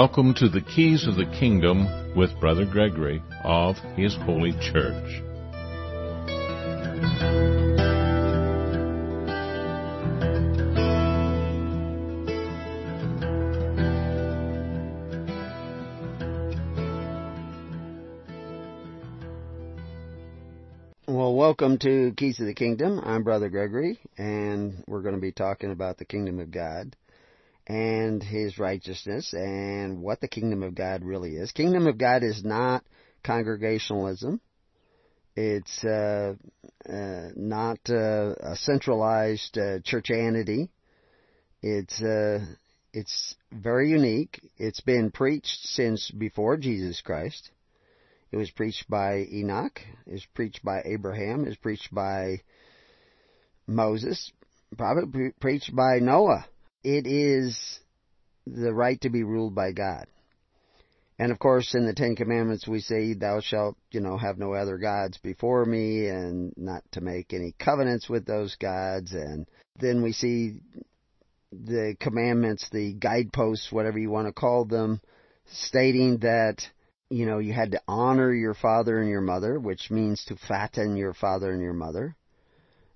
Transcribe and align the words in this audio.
Welcome 0.00 0.32
to 0.36 0.48
the 0.48 0.62
Keys 0.62 1.06
of 1.06 1.16
the 1.16 1.26
Kingdom 1.26 2.16
with 2.16 2.30
Brother 2.40 2.64
Gregory 2.64 3.22
of 3.44 3.76
His 3.96 4.16
Holy 4.16 4.52
Church. 4.52 5.20
Well, 21.06 21.34
welcome 21.34 21.76
to 21.80 22.14
Keys 22.16 22.40
of 22.40 22.46
the 22.46 22.54
Kingdom. 22.54 23.02
I'm 23.04 23.22
Brother 23.22 23.50
Gregory, 23.50 23.98
and 24.16 24.82
we're 24.88 25.02
going 25.02 25.14
to 25.14 25.20
be 25.20 25.32
talking 25.32 25.70
about 25.70 25.98
the 25.98 26.06
Kingdom 26.06 26.40
of 26.40 26.50
God 26.50 26.96
and 27.66 28.22
His 28.22 28.58
righteousness 28.58 29.32
and 29.32 30.02
what 30.02 30.20
the 30.20 30.28
Kingdom 30.28 30.62
of 30.62 30.74
God 30.74 31.04
really 31.04 31.36
is. 31.36 31.52
Kingdom 31.52 31.86
of 31.86 31.98
God 31.98 32.22
is 32.22 32.44
not 32.44 32.84
congregationalism. 33.22 34.40
It's 35.36 35.84
uh, 35.84 36.34
uh, 36.88 37.28
not 37.36 37.78
uh, 37.88 38.34
a 38.40 38.56
centralized 38.56 39.56
uh, 39.56 39.78
churchanity. 39.84 40.68
It's 41.62 42.02
uh, 42.02 42.40
it's 42.92 43.36
very 43.52 43.90
unique. 43.90 44.40
It's 44.58 44.80
been 44.80 45.10
preached 45.10 45.60
since 45.62 46.10
before 46.10 46.56
Jesus 46.56 47.00
Christ. 47.00 47.50
It 48.32 48.36
was 48.36 48.50
preached 48.50 48.88
by 48.88 49.26
Enoch. 49.32 49.80
It 50.06 50.12
was 50.12 50.26
preached 50.34 50.64
by 50.64 50.82
Abraham. 50.84 51.44
It 51.44 51.48
was 51.48 51.56
preached 51.56 51.92
by 51.92 52.40
Moses. 53.66 54.32
Probably 54.76 55.30
preached 55.40 55.74
by 55.74 55.98
Noah. 55.98 56.46
It 56.82 57.06
is 57.06 57.80
the 58.46 58.72
right 58.72 59.00
to 59.02 59.10
be 59.10 59.22
ruled 59.22 59.54
by 59.54 59.72
God. 59.72 60.06
And 61.18 61.30
of 61.30 61.38
course, 61.38 61.74
in 61.74 61.84
the 61.84 61.92
Ten 61.92 62.16
Commandments, 62.16 62.66
we 62.66 62.80
say, 62.80 63.12
Thou 63.12 63.40
shalt, 63.40 63.76
you 63.90 64.00
know, 64.00 64.16
have 64.16 64.38
no 64.38 64.54
other 64.54 64.78
gods 64.78 65.18
before 65.18 65.66
me, 65.66 66.08
and 66.08 66.54
not 66.56 66.82
to 66.92 67.02
make 67.02 67.34
any 67.34 67.54
covenants 67.58 68.08
with 68.08 68.24
those 68.24 68.56
gods. 68.56 69.12
And 69.12 69.46
then 69.78 70.02
we 70.02 70.12
see 70.12 70.60
the 71.52 71.94
commandments, 72.00 72.66
the 72.72 72.94
guideposts, 72.94 73.70
whatever 73.70 73.98
you 73.98 74.08
want 74.08 74.28
to 74.28 74.32
call 74.32 74.64
them, 74.64 75.02
stating 75.52 76.18
that, 76.18 76.62
you 77.10 77.26
know, 77.26 77.38
you 77.38 77.52
had 77.52 77.72
to 77.72 77.82
honor 77.86 78.32
your 78.32 78.54
father 78.54 78.98
and 78.98 79.10
your 79.10 79.20
mother, 79.20 79.60
which 79.60 79.90
means 79.90 80.24
to 80.26 80.36
fatten 80.48 80.96
your 80.96 81.12
father 81.12 81.52
and 81.52 81.60
your 81.60 81.74
mother 81.74 82.16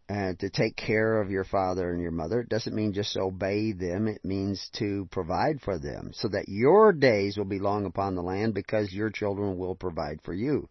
uh, 0.08 0.34
to 0.38 0.50
take 0.50 0.76
care 0.76 1.20
of 1.20 1.30
your 1.30 1.44
father 1.44 1.90
and 1.90 2.02
your 2.02 2.10
mother. 2.10 2.40
It 2.40 2.50
doesn't 2.50 2.74
mean 2.74 2.92
just 2.92 3.16
obey 3.16 3.72
them. 3.72 4.06
It 4.06 4.24
means 4.24 4.68
to 4.74 5.08
provide 5.10 5.62
for 5.62 5.78
them 5.78 6.10
so 6.12 6.28
that 6.28 6.48
your 6.48 6.92
days 6.92 7.38
will 7.38 7.46
be 7.46 7.58
long 7.58 7.86
upon 7.86 8.14
the 8.14 8.22
land 8.22 8.52
because 8.52 8.92
your 8.92 9.10
children 9.10 9.56
will 9.56 9.74
provide 9.74 10.20
for 10.22 10.34
you. 10.34 10.68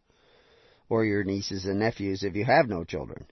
Or 0.88 1.04
your 1.04 1.24
nieces 1.24 1.66
and 1.66 1.80
nephews 1.80 2.24
if 2.24 2.36
you 2.36 2.46
have 2.46 2.68
no 2.68 2.84
children. 2.84 3.26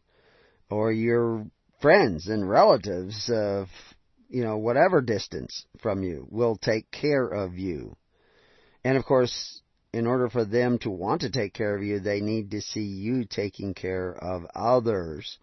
Or 0.71 0.91
your 0.91 1.45
friends 1.81 2.27
and 2.27 2.49
relatives 2.49 3.29
of, 3.31 3.67
you 4.27 4.43
know, 4.43 4.57
whatever 4.57 5.01
distance 5.01 5.65
from 5.81 6.01
you 6.01 6.27
will 6.31 6.55
take 6.55 6.89
care 6.89 7.27
of 7.27 7.59
you. 7.59 7.95
And 8.83 8.97
of 8.97 9.05
course, 9.05 9.61
in 9.93 10.07
order 10.07 10.29
for 10.29 10.45
them 10.45 10.79
to 10.79 10.89
want 10.89 11.21
to 11.21 11.29
take 11.29 11.53
care 11.53 11.75
of 11.75 11.83
you, 11.83 11.99
they 11.99 12.21
need 12.21 12.51
to 12.51 12.61
see 12.61 12.85
you 12.85 13.25
taking 13.25 13.75
care 13.75 14.11
of 14.11 14.47
others 14.55 15.37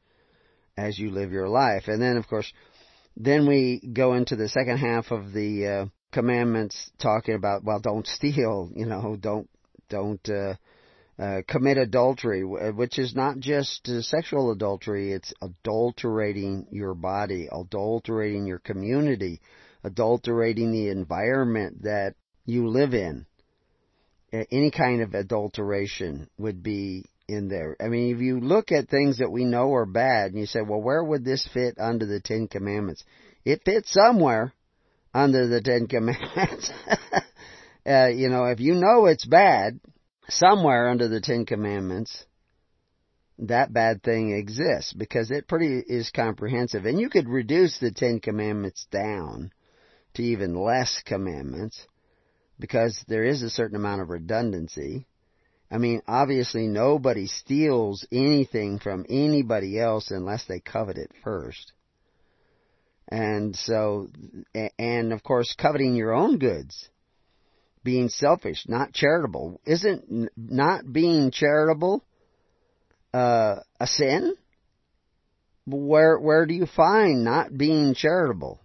as 0.79 0.99
you 0.99 1.11
live 1.11 1.33
your 1.33 1.49
life. 1.49 1.85
And 1.89 2.01
then, 2.01 2.17
of 2.17 2.29
course, 2.29 2.51
then 3.17 3.49
we 3.49 3.83
go 3.93 4.15
into 4.15 4.37
the 4.37 4.49
second 4.49 4.79
half 4.79 5.11
of 5.11 5.33
the 5.33 5.67
uh, 5.67 5.87
commandments 6.13 6.91
talking 7.01 7.35
about, 7.35 7.65
well, 7.65 7.81
don't 7.81 8.07
steal, 8.07 8.71
you 8.75 8.87
know, 8.87 9.17
don't, 9.21 9.51
don't, 9.89 10.27
uh, 10.29 10.55
uh, 11.19 11.43
commit 11.49 11.79
adultery, 11.79 12.45
which 12.45 12.97
is 12.97 13.13
not 13.13 13.41
just 13.41 13.89
uh, 13.89 14.01
sexual 14.03 14.53
adultery, 14.53 15.13
it's 15.13 15.33
adulterating 15.43 16.65
your 16.71 16.95
body, 16.95 17.49
adulterating 17.51 18.47
your 18.47 18.61
community, 18.61 19.41
adulterating 19.83 20.71
the 20.71 20.91
environment 20.91 21.83
that 21.83 22.15
you 22.47 22.69
live 22.69 22.95
in. 22.95 23.27
Any 24.33 24.71
kind 24.71 25.03
of 25.03 25.15
adulteration 25.15 26.29
would 26.39 26.63
be 26.63 27.05
in 27.29 27.49
there. 27.49 27.77
I 27.81 27.89
mean, 27.89 28.15
if 28.15 28.21
you 28.21 28.41
look 28.41 28.73
at 28.73 28.89
things 28.89 29.19
that 29.19 29.31
we 29.31 29.45
know 29.45 29.75
are 29.75 29.87
bad 29.87 30.33
and 30.33 30.41
you 30.41 30.47
say, 30.47 30.61
well, 30.63 30.81
where 30.81 31.05
would 31.05 31.25
this 31.25 31.47
fit 31.53 31.77
under 31.79 32.07
the 32.07 32.21
Ten 32.21 32.49
Commandments? 32.49 33.05
It 33.45 33.63
fits 33.65 33.93
somewhere 33.93 34.55
under 35.13 35.47
the 35.47 35.61
Ten 35.61 35.87
Commandments. 35.87 36.71
uh, 37.87 38.09
you 38.09 38.29
know, 38.29 38.45
if 38.47 38.61
you 38.61 38.75
know 38.75 39.07
it's 39.07 39.27
bad, 39.27 39.79
somewhere 40.29 40.89
under 40.89 41.09
the 41.09 41.21
Ten 41.21 41.47
Commandments, 41.47 42.25
that 43.39 43.73
bad 43.73 44.03
thing 44.03 44.33
exists 44.33 44.93
because 44.93 45.31
it 45.31 45.47
pretty 45.47 45.83
is 45.87 46.11
comprehensive. 46.11 46.87
And 46.87 47.01
you 47.01 47.09
could 47.09 47.29
reduce 47.29 47.79
the 47.79 47.93
Ten 47.93 48.21
Commandments 48.21 48.87
down 48.91 49.53
to 50.15 50.23
even 50.23 50.55
less 50.55 51.03
commandments 51.05 51.87
because 52.59 53.05
there 53.07 53.25
is 53.25 53.43
a 53.43 53.51
certain 53.51 53.77
amount 53.77 54.03
of 54.03 54.09
redundancy. 54.09 55.07
I 55.71 55.79
mean, 55.79 56.03
obviously 56.09 56.67
nobody 56.67 57.27
steals 57.27 58.07
anything 58.11 58.79
from 58.79 59.05
anybody 59.09 59.79
else 59.79 60.11
unless 60.11 60.45
they 60.47 60.61
covet 60.61 60.97
it 60.97 61.11
first. 61.23 61.73
And 63.11 63.55
so, 63.55 64.09
and 64.79 65.13
of 65.13 65.23
course, 65.23 65.55
coveting 65.59 65.95
your 65.95 66.15
own 66.15 66.39
goods, 66.39 66.89
being 67.83 68.09
selfish, 68.09 68.65
not 68.67 68.93
charitable, 68.93 69.61
isn't 69.65 70.31
not 70.37 70.91
being 70.91 71.31
charitable 71.31 72.03
uh, 73.15 73.57
a 73.81 73.87
sin? 73.87 74.35
Where 75.67 76.19
where 76.19 76.47
do 76.47 76.55
you 76.55 76.67
find 76.67 77.25
not 77.25 77.57
being 77.57 77.95
charitable? 77.95 78.61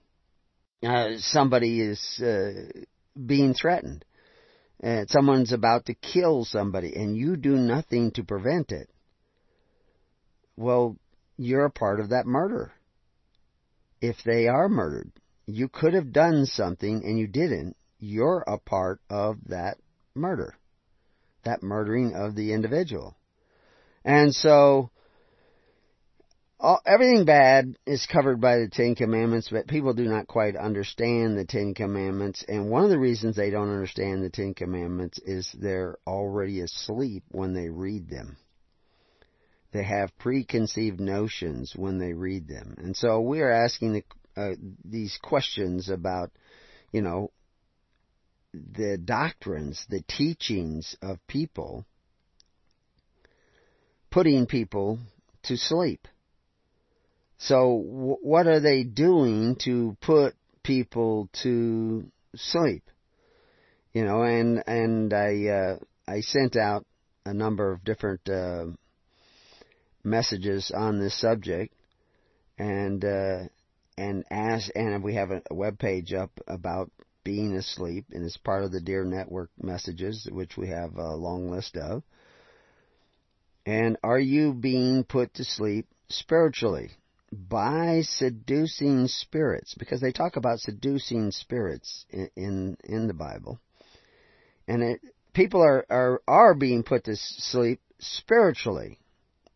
Uh, 0.86 1.18
somebody 1.20 1.82
is 1.82 2.22
uh, 2.22 2.84
being 3.26 3.54
threatened 3.54 4.04
and 4.84 5.10
someone's 5.10 5.54
about 5.54 5.86
to 5.86 5.94
kill 5.94 6.44
somebody 6.44 6.94
and 6.94 7.16
you 7.16 7.38
do 7.38 7.56
nothing 7.56 8.12
to 8.12 8.24
prevent 8.24 8.74
it, 8.74 8.90
well, 10.58 10.98
you're 11.38 11.66
a 11.66 11.72
part 11.72 12.02
of 12.02 12.10
that 12.10 12.26
murder. 12.26 12.74
If 14.02 14.18
they 14.26 14.48
are 14.50 14.68
murdered, 14.68 15.14
you 15.48 15.70
could 15.70 15.94
have 15.94 16.12
done 16.12 16.46
something 16.46 17.02
and 17.06 17.18
you 17.18 17.28
didn't. 17.28 17.78
You're 17.98 18.44
a 18.46 18.58
part 18.58 19.00
of 19.10 19.38
that 19.48 19.78
murder, 20.14 20.54
that 21.46 21.64
murdering 21.64 22.14
of 22.14 22.36
the 22.36 22.52
individual. 22.52 23.16
And 24.04 24.36
so, 24.36 24.92
all, 26.64 26.82
everything 26.86 27.26
bad 27.26 27.78
is 27.86 28.06
covered 28.06 28.40
by 28.40 28.58
the 28.58 28.70
Ten 28.70 28.96
Commandments, 28.96 29.50
but 29.52 29.68
people 29.68 29.94
do 29.94 30.06
not 30.06 30.28
quite 30.28 30.56
understand 30.56 31.38
the 31.38 31.44
Ten 31.44 31.74
Commandments. 31.74 32.44
And 32.48 32.70
one 32.70 32.86
of 32.86 32.90
the 32.90 32.98
reasons 32.98 33.36
they 33.36 33.50
don't 33.50 33.70
understand 33.70 34.24
the 34.24 34.30
Ten 34.30 34.54
Commandments 34.54 35.20
is 35.20 35.54
they're 35.54 35.98
already 36.08 36.62
asleep 36.62 37.24
when 37.30 37.54
they 37.54 37.68
read 37.68 38.10
them. 38.10 38.38
They 39.74 39.84
have 39.84 40.18
preconceived 40.18 41.02
notions 41.02 41.74
when 41.76 42.00
they 42.00 42.14
read 42.14 42.48
them. 42.48 42.76
And 42.78 42.96
so 42.96 43.20
we 43.20 43.42
are 43.42 43.52
asking 43.52 43.94
the, 43.94 44.04
uh, 44.42 44.56
these 44.86 45.20
questions 45.22 45.90
about, 45.90 46.32
you 46.94 47.02
know, 47.02 47.32
the 48.54 48.98
doctrines, 49.04 49.86
the 49.90 50.04
teachings 50.08 50.96
of 51.02 51.18
people, 51.28 51.86
putting 54.10 54.46
people 54.46 55.00
to 55.44 55.58
sleep. 55.58 56.08
So 57.48 57.76
what 57.76 58.48
are 58.48 58.62
they 58.62 58.84
doing 58.84 59.58
to 59.66 59.98
put 60.00 60.34
people 60.64 61.30
to 61.44 62.10
sleep? 62.36 62.84
You 63.92 64.06
know, 64.06 64.24
and 64.24 64.64
and 64.66 65.14
I 65.14 65.48
uh, 65.48 65.78
I 66.08 66.22
sent 66.22 66.56
out 66.56 66.86
a 67.26 67.34
number 67.34 67.74
of 67.74 67.84
different 67.84 68.30
uh, 68.30 68.68
messages 70.06 70.72
on 70.74 71.00
this 71.00 71.20
subject, 71.20 71.74
and 72.58 73.04
uh, 73.04 73.50
and 73.98 74.24
as 74.32 74.72
and 74.74 75.04
we 75.04 75.16
have 75.16 75.32
a, 75.32 75.42
a 75.52 75.54
web 75.54 75.78
page 75.78 76.14
up 76.14 76.32
about 76.48 76.92
being 77.26 77.56
asleep, 77.56 78.06
and 78.14 78.24
it's 78.24 78.38
part 78.38 78.64
of 78.64 78.72
the 78.72 78.82
Dear 78.82 79.04
Network 79.04 79.50
messages, 79.62 80.30
which 80.32 80.56
we 80.56 80.70
have 80.70 80.96
a 80.96 81.16
long 81.16 81.52
list 81.52 81.76
of. 81.76 82.04
And 83.66 83.98
are 84.02 84.20
you 84.20 84.54
being 84.54 85.04
put 85.04 85.34
to 85.36 85.44
sleep 85.44 85.88
spiritually? 86.08 86.92
By 87.34 88.02
seducing 88.04 89.08
spirits, 89.08 89.76
because 89.78 90.02
they 90.02 90.12
talk 90.12 90.36
about 90.36 90.60
seducing 90.60 91.32
spirits 91.32 92.06
in 92.10 92.30
in, 92.36 92.78
in 92.84 93.08
the 93.08 93.14
Bible, 93.14 93.60
and 94.68 94.84
it, 94.84 95.02
people 95.34 95.62
are, 95.62 95.86
are 95.90 96.22
are 96.28 96.54
being 96.54 96.84
put 96.84 97.06
to 97.06 97.16
sleep 97.16 97.80
spiritually. 98.00 99.00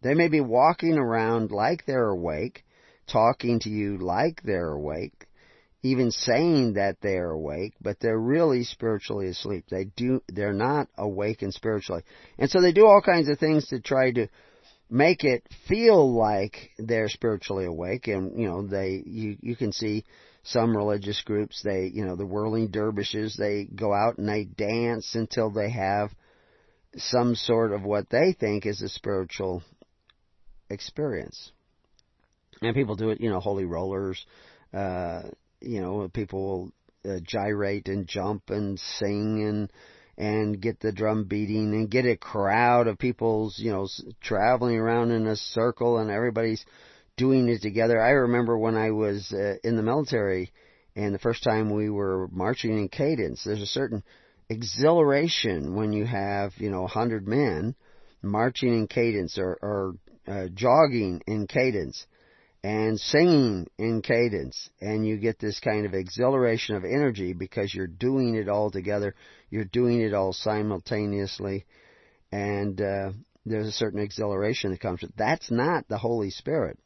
They 0.02 0.14
may 0.14 0.28
be 0.28 0.42
walking 0.42 0.98
around 0.98 1.52
like 1.52 1.86
they're 1.86 2.10
awake, 2.10 2.64
talking 3.12 3.60
to 3.62 3.70
you 3.70 3.98
like 3.98 4.42
they're 4.44 4.72
awake, 4.72 5.28
even 5.84 6.12
saying 6.12 6.74
that 6.74 6.98
they 7.02 7.16
are 7.16 7.32
awake, 7.32 7.74
but 7.82 8.00
they're 8.00 8.20
really 8.20 8.64
spiritually 8.64 9.28
asleep. 9.28 9.66
They 9.70 9.86
do, 9.86 10.22
they're 10.28 10.54
not 10.54 10.88
awake 10.98 11.08
awakened 11.08 11.54
spiritually. 11.54 12.04
And 12.38 12.50
so 12.50 12.62
they 12.62 12.72
do 12.72 12.86
all 12.86 13.02
kinds 13.02 13.30
of 13.30 13.40
things 13.40 13.68
to 13.68 13.80
try 13.80 14.12
to 14.12 14.28
make 14.90 15.24
it 15.24 15.44
feel 15.68 16.14
like 16.14 16.72
they're 16.78 17.10
spiritually 17.10 17.66
awake. 17.66 18.08
And 18.08 18.40
you 18.40 18.48
know 18.48 18.66
they 18.66 19.04
you 19.06 19.38
you 19.42 19.56
can 19.56 19.72
see 19.72 20.06
some 20.44 20.76
religious 20.76 21.22
groups 21.24 21.62
they 21.64 21.92
you 21.94 22.06
know 22.06 22.16
the 22.16 22.26
whirling 22.26 22.68
dervishes 22.68 23.36
they 23.36 23.66
go 23.66 23.94
out 23.94 24.18
and 24.18 24.28
they 24.28 24.46
dance 24.46 25.14
until 25.16 25.50
they 25.52 25.70
have 25.70 26.10
some 26.96 27.36
sort 27.36 27.74
of 27.74 27.84
what 27.84 28.10
they 28.10 28.34
think 28.34 28.66
is 28.66 28.82
a 28.82 28.90
spiritual 28.90 29.62
experience. 30.70 31.52
And 32.62 32.74
people 32.74 32.96
do 32.96 33.10
it 33.10 33.22
you 33.22 33.30
know 33.30 33.40
holy 33.40 33.66
rollers 33.66 34.26
uh 34.74 35.24
you 35.62 35.82
know 35.82 36.10
people 36.14 36.72
will 37.04 37.12
uh, 37.12 37.20
gyrate 37.24 37.88
and 37.88 38.08
jump 38.08 38.50
and 38.50 38.80
sing 38.80 39.44
and 39.44 39.72
and 40.18 40.60
get 40.60 40.80
the 40.80 40.92
drum 40.92 41.26
beating 41.26 41.74
and 41.74 41.92
get 41.92 42.06
a 42.06 42.18
crowd 42.18 42.88
of 42.88 42.98
people's, 42.98 43.60
you 43.60 43.72
know, 43.72 43.88
traveling 44.22 44.76
around 44.76 45.12
in 45.12 45.28
a 45.28 45.36
circle 45.36 46.00
and 46.00 46.10
everybody's 46.10 46.66
doing 47.18 47.48
it 47.50 47.62
together. 47.62 48.02
I 48.02 48.12
remember 48.12 48.58
when 48.58 48.76
I 48.76 48.92
was 48.92 49.32
uh, 49.32 49.56
in 49.64 49.76
the 49.76 49.84
military 49.84 50.52
and 50.96 51.14
the 51.14 51.20
first 51.20 51.44
time 51.44 51.72
we 51.72 51.90
were 51.90 52.28
marching 52.32 52.78
in 52.78 52.90
cadence, 52.90 53.44
there's 53.44 53.62
a 53.62 53.68
certain 53.68 54.04
exhilaration 54.50 55.76
when 55.76 55.94
you 55.94 56.06
have, 56.06 56.54
you 56.58 56.72
know, 56.72 56.86
a 56.86 56.88
hundred 56.88 57.28
men 57.28 57.76
marching 58.24 58.74
in 58.74 58.88
cadence 58.88 59.38
or, 59.38 59.58
or 59.62 59.94
uh, 60.28 60.48
jogging 60.54 61.22
in 61.28 61.46
cadence 61.46 62.06
and 62.64 63.00
singing 63.00 63.68
in 63.78 64.02
cadence 64.02 64.70
and 64.82 65.06
you 65.08 65.18
get 65.18 65.40
this 65.40 65.60
kind 65.60 65.86
of 65.86 65.94
exhilaration 65.94 66.76
of 66.76 66.84
energy 66.84 67.34
because 67.34 67.74
you're 67.74 67.88
doing 67.88 68.36
it 68.36 68.50
all 68.50 68.72
together 68.72 69.14
you're 69.50 69.64
doing 69.64 70.02
it 70.02 70.14
all 70.14 70.34
simultaneously 70.34 71.66
and 72.32 72.82
uh, 72.82 73.12
there's 73.46 73.68
a 73.68 73.72
certain 73.72 74.00
exhilaration 74.00 74.72
that 74.72 74.82
comes 74.82 75.02
with 75.02 75.16
that's 75.16 75.50
not 75.50 75.88
the 75.88 75.98
holy 75.98 76.30
spirit. 76.30 76.78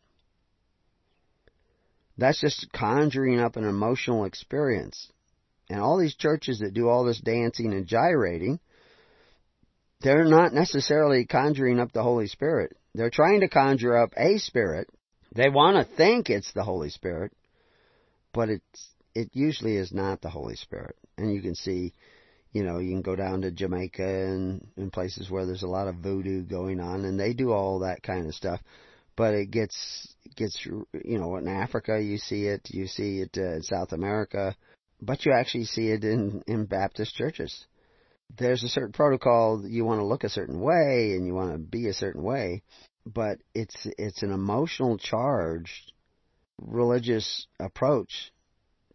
That's 2.17 2.39
just 2.39 2.71
conjuring 2.71 3.39
up 3.39 3.55
an 3.55 3.63
emotional 3.63 4.25
experience. 4.25 5.11
And 5.69 5.79
all 5.79 5.97
these 5.97 6.15
churches 6.15 6.59
that 6.59 6.73
do 6.73 6.89
all 6.89 7.03
this 7.03 7.19
dancing 7.19 7.73
and 7.73 7.87
gyrating 7.87 8.59
they're 10.01 10.25
not 10.25 10.51
necessarily 10.51 11.25
conjuring 11.25 11.79
up 11.79 11.91
the 11.91 12.01
holy 12.01 12.25
spirit. 12.25 12.75
They're 12.95 13.11
trying 13.11 13.41
to 13.41 13.47
conjure 13.47 13.95
up 13.95 14.13
a 14.17 14.39
spirit 14.39 14.89
they 15.33 15.49
want 15.49 15.77
to 15.77 15.95
think 15.95 16.29
it's 16.29 16.51
the 16.53 16.63
Holy 16.63 16.89
Spirit, 16.89 17.31
but 18.33 18.49
it's 18.49 18.89
it 19.13 19.29
usually 19.33 19.75
is 19.75 19.91
not 19.91 20.21
the 20.21 20.29
Holy 20.29 20.55
Spirit. 20.55 20.95
And 21.17 21.33
you 21.33 21.41
can 21.41 21.55
see, 21.55 21.93
you 22.53 22.63
know, 22.63 22.79
you 22.79 22.91
can 22.91 23.01
go 23.01 23.15
down 23.15 23.41
to 23.41 23.51
Jamaica 23.51 24.03
and, 24.03 24.67
and 24.77 24.91
places 24.91 25.29
where 25.29 25.45
there's 25.45 25.63
a 25.63 25.67
lot 25.67 25.87
of 25.87 25.95
voodoo 25.95 26.43
going 26.43 26.79
on, 26.79 27.05
and 27.05 27.19
they 27.19 27.33
do 27.33 27.51
all 27.51 27.79
that 27.79 28.03
kind 28.03 28.27
of 28.27 28.35
stuff. 28.35 28.61
But 29.15 29.33
it 29.33 29.51
gets 29.51 30.13
gets 30.35 30.65
you 30.65 30.87
know 31.19 31.35
in 31.37 31.47
Africa 31.47 32.01
you 32.01 32.17
see 32.17 32.45
it, 32.45 32.69
you 32.71 32.87
see 32.87 33.19
it 33.19 33.37
uh, 33.37 33.55
in 33.55 33.63
South 33.63 33.91
America, 33.91 34.55
but 35.01 35.25
you 35.25 35.33
actually 35.33 35.65
see 35.65 35.89
it 35.89 36.03
in 36.03 36.43
in 36.47 36.65
Baptist 36.65 37.15
churches. 37.15 37.65
There's 38.37 38.63
a 38.63 38.69
certain 38.69 38.93
protocol. 38.93 39.63
You 39.65 39.83
want 39.83 39.99
to 39.99 40.05
look 40.05 40.23
a 40.23 40.29
certain 40.29 40.61
way, 40.61 41.13
and 41.15 41.27
you 41.27 41.33
want 41.33 41.51
to 41.51 41.57
be 41.57 41.87
a 41.87 41.93
certain 41.93 42.23
way, 42.23 42.63
but 43.05 43.39
it's 43.53 43.87
it's 43.97 44.23
an 44.23 44.31
emotional 44.31 44.97
charged 44.97 45.91
religious 46.59 47.47
approach 47.59 48.31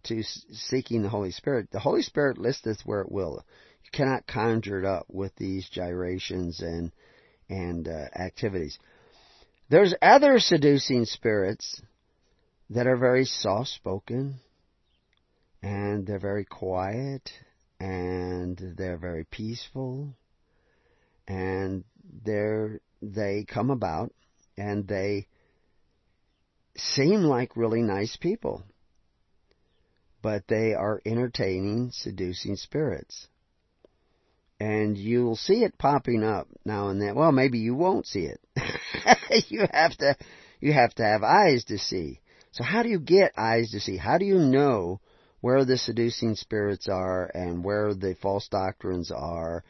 to 0.04 0.22
seeking 0.52 1.02
the 1.02 1.08
Holy 1.08 1.32
Spirit. 1.32 1.68
The 1.72 1.80
Holy 1.80 2.02
Spirit 2.02 2.38
listeth 2.38 2.80
where 2.84 3.00
it 3.00 3.10
will. 3.10 3.44
You 3.84 3.90
cannot 3.92 4.26
conjure 4.26 4.78
it 4.78 4.84
up 4.84 5.06
with 5.08 5.34
these 5.36 5.68
gyrations 5.68 6.60
and 6.60 6.92
and 7.48 7.88
uh, 7.88 8.08
activities. 8.14 8.78
There's 9.68 9.94
other 10.00 10.38
seducing 10.38 11.04
spirits 11.06 11.80
that 12.70 12.86
are 12.86 12.96
very 12.96 13.24
soft 13.24 13.70
spoken 13.70 14.40
and 15.62 16.06
they're 16.06 16.18
very 16.20 16.44
quiet 16.44 17.30
and 17.80 18.74
they're 18.76 18.96
very 18.96 19.24
peaceful 19.24 20.14
and 21.26 21.84
they're 22.24 22.80
they 23.14 23.44
come 23.46 23.70
about 23.70 24.12
and 24.56 24.86
they 24.86 25.26
seem 26.76 27.22
like 27.22 27.56
really 27.56 27.82
nice 27.82 28.16
people, 28.16 28.64
but 30.22 30.44
they 30.48 30.74
are 30.74 31.00
entertaining, 31.04 31.90
seducing 31.92 32.56
spirits. 32.56 33.28
And 34.58 34.96
you'll 34.96 35.36
see 35.36 35.64
it 35.64 35.76
popping 35.78 36.24
up 36.24 36.48
now 36.64 36.88
and 36.88 37.00
then. 37.00 37.14
Well, 37.14 37.32
maybe 37.32 37.58
you 37.58 37.74
won't 37.74 38.06
see 38.06 38.26
it. 38.26 38.40
you 39.48 39.66
have 39.70 39.96
to, 39.98 40.16
you 40.60 40.72
have 40.72 40.94
to 40.94 41.04
have 41.04 41.22
eyes 41.22 41.64
to 41.64 41.78
see. 41.78 42.20
So 42.52 42.64
how 42.64 42.82
do 42.82 42.88
you 42.88 42.98
get 42.98 43.32
eyes 43.36 43.70
to 43.72 43.80
see? 43.80 43.98
How 43.98 44.16
do 44.16 44.24
you 44.24 44.38
know 44.38 45.00
where 45.42 45.66
the 45.66 45.76
seducing 45.76 46.36
spirits 46.36 46.88
are 46.88 47.30
and 47.34 47.62
where 47.62 47.92
the 47.92 48.16
false 48.22 48.48
doctrines 48.48 49.10
are? 49.10 49.62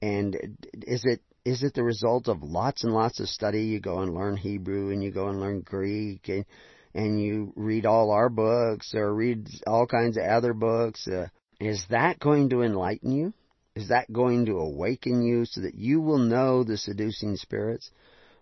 And 0.00 0.58
is 0.74 1.04
it 1.04 1.20
is 1.44 1.62
it 1.62 1.74
the 1.74 1.82
result 1.82 2.28
of 2.28 2.42
lots 2.42 2.84
and 2.84 2.92
lots 2.92 3.20
of 3.20 3.28
study? 3.28 3.64
You 3.64 3.80
go 3.80 4.00
and 4.00 4.14
learn 4.14 4.36
Hebrew 4.36 4.90
and 4.90 5.02
you 5.02 5.10
go 5.10 5.28
and 5.28 5.40
learn 5.40 5.60
Greek 5.60 6.28
and, 6.28 6.44
and 6.94 7.20
you 7.20 7.52
read 7.56 7.84
all 7.84 8.10
our 8.10 8.28
books 8.28 8.94
or 8.94 9.12
read 9.12 9.48
all 9.66 9.86
kinds 9.86 10.16
of 10.16 10.24
other 10.24 10.54
books. 10.54 11.08
Uh, 11.08 11.28
is 11.60 11.84
that 11.90 12.20
going 12.20 12.50
to 12.50 12.62
enlighten 12.62 13.10
you? 13.10 13.34
Is 13.74 13.88
that 13.88 14.12
going 14.12 14.46
to 14.46 14.58
awaken 14.58 15.22
you 15.22 15.44
so 15.44 15.62
that 15.62 15.74
you 15.74 16.00
will 16.00 16.18
know 16.18 16.62
the 16.62 16.76
seducing 16.76 17.36
spirits? 17.36 17.90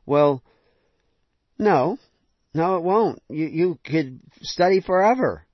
Well, 0.05 0.43
no. 1.59 1.99
No, 2.53 2.77
it 2.77 2.83
won't. 2.83 3.23
You, 3.29 3.47
you 3.47 3.79
could 3.85 4.21
study 4.43 4.81
forever 4.81 5.47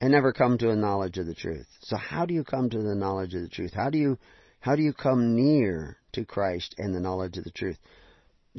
and 0.00 0.12
never 0.12 0.32
come 0.32 0.58
to 0.58 0.70
a 0.70 0.76
knowledge 0.76 1.18
of 1.18 1.26
the 1.26 1.34
truth. 1.34 1.66
So 1.82 1.96
how 1.96 2.24
do 2.26 2.32
you 2.34 2.42
come 2.42 2.70
to 2.70 2.78
the 2.78 2.94
knowledge 2.94 3.34
of 3.34 3.42
the 3.42 3.48
truth? 3.48 3.74
How 3.74 3.90
do 3.90 3.98
you, 3.98 4.18
how 4.60 4.74
do 4.74 4.82
you 4.82 4.94
come 4.94 5.36
near 5.36 5.98
to 6.12 6.24
Christ 6.24 6.74
and 6.78 6.94
the 6.94 7.00
knowledge 7.00 7.38
of 7.38 7.44
the 7.44 7.50
truth. 7.50 7.78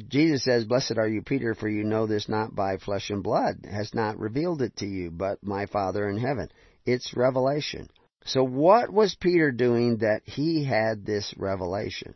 Jesus 0.08 0.42
says, 0.42 0.64
Blessed 0.64 0.98
are 0.98 1.08
you, 1.08 1.22
Peter, 1.22 1.54
for 1.54 1.68
you 1.68 1.84
know 1.84 2.06
this 2.06 2.28
not 2.28 2.54
by 2.54 2.78
flesh 2.78 3.10
and 3.10 3.22
blood, 3.22 3.66
has 3.70 3.94
not 3.94 4.18
revealed 4.18 4.60
it 4.60 4.76
to 4.78 4.86
you, 4.86 5.10
but 5.10 5.42
my 5.42 5.66
Father 5.66 6.08
in 6.08 6.18
heaven. 6.18 6.50
It's 6.84 7.16
revelation. 7.16 7.88
So 8.24 8.42
what 8.42 8.90
was 8.90 9.16
Peter 9.20 9.52
doing 9.52 9.98
that 9.98 10.22
he 10.24 10.64
had 10.64 11.04
this 11.04 11.32
revelation? 11.36 12.14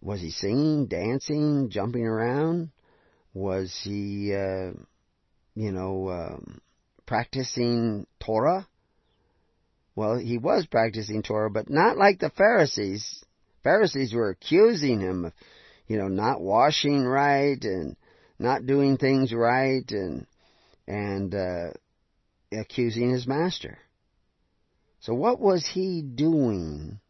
Was 0.00 0.20
he 0.20 0.30
singing, 0.30 0.86
dancing, 0.86 1.70
jumping 1.70 2.04
around? 2.04 2.70
Was 3.34 3.80
he, 3.84 4.34
uh, 4.34 4.72
you 5.54 5.72
know, 5.72 6.10
um, 6.10 6.60
practicing 7.06 8.06
Torah? 8.20 8.66
Well, 9.94 10.18
he 10.18 10.38
was 10.38 10.66
practicing 10.66 11.22
Torah, 11.22 11.50
but 11.50 11.70
not 11.70 11.96
like 11.96 12.18
the 12.18 12.30
Pharisees. 12.30 13.22
Pharisees 13.62 14.12
were 14.12 14.30
accusing 14.30 15.00
him 15.00 15.26
of, 15.26 15.32
you 15.86 15.98
know, 15.98 16.08
not 16.08 16.40
washing 16.40 17.04
right 17.04 17.62
and 17.62 17.96
not 18.38 18.66
doing 18.66 18.96
things 18.96 19.32
right 19.32 19.88
and 19.90 20.26
and 20.86 21.34
uh, 21.34 21.70
accusing 22.52 23.10
his 23.10 23.26
master. 23.26 23.78
So 25.00 25.14
what 25.14 25.40
was 25.40 25.66
he 25.66 26.02
doing 26.02 27.00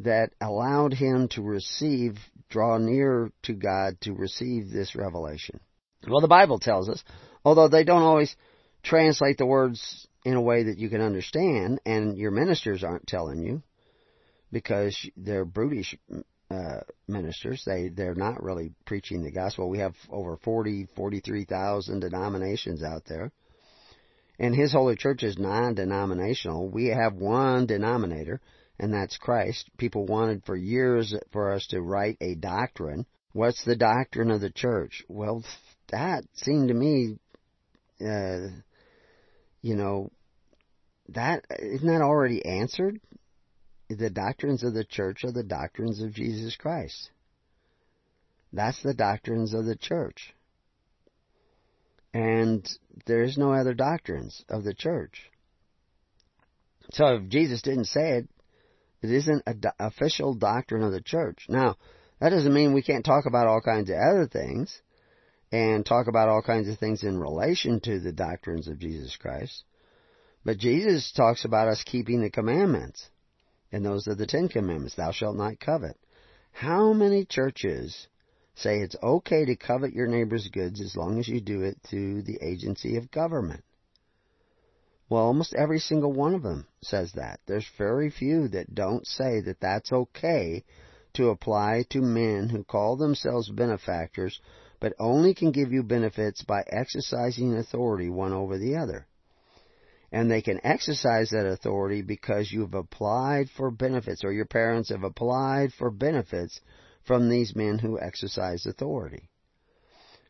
that 0.00 0.30
allowed 0.40 0.92
him 0.92 1.28
to 1.28 1.42
receive, 1.42 2.18
draw 2.48 2.78
near 2.78 3.30
to 3.42 3.54
God 3.54 4.00
to 4.02 4.12
receive 4.12 4.70
this 4.70 4.94
revelation? 4.94 5.60
Well, 6.06 6.20
the 6.20 6.28
Bible 6.28 6.58
tells 6.58 6.88
us, 6.88 7.02
although 7.44 7.68
they 7.68 7.84
don't 7.84 8.02
always 8.02 8.34
translate 8.82 9.38
the 9.38 9.46
words 9.46 10.06
in 10.24 10.34
a 10.34 10.42
way 10.42 10.64
that 10.64 10.78
you 10.78 10.88
can 10.88 11.00
understand, 11.00 11.80
and 11.86 12.18
your 12.18 12.30
ministers 12.30 12.84
aren't 12.84 13.06
telling 13.06 13.42
you, 13.42 13.62
because 14.52 14.96
they're 15.16 15.44
brutish 15.44 15.96
uh, 16.50 16.80
ministers. 17.08 17.62
They 17.66 17.88
they're 17.88 18.14
not 18.14 18.42
really 18.42 18.72
preaching 18.84 19.22
the 19.22 19.32
gospel. 19.32 19.68
We 19.68 19.78
have 19.78 19.94
over 20.10 20.36
forty 20.36 20.86
forty 20.94 21.20
three 21.20 21.44
thousand 21.44 22.00
denominations 22.00 22.82
out 22.82 23.02
there, 23.06 23.32
and 24.38 24.54
His 24.54 24.72
Holy 24.72 24.96
Church 24.96 25.22
is 25.22 25.38
non-denominational. 25.38 26.68
We 26.68 26.88
have 26.88 27.14
one 27.14 27.66
denominator, 27.66 28.40
and 28.78 28.92
that's 28.92 29.18
Christ. 29.18 29.68
People 29.76 30.06
wanted 30.06 30.44
for 30.44 30.56
years 30.56 31.14
for 31.32 31.52
us 31.52 31.66
to 31.68 31.80
write 31.80 32.16
a 32.20 32.34
doctrine. 32.34 33.06
What's 33.32 33.64
the 33.64 33.76
doctrine 33.76 34.30
of 34.30 34.40
the 34.40 34.50
church? 34.50 35.04
Well, 35.08 35.44
that 35.90 36.24
seemed 36.34 36.68
to 36.68 36.74
me, 36.74 37.18
uh, 38.00 38.48
you 39.62 39.74
know, 39.74 40.10
that 41.10 41.44
isn't 41.58 41.86
that 41.86 42.02
already 42.02 42.44
answered? 42.46 43.00
The 43.88 44.10
doctrines 44.10 44.62
of 44.62 44.74
the 44.74 44.84
church 44.84 45.24
are 45.24 45.32
the 45.32 45.42
doctrines 45.42 46.00
of 46.00 46.12
Jesus 46.12 46.56
Christ. 46.56 47.10
That's 48.52 48.82
the 48.82 48.94
doctrines 48.94 49.54
of 49.54 49.64
the 49.64 49.76
church. 49.76 50.34
And 52.14 52.66
there 53.06 53.22
is 53.22 53.36
no 53.36 53.52
other 53.52 53.74
doctrines 53.74 54.44
of 54.48 54.64
the 54.64 54.74
church. 54.74 55.30
So 56.92 57.16
if 57.16 57.28
Jesus 57.28 57.62
didn't 57.62 57.86
say 57.86 58.18
it, 58.18 58.28
it 59.02 59.10
isn't 59.10 59.42
an 59.46 59.60
do- 59.60 59.68
official 59.78 60.34
doctrine 60.34 60.82
of 60.82 60.92
the 60.92 61.02
church. 61.02 61.46
Now, 61.48 61.76
that 62.20 62.30
doesn't 62.30 62.54
mean 62.54 62.72
we 62.72 62.82
can't 62.82 63.04
talk 63.04 63.26
about 63.26 63.46
all 63.46 63.60
kinds 63.60 63.90
of 63.90 63.96
other 63.96 64.26
things 64.26 64.80
and 65.52 65.84
talk 65.84 66.06
about 66.06 66.28
all 66.28 66.42
kinds 66.42 66.68
of 66.68 66.78
things 66.78 67.02
in 67.04 67.18
relation 67.18 67.80
to 67.80 68.00
the 68.00 68.12
doctrines 68.12 68.68
of 68.68 68.78
Jesus 68.78 69.16
Christ. 69.16 69.64
But 70.44 70.58
Jesus 70.58 71.12
talks 71.12 71.44
about 71.44 71.68
us 71.68 71.82
keeping 71.84 72.22
the 72.22 72.30
commandments. 72.30 73.10
And 73.72 73.84
those 73.84 74.06
are 74.08 74.14
the 74.14 74.26
Ten 74.26 74.48
Commandments. 74.48 74.94
Thou 74.94 75.10
shalt 75.10 75.36
not 75.36 75.60
covet. 75.60 75.96
How 76.52 76.92
many 76.92 77.24
churches 77.24 78.08
say 78.54 78.78
it's 78.80 78.96
okay 79.02 79.44
to 79.44 79.56
covet 79.56 79.92
your 79.92 80.06
neighbor's 80.06 80.48
goods 80.48 80.80
as 80.80 80.96
long 80.96 81.18
as 81.18 81.28
you 81.28 81.40
do 81.40 81.62
it 81.62 81.78
through 81.82 82.22
the 82.22 82.38
agency 82.40 82.96
of 82.96 83.10
government? 83.10 83.62
Well, 85.08 85.22
almost 85.22 85.54
every 85.54 85.78
single 85.78 86.12
one 86.12 86.34
of 86.34 86.42
them 86.42 86.66
says 86.80 87.12
that. 87.12 87.40
There's 87.46 87.68
very 87.78 88.10
few 88.10 88.48
that 88.48 88.74
don't 88.74 89.06
say 89.06 89.40
that 89.42 89.60
that's 89.60 89.92
okay 89.92 90.64
to 91.14 91.28
apply 91.28 91.84
to 91.90 92.00
men 92.00 92.48
who 92.48 92.64
call 92.64 92.96
themselves 92.96 93.48
benefactors, 93.50 94.40
but 94.80 94.94
only 94.98 95.32
can 95.34 95.52
give 95.52 95.72
you 95.72 95.82
benefits 95.82 96.42
by 96.42 96.64
exercising 96.66 97.54
authority 97.54 98.08
one 98.08 98.32
over 98.32 98.58
the 98.58 98.76
other. 98.76 99.06
And 100.12 100.30
they 100.30 100.42
can 100.42 100.64
exercise 100.64 101.30
that 101.30 101.46
authority 101.46 102.02
because 102.02 102.52
you've 102.52 102.74
applied 102.74 103.50
for 103.50 103.70
benefits, 103.70 104.24
or 104.24 104.32
your 104.32 104.46
parents 104.46 104.90
have 104.90 105.02
applied 105.02 105.72
for 105.72 105.90
benefits 105.90 106.60
from 107.04 107.28
these 107.28 107.54
men 107.56 107.78
who 107.78 108.00
exercise 108.00 108.66
authority. 108.66 109.28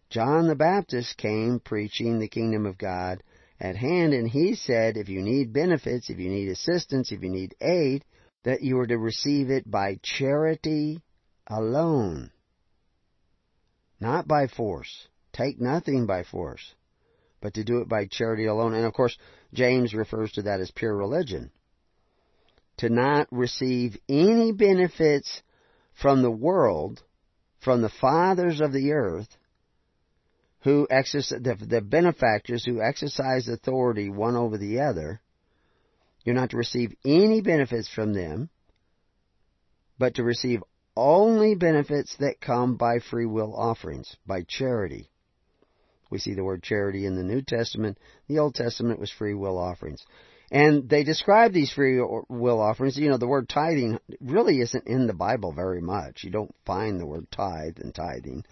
John 0.08 0.46
the 0.46 0.54
Baptist 0.54 1.16
came 1.16 1.60
preaching 1.60 2.18
the 2.18 2.28
kingdom 2.28 2.64
of 2.64 2.78
God 2.78 3.22
at 3.58 3.76
hand, 3.76 4.12
and 4.12 4.28
he 4.28 4.54
said, 4.54 4.96
if 4.96 5.08
you 5.08 5.22
need 5.22 5.52
benefits, 5.52 6.10
if 6.10 6.18
you 6.18 6.28
need 6.28 6.48
assistance, 6.48 7.10
if 7.10 7.22
you 7.22 7.30
need 7.30 7.54
aid, 7.60 8.04
that 8.44 8.62
you 8.62 8.78
are 8.78 8.86
to 8.86 8.98
receive 8.98 9.50
it 9.50 9.68
by 9.68 9.98
charity 10.02 11.02
alone, 11.48 12.30
not 13.98 14.28
by 14.28 14.46
force. 14.46 15.08
Take 15.32 15.60
nothing 15.60 16.06
by 16.06 16.22
force, 16.22 16.74
but 17.46 17.54
to 17.54 17.62
do 17.62 17.78
it 17.78 17.88
by 17.88 18.06
charity 18.06 18.46
alone. 18.46 18.74
And 18.74 18.84
of 18.84 18.92
course, 18.92 19.16
James 19.54 19.94
refers 19.94 20.32
to 20.32 20.42
that 20.42 20.58
as 20.58 20.72
pure 20.72 20.96
religion. 20.96 21.52
To 22.78 22.88
not 22.88 23.28
receive 23.30 23.96
any 24.08 24.50
benefits 24.50 25.42
from 25.94 26.22
the 26.22 26.30
world, 26.30 27.04
from 27.60 27.82
the 27.82 27.88
fathers 27.88 28.60
of 28.60 28.72
the 28.72 28.90
earth, 28.90 29.28
who 30.62 30.88
the, 30.90 31.56
the 31.60 31.80
benefactors 31.80 32.64
who 32.64 32.82
exercise 32.82 33.46
authority 33.46 34.10
one 34.10 34.34
over 34.34 34.58
the 34.58 34.80
other, 34.80 35.20
you're 36.24 36.34
not 36.34 36.50
to 36.50 36.56
receive 36.56 36.96
any 37.04 37.42
benefits 37.42 37.88
from 37.88 38.12
them, 38.12 38.50
but 40.00 40.16
to 40.16 40.24
receive 40.24 40.64
only 40.96 41.54
benefits 41.54 42.16
that 42.18 42.40
come 42.40 42.74
by 42.74 42.98
free 43.08 43.26
will 43.26 43.54
offerings, 43.54 44.16
by 44.26 44.42
charity. 44.42 45.12
We 46.16 46.20
see 46.20 46.32
the 46.32 46.44
word 46.44 46.62
charity 46.62 47.04
in 47.04 47.14
the 47.14 47.22
New 47.22 47.42
Testament. 47.42 47.98
The 48.26 48.38
Old 48.38 48.54
Testament 48.54 48.98
was 48.98 49.10
free 49.10 49.34
will 49.34 49.58
offerings. 49.58 50.02
And 50.50 50.88
they 50.88 51.04
describe 51.04 51.52
these 51.52 51.70
free 51.70 52.00
will 52.00 52.58
offerings. 52.58 52.96
You 52.96 53.10
know, 53.10 53.18
the 53.18 53.26
word 53.26 53.50
tithing 53.50 53.98
really 54.18 54.62
isn't 54.62 54.86
in 54.86 55.06
the 55.06 55.12
Bible 55.12 55.52
very 55.52 55.82
much. 55.82 56.24
You 56.24 56.30
don't 56.30 56.54
find 56.64 56.98
the 56.98 57.04
word 57.04 57.30
tithe 57.30 57.76
and 57.80 57.94
tithing 57.94 58.46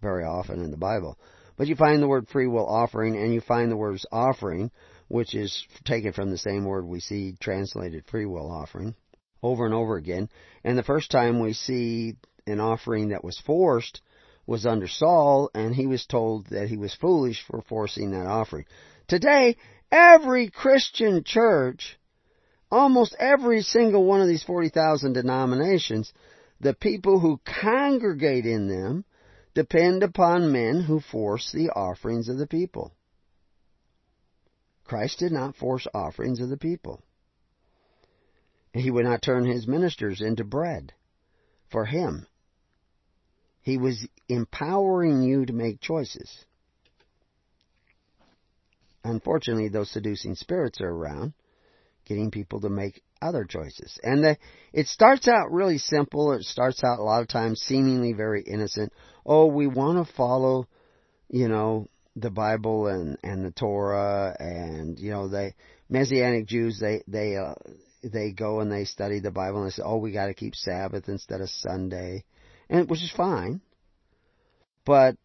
very 0.00 0.24
often 0.24 0.64
in 0.64 0.70
the 0.70 0.78
Bible. 0.78 1.18
But 1.58 1.66
you 1.66 1.76
find 1.76 2.02
the 2.02 2.08
word 2.08 2.26
free 2.26 2.46
will 2.46 2.66
offering 2.66 3.18
and 3.18 3.34
you 3.34 3.42
find 3.42 3.70
the 3.70 3.76
words 3.76 4.06
offering, 4.10 4.70
which 5.08 5.34
is 5.34 5.66
taken 5.84 6.14
from 6.14 6.30
the 6.30 6.38
same 6.38 6.64
word 6.64 6.86
we 6.86 7.00
see 7.00 7.36
translated 7.38 8.06
free 8.06 8.24
will 8.24 8.50
offering, 8.50 8.94
over 9.42 9.66
and 9.66 9.74
over 9.74 9.96
again. 9.96 10.30
And 10.64 10.78
the 10.78 10.82
first 10.82 11.10
time 11.10 11.38
we 11.38 11.52
see 11.52 12.14
an 12.46 12.60
offering 12.60 13.10
that 13.10 13.22
was 13.22 13.38
forced 13.44 14.00
was 14.50 14.66
under 14.66 14.88
Saul, 14.88 15.48
and 15.54 15.72
he 15.72 15.86
was 15.86 16.04
told 16.06 16.48
that 16.48 16.68
he 16.68 16.76
was 16.76 16.92
foolish 16.92 17.40
for 17.46 17.62
forcing 17.62 18.10
that 18.10 18.26
offering. 18.26 18.64
Today, 19.06 19.56
every 19.92 20.50
Christian 20.50 21.22
church, 21.22 21.96
almost 22.68 23.14
every 23.20 23.62
single 23.62 24.04
one 24.04 24.20
of 24.20 24.26
these 24.26 24.42
40,000 24.42 25.12
denominations, 25.12 26.12
the 26.60 26.74
people 26.74 27.20
who 27.20 27.40
congregate 27.44 28.44
in 28.44 28.66
them 28.66 29.04
depend 29.54 30.02
upon 30.02 30.50
men 30.50 30.80
who 30.80 30.98
force 30.98 31.52
the 31.52 31.70
offerings 31.70 32.28
of 32.28 32.36
the 32.36 32.48
people. 32.48 32.92
Christ 34.82 35.20
did 35.20 35.30
not 35.30 35.54
force 35.54 35.86
offerings 35.94 36.40
of 36.40 36.48
the 36.48 36.56
people. 36.56 37.04
He 38.74 38.90
would 38.90 39.04
not 39.04 39.22
turn 39.22 39.44
his 39.44 39.68
ministers 39.68 40.20
into 40.20 40.42
bread 40.42 40.92
for 41.70 41.84
him. 41.84 42.26
He 43.62 43.76
was 43.76 44.06
empowering 44.28 45.22
you 45.22 45.46
to 45.46 45.52
make 45.52 45.80
choices. 45.80 46.44
Unfortunately, 49.04 49.68
those 49.68 49.90
seducing 49.90 50.34
spirits 50.34 50.80
are 50.80 50.90
around, 50.90 51.32
getting 52.04 52.30
people 52.30 52.60
to 52.60 52.68
make 52.68 53.02
other 53.22 53.44
choices. 53.44 53.98
And 54.02 54.24
the, 54.24 54.36
it 54.72 54.86
starts 54.86 55.28
out 55.28 55.50
really 55.50 55.78
simple. 55.78 56.32
It 56.32 56.44
starts 56.44 56.82
out 56.84 56.98
a 56.98 57.02
lot 57.02 57.22
of 57.22 57.28
times 57.28 57.60
seemingly 57.60 58.12
very 58.12 58.42
innocent. 58.42 58.92
Oh, 59.24 59.46
we 59.46 59.66
want 59.66 60.06
to 60.06 60.12
follow, 60.14 60.66
you 61.28 61.48
know, 61.48 61.88
the 62.16 62.30
Bible 62.30 62.88
and 62.88 63.16
and 63.22 63.44
the 63.44 63.52
Torah, 63.52 64.34
and 64.38 64.98
you 64.98 65.10
know, 65.10 65.28
the 65.28 65.52
Messianic 65.88 66.46
Jews 66.46 66.78
they 66.80 67.02
they 67.06 67.36
uh, 67.36 67.54
they 68.02 68.32
go 68.32 68.60
and 68.60 68.70
they 68.70 68.84
study 68.84 69.20
the 69.20 69.30
Bible 69.30 69.58
and 69.62 69.66
they 69.68 69.74
say, 69.74 69.82
oh, 69.84 69.98
we 69.98 70.12
got 70.12 70.26
to 70.26 70.34
keep 70.34 70.54
Sabbath 70.54 71.08
instead 71.08 71.40
of 71.40 71.50
Sunday, 71.50 72.24
and 72.70 72.88
which 72.88 73.02
is 73.02 73.12
fine, 73.14 73.60
but 74.86 75.16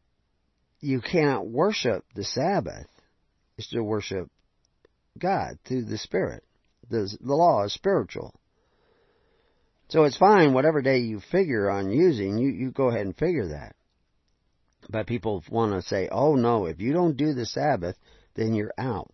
you 0.81 0.99
cannot 0.99 1.47
worship 1.47 2.03
the 2.15 2.23
Sabbath. 2.23 2.87
It's 3.57 3.69
to 3.69 3.81
worship 3.81 4.29
God 5.17 5.59
through 5.63 5.85
the 5.85 5.97
Spirit. 5.97 6.43
The, 6.89 7.15
the 7.21 7.33
law 7.33 7.63
is 7.63 7.73
spiritual. 7.73 8.33
So 9.87 10.03
it's 10.03 10.17
fine, 10.17 10.53
whatever 10.53 10.81
day 10.81 10.99
you 10.99 11.21
figure 11.31 11.69
on 11.69 11.91
using, 11.91 12.39
you, 12.39 12.49
you 12.49 12.71
go 12.71 12.89
ahead 12.89 13.05
and 13.05 13.15
figure 13.15 13.49
that. 13.49 13.75
But 14.89 15.07
people 15.07 15.43
want 15.49 15.73
to 15.73 15.81
say, 15.83 16.09
oh 16.11 16.35
no, 16.35 16.65
if 16.65 16.81
you 16.81 16.91
don't 16.93 17.15
do 17.15 17.33
the 17.33 17.45
Sabbath, 17.45 17.95
then 18.35 18.53
you're 18.53 18.73
out. 18.77 19.11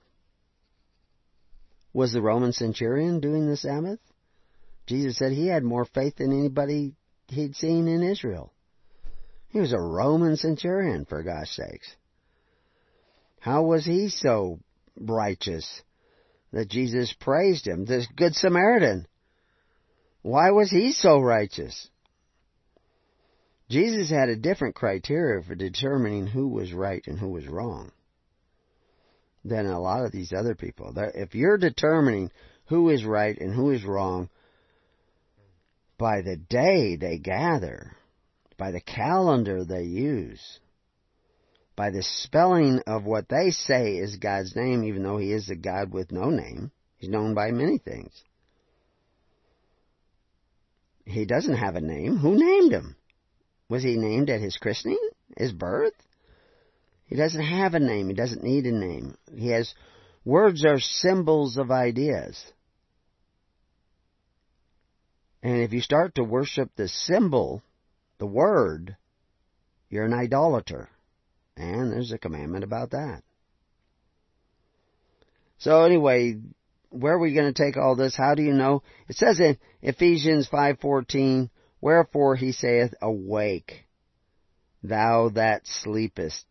Was 1.94 2.14
the 2.14 2.22
Roman 2.22 2.54
centurion 2.54 3.20
doing 3.20 3.48
the 3.48 3.58
Sabbath? 3.58 4.00
Jesus 4.88 5.18
said 5.18 5.34
he 5.34 5.48
had 5.48 5.64
more 5.64 5.86
faith 5.86 6.18
than 6.18 6.32
anybody 6.32 6.96
he'd 7.32 7.56
seen 7.56 7.88
in 7.88 8.04
Israel. 8.04 8.54
He 9.50 9.60
was 9.60 9.74
a 9.74 9.80
Roman 9.80 10.38
centurion, 10.38 11.06
for 11.06 11.24
gosh 11.24 11.50
sakes. 11.50 11.96
How 13.40 13.64
was 13.64 13.86
he 13.86 14.10
so 14.10 14.60
righteous 14.96 15.82
that 16.52 16.70
Jesus 16.70 17.14
praised 17.20 17.68
him, 17.68 17.86
this 17.86 18.08
Good 18.16 18.36
Samaritan. 18.36 19.08
Why 20.22 20.52
was 20.52 20.70
he 20.70 20.92
so 20.92 21.20
righteous? 21.20 21.90
Jesus 23.70 24.10
had 24.10 24.30
a 24.30 24.36
different 24.36 24.76
criteria 24.76 25.42
for 25.44 25.56
determining 25.56 26.28
who 26.28 26.50
was 26.50 26.74
right 26.74 27.02
and 27.08 27.18
who 27.18 27.30
was 27.30 27.48
wrong 27.48 27.92
than 29.44 29.66
a 29.66 29.80
lot 29.80 30.06
of 30.06 30.12
these 30.12 30.34
other 30.34 30.56
people. 30.56 30.94
If 31.16 31.34
you're 31.34 31.58
determining 31.58 32.32
who 32.66 32.90
is 32.90 33.06
right 33.06 33.38
and 33.40 33.56
who 33.56 33.72
is 33.72 33.84
wrong 33.84 34.30
by 36.02 36.22
the 36.24 36.36
day 36.36 36.96
they 36.96 37.20
gather, 37.20 37.96
by 38.58 38.72
the 38.72 38.82
calendar 38.82 39.64
they 39.64 39.84
use, 39.84 40.60
by 41.76 41.92
the 41.92 42.02
spelling 42.02 42.82
of 42.88 43.06
what 43.06 43.30
they 43.30 43.52
say 43.52 43.98
is 43.98 44.16
God's 44.16 44.56
name, 44.56 44.84
even 44.84 45.04
though 45.04 45.18
He 45.18 45.32
is 45.32 45.48
a 45.52 45.56
God 45.56 45.94
with 45.94 46.12
no 46.12 46.32
name. 46.32 46.72
He's 46.98 47.12
known 47.12 47.36
by 47.36 47.52
many 47.52 47.78
things. 47.78 48.12
He 51.06 51.26
doesn't 51.26 51.58
have 51.58 51.76
a 51.76 51.82
name. 51.82 52.18
Who 52.18 52.36
named 52.36 52.74
him? 52.74 52.96
Was 53.70 53.84
he 53.84 53.96
named 53.96 54.30
at 54.30 54.42
his 54.42 54.58
christening? 54.58 55.00
His 55.38 55.52
birth? 55.52 55.94
He 57.06 57.16
doesn't 57.16 57.44
have 57.44 57.74
a 57.74 57.80
name. 57.80 58.08
He 58.08 58.14
doesn't 58.14 58.44
need 58.44 58.66
a 58.66 58.72
name. 58.72 59.16
He 59.36 59.50
has 59.50 59.74
words 60.26 60.66
are 60.66 60.80
symbols 60.80 61.58
of 61.58 61.72
ideas. 61.72 62.44
And 65.44 65.62
if 65.62 65.74
you 65.74 65.82
start 65.82 66.16
to 66.16 66.24
worship 66.24 66.70
the 66.76 66.88
symbol, 66.88 67.64
the 68.20 68.28
word, 68.28 68.96
you're 69.90 70.06
an 70.06 70.14
idolater. 70.14 70.90
And 71.58 71.92
there's 71.92 72.12
a 72.12 72.18
commandment 72.18 72.64
about 72.64 72.92
that. 72.92 73.24
So 75.58 75.84
anyway, 75.84 76.38
where 76.90 77.14
are 77.14 77.20
we 77.20 77.34
going 77.34 77.54
to 77.54 77.64
take 77.64 77.78
all 77.78 77.96
this? 77.96 78.16
How 78.16 78.36
do 78.36 78.44
you 78.44 78.54
know? 78.54 78.84
It 79.08 79.16
says 79.16 79.40
in 79.40 79.58
Ephesians 79.82 80.48
5:14, 80.48 81.50
"Wherefore 81.80 82.36
he 82.36 82.52
saith, 82.52 82.94
Awake, 83.02 83.86
thou 84.84 85.30
that 85.30 85.68
sleepest, 85.68 86.46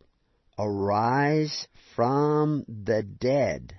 arise 0.57 1.67
from 1.95 2.65
the 2.67 3.03
dead, 3.03 3.73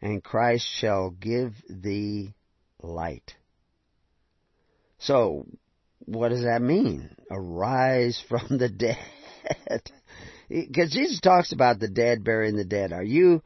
and 0.00 0.22
Christ 0.22 0.66
shall 0.66 1.10
give 1.10 1.54
thee 1.68 2.34
light. 2.82 3.34
So, 5.02 5.46
what 6.04 6.28
does 6.28 6.42
that 6.42 6.62
mean? 6.62 7.10
Arise 7.30 8.22
from 8.28 8.58
the 8.58 8.68
dead. 8.68 8.98
Because 10.48 10.90
Jesus 10.90 11.20
talks 11.20 11.52
about 11.52 11.78
the 11.78 11.88
dead 11.88 12.24
burying 12.24 12.56
the 12.56 12.64
dead. 12.64 12.92
Are 12.92 13.02
you, 13.02 13.42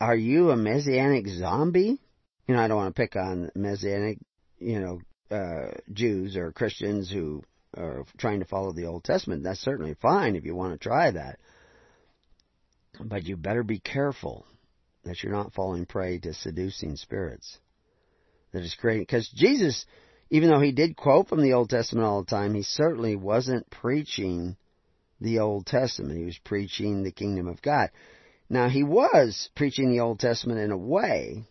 are 0.00 0.16
you 0.16 0.50
a 0.50 0.56
messianic 0.56 1.26
zombie? 1.28 2.00
You 2.46 2.54
know, 2.54 2.60
I 2.60 2.68
don't 2.68 2.76
want 2.76 2.94
to 2.94 3.00
pick 3.00 3.16
on 3.16 3.50
messianic, 3.54 4.18
you 4.58 4.80
know, 4.80 5.00
uh, 5.36 5.72
Jews 5.92 6.36
or 6.36 6.52
Christians 6.52 7.10
who 7.10 7.42
are 7.76 8.04
trying 8.18 8.40
to 8.40 8.46
follow 8.46 8.72
the 8.72 8.86
Old 8.86 9.02
Testament. 9.02 9.42
That's 9.42 9.60
certainly 9.60 9.96
fine 10.00 10.36
if 10.36 10.44
you 10.44 10.54
want 10.54 10.74
to 10.74 10.78
try 10.78 11.10
that. 11.10 11.38
But 13.00 13.24
you 13.24 13.36
better 13.36 13.64
be 13.64 13.80
careful 13.80 14.46
that 15.04 15.22
you're 15.22 15.32
not 15.32 15.52
falling 15.52 15.86
prey 15.86 16.18
to 16.20 16.32
seducing 16.32 16.96
spirits 16.96 17.58
that 18.52 18.62
is 18.62 18.76
creating. 18.78 19.02
Because 19.02 19.28
Jesus, 19.34 19.84
even 20.30 20.50
though 20.50 20.60
he 20.60 20.72
did 20.72 20.96
quote 20.96 21.28
from 21.28 21.42
the 21.42 21.52
Old 21.52 21.70
Testament 21.70 22.06
all 22.06 22.22
the 22.22 22.30
time, 22.30 22.54
he 22.54 22.62
certainly 22.62 23.16
wasn't 23.16 23.70
preaching 23.70 24.56
the 25.20 25.38
Old 25.38 25.66
Testament. 25.66 26.18
He 26.18 26.24
was 26.24 26.38
preaching 26.38 27.02
the 27.02 27.12
kingdom 27.12 27.48
of 27.48 27.62
God. 27.62 27.90
Now, 28.48 28.68
he 28.68 28.82
was 28.82 29.50
preaching 29.54 29.90
the 29.90 30.00
Old 30.00 30.20
Testament 30.20 30.60
in 30.60 30.70
a 30.70 30.76
way, 30.76 31.44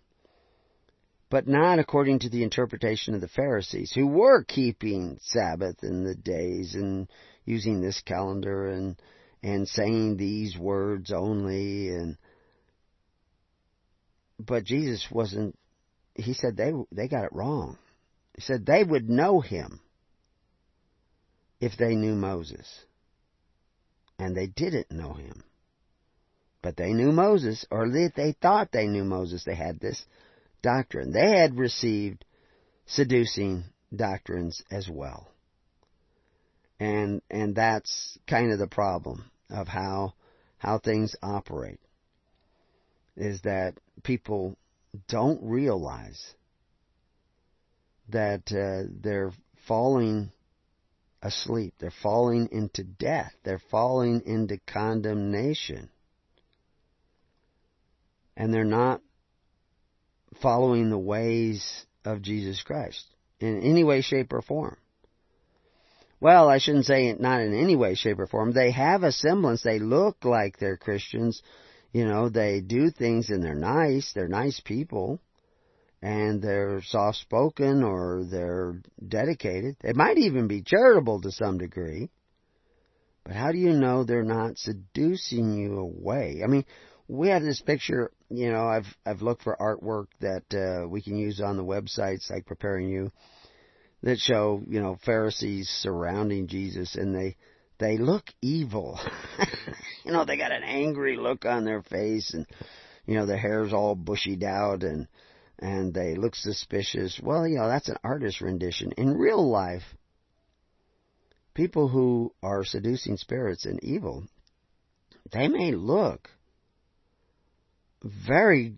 but 1.29 1.48
not 1.48 1.79
according 1.79 2.20
to 2.20 2.29
the 2.29 2.44
interpretation 2.44 3.15
of 3.15 3.22
the 3.22 3.27
Pharisees, 3.27 3.91
who 3.94 4.08
were 4.08 4.44
keeping 4.44 5.17
Sabbath 5.22 5.77
and 5.82 6.05
the 6.05 6.15
days 6.15 6.75
and 6.75 7.08
using 7.46 7.82
this 7.82 8.01
calendar 8.01 8.67
and 8.67 9.00
and 9.44 9.67
saying 9.67 10.17
these 10.17 10.58
words 10.58 11.12
only 11.12 11.89
and 11.89 12.17
but 14.39 14.63
Jesus 14.63 15.08
wasn't 15.12 15.55
he 16.15 16.34
said 16.34 16.58
they 16.58 16.72
they 16.91 17.08
got 17.08 17.25
it 17.25 17.34
wrong. 17.34 17.77
He 18.36 18.42
said 18.42 18.65
they 18.65 18.84
would 18.84 19.10
know 19.10 19.39
him 19.39 19.80
if 21.60 21.77
they 21.77 21.96
knew 21.96 22.15
Moses. 22.15 22.86
And 24.20 24.36
they 24.36 24.48
didn't 24.48 24.92
know 24.92 25.13
him. 25.13 25.44
But 26.62 26.77
they 26.77 26.94
knew 26.94 27.12
Moses, 27.12 27.65
or 27.70 27.89
they 27.89 28.36
thought 28.42 28.72
they 28.72 28.88
knew 28.88 29.04
Moses. 29.04 29.44
They 29.44 29.56
had 29.56 29.80
this 29.80 30.04
doctrine. 30.62 31.12
They 31.12 31.38
had 31.38 31.58
received 31.58 32.25
seducing 32.88 33.65
doctrines 33.96 34.63
as 34.72 34.89
well. 34.89 35.27
And 36.80 37.22
and 37.30 37.56
that's 37.56 38.18
kind 38.27 38.51
of 38.51 38.60
the 38.60 38.68
problem 38.68 39.30
of 39.50 39.68
how 39.68 40.13
how 40.58 40.80
things 40.80 41.15
operate 41.22 41.80
is 43.15 43.42
that 43.42 43.75
people 44.04 44.58
don't 45.08 45.42
realize 45.44 46.34
that 48.10 48.44
uh, 48.52 48.90
they're 49.02 49.32
falling 49.68 50.32
asleep. 51.22 51.74
They're 51.80 51.92
falling 52.04 52.50
into 52.52 52.84
death. 52.84 53.34
They're 53.44 53.62
falling 53.72 54.22
into 54.26 54.60
condemnation. 54.68 55.90
And 58.38 58.54
they're 58.54 58.64
not 58.64 59.02
following 60.42 60.90
the 60.90 60.98
ways 60.98 61.86
of 62.04 62.22
Jesus 62.22 62.62
Christ 62.62 63.06
in 63.40 63.62
any 63.62 63.84
way, 63.84 64.02
shape, 64.02 64.34
or 64.34 64.42
form. 64.42 64.78
Well, 66.20 66.50
I 66.50 66.60
shouldn't 66.60 66.86
say 66.86 67.14
not 67.14 67.42
in 67.42 67.53
any 67.53 67.75
way, 67.75 67.96
shape, 67.96 68.20
or 68.20 68.27
form. 68.27 68.51
They 68.51 68.72
have 68.72 69.03
a 69.03 69.12
semblance. 69.12 69.64
They 69.64 69.79
look 69.79 70.24
like 70.24 70.58
they're 70.58 70.77
Christians. 70.77 71.42
You 71.92 72.06
know, 72.06 72.29
they 72.29 72.62
do 72.62 72.90
things 72.90 73.29
and 73.29 73.44
they're 73.44 73.56
nice. 73.56 74.12
They're 74.14 74.27
nice 74.27 74.60
people. 74.60 75.20
And 76.05 76.39
they're 76.39 76.83
soft 76.83 77.18
spoken 77.18 77.81
or 77.81 78.25
they're 78.29 78.79
dedicated. 79.07 79.77
They 79.81 79.94
might 79.94 80.20
even 80.20 80.48
be 80.48 80.61
charitable 80.61 81.22
to 81.22 81.31
some 81.31 81.57
degree. 81.57 82.11
But 83.24 83.35
how 83.35 83.51
do 83.51 83.57
you 83.57 83.74
know 83.74 84.03
they're 84.03 84.22
not 84.22 84.59
seducing 84.59 85.55
you 85.57 85.79
away? 85.79 86.41
I 86.44 86.48
mean, 86.48 86.63
we 87.07 87.29
had 87.29 87.41
this 87.41 87.59
picture, 87.59 88.11
you 88.29 88.51
know, 88.51 88.68
I've 88.68 88.85
I've 89.03 89.24
looked 89.24 89.41
for 89.41 89.57
artwork 89.59 90.05
that 90.20 90.44
uh, 90.55 90.87
we 90.87 91.01
can 91.01 91.18
use 91.18 91.41
on 91.41 91.57
the 91.57 91.63
websites 91.63 92.29
like 92.29 92.46
preparing 92.46 92.87
you 92.87 93.11
that 94.03 94.20
show, 94.20 94.61
you 94.68 94.81
know, 94.81 95.00
Pharisees 95.05 95.70
surrounding 95.81 96.46
Jesus 96.46 96.94
and 96.94 97.15
they 97.15 97.35
they 97.79 97.98
look 97.98 98.25
evil. 98.44 99.00
you 100.05 100.11
know, 100.11 100.24
they 100.24 100.37
got 100.37 100.51
an 100.51 100.63
angry 100.63 101.18
look 101.18 101.46
on 101.46 101.65
their 101.65 101.81
face 101.81 102.35
and 102.35 102.46
you 103.07 103.15
know, 103.15 103.25
their 103.25 103.37
hair's 103.37 103.74
all 103.74 103.96
bushied 103.96 104.44
out 104.44 104.83
and 104.83 105.07
and 105.59 105.94
they 105.94 106.15
look 106.15 106.35
suspicious. 106.35 107.20
Well, 107.22 107.48
you 107.48 107.57
know, 107.57 107.68
that's 107.68 107.89
an 107.89 107.98
artist 108.03 108.41
rendition. 108.41 108.91
In 108.98 109.18
real 109.18 109.50
life, 109.50 109.83
people 111.53 111.87
who 111.87 112.33
are 112.44 112.63
seducing 112.63 113.18
spirits 113.18 113.65
and 113.65 113.83
evil, 113.83 114.25
they 115.31 115.48
may 115.48 115.72
look 115.72 116.29
very 118.03 118.77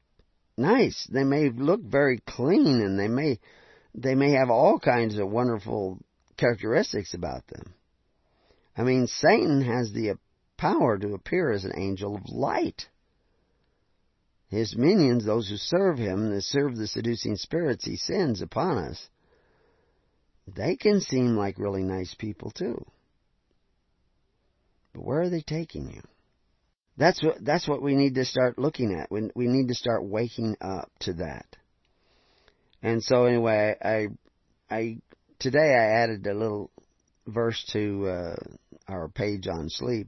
nice. 0.57 1.07
They 1.11 1.23
may 1.23 1.49
look 1.49 1.81
very 1.81 2.19
clean 2.25 2.81
and 2.81 2.99
they 2.99 3.07
may 3.07 3.39
they 3.93 4.15
may 4.15 4.31
have 4.31 4.49
all 4.49 4.79
kinds 4.79 5.17
of 5.17 5.29
wonderful 5.29 5.99
characteristics 6.37 7.13
about 7.13 7.47
them. 7.47 7.73
I 8.77 8.83
mean, 8.83 9.07
Satan 9.07 9.61
has 9.61 9.91
the 9.91 10.17
power 10.55 10.97
to 10.97 11.15
appear 11.15 11.51
as 11.51 11.65
an 11.65 11.73
angel 11.75 12.15
of 12.15 12.29
light. 12.29 12.87
His 14.49 14.75
minions, 14.77 15.25
those 15.25 15.49
who 15.49 15.57
serve 15.57 15.97
him, 15.97 16.29
that 16.31 16.41
serve 16.41 16.77
the 16.77 16.87
seducing 16.87 17.35
spirits 17.35 17.85
he 17.85 17.97
sends 17.97 18.41
upon 18.41 18.77
us, 18.77 19.09
they 20.47 20.77
can 20.77 21.01
seem 21.01 21.35
like 21.35 21.59
really 21.59 21.83
nice 21.83 22.13
people 22.13 22.51
too. 22.51 22.85
But 24.93 25.03
where 25.03 25.21
are 25.21 25.29
they 25.29 25.41
taking 25.41 25.91
you? 25.91 26.01
That's 26.97 27.21
what 27.21 27.43
that's 27.43 27.67
what 27.67 27.81
we 27.81 27.93
need 27.93 28.15
to 28.15 28.25
start 28.25 28.57
looking 28.57 28.97
at. 28.97 29.11
We 29.11 29.29
we 29.35 29.47
need 29.47 29.67
to 29.67 29.75
start 29.75 30.03
waking 30.03 30.55
up 30.61 30.89
to 31.01 31.13
that. 31.13 31.45
And 32.81 33.03
so 33.03 33.25
anyway, 33.25 33.75
I 33.83 34.07
I 34.73 34.97
today 35.39 35.75
I 35.75 36.01
added 36.01 36.25
a 36.25 36.33
little 36.33 36.71
verse 37.27 37.63
to 37.73 38.07
uh, 38.07 38.35
our 38.87 39.09
page 39.09 39.47
on 39.47 39.69
sleep 39.69 40.07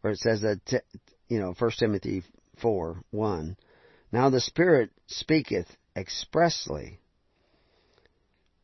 where 0.00 0.14
it 0.14 0.18
says 0.18 0.40
that 0.40 0.82
you 1.28 1.38
know 1.38 1.54
First 1.54 1.78
Timothy 1.78 2.24
four 2.60 3.02
one. 3.10 3.56
Now 4.12 4.30
the 4.30 4.40
Spirit 4.40 4.90
speaketh 5.06 5.68
expressly 5.96 7.00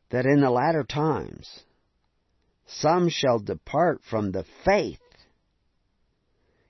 that 0.09 0.25
in 0.25 0.41
the 0.41 0.49
latter 0.49 0.83
times 0.83 1.63
some 2.65 3.09
shall 3.09 3.39
depart 3.39 4.01
from 4.09 4.31
the 4.31 4.45
faith 4.65 4.99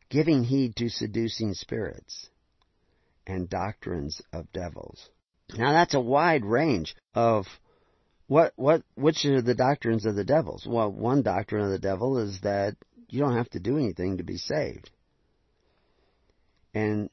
giving 0.10 0.44
heed 0.44 0.76
to 0.76 0.90
seducing 0.90 1.54
spirits 1.54 2.30
and 3.26 3.50
doctrines 3.50 4.22
of 4.32 4.52
devils. 4.54 5.10
Now 5.58 5.72
that's 5.72 5.94
a 5.94 6.00
wide 6.00 6.46
range 6.46 6.96
of 7.14 7.46
what 8.28 8.54
what 8.56 8.84
which 8.96 9.26
are 9.26 9.42
the 9.42 9.56
doctrines 9.56 10.06
of 10.06 10.16
the 10.16 10.24
devils? 10.24 10.66
Well, 10.68 10.92
one 10.92 11.22
doctrine 11.22 11.64
of 11.64 11.72
the 11.72 11.80
devil 11.80 12.18
is 12.18 12.42
that 12.42 12.76
you 13.10 13.20
don't 13.20 13.38
have 13.38 13.50
to 13.52 13.60
do 13.60 13.78
anything 13.78 14.18
to 14.18 14.24
be 14.24 14.38
saved. 14.38 14.92
And 16.74 17.10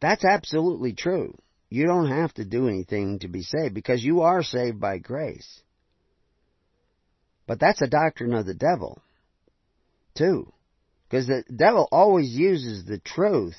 that's 0.00 0.24
absolutely 0.24 0.94
true. 0.94 1.36
You 1.68 1.86
don't 1.86 2.08
have 2.08 2.32
to 2.34 2.44
do 2.44 2.68
anything 2.68 3.18
to 3.20 3.28
be 3.28 3.42
saved 3.42 3.74
because 3.74 4.04
you 4.04 4.22
are 4.22 4.42
saved 4.42 4.80
by 4.80 4.98
grace. 4.98 5.60
But 7.46 7.60
that's 7.60 7.82
a 7.82 7.88
doctrine 7.88 8.32
of 8.32 8.46
the 8.46 8.54
devil, 8.54 9.02
too. 10.16 10.52
Because 11.08 11.26
the 11.26 11.44
devil 11.54 11.88
always 11.92 12.30
uses 12.30 12.84
the 12.84 12.98
truth 12.98 13.56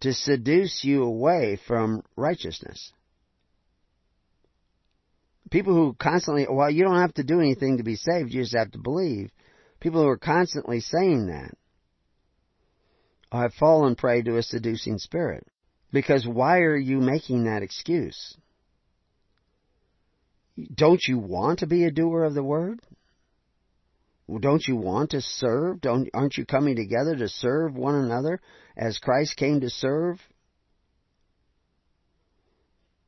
to 0.00 0.12
seduce 0.12 0.84
you 0.84 1.02
away 1.02 1.58
from 1.66 2.02
righteousness. 2.14 2.92
People 5.50 5.74
who 5.74 5.96
constantly, 5.98 6.46
well, 6.48 6.70
you 6.70 6.84
don't 6.84 7.00
have 7.00 7.14
to 7.14 7.24
do 7.24 7.40
anything 7.40 7.78
to 7.78 7.82
be 7.82 7.96
saved, 7.96 8.32
you 8.32 8.42
just 8.42 8.56
have 8.56 8.70
to 8.72 8.78
believe. 8.78 9.30
People 9.80 10.02
who 10.02 10.08
are 10.08 10.18
constantly 10.18 10.80
saying 10.80 11.28
that 11.28 11.54
have 13.32 13.54
fallen 13.54 13.94
prey 13.94 14.22
to 14.22 14.36
a 14.36 14.42
seducing 14.42 14.98
spirit. 14.98 15.46
Because 15.92 16.26
why 16.26 16.58
are 16.60 16.76
you 16.76 16.98
making 16.98 17.44
that 17.44 17.62
excuse? 17.62 18.36
Don't 20.74 21.02
you 21.06 21.18
want 21.18 21.60
to 21.60 21.66
be 21.66 21.84
a 21.84 21.90
doer 21.90 22.24
of 22.24 22.34
the 22.34 22.42
word? 22.42 22.80
Don't 24.40 24.66
you 24.66 24.76
want 24.76 25.10
to 25.10 25.22
serve? 25.22 25.80
Don't, 25.80 26.10
aren't 26.12 26.36
you 26.36 26.44
coming 26.44 26.76
together 26.76 27.16
to 27.16 27.28
serve 27.28 27.74
one 27.74 27.94
another 27.94 28.40
as 28.76 28.98
Christ 28.98 29.36
came 29.36 29.60
to 29.60 29.70
serve? 29.70 30.20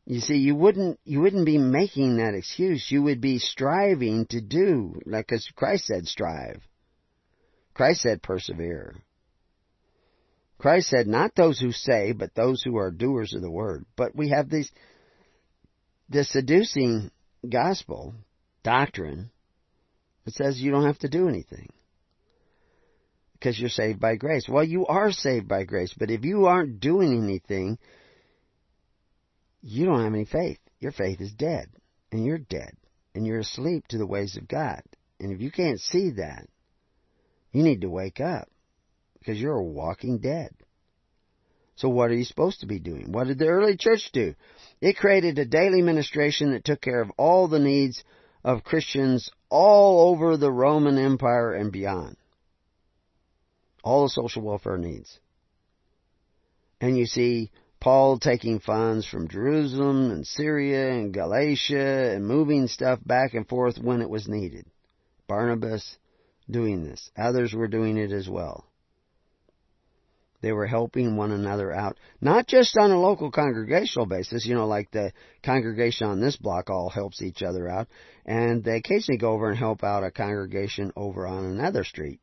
You 0.06 0.20
see, 0.20 0.37
you 0.37 0.54
wouldn't, 0.54 0.98
you 1.04 1.20
wouldn't 1.20 1.44
be 1.44 1.59
making 1.59 2.16
that 2.16 2.35
excuse. 2.35 2.90
You 2.90 3.02
would 3.02 3.20
be 3.20 3.38
striving 3.38 4.26
to 4.30 4.40
do, 4.40 5.00
like 5.04 5.30
as 5.30 5.46
Christ 5.54 5.87
said, 5.87 6.06
strive. 6.06 6.62
Christ 7.74 8.00
said, 8.00 8.22
persevere. 8.22 8.96
Christ 10.61 10.90
said, 10.90 11.07
not 11.07 11.35
those 11.35 11.59
who 11.59 11.73
say, 11.73 12.12
but 12.12 12.35
those 12.35 12.62
who 12.62 12.77
are 12.77 12.90
doers 12.90 13.33
of 13.35 13.40
the 13.40 13.51
word. 13.51 13.87
But 13.96 14.14
we 14.14 14.29
have 14.29 14.51
these, 14.51 14.70
this 16.11 16.31
seducing 16.31 17.11
gospel 17.49 18.14
doctrine 18.62 19.31
that 20.27 20.35
says 20.35 20.61
you 20.61 20.70
don't 20.70 20.85
have 20.85 20.99
to 20.99 21.09
do 21.09 21.29
anything 21.29 21.70
because 23.33 23.59
you're 23.59 23.70
saved 23.70 24.01
by 24.01 24.16
grace. 24.16 24.46
Well, 24.46 24.62
you 24.62 24.85
are 24.85 25.11
saved 25.11 25.49
by 25.49 25.64
grace, 25.64 25.94
but 25.99 26.11
if 26.11 26.25
you 26.25 26.44
aren't 26.44 26.79
doing 26.79 27.25
anything, 27.25 27.79
you 29.62 29.87
don't 29.87 30.05
have 30.05 30.12
any 30.12 30.27
faith. 30.27 30.59
Your 30.79 30.92
faith 30.92 31.23
is 31.23 31.33
dead, 31.33 31.68
and 32.12 32.23
you're 32.25 32.38
dead, 32.38 32.77
and 33.14 33.27
you're 33.27 33.40
asleep 33.40 33.88
to 33.88 33.99
the 33.99 34.07
ways 34.07 34.37
of 34.37 34.46
God. 34.46 34.83
And 35.18 35.33
if 35.33 35.40
you 35.40 35.51
can't 35.51 35.81
see 35.81 36.11
that, 36.16 36.46
you 37.51 37.62
need 37.62 37.81
to 37.81 37.88
wake 37.88 38.20
up 38.20 38.49
because 39.20 39.40
you're 39.40 39.56
a 39.56 39.64
walking 39.64 40.18
dead. 40.18 40.50
So 41.76 41.88
what 41.88 42.11
are 42.11 42.14
you 42.14 42.24
supposed 42.24 42.61
to 42.61 42.66
be 42.66 42.78
doing? 42.78 43.12
What 43.12 43.26
did 43.26 43.38
the 43.38 43.46
early 43.46 43.76
church 43.76 44.11
do? 44.12 44.35
It 44.80 44.96
created 44.96 45.38
a 45.38 45.46
daily 45.46 45.80
ministration 45.80 46.52
that 46.52 46.64
took 46.64 46.80
care 46.80 47.00
of 47.00 47.11
all 47.16 47.48
the 47.48 47.59
needs 47.59 48.02
of 48.44 48.64
Christians 48.64 49.30
all 49.48 50.11
over 50.11 50.37
the 50.37 50.52
Roman 50.52 50.98
Empire 50.98 51.54
and 51.54 51.72
beyond. 51.72 52.16
All 53.83 54.02
the 54.02 54.11
social 54.11 54.42
welfare 54.42 54.76
needs. 54.76 55.18
And 56.83 56.98
you 56.98 57.06
see 57.06 57.50
Paul 57.80 58.18
taking 58.18 58.61
funds 58.61 59.06
from 59.06 59.28
Jerusalem 59.28 60.11
and 60.11 60.26
Syria 60.26 60.92
and 60.92 61.14
Galatia 61.14 62.14
and 62.14 62.26
moving 62.26 62.66
stuff 62.66 63.00
back 63.04 63.33
and 63.33 63.48
forth 63.48 63.78
when 63.78 64.02
it 64.02 64.11
was 64.11 64.28
needed. 64.28 64.66
Barnabas 65.26 65.96
doing 66.50 66.85
this. 66.85 67.11
Others 67.16 67.54
were 67.54 67.68
doing 67.68 67.96
it 67.96 68.12
as 68.12 68.28
well. 68.28 68.69
They 70.42 70.53
were 70.53 70.66
helping 70.66 71.16
one 71.16 71.33
another 71.33 71.70
out, 71.70 71.98
not 72.20 72.46
just 72.46 72.76
on 72.79 72.90
a 72.90 73.00
local 73.00 73.31
congregational 73.31 74.07
basis, 74.07 74.46
you 74.46 74.55
know, 74.55 74.66
like 74.66 74.90
the 74.90 75.12
congregation 75.42 76.07
on 76.07 76.20
this 76.20 76.37
block 76.37 76.70
all 76.70 76.88
helps 76.88 77.20
each 77.20 77.42
other 77.42 77.68
out, 77.68 77.88
and 78.24 78.64
they 78.64 78.76
occasionally 78.76 79.18
go 79.18 79.33
over 79.33 79.50
and 79.50 79.59
help 79.59 79.85
out 79.85 80.03
a 80.03 80.11
congregation 80.11 80.92
over 80.96 81.26
on 81.26 81.44
another 81.44 81.85
street, 81.85 82.20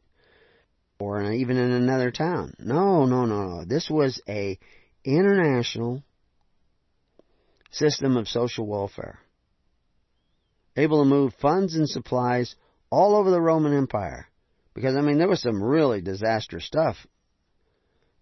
or 0.99 1.31
even 1.31 1.57
in 1.57 1.71
another 1.71 2.09
town. 2.09 2.53
No, 2.57 3.05
no, 3.05 3.25
no, 3.25 3.43
no. 3.43 3.65
This 3.65 3.87
was 3.87 4.19
a 4.27 4.57
international 5.03 6.01
system 7.69 8.17
of 8.17 8.27
social 8.27 8.65
welfare, 8.65 9.19
able 10.75 11.03
to 11.03 11.09
move 11.09 11.35
funds 11.39 11.75
and 11.75 11.87
supplies 11.87 12.55
all 12.89 13.15
over 13.15 13.29
the 13.29 13.41
Roman 13.41 13.77
Empire. 13.77 14.27
Because, 14.73 14.95
I 14.95 15.01
mean, 15.01 15.17
there 15.17 15.27
was 15.27 15.41
some 15.41 15.61
really 15.61 16.01
disastrous 16.01 16.65
stuff 16.65 16.97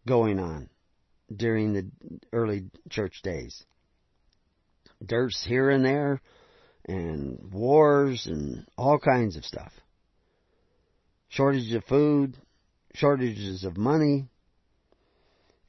going 0.08 0.40
on 0.40 0.70
during 1.34 1.74
the 1.74 1.90
early 2.32 2.66
church 2.90 3.22
days. 3.24 3.64
Dirts 5.04 5.44
here 5.46 5.70
and 5.70 5.84
there, 5.84 6.22
and 6.86 7.52
wars, 7.52 8.28
and 8.28 8.66
all 8.78 9.00
kinds 9.00 9.36
of 9.36 9.44
stuff. 9.44 9.74
Shortages 11.30 11.74
of 11.74 11.84
food, 11.86 12.38
shortages 12.94 13.64
of 13.64 13.78
money, 13.78 14.28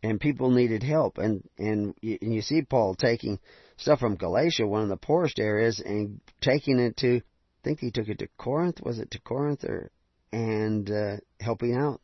and 0.03 0.20
people 0.20 0.51
needed 0.51 0.83
help. 0.83 1.18
And 1.18 1.49
and 1.59 1.94
you, 2.01 2.18
and 2.20 2.35
you 2.35 2.42
see 2.42 2.62
Paul 2.62 2.94
taking 2.94 3.40
stuff 3.77 3.99
from 3.99 4.16
Galatia, 4.16 4.66
one 4.66 4.83
of 4.83 4.88
the 4.88 4.96
poorest 4.96 5.38
areas, 5.38 5.81
and 5.85 6.20
taking 6.40 6.79
it 6.79 6.96
to, 6.99 7.16
I 7.16 7.62
think 7.64 7.81
he 7.81 7.90
took 7.90 8.09
it 8.09 8.20
to 8.20 8.29
Corinth. 8.38 8.81
Was 8.83 8.99
it 8.99 9.11
to 9.12 9.20
Corinth 9.20 9.64
or 9.64 9.90
and 10.33 10.90
uh, 10.90 11.16
helping 11.40 11.75
out 11.75 12.01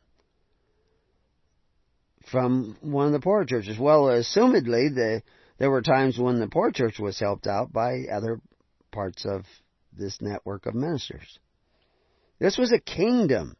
from 2.30 2.76
one 2.80 3.06
of 3.06 3.12
the 3.12 3.20
poor 3.20 3.44
churches. 3.44 3.78
Well, 3.78 4.04
assumedly, 4.04 4.94
the, 4.94 5.22
there 5.58 5.70
were 5.70 5.82
times 5.82 6.18
when 6.18 6.40
the 6.40 6.48
poor 6.48 6.70
church 6.70 6.98
was 6.98 7.18
helped 7.18 7.46
out 7.46 7.72
by 7.72 8.02
other 8.12 8.40
parts 8.90 9.24
of 9.24 9.44
this 9.92 10.20
network 10.20 10.66
of 10.66 10.74
ministers. 10.74 11.38
This 12.38 12.58
was 12.58 12.72
a 12.72 12.80
kingdom. 12.80 13.56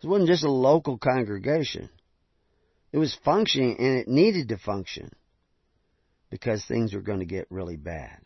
This 0.00 0.08
wasn't 0.08 0.28
just 0.28 0.44
a 0.44 0.50
local 0.50 0.98
congregation. 0.98 1.88
It 2.92 2.98
was 2.98 3.16
functioning 3.24 3.76
and 3.78 3.98
it 3.98 4.08
needed 4.08 4.48
to 4.48 4.58
function 4.58 5.10
because 6.30 6.64
things 6.64 6.94
were 6.94 7.00
going 7.00 7.20
to 7.20 7.26
get 7.26 7.46
really 7.50 7.76
bad. 7.76 8.20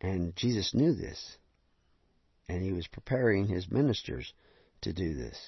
And 0.00 0.36
Jesus 0.36 0.74
knew 0.74 0.94
this. 0.94 1.38
And 2.48 2.62
he 2.62 2.72
was 2.72 2.86
preparing 2.86 3.46
his 3.46 3.70
ministers 3.70 4.32
to 4.82 4.92
do 4.92 5.14
this. 5.14 5.38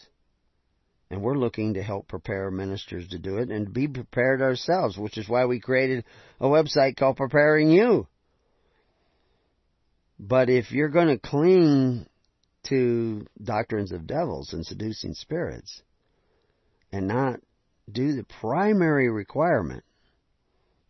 And 1.11 1.23
we're 1.23 1.39
looking 1.39 1.75
to 1.75 1.83
help 1.83 2.09
prepare 2.09 2.51
ministers 2.51 3.09
to 3.09 3.19
do 3.19 3.39
it 3.39 3.51
and 3.51 3.73
be 3.73 3.89
prepared 3.89 4.43
ourselves, 4.43 4.99
which 4.99 5.17
is 5.17 5.29
why 5.29 5.47
we 5.47 5.59
created 5.59 6.05
a 6.39 6.47
website 6.47 6.97
called 6.97 7.17
Preparing 7.17 7.71
You. 7.71 8.07
But 10.19 10.51
if 10.51 10.71
you're 10.71 10.91
going 10.91 11.09
to 11.09 11.19
cling 11.19 12.07
to 12.65 13.27
doctrines 13.43 13.93
of 13.93 14.07
devils 14.07 14.53
and 14.53 14.67
seducing 14.67 15.15
spirits 15.15 15.83
and 16.93 17.07
not 17.07 17.41
do 17.91 18.15
the 18.15 18.25
primary 18.41 19.09
requirement 19.09 19.85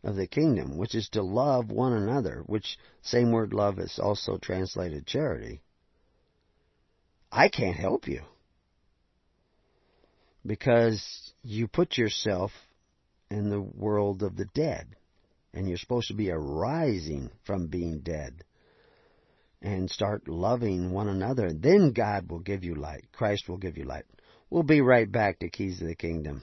of 0.02 0.16
the 0.16 0.26
kingdom, 0.26 0.78
which 0.78 0.94
is 0.96 1.08
to 1.10 1.22
love 1.22 1.70
one 1.70 1.92
another, 1.92 2.42
which 2.46 2.78
same 3.02 3.30
word 3.30 3.52
love 3.52 3.78
is 3.78 4.00
also 4.02 4.38
translated 4.38 5.06
charity, 5.06 5.60
I 7.30 7.48
can't 7.48 7.76
help 7.76 8.08
you 8.08 8.22
because 10.44 11.32
you 11.42 11.68
put 11.68 11.98
yourself 11.98 12.50
in 13.30 13.50
the 13.50 13.60
world 13.60 14.22
of 14.22 14.36
the 14.36 14.46
dead. 14.54 14.96
And 15.54 15.68
you're 15.68 15.78
supposed 15.78 16.08
to 16.08 16.14
be 16.14 16.30
arising 16.30 17.30
from 17.44 17.68
being 17.68 18.00
dead 18.00 18.44
and 19.62 19.90
start 19.90 20.28
loving 20.28 20.92
one 20.92 21.08
another. 21.08 21.50
Then 21.52 21.92
God 21.92 22.30
will 22.30 22.38
give 22.38 22.64
you 22.64 22.74
light. 22.74 23.06
Christ 23.12 23.48
will 23.48 23.56
give 23.56 23.76
you 23.76 23.84
light. 23.84 24.04
We'll 24.50 24.62
be 24.62 24.80
right 24.80 25.10
back 25.10 25.40
to 25.40 25.48
Keys 25.48 25.80
of 25.80 25.88
the 25.88 25.94
Kingdom. 25.94 26.42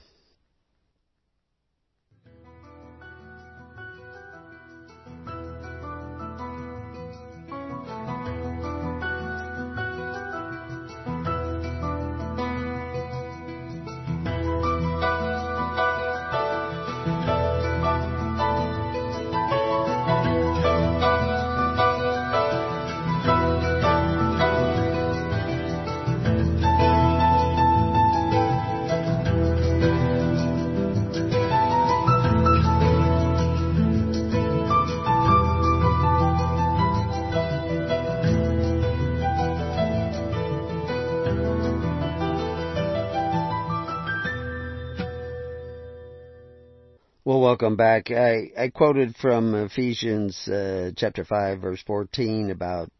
Welcome 47.46 47.76
back. 47.76 48.10
I, 48.10 48.50
I 48.58 48.70
quoted 48.70 49.14
from 49.22 49.54
Ephesians 49.54 50.48
uh, 50.48 50.90
chapter 50.96 51.24
5 51.24 51.60
verse 51.60 51.80
14 51.86 52.50
about 52.50 52.90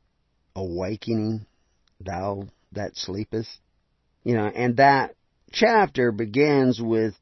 awakening 0.55 1.47
thou 2.01 2.45
that 2.71 2.93
sleepest. 2.95 3.59
You 4.23 4.37
know, 4.37 4.47
and 4.47 4.77
that 4.77 5.17
chapter 5.51 6.13
begins 6.13 6.81
with 6.81 7.15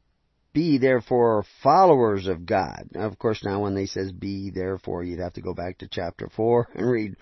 be 0.53 0.77
therefore 0.77 1.47
followers 1.63 2.27
of 2.27 2.45
God. 2.45 2.91
Now, 2.93 3.07
of 3.07 3.19
course, 3.19 3.43
now 3.43 3.63
when 3.63 3.75
they 3.75 3.87
says 3.87 4.13
be 4.13 4.51
therefore, 4.51 5.03
you'd 5.03 5.21
have 5.21 5.33
to 5.33 5.41
go 5.41 5.55
back 5.55 5.79
to 5.79 5.89
chapter 5.91 6.29
4 6.37 6.69
and 6.75 6.91
read 6.91 7.17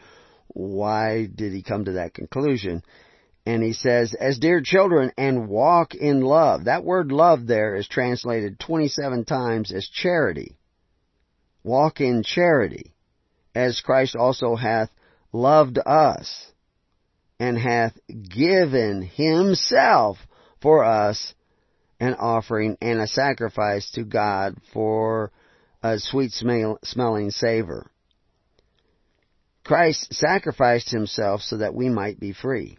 why 0.49 1.29
did 1.33 1.53
he 1.53 1.63
come 1.63 1.85
to 1.85 1.93
that 1.93 2.13
conclusion. 2.13 2.83
And 3.45 3.63
he 3.63 3.73
says, 3.73 4.15
as 4.15 4.39
dear 4.39 4.61
children, 4.61 5.11
and 5.19 5.49
walk 5.49 5.95
in 5.95 6.21
love. 6.21 6.65
That 6.65 6.85
word 6.85 7.11
love 7.11 7.47
there 7.47 7.75
is 7.75 7.89
translated 7.89 8.61
27 8.61 9.25
times 9.25 9.73
as 9.73 9.89
charity. 9.89 10.57
Walk 11.65 12.01
in 12.01 12.23
charity, 12.23 12.95
as 13.55 13.81
Christ 13.81 14.15
also 14.15 14.55
hath 14.55 14.91
loved 15.33 15.79
us, 15.85 16.53
and 17.41 17.59
hath 17.59 17.99
given 18.09 19.03
himself 19.03 20.19
for 20.61 20.85
us 20.85 21.35
an 21.99 22.15
offering 22.15 22.79
and 22.81 23.01
a 23.01 23.09
sacrifice 23.09 23.91
to 23.93 24.05
God 24.05 24.57
for 24.73 25.33
a 25.83 25.99
sweet 25.99 26.31
smelling 26.33 27.31
savor. 27.31 27.91
Christ 29.65 30.15
sacrificed 30.15 30.91
himself 30.91 31.41
so 31.41 31.57
that 31.59 31.75
we 31.75 31.89
might 31.89 32.21
be 32.21 32.33
free 32.33 32.79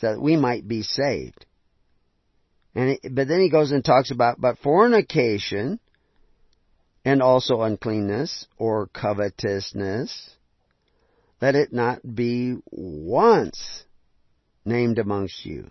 so 0.00 0.12
that 0.12 0.20
we 0.20 0.36
might 0.36 0.66
be 0.66 0.82
saved. 0.82 1.46
And 2.74 2.90
it, 2.90 3.00
but 3.14 3.28
then 3.28 3.40
he 3.40 3.50
goes 3.50 3.72
and 3.72 3.84
talks 3.84 4.10
about 4.10 4.40
but 4.40 4.58
fornication 4.58 5.80
and 7.04 7.22
also 7.22 7.62
uncleanness 7.62 8.46
or 8.58 8.88
covetousness 8.88 10.36
let 11.40 11.54
it 11.54 11.72
not 11.72 12.00
be 12.14 12.56
once 12.70 13.84
named 14.64 14.98
amongst 14.98 15.46
you 15.46 15.70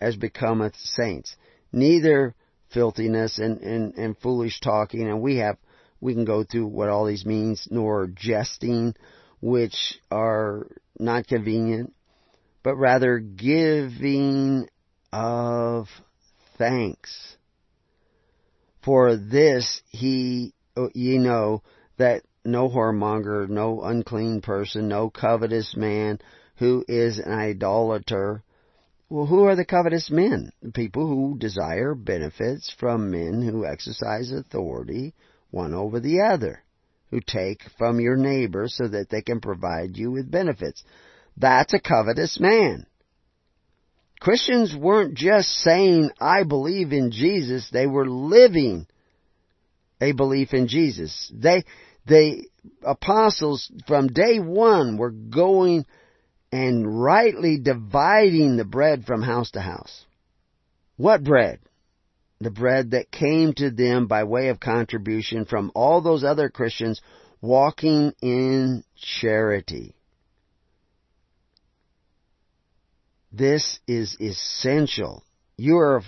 as 0.00 0.16
becometh 0.16 0.76
saints. 0.76 1.36
Neither 1.72 2.34
filthiness 2.70 3.38
and, 3.38 3.60
and, 3.60 3.94
and 3.94 4.18
foolish 4.18 4.60
talking. 4.60 5.08
And 5.08 5.22
we 5.22 5.36
have 5.38 5.56
we 6.00 6.12
can 6.12 6.26
go 6.26 6.44
through 6.44 6.66
what 6.66 6.90
all 6.90 7.06
these 7.06 7.24
means 7.24 7.66
nor 7.70 8.08
jesting 8.08 8.94
which 9.40 9.98
are 10.10 10.66
not 10.98 11.26
convenient 11.26 11.94
but 12.64 12.76
rather 12.76 13.18
giving 13.20 14.68
of 15.12 15.86
thanks. 16.58 17.36
For 18.82 19.16
this 19.16 19.82
he, 19.90 20.54
ye 20.94 21.18
know, 21.18 21.62
that 21.98 22.22
no 22.44 22.68
whoremonger, 22.68 23.48
no 23.48 23.82
unclean 23.82 24.40
person, 24.40 24.88
no 24.88 25.10
covetous 25.10 25.76
man 25.76 26.18
who 26.56 26.84
is 26.88 27.18
an 27.18 27.32
idolater. 27.32 28.42
Well, 29.08 29.26
who 29.26 29.44
are 29.44 29.56
the 29.56 29.64
covetous 29.64 30.10
men? 30.10 30.50
People 30.74 31.06
who 31.06 31.38
desire 31.38 31.94
benefits 31.94 32.74
from 32.78 33.10
men 33.10 33.42
who 33.42 33.66
exercise 33.66 34.32
authority 34.32 35.14
one 35.50 35.74
over 35.74 36.00
the 36.00 36.20
other, 36.22 36.64
who 37.10 37.20
take 37.20 37.62
from 37.78 38.00
your 38.00 38.16
neighbor 38.16 38.64
so 38.68 38.88
that 38.88 39.10
they 39.10 39.22
can 39.22 39.40
provide 39.40 39.96
you 39.96 40.10
with 40.10 40.30
benefits. 40.30 40.82
That's 41.36 41.74
a 41.74 41.80
covetous 41.80 42.38
man. 42.38 42.86
Christians 44.20 44.74
weren't 44.74 45.14
just 45.14 45.48
saying, 45.48 46.10
I 46.20 46.44
believe 46.44 46.92
in 46.92 47.10
Jesus, 47.10 47.68
they 47.70 47.86
were 47.86 48.08
living 48.08 48.86
a 50.00 50.12
belief 50.12 50.54
in 50.54 50.68
Jesus. 50.68 51.30
They, 51.34 51.64
the 52.06 52.46
apostles 52.82 53.70
from 53.86 54.08
day 54.08 54.38
one 54.38 54.96
were 54.96 55.10
going 55.10 55.84
and 56.52 57.02
rightly 57.02 57.58
dividing 57.58 58.56
the 58.56 58.64
bread 58.64 59.04
from 59.04 59.22
house 59.22 59.50
to 59.52 59.60
house. 59.60 60.04
What 60.96 61.24
bread? 61.24 61.58
The 62.40 62.50
bread 62.50 62.92
that 62.92 63.10
came 63.10 63.52
to 63.54 63.70
them 63.70 64.06
by 64.06 64.24
way 64.24 64.48
of 64.48 64.60
contribution 64.60 65.44
from 65.46 65.72
all 65.74 66.00
those 66.00 66.24
other 66.24 66.48
Christians 66.48 67.00
walking 67.40 68.12
in 68.22 68.84
charity. 68.96 69.94
This 73.36 73.80
is 73.88 74.16
essential. 74.20 75.24
You 75.56 75.78
are, 75.78 76.02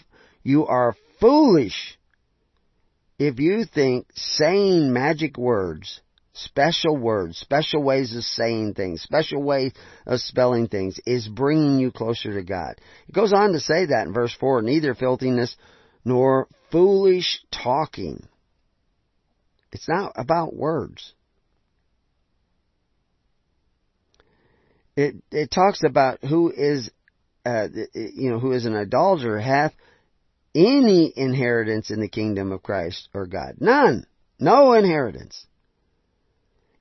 you 0.44 0.66
are 0.66 0.94
foolish 1.20 1.98
if 3.18 3.40
you 3.40 3.64
think 3.64 4.06
saying 4.14 4.92
magic 4.92 5.36
words, 5.36 6.00
special 6.34 6.96
words, 6.96 7.36
special 7.38 7.82
ways 7.82 8.14
of 8.14 8.22
saying 8.22 8.74
things, 8.74 9.02
special 9.02 9.42
ways 9.42 9.72
of 10.06 10.20
spelling 10.20 10.68
things 10.68 11.00
is 11.04 11.26
bringing 11.26 11.80
you 11.80 11.90
closer 11.90 12.32
to 12.34 12.44
God. 12.44 12.74
It 13.08 13.14
goes 13.14 13.32
on 13.32 13.52
to 13.52 13.60
say 13.60 13.86
that 13.86 14.06
in 14.06 14.12
verse 14.12 14.36
4, 14.38 14.62
neither 14.62 14.94
filthiness 14.94 15.56
nor 16.04 16.46
foolish 16.70 17.40
talking. 17.50 18.28
It's 19.72 19.88
not 19.88 20.12
about 20.14 20.54
words. 20.54 21.12
It, 24.94 25.16
it 25.32 25.50
talks 25.50 25.82
about 25.84 26.24
who 26.24 26.52
is 26.56 26.90
uh, 27.46 27.68
you 27.94 28.30
know, 28.30 28.38
who 28.38 28.52
is 28.52 28.64
an 28.64 28.74
adulterer 28.74 29.38
hath 29.38 29.72
any 30.54 31.12
inheritance 31.14 31.90
in 31.90 32.00
the 32.00 32.08
kingdom 32.08 32.50
of 32.50 32.62
Christ 32.62 33.08
or 33.14 33.26
God. 33.26 33.56
None. 33.60 34.06
No 34.38 34.72
inheritance. 34.72 35.46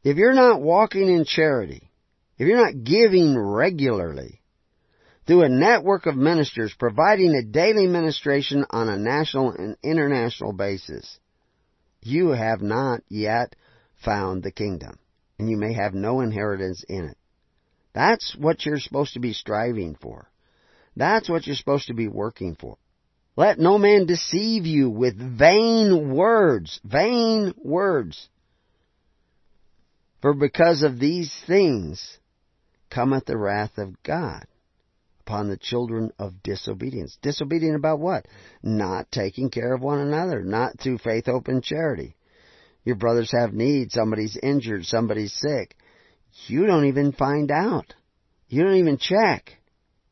If 0.04 0.18
you're 0.18 0.34
not 0.34 0.62
walking 0.62 1.08
in 1.10 1.26
charity, 1.26 1.90
if 2.38 2.48
you're 2.48 2.64
not 2.64 2.84
giving 2.84 3.38
regularly, 3.38 4.42
through 5.26 5.44
a 5.44 5.50
network 5.50 6.06
of 6.06 6.16
ministers 6.16 6.74
providing 6.78 7.34
a 7.34 7.44
daily 7.44 7.88
ministration 7.88 8.66
on 8.70 8.90
a 8.90 8.98
national 8.98 9.52
and 9.52 9.76
international 9.84 10.54
basis, 10.54 11.20
you 12.02 12.30
have 12.30 12.62
not 12.62 13.02
yet 13.10 13.56
found 14.04 14.44
the 14.44 14.52
kingdom, 14.52 15.00
and 15.40 15.50
you 15.50 15.58
may 15.58 15.74
have 15.74 15.94
no 15.94 16.22
inheritance 16.22 16.84
in 16.88 17.06
it. 17.06 17.18
That's 17.94 18.36
what 18.38 18.66
you're 18.66 18.80
supposed 18.80 19.14
to 19.14 19.20
be 19.20 19.34
striving 19.34 19.96
for. 19.96 20.30
That's 20.96 21.30
what 21.30 21.46
you're 21.46 21.56
supposed 21.56 21.88
to 21.88 21.94
be 21.94 22.08
working 22.08 22.56
for. 22.56 22.78
Let 23.36 23.60
no 23.60 23.78
man 23.78 24.06
deceive 24.06 24.66
you 24.66 24.90
with 24.90 25.18
vain 25.18 26.14
words. 26.14 26.80
Vain 26.86 27.54
words. 27.58 28.30
For 30.22 30.34
because 30.34 30.84
of 30.84 31.00
these 31.00 31.34
things 31.46 32.18
cometh 32.90 33.26
the 33.26 33.38
wrath 33.38 33.78
of 33.78 34.02
God 34.04 34.46
upon 35.20 35.50
the 35.50 35.58
children 35.58 36.12
of 36.18 36.42
disobedience. 36.44 37.18
Disobedient 37.22 37.76
about 37.76 38.00
what? 38.00 38.26
Not 38.64 39.12
taking 39.12 39.50
care 39.50 39.74
of 39.74 39.82
one 39.82 40.00
another, 40.00 40.42
not 40.42 40.80
through 40.80 41.00
faith, 41.00 41.26
hope, 41.26 41.48
and 41.48 41.64
charity. 41.64 42.16
Your 42.84 42.96
brothers 42.96 43.32
have 43.32 43.54
need, 43.54 43.92
somebody's 43.92 44.38
injured, 44.42 44.86
somebody's 44.86 45.34
sick. 45.34 45.76
You 46.48 46.68
don't 46.68 46.86
even 46.86 47.12
find 47.12 47.52
out. 47.52 47.94
You 48.48 48.64
don't 48.64 48.78
even 48.78 48.98
check. 48.98 49.52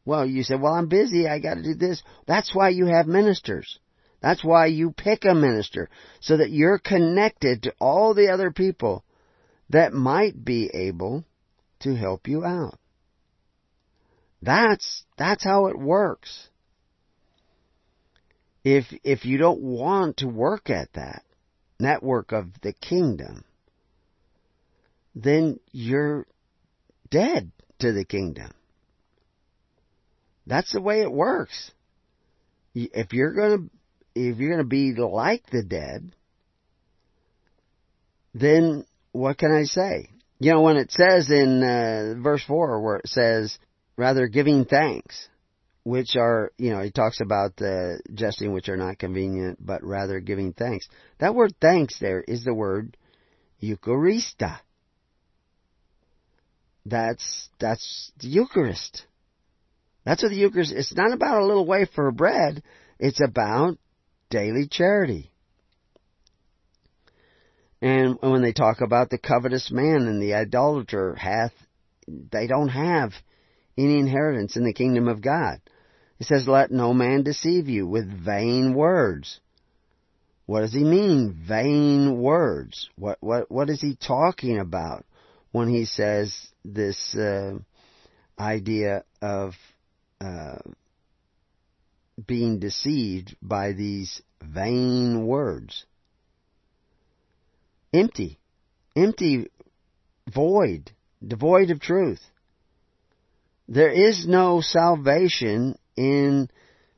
Well, 0.05 0.25
you 0.25 0.43
say, 0.43 0.55
well, 0.55 0.73
I'm 0.73 0.87
busy. 0.87 1.27
I 1.27 1.39
got 1.39 1.55
to 1.55 1.63
do 1.63 1.75
this. 1.75 2.03
That's 2.27 2.53
why 2.53 2.69
you 2.69 2.87
have 2.87 3.07
ministers. 3.07 3.79
That's 4.21 4.43
why 4.43 4.67
you 4.67 4.91
pick 4.91 5.25
a 5.25 5.33
minister 5.33 5.89
so 6.21 6.37
that 6.37 6.49
you're 6.49 6.79
connected 6.79 7.63
to 7.63 7.73
all 7.79 8.13
the 8.13 8.29
other 8.29 8.51
people 8.51 9.03
that 9.69 9.93
might 9.93 10.43
be 10.43 10.69
able 10.73 11.25
to 11.79 11.95
help 11.95 12.27
you 12.27 12.45
out. 12.45 12.79
That's, 14.41 15.03
that's 15.17 15.43
how 15.43 15.67
it 15.67 15.77
works. 15.77 16.49
If, 18.63 18.85
if 19.03 19.25
you 19.25 19.37
don't 19.37 19.61
want 19.61 20.17
to 20.17 20.27
work 20.27 20.69
at 20.69 20.93
that 20.93 21.23
network 21.79 22.31
of 22.31 22.47
the 22.61 22.73
kingdom, 22.73 23.43
then 25.15 25.59
you're 25.71 26.25
dead 27.09 27.51
to 27.79 27.91
the 27.91 28.05
kingdom. 28.05 28.51
That's 30.45 30.71
the 30.73 30.81
way 30.81 31.01
it 31.01 31.11
works. 31.11 31.71
If 32.73 33.13
you're 33.13 33.33
gonna, 33.33 33.67
if 34.15 34.37
you're 34.37 34.51
gonna 34.51 34.67
be 34.67 34.93
like 34.93 35.49
the 35.51 35.63
dead, 35.63 36.15
then 38.33 38.85
what 39.11 39.37
can 39.37 39.51
I 39.51 39.63
say? 39.63 40.09
You 40.39 40.51
know, 40.51 40.61
when 40.61 40.77
it 40.77 40.91
says 40.91 41.29
in 41.29 41.63
uh, 41.63 42.21
verse 42.21 42.43
4 42.43 42.81
where 42.81 42.97
it 42.97 43.07
says, 43.07 43.57
rather 43.95 44.27
giving 44.27 44.65
thanks, 44.65 45.29
which 45.83 46.15
are, 46.17 46.51
you 46.57 46.71
know, 46.71 46.81
he 46.81 46.91
talks 46.91 47.21
about 47.21 47.55
the 47.55 48.01
jesting 48.13 48.51
which 48.51 48.69
are 48.69 48.77
not 48.77 48.97
convenient, 48.97 49.63
but 49.65 49.83
rather 49.83 50.19
giving 50.19 50.53
thanks. 50.53 50.87
That 51.19 51.35
word 51.35 51.53
thanks 51.61 51.99
there 51.99 52.21
is 52.21 52.43
the 52.43 52.53
word 52.53 52.97
Eucharista. 53.61 54.59
That's, 56.85 57.49
that's 57.59 58.11
the 58.19 58.27
Eucharist. 58.27 59.05
That's 60.05 60.21
what 60.21 60.29
the 60.29 60.37
Eucharist, 60.37 60.73
it's 60.73 60.93
not 60.95 61.13
about 61.13 61.41
a 61.41 61.45
little 61.45 61.65
wafer 61.65 62.11
bread. 62.11 62.61
It's 62.99 63.21
about 63.21 63.77
daily 64.29 64.67
charity. 64.69 65.31
And 67.81 68.17
when 68.21 68.41
they 68.41 68.53
talk 68.53 68.81
about 68.81 69.09
the 69.09 69.17
covetous 69.17 69.71
man 69.71 70.07
and 70.07 70.21
the 70.21 70.35
idolater 70.35 71.15
hath, 71.15 71.53
they 72.07 72.47
don't 72.47 72.69
have 72.69 73.11
any 73.77 73.99
inheritance 73.99 74.55
in 74.55 74.63
the 74.63 74.73
kingdom 74.73 75.07
of 75.07 75.21
God. 75.21 75.59
It 76.19 76.27
says, 76.27 76.47
let 76.47 76.71
no 76.71 76.93
man 76.93 77.23
deceive 77.23 77.67
you 77.67 77.87
with 77.87 78.07
vain 78.07 78.73
words. 78.73 79.39
What 80.45 80.61
does 80.61 80.73
he 80.73 80.83
mean, 80.83 81.37
vain 81.47 82.17
words? 82.19 82.89
What, 82.97 83.17
what, 83.21 83.49
what 83.51 83.69
is 83.69 83.81
he 83.81 83.95
talking 83.95 84.59
about 84.59 85.05
when 85.51 85.67
he 85.67 85.85
says 85.85 86.35
this, 86.63 87.15
uh, 87.15 87.57
idea 88.39 89.03
of 89.21 89.53
uh, 90.23 90.59
being 92.25 92.59
deceived 92.59 93.35
by 93.41 93.73
these 93.73 94.21
vain 94.41 95.25
words. 95.25 95.85
Empty. 97.93 98.39
Empty, 98.95 99.49
void, 100.31 100.91
devoid 101.25 101.71
of 101.71 101.79
truth. 101.79 102.21
There 103.67 103.91
is 103.91 104.27
no 104.27 104.61
salvation 104.61 105.77
in 105.95 106.49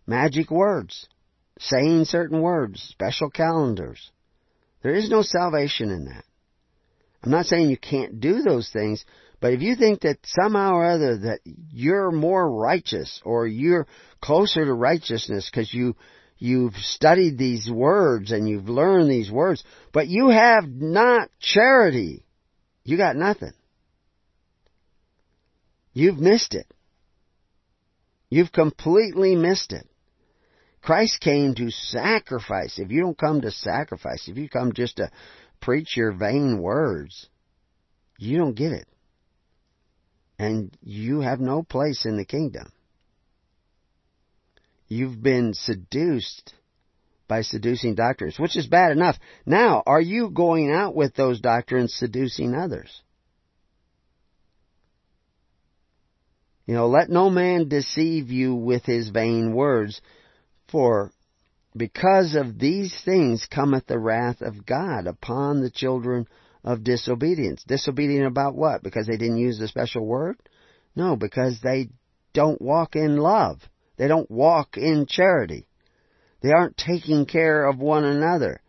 magic 0.05 0.51
words, 0.51 1.07
saying 1.59 2.05
certain 2.05 2.41
words, 2.41 2.81
special 2.81 3.29
calendars. 3.29 4.11
There 4.83 4.93
is 4.93 5.09
no 5.09 5.21
salvation 5.21 5.89
in 5.89 6.05
that. 6.05 6.25
I'm 7.23 7.31
not 7.31 7.45
saying 7.45 7.69
you 7.69 7.77
can't 7.77 8.19
do 8.19 8.41
those 8.41 8.69
things, 8.69 9.03
but 9.39 9.53
if 9.53 9.61
you 9.61 9.75
think 9.75 10.01
that 10.01 10.17
somehow 10.25 10.73
or 10.75 10.85
other 10.85 11.17
that 11.17 11.39
you're 11.71 12.11
more 12.11 12.49
righteous 12.49 13.21
or 13.23 13.47
you're 13.47 13.87
closer 14.21 14.65
to 14.65 14.73
righteousness 14.73 15.49
because 15.49 15.73
you 15.73 15.95
you've 16.37 16.75
studied 16.75 17.37
these 17.37 17.69
words 17.69 18.31
and 18.31 18.47
you've 18.47 18.69
learned 18.69 19.09
these 19.09 19.31
words, 19.31 19.63
but 19.93 20.07
you 20.07 20.29
have 20.29 20.67
not 20.67 21.29
charity, 21.39 22.23
you 22.83 22.97
got 22.97 23.15
nothing. 23.15 23.53
You've 25.93 26.19
missed 26.19 26.53
it. 26.55 26.67
You've 28.29 28.51
completely 28.51 29.35
missed 29.35 29.71
it. 29.71 29.87
Christ 30.81 31.21
came 31.21 31.55
to 31.55 31.71
sacrifice. 31.71 32.77
If 32.77 32.91
you 32.91 33.01
don't 33.01 33.17
come 33.17 33.41
to 33.41 33.51
sacrifice, 33.51 34.27
if 34.27 34.37
you 34.37 34.49
come 34.49 34.73
just 34.73 34.97
to 34.97 35.09
preach 35.61 35.95
your 35.97 36.11
vain 36.11 36.61
words, 36.61 37.27
you 38.19 38.37
don't 38.37 38.55
get 38.55 38.71
it. 38.71 38.87
And 40.37 40.75
you 40.81 41.21
have 41.21 41.39
no 41.39 41.63
place 41.63 42.05
in 42.05 42.17
the 42.17 42.25
kingdom. 42.25 42.71
You've 44.87 45.21
been 45.21 45.53
seduced 45.53 46.53
by 47.27 47.41
seducing 47.41 47.95
doctrines, 47.95 48.37
which 48.37 48.55
is 48.55 48.67
bad 48.67 48.91
enough. 48.91 49.17
Now, 49.45 49.81
are 49.85 50.01
you 50.01 50.29
going 50.29 50.71
out 50.71 50.95
with 50.95 51.15
those 51.15 51.39
doctrines 51.39 51.93
seducing 51.93 52.53
others? 52.53 53.01
You 56.65 56.73
know, 56.73 56.87
let 56.87 57.09
no 57.09 57.29
man 57.29 57.67
deceive 57.67 58.29
you 58.29 58.55
with 58.55 58.85
his 58.85 59.09
vain 59.09 59.53
words, 59.53 60.01
for 60.67 61.11
because 61.75 62.35
of 62.35 62.57
these 62.57 62.95
things 63.03 63.45
cometh 63.45 63.85
the 63.85 63.99
wrath 63.99 64.41
of 64.41 64.65
God 64.65 65.07
upon 65.07 65.61
the 65.61 65.69
children 65.69 66.27
of 66.65 66.83
disobedience. 66.83 67.63
Disobedient 67.63 68.25
about 68.25 68.55
what? 68.55 68.83
Because 68.83 69.07
they 69.07 69.17
didn't 69.17 69.37
use 69.37 69.59
the 69.59 69.67
special 69.67 70.05
word? 70.05 70.35
No, 70.95 71.15
because 71.15 71.59
they 71.61 71.89
don't 72.33 72.61
walk 72.61 72.95
in 72.95 73.17
love. 73.17 73.61
They 73.97 74.07
don't 74.07 74.29
walk 74.29 74.75
in 74.75 75.05
charity. 75.07 75.67
They 76.41 76.51
aren't 76.51 76.75
taking 76.75 77.25
care 77.25 77.65
of 77.65 77.79
one 77.79 78.03
another. 78.03 78.61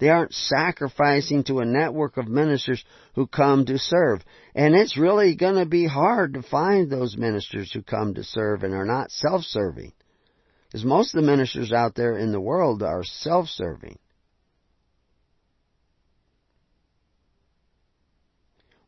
They 0.00 0.08
aren't 0.08 0.34
sacrificing 0.34 1.44
to 1.44 1.60
a 1.60 1.64
network 1.64 2.16
of 2.16 2.26
ministers 2.26 2.84
who 3.14 3.28
come 3.28 3.64
to 3.66 3.78
serve. 3.78 4.22
And 4.54 4.74
it's 4.74 4.98
really 4.98 5.36
going 5.36 5.54
to 5.54 5.66
be 5.66 5.86
hard 5.86 6.34
to 6.34 6.42
find 6.42 6.90
those 6.90 7.16
ministers 7.16 7.72
who 7.72 7.82
come 7.82 8.14
to 8.14 8.24
serve 8.24 8.64
and 8.64 8.74
are 8.74 8.84
not 8.84 9.12
self-serving. 9.12 9.92
Because 10.66 10.84
most 10.84 11.14
of 11.14 11.20
the 11.20 11.30
ministers 11.30 11.72
out 11.72 11.94
there 11.94 12.18
in 12.18 12.32
the 12.32 12.40
world 12.40 12.82
are 12.82 13.04
self-serving. 13.04 13.98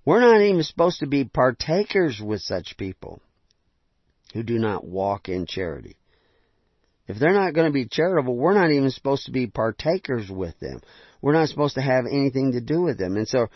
We're 0.06 0.20
not 0.20 0.40
even 0.40 0.62
supposed 0.62 1.00
to 1.00 1.06
be 1.06 1.24
partakers 1.24 2.20
with 2.24 2.40
such 2.40 2.76
people 2.78 3.20
who 4.32 4.44
do 4.44 4.58
not 4.58 4.86
walk 4.86 5.28
in 5.28 5.46
charity. 5.46 5.96
If 7.08 7.18
they're 7.18 7.32
not 7.34 7.54
going 7.54 7.66
to 7.66 7.72
be 7.72 7.86
charitable, 7.86 8.36
we're 8.36 8.54
not 8.54 8.70
even 8.70 8.90
supposed 8.90 9.26
to 9.26 9.32
be 9.32 9.48
partakers 9.48 10.30
with 10.30 10.58
them. 10.60 10.80
We're 11.20 11.32
not 11.32 11.48
supposed 11.48 11.74
to 11.74 11.82
have 11.82 12.04
anything 12.06 12.52
to 12.52 12.60
do 12.60 12.82
with 12.82 12.98
them. 12.98 13.16
And 13.16 13.26
so, 13.26 13.48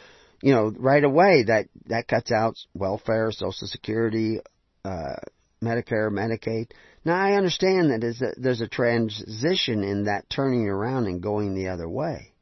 you 0.42 0.52
know, 0.52 0.72
right 0.76 1.02
away 1.02 1.44
that 1.44 1.68
that 1.86 2.08
cuts 2.08 2.32
out 2.32 2.56
welfare, 2.74 3.30
Social 3.30 3.68
Security, 3.68 4.40
uh, 4.84 5.16
Medicare, 5.62 6.10
Medicaid. 6.10 6.72
Now 7.04 7.16
I 7.16 7.34
understand 7.34 7.90
that 7.90 8.04
a, 8.04 8.40
there's 8.40 8.60
a 8.60 8.68
transition 8.68 9.84
in 9.84 10.04
that 10.04 10.28
turning 10.28 10.68
around 10.68 11.06
and 11.06 11.22
going 11.22 11.54
the 11.54 11.68
other 11.68 11.88
way. 11.88 12.32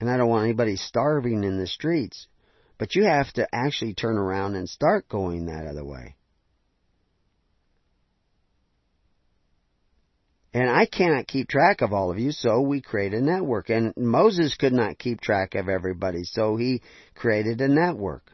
And 0.00 0.10
I 0.10 0.16
don't 0.16 0.28
want 0.28 0.44
anybody 0.44 0.76
starving 0.76 1.44
in 1.44 1.58
the 1.58 1.66
streets, 1.66 2.26
but 2.78 2.94
you 2.94 3.04
have 3.04 3.30
to 3.34 3.46
actually 3.52 3.94
turn 3.94 4.16
around 4.16 4.56
and 4.56 4.68
start 4.68 5.08
going 5.08 5.46
that 5.46 5.66
other 5.66 5.84
way. 5.84 6.16
And 10.52 10.68
I 10.68 10.86
cannot 10.86 11.28
keep 11.28 11.48
track 11.48 11.80
of 11.80 11.92
all 11.92 12.10
of 12.10 12.18
you, 12.18 12.32
so 12.32 12.60
we 12.60 12.80
create 12.80 13.14
a 13.14 13.20
network. 13.20 13.68
And 13.68 13.92
Moses 13.96 14.56
could 14.56 14.72
not 14.72 14.98
keep 14.98 15.20
track 15.20 15.54
of 15.54 15.68
everybody, 15.68 16.24
so 16.24 16.56
he 16.56 16.82
created 17.14 17.60
a 17.60 17.68
network 17.68 18.32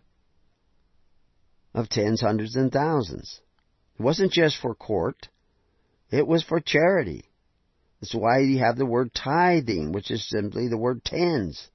of 1.74 1.90
tens, 1.90 2.22
hundreds, 2.22 2.56
and 2.56 2.72
thousands. 2.72 3.40
It 3.98 4.02
wasn't 4.02 4.32
just 4.32 4.56
for 4.60 4.74
court, 4.74 5.28
it 6.10 6.26
was 6.26 6.42
for 6.42 6.60
charity. 6.60 7.24
That's 8.00 8.14
why 8.14 8.40
you 8.40 8.58
have 8.58 8.76
the 8.76 8.86
word 8.86 9.12
tithing, 9.14 9.92
which 9.92 10.10
is 10.10 10.28
simply 10.28 10.68
the 10.68 10.78
word 10.78 11.04
tens. 11.04 11.68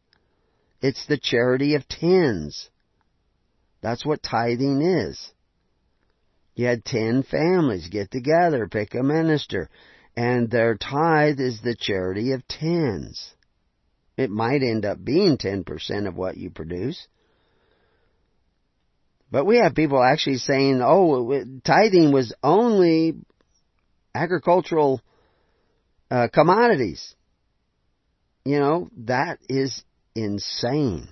It's 0.82 1.06
the 1.08 1.18
charity 1.18 1.76
of 1.76 1.88
tens. 1.88 2.70
That's 3.82 4.06
what 4.06 4.22
tithing 4.22 4.82
is. 4.82 5.32
You 6.56 6.68
had 6.68 6.86
ten 6.86 7.24
families 7.24 7.88
get 7.90 8.12
together, 8.12 8.68
pick 8.68 8.94
a 8.94 9.02
minister 9.02 9.70
and 10.16 10.50
their 10.50 10.76
tithe 10.76 11.40
is 11.40 11.62
the 11.62 11.76
charity 11.76 12.34
of 12.34 12.48
tens. 12.48 13.34
It 14.18 14.30
might 14.30 14.62
end 14.62 14.86
up 14.86 15.04
being 15.04 15.38
10% 15.38 16.08
of 16.08 16.16
what 16.16 16.38
you 16.38 16.50
produce. 16.50 17.08
But 19.32 19.46
we 19.46 19.58
have 19.58 19.74
people 19.74 20.04
actually 20.04 20.38
saying, 20.38 20.82
oh, 20.84 21.44
tithing 21.64 22.12
was 22.12 22.34
only 22.44 23.16
agricultural 24.14 25.02
uh, 26.12 26.28
commodities. 26.32 27.16
You 28.46 28.60
know, 28.60 28.90
that 29.06 29.40
is 29.50 29.84
insane 30.16 31.08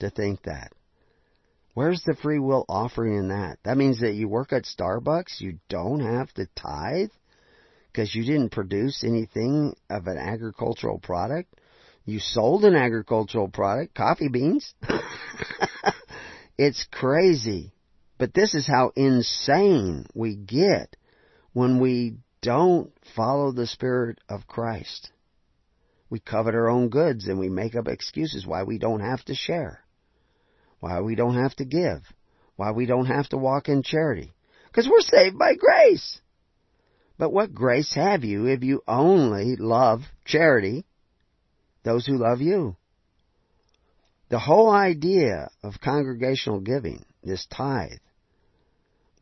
to 0.00 0.10
think 0.10 0.42
that. 0.42 0.72
Where's 1.74 2.02
the 2.04 2.16
free 2.16 2.38
will 2.38 2.64
offering 2.68 3.16
in 3.16 3.28
that? 3.28 3.58
That 3.64 3.76
means 3.76 4.00
that 4.00 4.14
you 4.14 4.28
work 4.28 4.52
at 4.52 4.64
Starbucks, 4.64 5.40
you 5.40 5.58
don't 5.68 6.00
have 6.00 6.32
to 6.34 6.48
tithe? 6.56 7.10
because 7.96 8.14
you 8.14 8.24
didn't 8.24 8.50
produce 8.50 9.02
anything 9.02 9.74
of 9.88 10.06
an 10.06 10.18
agricultural 10.18 10.98
product. 10.98 11.54
You 12.04 12.18
sold 12.18 12.66
an 12.66 12.76
agricultural 12.76 13.48
product, 13.48 13.94
coffee 13.94 14.28
beans. 14.28 14.74
it's 16.58 16.86
crazy. 16.92 17.72
But 18.18 18.34
this 18.34 18.54
is 18.54 18.66
how 18.66 18.92
insane 18.96 20.04
we 20.14 20.36
get 20.36 20.94
when 21.54 21.80
we 21.80 22.16
don't 22.42 22.92
follow 23.14 23.52
the 23.52 23.66
Spirit 23.66 24.18
of 24.28 24.46
Christ. 24.46 25.10
We 26.08 26.20
covet 26.20 26.54
our 26.54 26.68
own 26.68 26.88
goods 26.88 27.26
and 27.26 27.38
we 27.38 27.48
make 27.48 27.74
up 27.74 27.88
excuses 27.88 28.46
why 28.46 28.62
we 28.62 28.78
don't 28.78 29.00
have 29.00 29.24
to 29.24 29.34
share, 29.34 29.80
why 30.80 31.00
we 31.00 31.14
don't 31.14 31.34
have 31.34 31.54
to 31.56 31.64
give, 31.64 32.02
why 32.54 32.70
we 32.70 32.86
don't 32.86 33.06
have 33.06 33.28
to 33.30 33.36
walk 33.36 33.68
in 33.68 33.82
charity. 33.82 34.32
Because 34.66 34.88
we're 34.88 35.00
saved 35.00 35.38
by 35.38 35.54
grace. 35.54 36.20
But 37.18 37.32
what 37.32 37.54
grace 37.54 37.94
have 37.94 38.24
you 38.24 38.46
if 38.46 38.62
you 38.62 38.82
only 38.86 39.56
love 39.56 40.02
charity, 40.24 40.84
those 41.82 42.06
who 42.06 42.18
love 42.18 42.40
you? 42.40 42.76
The 44.28 44.38
whole 44.38 44.70
idea 44.70 45.50
of 45.62 45.80
congregational 45.80 46.60
giving, 46.60 47.04
this 47.22 47.46
tithe, 47.46 48.00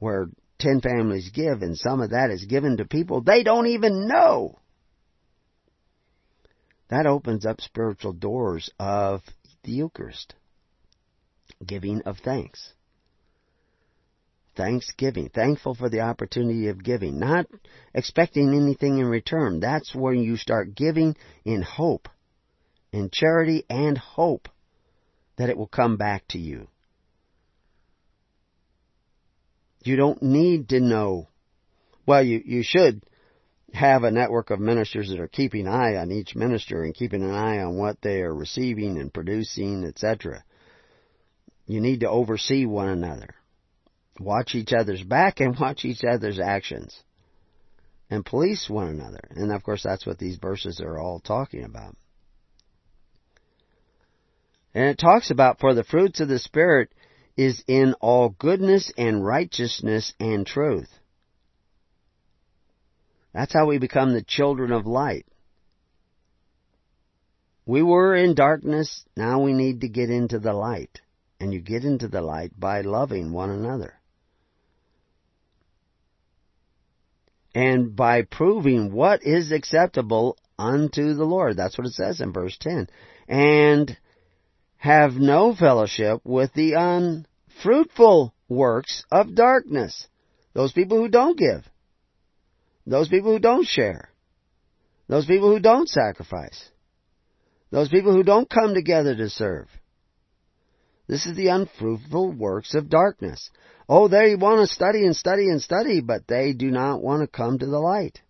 where 0.00 0.29
ten 0.58 0.80
families 0.80 1.30
give 1.30 1.62
and 1.62 1.76
some 1.76 2.00
of 2.00 2.10
that 2.10 2.30
is 2.30 2.44
given 2.44 2.76
to 2.76 2.84
people 2.84 3.20
they 3.20 3.42
don't 3.42 3.66
even 3.66 4.06
know, 4.06 4.58
that 6.88 7.06
opens 7.06 7.46
up 7.46 7.60
spiritual 7.60 8.12
doors 8.12 8.70
of 8.78 9.22
the 9.64 9.72
Eucharist, 9.72 10.34
giving 11.66 12.02
of 12.02 12.18
thanks. 12.18 12.74
Thanksgiving. 14.56 15.30
Thankful 15.30 15.74
for 15.74 15.88
the 15.88 16.00
opportunity 16.00 16.68
of 16.68 16.82
giving. 16.82 17.18
Not 17.18 17.46
expecting 17.92 18.54
anything 18.54 18.98
in 18.98 19.06
return. 19.06 19.60
That's 19.60 19.94
where 19.94 20.14
you 20.14 20.36
start 20.36 20.76
giving 20.76 21.16
in 21.44 21.62
hope. 21.62 22.09
In 22.92 23.11
charity 23.12 23.64
and 23.68 23.98
hope 23.98 24.48
that 25.36 25.48
it 25.48 25.57
will 25.57 25.66
come 25.66 25.96
back 25.96 26.28
to 26.28 26.38
you. 26.38 26.68
You 29.85 29.97
don't 29.97 30.22
need 30.22 30.70
to 30.70 30.80
know. 30.80 31.28
Well, 32.07 32.22
you, 32.22 32.43
you 32.45 32.62
should 32.62 33.05
have 33.72 34.05
a 34.05 34.11
network 34.11 34.51
of 34.51 34.61
ministers 34.61 35.11
that 35.11 35.20
are 35.20 35.28
keeping 35.28 35.66
an 35.66 35.72
eye 35.72 35.97
on 35.97 36.11
each 36.11 36.35
minister 36.35 36.82
and 36.82 36.95
keeping 36.95 37.22
an 37.22 37.30
eye 37.35 37.59
on 37.59 37.76
what 37.76 38.01
they 38.03 38.22
are 38.22 38.35
receiving 38.35 38.99
and 38.99 39.12
producing, 39.12 39.85
etc. 39.85 40.45
You 41.66 41.80
need 41.80 42.01
to 42.01 42.09
oversee 42.09 42.66
one 42.66 42.89
another. 42.89 43.35
Watch 44.20 44.55
each 44.55 44.72
other's 44.72 45.03
back 45.03 45.41
and 45.41 45.57
watch 45.61 45.85
each 45.85 46.05
other's 46.05 46.39
actions. 46.39 47.03
And 48.11 48.24
police 48.24 48.68
one 48.68 48.89
another. 48.89 49.28
And 49.30 49.53
of 49.53 49.62
course, 49.62 49.82
that's 49.82 50.07
what 50.07 50.18
these 50.18 50.37
verses 50.37 50.80
are 50.80 50.99
all 50.99 51.20
talking 51.20 51.64
about. 51.64 51.97
And 54.74 54.87
it 54.87 54.99
talks 54.99 55.30
about, 55.30 55.61
for 55.61 55.74
the 55.74 55.85
fruits 55.85 56.20
of 56.20 56.28
the 56.28 56.39
Spirit 56.39 56.91
is 57.37 57.62
in 57.66 57.95
all 58.01 58.28
goodness 58.28 58.93
and 58.97 59.24
righteousness 59.24 60.12
and 60.20 60.47
truth. 60.47 60.89
That's 63.32 63.53
how 63.53 63.66
we 63.66 63.78
become 63.78 64.12
the 64.12 64.22
children 64.22 64.70
of 64.70 64.87
light. 64.87 65.26
We 67.66 67.82
were 67.82 68.14
in 68.14 68.35
darkness, 68.35 69.05
now 69.16 69.41
we 69.41 69.53
need 69.53 69.80
to 69.80 69.89
get 69.89 70.11
into 70.11 70.39
the 70.39 70.53
light. 70.53 71.01
And 71.41 71.53
you 71.53 71.61
get 71.61 71.85
into 71.85 72.09
the 72.09 72.20
light 72.20 72.53
by 72.59 72.82
loving 72.82 73.32
one 73.32 73.51
another. 73.51 73.95
And 77.55 77.95
by 77.95 78.22
proving 78.22 78.93
what 78.93 79.24
is 79.24 79.51
acceptable 79.51 80.39
unto 80.59 81.14
the 81.14 81.24
Lord. 81.24 81.57
That's 81.57 81.76
what 81.76 81.87
it 81.87 81.95
says 81.95 82.20
in 82.20 82.32
verse 82.32 82.57
10. 82.61 82.89
And 83.28 83.97
have 84.85 85.14
no 85.14 85.55
fellowship 85.55 86.20
with 86.24 86.53
the 86.53 86.74
unfruitful 86.74 88.35
works 88.51 89.03
of 89.11 89.35
darkness. 89.35 90.07
Those 90.53 90.72
people 90.72 90.99
who 90.99 91.09
don't 91.09 91.39
give. 91.39 91.64
Those 92.87 93.09
people 93.09 93.32
who 93.32 93.39
don't 93.39 93.66
share. 93.66 94.11
Those 95.09 95.24
people 95.24 95.51
who 95.51 95.59
don't 95.59 95.89
sacrifice. 95.89 96.68
Those 97.70 97.89
people 97.89 98.12
who 98.12 98.22
don't 98.22 98.49
come 98.49 98.74
together 98.74 99.16
to 99.16 99.30
serve. 99.30 99.68
This 101.07 101.24
is 101.24 101.35
the 101.35 101.49
unfruitful 101.49 102.32
works 102.32 102.74
of 102.74 102.91
darkness. 102.91 103.51
Oh, 103.89 104.09
they 104.09 104.35
want 104.35 104.61
to 104.61 104.74
study 104.74 105.07
and 105.07 105.16
study 105.16 105.45
and 105.49 105.62
study, 105.62 106.03
but 106.03 106.26
they 106.28 106.53
do 106.53 106.70
not 106.70 107.03
want 107.03 107.22
to 107.22 107.26
come 107.26 107.59
to 107.59 107.66
the 107.66 107.80
light. 107.80 108.20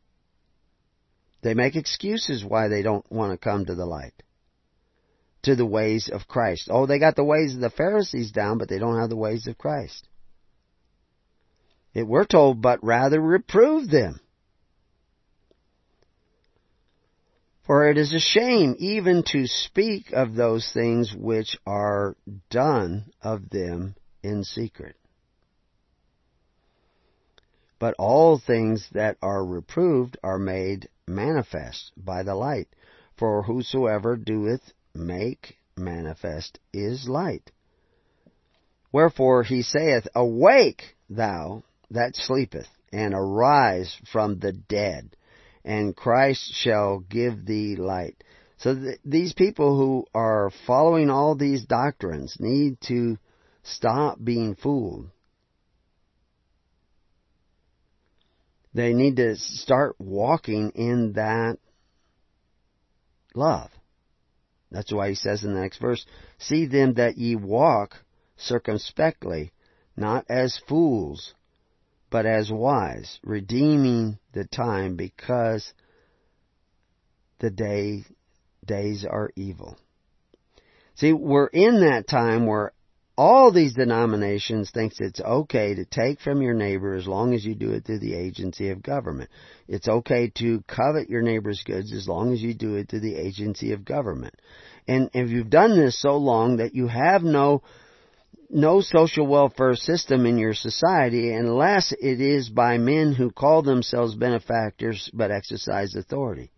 They 1.43 1.55
make 1.55 1.75
excuses 1.75 2.45
why 2.45 2.69
they 2.69 2.83
don't 2.83 3.11
want 3.11 3.33
to 3.33 3.45
come 3.45 3.67
to 3.67 3.75
the 3.75 3.87
light. 3.87 4.15
To 5.45 5.55
the 5.55 5.67
ways 5.67 6.09
of 6.11 6.27
Christ. 6.27 6.69
Oh, 6.71 6.87
they 6.87 6.99
got 6.99 7.17
the 7.17 7.25
ways 7.25 7.55
of 7.55 7.61
the 7.61 7.71
Pharisees 7.71 8.33
down, 8.33 8.59
but 8.59 8.69
they 8.69 8.79
don't 8.79 8.99
have 8.99 9.11
the 9.11 9.17
ways 9.17 9.47
of 9.47 9.59
Christ. 9.59 10.09
It, 11.93 12.07
we're 12.07 12.25
told, 12.25 12.63
but 12.63 12.83
rather 12.83 13.21
reprove 13.21 13.91
them. 13.91 14.21
For 17.67 17.89
it 17.89 17.97
is 17.97 18.13
a 18.13 18.21
shame 18.21 18.75
even 18.79 19.23
to 19.33 19.47
speak 19.47 20.13
of 20.13 20.35
those 20.35 20.71
things 20.73 21.15
which 21.15 21.57
are 21.67 22.17
done 22.51 23.11
of 23.23 23.49
them 23.51 23.95
in 24.23 24.45
secret. 24.45 24.97
But 27.79 27.95
all 27.99 28.39
things 28.39 28.89
that 28.93 29.17
are 29.23 29.45
reproved 29.45 30.17
are 30.23 30.39
made 30.39 30.89
manifest 31.07 31.93
by 31.97 32.23
the 32.23 32.35
light. 32.35 32.69
For 33.17 33.43
whosoever 33.43 34.17
doeth 34.17 34.73
make 34.95 35.57
manifest 35.77 36.59
is 36.73 37.09
light. 37.09 37.51
Wherefore 38.93 39.43
he 39.43 39.63
saith, 39.63 40.07
Awake, 40.15 40.97
thou 41.11 41.65
that 41.91 42.17
sleepeth, 42.17 42.69
and 42.93 43.13
arise 43.15 43.97
from 44.11 44.39
the 44.39 44.53
dead 44.53 45.17
and 45.65 45.97
Christ 45.97 46.53
shall 46.55 46.99
give 46.99 47.47
thee 47.47 47.77
light. 47.77 48.23
So 48.59 48.75
th- 48.75 48.99
these 49.05 49.33
people 49.33 49.77
who 49.77 50.07
are 50.15 50.51
following 50.67 51.11
all 51.11 51.35
these 51.35 51.65
doctrines 51.65 52.37
need 52.39 52.81
to 52.89 53.19
stop 53.63 54.19
being 54.23 54.55
fooled. 54.55 55.11
They 58.75 58.93
need 58.93 59.17
to 59.17 59.37
start 59.37 59.97
walking 59.99 60.71
in 60.75 61.13
that 61.15 61.59
love. 63.35 63.71
That's 64.75 64.93
why 64.93 65.09
he 65.11 65.15
says 65.15 65.45
in 65.45 65.55
the 65.55 65.61
next 65.61 65.79
verse, 65.79 66.05
See 66.39 66.67
them 66.67 66.95
that 66.95 67.17
ye 67.17 67.37
walk 67.37 68.05
circumspectly, 68.37 69.53
not 69.97 70.25
as 70.29 70.61
fools, 70.69 71.35
but 72.11 72.27
as 72.27 72.51
wise, 72.51 73.21
redeeming 73.23 74.19
the 74.33 74.45
time 74.45 74.97
because 74.97 75.73
the 77.39 77.51
day 77.51 78.05
days 78.67 79.07
are 79.09 79.31
evil. 79.37 79.79
See, 80.97 81.13
we're 81.13 81.47
in 81.47 81.81
that 81.81 82.09
time 82.09 82.47
where 82.47 82.73
all 83.17 83.53
these 83.53 83.75
denominations 83.75 84.71
thinks 84.71 84.97
it's 84.99 85.21
okay 85.21 85.75
to 85.75 85.85
take 85.85 86.21
from 86.21 86.43
your 86.43 86.55
neighbor 86.55 86.95
as 86.95 87.07
long 87.07 87.33
as 87.33 87.45
you 87.45 87.55
do 87.55 87.73
it 87.73 87.85
through 87.85 88.01
the 88.01 88.15
agency 88.15 88.71
of 88.71 88.83
government. 88.83 89.31
It's 89.69 89.87
okay 89.87 90.33
to 90.39 90.65
covet 90.67 91.09
your 91.09 91.23
neighbor's 91.23 91.63
goods 91.65 91.93
as 91.93 92.09
long 92.09 92.33
as 92.33 92.43
you 92.43 92.55
do 92.55 92.75
it 92.75 92.89
through 92.89 93.01
the 93.01 93.17
agency 93.17 93.73
of 93.73 93.85
government. 93.85 94.35
And 94.89 95.11
if 95.15 95.31
you've 95.31 95.51
done 95.51 95.79
this 95.79 96.01
so 96.01 96.17
long 96.17 96.57
that 96.57 96.75
you 96.75 96.89
have 96.89 97.23
no 97.23 97.63
no 98.51 98.81
social 98.81 99.27
welfare 99.27 99.75
system 99.75 100.27
in 100.27 100.39
your 100.39 100.55
society 100.55 101.33
unless 101.33 101.93
it 101.93 102.21
is 102.21 102.49
by 102.49 102.79
men 102.79 103.13
who 103.13 103.31
call 103.31 103.63
themselves 103.63 104.15
benefactors 104.15 105.11
but 105.13 105.31
exercise 105.31 105.95
authority. 105.97 106.51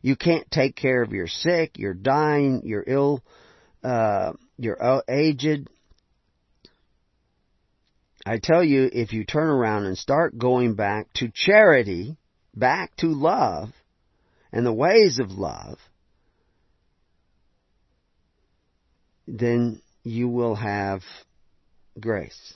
You 0.00 0.16
can't 0.16 0.50
take 0.50 0.74
care 0.74 1.02
of 1.02 1.12
your 1.12 1.26
sick, 1.26 1.78
you're 1.78 1.94
dying, 1.94 2.62
you're 2.64 2.84
ill, 2.86 3.22
uh, 3.84 4.32
you're 4.56 5.02
aged. 5.08 5.68
I 8.28 8.36
tell 8.36 8.62
you, 8.62 8.90
if 8.92 9.14
you 9.14 9.24
turn 9.24 9.48
around 9.48 9.86
and 9.86 9.96
start 9.96 10.36
going 10.36 10.74
back 10.74 11.10
to 11.14 11.32
charity, 11.34 12.18
back 12.54 12.94
to 12.96 13.06
love, 13.06 13.70
and 14.52 14.66
the 14.66 14.72
ways 14.72 15.18
of 15.18 15.30
love, 15.30 15.78
then 19.26 19.80
you 20.04 20.28
will 20.28 20.56
have 20.56 21.00
grace. 21.98 22.52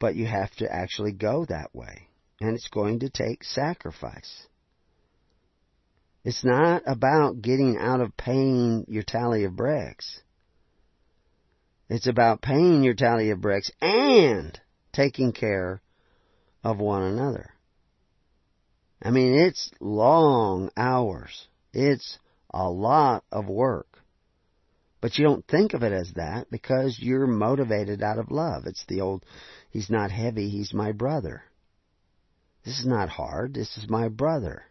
But 0.00 0.16
you 0.16 0.26
have 0.26 0.50
to 0.56 0.66
actually 0.68 1.12
go 1.12 1.44
that 1.44 1.72
way. 1.72 2.08
And 2.40 2.56
it's 2.56 2.68
going 2.68 2.98
to 3.00 3.08
take 3.08 3.44
sacrifice. 3.44 4.48
It's 6.24 6.44
not 6.44 6.82
about 6.86 7.40
getting 7.40 7.76
out 7.78 8.00
of 8.00 8.16
paying 8.16 8.84
your 8.88 9.04
tally 9.04 9.44
of 9.44 9.54
bricks. 9.54 10.22
It's 11.88 12.06
about 12.06 12.42
paying 12.42 12.82
your 12.82 12.94
tally 12.94 13.30
of 13.30 13.40
bricks 13.40 13.70
and 13.80 14.58
taking 14.92 15.32
care 15.32 15.80
of 16.64 16.78
one 16.78 17.02
another. 17.02 17.50
I 19.02 19.10
mean, 19.10 19.34
it's 19.34 19.70
long 19.80 20.70
hours. 20.76 21.46
It's 21.72 22.18
a 22.52 22.68
lot 22.68 23.24
of 23.30 23.46
work. 23.46 24.02
But 25.00 25.18
you 25.18 25.24
don't 25.24 25.46
think 25.46 25.74
of 25.74 25.82
it 25.82 25.92
as 25.92 26.12
that 26.16 26.50
because 26.50 26.98
you're 26.98 27.26
motivated 27.26 28.02
out 28.02 28.18
of 28.18 28.32
love. 28.32 28.66
It's 28.66 28.84
the 28.86 29.02
old, 29.02 29.24
he's 29.70 29.90
not 29.90 30.10
heavy, 30.10 30.48
he's 30.48 30.74
my 30.74 30.92
brother. 30.92 31.44
This 32.64 32.80
is 32.80 32.86
not 32.86 33.10
hard, 33.10 33.54
this 33.54 33.76
is 33.76 33.88
my 33.88 34.08
brother. 34.08 34.64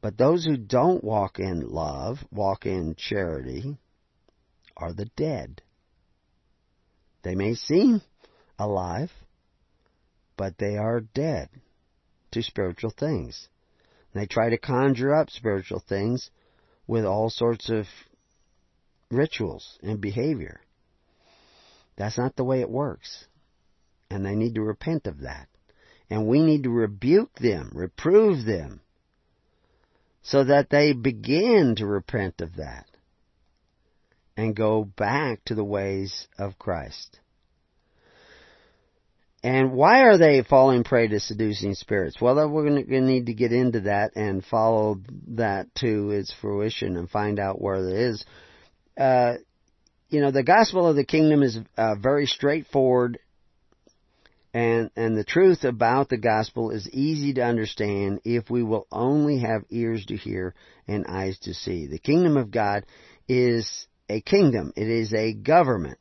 But 0.00 0.16
those 0.16 0.44
who 0.44 0.56
don't 0.56 1.04
walk 1.04 1.38
in 1.38 1.68
love, 1.68 2.18
walk 2.32 2.66
in 2.66 2.96
charity, 2.96 3.78
are 4.78 4.92
the 4.92 5.10
dead. 5.16 5.62
They 7.22 7.34
may 7.34 7.54
seem 7.54 8.00
alive, 8.58 9.10
but 10.36 10.58
they 10.58 10.76
are 10.76 11.00
dead 11.00 11.50
to 12.30 12.42
spiritual 12.42 12.90
things. 12.90 13.48
They 14.14 14.26
try 14.26 14.50
to 14.50 14.58
conjure 14.58 15.14
up 15.14 15.30
spiritual 15.30 15.80
things 15.80 16.30
with 16.86 17.04
all 17.04 17.28
sorts 17.28 17.68
of 17.68 17.86
rituals 19.10 19.78
and 19.82 20.00
behavior. 20.00 20.60
That's 21.96 22.18
not 22.18 22.36
the 22.36 22.44
way 22.44 22.60
it 22.60 22.70
works. 22.70 23.26
And 24.10 24.24
they 24.24 24.34
need 24.34 24.54
to 24.54 24.62
repent 24.62 25.06
of 25.06 25.20
that. 25.20 25.48
And 26.08 26.26
we 26.26 26.40
need 26.40 26.62
to 26.62 26.70
rebuke 26.70 27.34
them, 27.34 27.70
reprove 27.74 28.44
them, 28.46 28.80
so 30.22 30.44
that 30.44 30.70
they 30.70 30.92
begin 30.92 31.74
to 31.76 31.86
repent 31.86 32.40
of 32.40 32.56
that 32.56 32.87
and 34.38 34.54
go 34.54 34.84
back 34.84 35.44
to 35.44 35.54
the 35.56 35.64
ways 35.64 36.28
of 36.38 36.58
Christ. 36.60 37.18
And 39.42 39.72
why 39.72 40.02
are 40.02 40.16
they 40.16 40.42
falling 40.42 40.84
prey 40.84 41.08
to 41.08 41.18
seducing 41.18 41.74
spirits? 41.74 42.20
Well, 42.20 42.48
we're 42.48 42.68
going 42.68 42.86
to 42.86 43.00
need 43.00 43.26
to 43.26 43.34
get 43.34 43.52
into 43.52 43.80
that 43.80 44.12
and 44.14 44.44
follow 44.44 45.00
that 45.28 45.74
to 45.76 46.10
its 46.12 46.32
fruition 46.40 46.96
and 46.96 47.10
find 47.10 47.40
out 47.40 47.60
where 47.60 47.76
it 47.76 47.92
is. 47.92 48.24
Uh, 48.98 49.34
you 50.08 50.20
know, 50.20 50.30
the 50.30 50.44
gospel 50.44 50.86
of 50.86 50.94
the 50.94 51.04
kingdom 51.04 51.42
is 51.42 51.58
uh, 51.76 51.96
very 51.96 52.26
straightforward, 52.26 53.18
and 54.54 54.90
and 54.96 55.16
the 55.16 55.24
truth 55.24 55.64
about 55.64 56.08
the 56.08 56.16
gospel 56.16 56.70
is 56.70 56.88
easy 56.90 57.34
to 57.34 57.42
understand 57.42 58.20
if 58.24 58.48
we 58.48 58.62
will 58.62 58.86
only 58.90 59.40
have 59.40 59.64
ears 59.68 60.06
to 60.06 60.16
hear 60.16 60.54
and 60.86 61.06
eyes 61.06 61.38
to 61.40 61.54
see. 61.54 61.86
The 61.86 61.98
kingdom 61.98 62.36
of 62.36 62.50
God 62.50 62.86
is 63.28 63.86
a 64.08 64.20
kingdom. 64.20 64.72
It 64.76 64.88
is 64.88 65.12
a 65.12 65.32
government. 65.32 65.98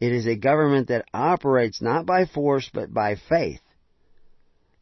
It 0.00 0.12
is 0.12 0.26
a 0.26 0.36
government 0.36 0.88
that 0.88 1.04
operates 1.14 1.80
not 1.80 2.06
by 2.06 2.24
force 2.26 2.68
but 2.72 2.92
by 2.92 3.16
faith, 3.28 3.60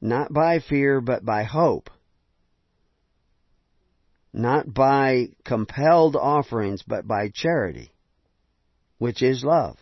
not 0.01 0.33
by 0.33 0.61
fear 0.61 1.01
but 1.01 1.25
by 1.25 1.43
hope, 1.43 1.91
not 4.33 4.73
by 4.73 5.29
compelled 5.45 6.17
offerings 6.17 6.83
but 6.83 7.07
by 7.07 7.31
charity, 7.35 7.93
which 8.99 9.23
is 9.23 9.45
love. 9.45 9.77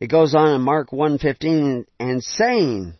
It 0.00 0.08
goes 0.08 0.34
on 0.34 0.54
in 0.54 0.62
Mark 0.62 0.90
1:15 0.92 1.84
and 1.98 2.24
saying, 2.24 2.94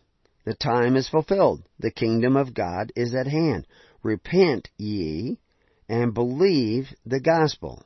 The 0.45 0.53
time 0.53 0.95
is 0.95 1.09
fulfilled. 1.09 1.63
The 1.79 1.91
kingdom 1.91 2.35
of 2.37 2.53
God 2.53 2.91
is 2.95 3.15
at 3.15 3.25
hand. 3.25 3.65
Repent 4.03 4.69
ye 4.77 5.39
and 5.87 6.13
believe 6.13 6.87
the 7.05 7.19
gospel. 7.19 7.83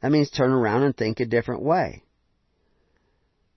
That 0.00 0.12
means 0.12 0.30
turn 0.30 0.50
around 0.50 0.82
and 0.84 0.96
think 0.96 1.20
a 1.20 1.26
different 1.26 1.62
way. 1.62 2.02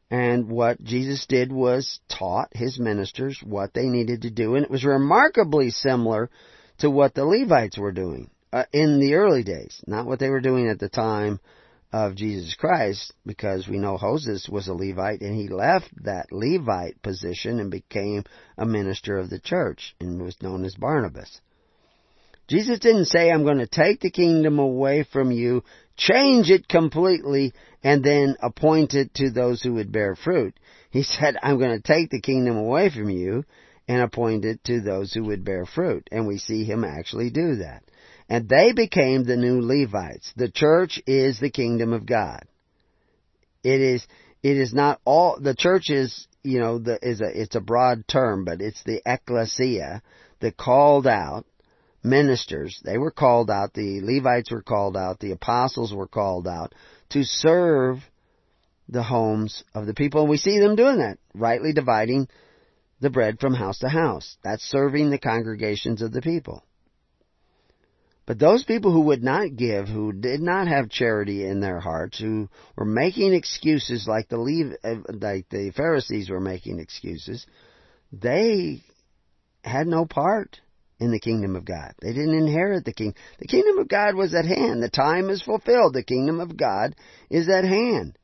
And 0.10 0.50
what 0.50 0.84
Jesus 0.84 1.26
did 1.26 1.52
was 1.54 2.00
taught 2.10 2.50
his 2.52 2.78
ministers 2.78 3.40
what 3.42 3.74
they 3.74 3.86
needed 3.86 4.24
to 4.24 4.30
do, 4.30 4.56
and 4.56 4.66
it 4.66 4.72
was 4.72 4.84
remarkably 4.84 5.70
similar 5.70 6.30
to 6.80 6.90
what 6.90 7.14
the 7.14 7.24
Levites 7.24 7.78
were 7.78 7.94
doing 7.94 8.30
uh, 8.52 8.66
in 8.74 9.00
the 9.00 9.14
early 9.14 9.44
days, 9.44 9.82
not 9.88 10.06
what 10.06 10.20
they 10.20 10.30
were 10.30 10.42
doing 10.42 10.68
at 10.68 10.80
the 10.80 10.90
time 10.90 11.40
of 11.94 12.16
Jesus 12.16 12.56
Christ, 12.56 13.14
because 13.26 13.68
we 13.68 13.78
know 13.78 13.98
Joses 13.98 14.50
was 14.50 14.68
a 14.68 14.74
Levite 14.74 15.22
and 15.22 15.36
he 15.36 15.48
left 15.48 15.90
that 16.04 16.32
Levite 16.32 17.02
position 17.02 17.60
and 17.60 17.70
became 17.70 18.24
a 18.58 18.66
minister 18.66 19.18
of 19.18 19.30
the 19.30 19.40
church 19.40 19.96
and 20.00 20.22
was 20.22 20.42
known 20.42 20.66
as 20.66 20.76
Barnabas. 20.76 21.42
Jesus 22.48 22.80
didn't 22.80 23.06
say, 23.06 23.32
I'm 23.32 23.44
going 23.44 23.60
to 23.60 23.68
take 23.68 24.02
the 24.02 24.12
kingdom 24.12 24.60
away 24.60 25.06
from 25.12 25.32
you, 25.32 25.64
change 25.96 26.50
it 26.50 26.68
completely, 26.68 27.54
and 27.84 28.04
then 28.04 28.36
appoint 28.42 28.94
it 28.94 29.14
to 29.16 29.32
those 29.32 29.62
who 29.62 29.74
would 29.74 29.92
bear 29.92 30.16
fruit. 30.16 30.54
He 30.90 31.04
said, 31.04 31.38
I'm 31.42 31.60
going 31.60 31.80
to 31.80 31.82
take 31.82 32.10
the 32.10 32.22
kingdom 32.22 32.58
away 32.58 32.90
from 32.90 33.10
you 33.10 33.44
and 33.88 34.02
appoint 34.02 34.46
it 34.46 34.64
to 34.66 34.82
those 34.82 35.14
who 35.14 35.24
would 35.26 35.44
bear 35.44 35.66
fruit. 35.66 36.08
And 36.12 36.28
we 36.28 36.38
see 36.38 36.64
him 36.64 36.84
actually 36.84 37.30
do 37.30 37.58
that. 37.58 37.84
And 38.30 38.48
they 38.48 38.72
became 38.72 39.24
the 39.24 39.36
new 39.36 39.62
Levites. 39.62 40.32
The 40.36 40.50
church 40.50 41.02
is 41.06 41.40
the 41.40 41.50
kingdom 41.50 41.92
of 41.92 42.06
God. 42.06 42.44
It 43.64 43.82
is, 43.82 44.08
it 44.42 44.58
is 44.58 44.74
not 44.74 45.02
all, 45.06 45.38
the 45.40 45.56
church 45.56 45.90
is, 45.90 46.28
you 46.42 46.60
know, 46.60 46.80
the, 46.80 46.98
is 47.02 47.22
a, 47.22 47.42
it's 47.42 47.56
a 47.56 47.62
broad 47.62 48.08
term, 48.08 48.46
but 48.46 48.62
it's 48.62 48.82
the 48.84 49.02
ecclesia, 49.06 50.02
the 50.40 50.52
called 50.52 51.08
out 51.08 51.46
ministers. 52.04 52.82
They 52.84 52.98
were 52.98 53.12
called 53.12 53.50
out, 53.50 53.74
the 53.74 54.02
Levites 54.02 54.52
were 54.52 54.62
called 54.62 54.98
out, 54.98 55.20
the 55.20 55.32
apostles 55.32 55.94
were 55.94 56.08
called 56.08 56.48
out 56.48 56.74
to 57.10 57.24
serve 57.24 58.00
the 58.88 59.04
homes 59.04 59.64
of 59.74 59.86
the 59.86 59.94
people. 59.94 60.22
And 60.22 60.30
we 60.30 60.38
see 60.38 60.60
them 60.60 60.76
doing 60.76 61.00
that, 61.00 61.18
rightly 61.34 61.74
dividing 61.74 62.28
the 63.00 63.10
bread 63.10 63.40
from 63.40 63.54
house 63.54 63.80
to 63.80 63.90
house. 63.90 64.38
That's 64.44 64.64
serving 64.64 65.10
the 65.10 65.18
congregations 65.18 66.02
of 66.02 66.12
the 66.12 66.22
people. 66.22 66.64
But 68.26 68.40
those 68.40 68.64
people 68.64 68.94
who 68.94 69.02
would 69.02 69.24
not 69.24 69.56
give, 69.56 69.88
who 69.88 70.14
did 70.14 70.42
not 70.42 70.68
have 70.68 70.90
charity 70.90 71.44
in 71.46 71.60
their 71.60 71.80
hearts, 71.80 72.20
who 72.20 72.50
were 72.78 72.86
making 72.86 73.34
excuses 73.34 74.08
like 74.08 74.30
the 74.30 74.78
uh, 74.84 75.14
like 75.20 75.50
the 75.50 75.72
Pharisees 75.76 76.30
were 76.30 76.40
making 76.40 76.80
excuses, 76.80 77.46
they 78.12 78.84
had 79.64 79.88
no 79.88 80.06
part 80.06 80.62
in 81.02 81.12
the 81.12 81.20
kingdom 81.20 81.56
of 81.56 81.66
God. 81.66 81.96
They 82.00 82.14
didn't 82.14 82.36
inherit 82.36 82.86
the 82.86 82.94
king. 82.94 83.16
The 83.40 83.48
kingdom 83.48 83.80
of 83.80 83.90
God 83.90 84.14
was 84.14 84.36
at 84.36 84.46
hand. 84.46 84.84
The 84.84 84.90
time 84.90 85.32
is 85.32 85.42
fulfilled. 85.42 85.96
The 85.96 86.04
kingdom 86.04 86.40
of 86.40 86.56
God 86.56 86.96
is 87.28 87.50
at 87.50 87.64
hand. 87.66 88.16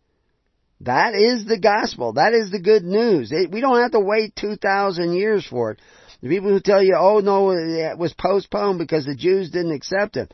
That 0.81 1.15
is 1.15 1.43
the 1.45 1.57
gospel. 1.57 2.13
That 2.13 2.33
is 2.33 2.51
the 2.51 2.61
good 2.61 2.83
news. 2.83 3.33
we 3.51 3.61
don't 3.61 3.81
have 3.81 3.93
to 3.93 3.99
wait 3.99 4.35
2,000 4.35 5.13
years 5.13 5.45
for 5.45 5.71
it. 5.71 5.79
The 6.21 6.29
people 6.29 6.49
who 6.49 6.59
tell 6.59 6.83
you, 6.83 6.95
oh 6.95 7.19
no, 7.19 7.49
it 7.49 7.97
was 7.97 8.13
postponed 8.13 8.77
because 8.77 9.05
the 9.05 9.15
Jews 9.15 9.49
didn't 9.49 9.73
accept 9.73 10.15
it. 10.15 10.31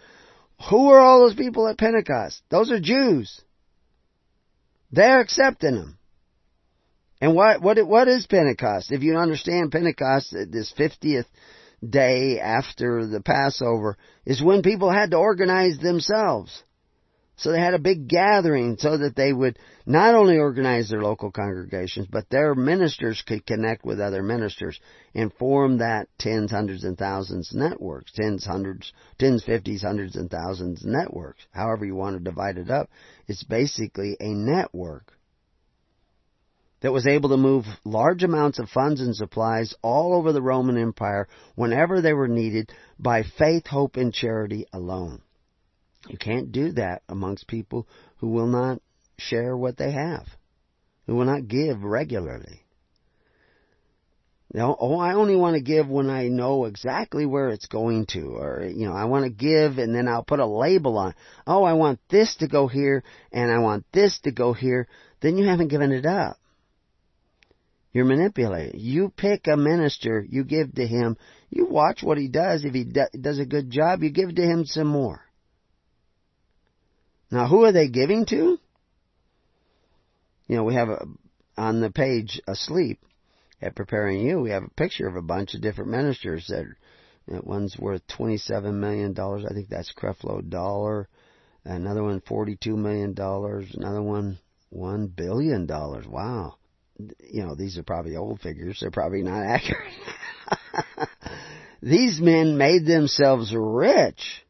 Who 0.70 0.89
are 0.89 1.00
all 1.00 1.22
those 1.22 1.36
people 1.36 1.66
at 1.70 1.78
Pentecost? 1.78 2.41
Those 2.50 2.72
are 2.72 2.80
Jews. 2.80 3.39
They're 4.91 5.22
accepting 5.22 5.76
them. 5.76 5.98
And 7.22 7.36
what, 7.36 7.62
what, 7.62 7.88
what 7.88 8.10
is 8.10 8.28
Pentecost? 8.28 8.91
If 8.91 9.02
you 9.02 9.16
understand 9.16 9.72
Pentecost, 9.72 10.34
this 10.34 10.74
50th 10.78 11.26
day 11.90 12.40
after 12.40 13.06
the 13.08 13.22
Passover, 13.22 13.98
is 14.26 14.42
when 14.42 14.62
people 14.62 14.92
had 14.92 15.12
to 15.12 15.18
organize 15.18 15.78
themselves. 15.78 16.64
So 17.36 17.52
they 17.52 17.60
had 17.60 17.74
a 17.74 17.80
big 17.80 18.08
gathering 18.08 18.78
so 18.78 18.98
that 18.98 19.16
they 19.16 19.34
would 19.34 19.58
not 19.86 20.14
only 20.14 20.38
organize 20.38 20.90
their 20.90 21.02
local 21.02 21.32
congregations, 21.32 22.08
but 22.10 22.30
their 22.30 22.54
ministers 22.54 23.24
could 23.26 23.46
connect 23.46 23.84
with 23.84 24.00
other 24.00 24.22
ministers 24.22 24.80
and 25.16 25.34
form 25.34 25.80
that 25.80 26.08
tens, 26.20 26.52
hundreds, 26.52 26.84
and 26.84 26.98
thousands 26.98 27.52
networks. 27.54 28.12
Tens, 28.14 28.46
hundreds, 28.46 28.94
tens, 29.18 29.44
fifties, 29.44 29.82
hundreds, 29.82 30.16
and 30.16 30.30
thousands 30.30 30.86
networks. 30.86 31.46
However 31.52 31.86
you 31.86 31.96
want 31.96 32.18
to 32.18 32.24
divide 32.24 32.58
it 32.58 32.70
up. 32.70 32.90
It's 33.28 33.44
basically 33.44 34.16
a 34.20 34.30
network 34.30 35.12
that 36.84 36.92
was 36.92 37.08
able 37.08 37.30
to 37.30 37.38
move 37.38 37.66
large 37.86 38.24
amounts 38.24 38.60
of 38.60 38.70
funds 38.70 39.00
and 39.00 39.16
supplies 39.16 39.74
all 39.82 40.14
over 40.14 40.34
the 40.34 40.42
Roman 40.42 40.78
Empire 40.78 41.30
whenever 41.56 42.02
they 42.02 42.12
were 42.12 42.28
needed 42.28 42.72
by 43.00 43.24
faith, 43.24 43.66
hope, 43.66 43.96
and 43.96 44.14
charity 44.14 44.66
alone. 44.74 45.22
You 46.10 46.18
can't 46.18 46.52
do 46.52 46.74
that 46.74 47.02
amongst 47.08 47.48
people 47.48 47.88
who 48.18 48.28
will 48.28 48.48
not 48.48 48.82
share 49.18 49.56
what 49.56 49.78
they 49.78 49.92
have, 49.94 50.28
who 51.08 51.16
will 51.16 51.26
not 51.26 51.48
give 51.48 51.84
regularly. 51.84 52.60
Know, 54.54 54.76
oh, 54.78 55.00
I 55.00 55.14
only 55.14 55.36
want 55.36 55.56
to 55.56 55.64
give 55.64 55.88
when 55.88 56.12
I 56.12 56.28
know 56.28 56.66
exactly 56.66 57.26
where 57.26 57.50
it's 57.50 57.66
going 57.66 58.06
to, 58.08 58.36
or, 58.36 58.64
you 58.64 58.88
know, 58.88 58.94
I 58.94 59.06
want 59.06 59.24
to 59.24 59.32
give 59.32 59.80
and 59.80 59.96
then 59.96 60.08
I'll 60.08 60.24
put 60.24 60.40
a 60.40 60.46
label 60.46 60.98
on. 61.00 61.16
Oh, 61.48 61.64
I 61.64 61.74
want 61.74 62.00
this 62.10 62.36
to 62.36 62.48
go 62.48 62.68
here 62.68 63.04
and 63.32 63.50
I 63.50 63.60
want 63.60 63.86
this 63.94 64.20
to 64.26 64.32
go 64.32 64.54
here. 64.54 64.88
Then 65.22 65.38
you 65.38 65.48
haven't 65.48 65.70
given 65.70 65.92
it 65.92 66.06
up. 66.06 66.38
You're 67.94 68.06
manipulating. 68.06 68.80
You 68.80 69.14
pick 69.16 69.48
a 69.48 69.56
minister, 69.56 70.26
you 70.28 70.44
give 70.44 70.74
to 70.76 70.86
him, 70.86 71.16
you 71.50 71.68
watch 71.68 72.02
what 72.02 72.18
he 72.18 72.28
does. 72.28 72.66
If 72.66 72.74
he 72.74 72.84
does 72.84 73.39
a 73.39 73.46
good 73.46 73.70
job, 73.70 74.02
you 74.02 74.10
give 74.10 74.34
to 74.36 74.41
him 74.41 74.66
some 74.66 74.88
more. 74.88 75.22
Now, 77.30 77.48
who 77.48 77.64
are 77.66 77.72
they 77.72 77.88
giving 77.88 78.26
to? 78.28 78.60
You 80.48 80.56
know, 80.56 80.64
we 80.64 80.74
have 80.74 80.89
a, 80.89 81.06
on 81.56 81.82
the 81.82 81.91
page 81.91 82.41
asleep 82.48 83.00
at 83.62 83.76
preparing 83.76 84.22
you. 84.22 84.39
We 84.39 84.50
have 84.50 84.64
a 84.64 84.70
picture 84.70 85.08
of 85.08 85.16
a 85.16 85.22
bunch 85.22 85.54
of 85.54 85.62
different 85.62 85.91
ministers 85.91 86.48
that 86.48 86.66
you 87.28 87.36
know, 87.36 87.41
one's 87.44 87.78
worth 87.78 88.06
twenty-seven 88.08 88.80
million 88.80 89.14
dollars. 89.14 89.46
I 89.50 89.54
think 89.54 89.70
that's 89.70 89.94
Creflo 89.94 90.48
Dollar. 90.48 91.08
Another 91.64 92.04
one, 92.04 92.22
forty-two 92.28 92.76
million 92.76 93.14
dollars. 93.14 93.74
Another 93.74 94.02
one, 94.02 94.39
one 94.70 95.08
billion 95.08 95.66
dollars. 95.66 96.06
Wow. 96.08 96.56
You 96.98 97.44
know, 97.44 97.56
these 97.56 97.78
are 97.78 97.84
probably 97.84 98.16
old 98.16 98.41
figures. 98.41 98.80
They're 98.80 98.91
probably 98.91 99.24
not 99.24 99.44
accurate. 99.46 99.94
these 101.82 102.20
men 102.20 102.58
made 102.58 102.86
themselves 102.86 103.54
rich, 103.56 104.44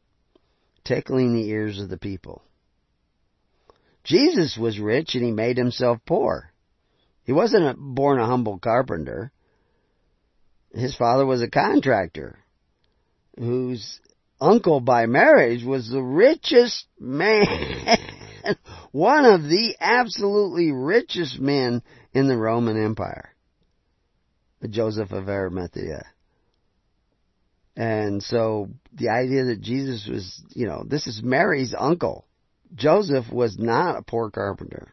tickling 0.84 1.34
the 1.34 1.48
ears 1.48 1.80
of 1.80 1.88
the 1.88 1.98
people. 1.98 2.42
Jesus 4.04 4.58
was 4.58 4.78
rich 4.78 5.14
and 5.14 5.24
he 5.24 5.32
made 5.32 5.56
himself 5.56 5.98
poor. 6.06 6.52
He 7.24 7.32
wasn't 7.32 7.64
a, 7.64 7.74
born 7.74 8.20
a 8.20 8.26
humble 8.26 8.58
carpenter. 8.58 9.32
His 10.74 10.94
father 10.94 11.24
was 11.24 11.40
a 11.40 11.48
contractor 11.48 12.38
whose 13.38 14.00
uncle 14.40 14.80
by 14.80 15.06
marriage 15.06 15.64
was 15.64 15.88
the 15.88 16.02
richest 16.02 16.86
man, 17.00 17.98
one 18.92 19.24
of 19.24 19.42
the 19.42 19.76
absolutely 19.80 20.72
richest 20.72 21.38
men 21.38 21.82
in 22.12 22.28
the 22.28 22.36
Roman 22.36 22.82
Empire, 22.82 23.34
Joseph 24.68 25.12
of 25.12 25.28
Arimathea. 25.28 26.04
And 27.76 28.22
so 28.22 28.68
the 28.92 29.08
idea 29.08 29.44
that 29.46 29.60
Jesus 29.60 30.08
was, 30.08 30.42
you 30.50 30.66
know, 30.66 30.84
this 30.86 31.06
is 31.06 31.22
Mary's 31.22 31.74
uncle. 31.76 32.24
Joseph 32.74 33.26
was 33.32 33.58
not 33.58 33.98
a 33.98 34.02
poor 34.02 34.30
carpenter. 34.30 34.92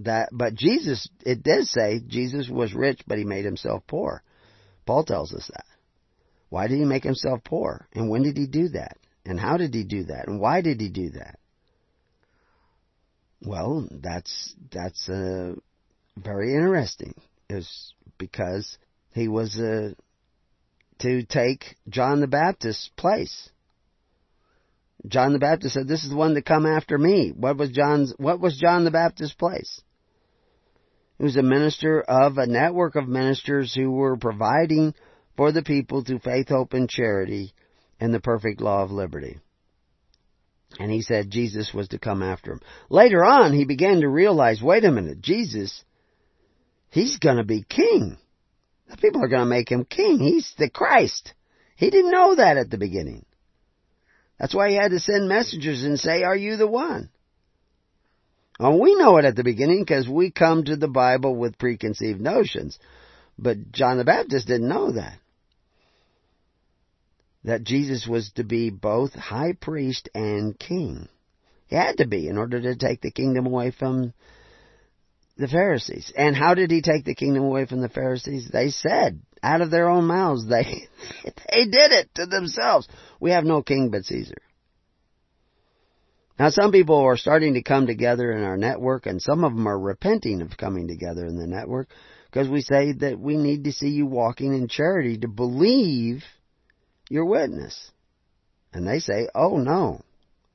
That, 0.00 0.28
but 0.32 0.54
Jesus, 0.54 1.08
it 1.24 1.42
does 1.42 1.70
say 1.70 2.00
Jesus 2.06 2.48
was 2.48 2.74
rich, 2.74 3.00
but 3.06 3.18
he 3.18 3.24
made 3.24 3.44
himself 3.44 3.82
poor. 3.86 4.22
Paul 4.86 5.04
tells 5.04 5.32
us 5.34 5.48
that. 5.52 5.64
Why 6.48 6.68
did 6.68 6.78
he 6.78 6.84
make 6.84 7.04
himself 7.04 7.40
poor? 7.44 7.88
And 7.94 8.08
when 8.08 8.22
did 8.22 8.36
he 8.36 8.46
do 8.46 8.68
that? 8.70 8.98
And 9.24 9.40
how 9.40 9.56
did 9.56 9.74
he 9.74 9.84
do 9.84 10.04
that? 10.04 10.28
And 10.28 10.40
why 10.40 10.60
did 10.60 10.80
he 10.80 10.88
do 10.88 11.10
that? 11.10 11.38
Well, 13.42 13.88
that's, 13.90 14.54
that's, 14.70 15.08
uh, 15.08 15.54
very 16.16 16.54
interesting. 16.54 17.14
Is 17.48 17.92
because 18.18 18.78
he 19.12 19.28
was, 19.28 19.58
uh, 19.58 19.92
to 21.00 21.22
take 21.24 21.76
John 21.88 22.20
the 22.20 22.26
Baptist's 22.26 22.90
place. 22.96 23.50
John 25.06 25.32
the 25.32 25.38
Baptist 25.38 25.74
said, 25.74 25.86
"This 25.86 26.04
is 26.04 26.10
the 26.10 26.16
one 26.16 26.34
to 26.34 26.42
come 26.42 26.66
after 26.66 26.98
me." 26.98 27.30
What 27.30 27.56
was 27.56 27.70
John's? 27.70 28.12
What 28.16 28.40
was 28.40 28.56
John 28.56 28.84
the 28.84 28.90
Baptist's 28.90 29.36
place? 29.36 29.80
He 31.18 31.24
was 31.24 31.36
a 31.36 31.42
minister 31.42 32.00
of 32.00 32.38
a 32.38 32.46
network 32.46 32.96
of 32.96 33.08
ministers 33.08 33.74
who 33.74 33.90
were 33.90 34.16
providing 34.16 34.94
for 35.36 35.52
the 35.52 35.62
people 35.62 36.02
through 36.02 36.18
faith, 36.20 36.48
hope, 36.48 36.72
and 36.72 36.88
charity, 36.88 37.52
and 38.00 38.12
the 38.12 38.20
perfect 38.20 38.60
law 38.60 38.82
of 38.82 38.90
liberty. 38.90 39.38
And 40.78 40.90
he 40.90 41.00
said 41.00 41.30
Jesus 41.30 41.72
was 41.72 41.88
to 41.88 41.98
come 41.98 42.22
after 42.22 42.52
him. 42.52 42.60
Later 42.90 43.24
on, 43.24 43.52
he 43.52 43.64
began 43.64 44.00
to 44.00 44.08
realize, 44.08 44.60
wait 44.60 44.84
a 44.84 44.90
minute, 44.90 45.20
Jesus, 45.20 45.84
he's 46.90 47.18
going 47.18 47.36
to 47.36 47.44
be 47.44 47.64
king. 47.68 48.18
The 48.88 48.96
people 48.96 49.24
are 49.24 49.28
going 49.28 49.42
to 49.42 49.46
make 49.46 49.70
him 49.70 49.84
king. 49.84 50.18
He's 50.18 50.52
the 50.58 50.68
Christ. 50.68 51.32
He 51.76 51.90
didn't 51.90 52.10
know 52.10 52.34
that 52.34 52.56
at 52.56 52.70
the 52.70 52.78
beginning. 52.78 53.24
That's 54.38 54.54
why 54.54 54.68
he 54.68 54.76
had 54.76 54.90
to 54.90 55.00
send 55.00 55.28
messengers 55.28 55.82
and 55.82 55.98
say, 55.98 56.22
Are 56.22 56.36
you 56.36 56.56
the 56.56 56.66
one? 56.66 57.10
Well, 58.58 58.78
we 58.78 58.94
know 58.94 59.18
it 59.18 59.24
at 59.24 59.36
the 59.36 59.44
beginning 59.44 59.82
because 59.82 60.08
we 60.08 60.30
come 60.30 60.64
to 60.64 60.76
the 60.76 60.88
Bible 60.88 61.36
with 61.36 61.58
preconceived 61.58 62.20
notions. 62.20 62.78
But 63.38 63.70
John 63.72 63.98
the 63.98 64.04
Baptist 64.04 64.46
didn't 64.46 64.68
know 64.68 64.92
that. 64.92 65.18
That 67.46 67.64
Jesus 67.64 68.06
was 68.06 68.30
to 68.34 68.44
be 68.44 68.70
both 68.70 69.14
high 69.14 69.54
priest 69.58 70.08
and 70.14 70.58
king. 70.58 71.08
He 71.68 71.76
had 71.76 71.98
to 71.98 72.06
be 72.06 72.28
in 72.28 72.36
order 72.36 72.60
to 72.60 72.76
take 72.76 73.00
the 73.00 73.12
kingdom 73.12 73.46
away 73.46 73.70
from 73.70 74.12
the 75.36 75.48
Pharisees. 75.48 76.12
And 76.16 76.36
how 76.36 76.54
did 76.54 76.70
he 76.70 76.82
take 76.82 77.04
the 77.04 77.14
kingdom 77.14 77.44
away 77.44 77.66
from 77.66 77.80
the 77.80 77.88
Pharisees? 77.88 78.50
They 78.52 78.70
said, 78.70 79.20
out 79.42 79.60
of 79.60 79.70
their 79.70 79.88
own 79.88 80.06
mouths, 80.06 80.46
they, 80.48 80.64
they 81.24 81.64
did 81.64 81.92
it 81.92 82.14
to 82.16 82.26
themselves. 82.26 82.88
We 83.20 83.30
have 83.30 83.44
no 83.44 83.62
king 83.62 83.90
but 83.90 84.04
Caesar. 84.04 84.42
Now 86.38 86.50
some 86.50 86.72
people 86.72 86.96
are 86.96 87.16
starting 87.16 87.54
to 87.54 87.62
come 87.62 87.86
together 87.86 88.32
in 88.32 88.42
our 88.42 88.56
network 88.56 89.06
and 89.06 89.22
some 89.22 89.44
of 89.44 89.54
them 89.54 89.66
are 89.66 89.78
repenting 89.78 90.42
of 90.42 90.56
coming 90.58 90.88
together 90.88 91.24
in 91.24 91.38
the 91.38 91.46
network 91.46 91.88
because 92.30 92.48
we 92.48 92.60
say 92.60 92.92
that 92.92 93.18
we 93.18 93.36
need 93.36 93.64
to 93.64 93.72
see 93.72 93.88
you 93.88 94.04
walking 94.04 94.52
in 94.52 94.68
charity 94.68 95.16
to 95.18 95.28
believe 95.28 96.24
your 97.10 97.24
witness. 97.24 97.90
And 98.72 98.86
they 98.86 98.98
say, 98.98 99.28
oh 99.34 99.56
no, 99.56 100.02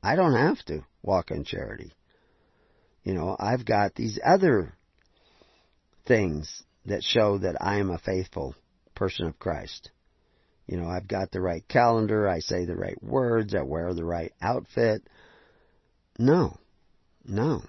I 0.03 0.15
don't 0.15 0.35
have 0.35 0.63
to 0.65 0.83
walk 1.01 1.31
in 1.31 1.43
charity. 1.43 1.91
You 3.03 3.13
know, 3.13 3.35
I've 3.39 3.65
got 3.65 3.95
these 3.95 4.19
other 4.23 4.73
things 6.05 6.63
that 6.85 7.03
show 7.03 7.39
that 7.39 7.55
I 7.59 7.77
am 7.77 7.89
a 7.89 7.97
faithful 7.97 8.55
person 8.95 9.25
of 9.25 9.39
Christ. 9.39 9.89
You 10.67 10.77
know, 10.77 10.87
I've 10.87 11.07
got 11.07 11.31
the 11.31 11.41
right 11.41 11.67
calendar, 11.67 12.27
I 12.27 12.39
say 12.39 12.65
the 12.65 12.75
right 12.75 13.01
words, 13.03 13.55
I 13.55 13.61
wear 13.63 13.93
the 13.93 14.05
right 14.05 14.31
outfit. 14.41 15.01
No, 16.17 16.57
no. 17.25 17.63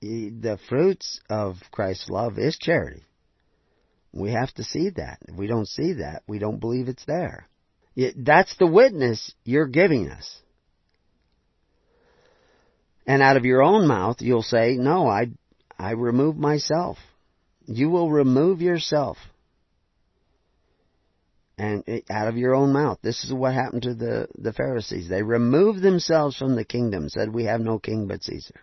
The 0.00 0.58
fruits 0.68 1.20
of 1.30 1.56
Christ's 1.70 2.10
love 2.10 2.38
is 2.38 2.58
charity. 2.58 3.04
We 4.12 4.32
have 4.32 4.52
to 4.54 4.64
see 4.64 4.90
that. 4.90 5.18
If 5.26 5.36
we 5.36 5.46
don't 5.46 5.68
see 5.68 5.94
that, 5.94 6.22
we 6.26 6.38
don't 6.38 6.60
believe 6.60 6.88
it's 6.88 7.04
there. 7.06 7.48
That's 8.16 8.54
the 8.56 8.66
witness 8.66 9.34
you're 9.44 9.66
giving 9.66 10.08
us. 10.08 10.42
And 13.06 13.22
out 13.22 13.36
of 13.36 13.44
your 13.44 13.62
own 13.62 13.86
mouth, 13.86 14.16
you'll 14.20 14.42
say, 14.42 14.76
No, 14.76 15.08
I, 15.08 15.30
I 15.78 15.92
remove 15.92 16.36
myself. 16.36 16.98
You 17.66 17.90
will 17.90 18.10
remove 18.10 18.60
yourself. 18.60 19.18
And 21.58 21.84
out 22.10 22.28
of 22.28 22.36
your 22.36 22.54
own 22.54 22.72
mouth. 22.72 22.98
This 23.02 23.24
is 23.24 23.32
what 23.32 23.54
happened 23.54 23.82
to 23.82 23.94
the, 23.94 24.28
the 24.36 24.52
Pharisees. 24.52 25.08
They 25.08 25.22
removed 25.22 25.82
themselves 25.82 26.36
from 26.36 26.56
the 26.56 26.64
kingdom, 26.64 27.08
said, 27.08 27.32
We 27.32 27.44
have 27.44 27.60
no 27.60 27.78
king 27.78 28.06
but 28.06 28.22
Caesar. 28.24 28.60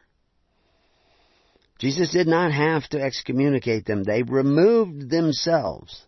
Jesus 1.80 2.12
did 2.12 2.28
not 2.28 2.52
have 2.52 2.88
to 2.90 3.02
excommunicate 3.02 3.86
them. 3.86 4.04
They 4.04 4.22
removed 4.24 5.10
themselves 5.10 6.04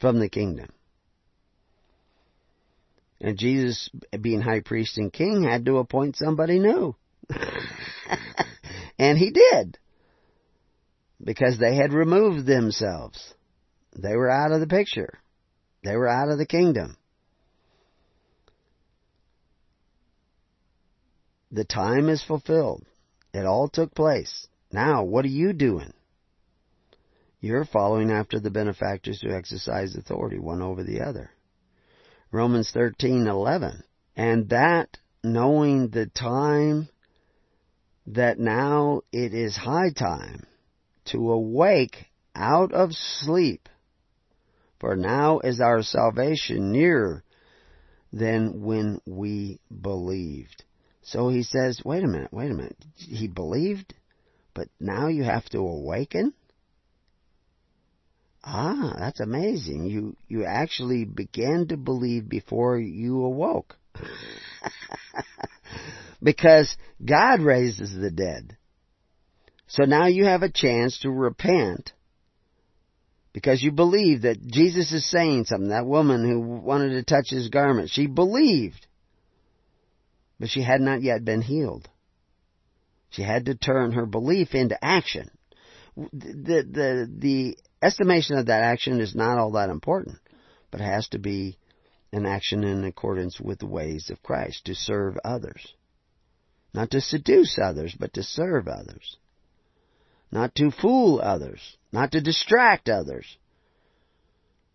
from 0.00 0.20
the 0.20 0.28
kingdom. 0.28 0.68
And 3.20 3.38
Jesus, 3.38 3.90
being 4.20 4.40
high 4.40 4.60
priest 4.60 4.96
and 4.96 5.12
king, 5.12 5.42
had 5.42 5.66
to 5.66 5.78
appoint 5.78 6.16
somebody 6.16 6.58
new. 6.58 6.94
and 8.98 9.18
he 9.18 9.30
did. 9.30 9.78
Because 11.22 11.58
they 11.58 11.76
had 11.76 11.92
removed 11.92 12.46
themselves. 12.46 13.34
They 13.96 14.16
were 14.16 14.30
out 14.30 14.52
of 14.52 14.60
the 14.60 14.66
picture. 14.66 15.18
They 15.84 15.96
were 15.96 16.08
out 16.08 16.30
of 16.30 16.38
the 16.38 16.46
kingdom. 16.46 16.96
The 21.50 21.64
time 21.64 22.08
is 22.08 22.22
fulfilled. 22.22 22.84
It 23.32 23.46
all 23.46 23.68
took 23.68 23.94
place. 23.94 24.46
Now, 24.70 25.04
what 25.04 25.24
are 25.24 25.28
you 25.28 25.52
doing? 25.52 25.92
You're 27.40 27.64
following 27.64 28.10
after 28.10 28.38
the 28.38 28.50
benefactors 28.50 29.20
who 29.20 29.34
exercise 29.34 29.96
authority 29.96 30.38
one 30.38 30.62
over 30.62 30.84
the 30.84 31.00
other. 31.00 31.30
Romans 32.30 32.72
13:11. 32.72 33.82
And 34.16 34.48
that 34.50 34.98
knowing 35.24 35.88
the 35.88 36.06
time 36.06 36.88
that 38.06 38.38
now 38.38 39.02
it 39.12 39.34
is 39.34 39.56
high 39.56 39.90
time 39.90 40.46
to 41.06 41.32
awake 41.32 42.06
out 42.34 42.72
of 42.72 42.92
sleep 42.92 43.68
for 44.82 44.96
now 44.96 45.38
is 45.38 45.60
our 45.60 45.80
salvation 45.82 46.72
nearer 46.72 47.22
than 48.12 48.62
when 48.64 49.00
we 49.06 49.60
believed. 49.80 50.64
So 51.02 51.28
he 51.28 51.42
says, 51.42 51.82
wait 51.84 52.04
a 52.04 52.08
minute, 52.08 52.32
wait 52.32 52.50
a 52.50 52.54
minute. 52.54 52.76
He 52.96 53.28
believed, 53.28 53.94
but 54.54 54.68
now 54.78 55.08
you 55.08 55.24
have 55.24 55.44
to 55.50 55.58
awaken? 55.58 56.32
Ah, 58.44 58.94
that's 58.98 59.20
amazing. 59.20 59.86
You 59.86 60.16
you 60.28 60.44
actually 60.44 61.04
began 61.04 61.68
to 61.68 61.76
believe 61.76 62.28
before 62.28 62.78
you 62.78 63.24
awoke. 63.24 63.76
because 66.22 66.76
God 67.04 67.40
raises 67.40 67.94
the 67.94 68.10
dead. 68.10 68.56
So 69.68 69.84
now 69.84 70.06
you 70.06 70.24
have 70.24 70.42
a 70.42 70.50
chance 70.50 70.98
to 71.00 71.10
repent 71.10 71.92
because 73.32 73.62
you 73.62 73.72
believe 73.72 74.22
that 74.22 74.44
Jesus 74.44 74.92
is 74.92 75.08
saying 75.08 75.44
something. 75.44 75.70
That 75.70 75.86
woman 75.86 76.28
who 76.28 76.40
wanted 76.40 76.90
to 76.90 77.04
touch 77.04 77.30
his 77.30 77.48
garment, 77.48 77.90
she 77.90 78.06
believed, 78.06 78.86
but 80.42 80.50
she 80.50 80.62
had 80.62 80.80
not 80.80 81.02
yet 81.02 81.24
been 81.24 81.40
healed. 81.40 81.88
She 83.10 83.22
had 83.22 83.46
to 83.46 83.54
turn 83.54 83.92
her 83.92 84.06
belief 84.06 84.56
into 84.56 84.84
action. 84.84 85.30
The 85.94 86.66
the 86.68 87.08
the 87.16 87.58
Estimation 87.80 88.36
of 88.36 88.46
that 88.46 88.64
action 88.64 88.98
is 88.98 89.14
not 89.14 89.38
all 89.38 89.52
that 89.52 89.70
important, 89.70 90.18
but 90.72 90.80
it 90.80 90.84
has 90.84 91.06
to 91.10 91.20
be 91.20 91.58
an 92.12 92.26
action 92.26 92.64
in 92.64 92.82
accordance 92.82 93.40
with 93.40 93.60
the 93.60 93.68
ways 93.68 94.10
of 94.10 94.20
Christ, 94.24 94.64
to 94.64 94.74
serve 94.74 95.16
others. 95.24 95.74
Not 96.74 96.90
to 96.90 97.00
seduce 97.00 97.56
others, 97.56 97.94
but 97.96 98.12
to 98.14 98.24
serve 98.24 98.66
others. 98.66 99.18
Not 100.32 100.56
to 100.56 100.72
fool 100.72 101.20
others, 101.22 101.76
not 101.92 102.10
to 102.12 102.20
distract 102.20 102.88
others, 102.88 103.38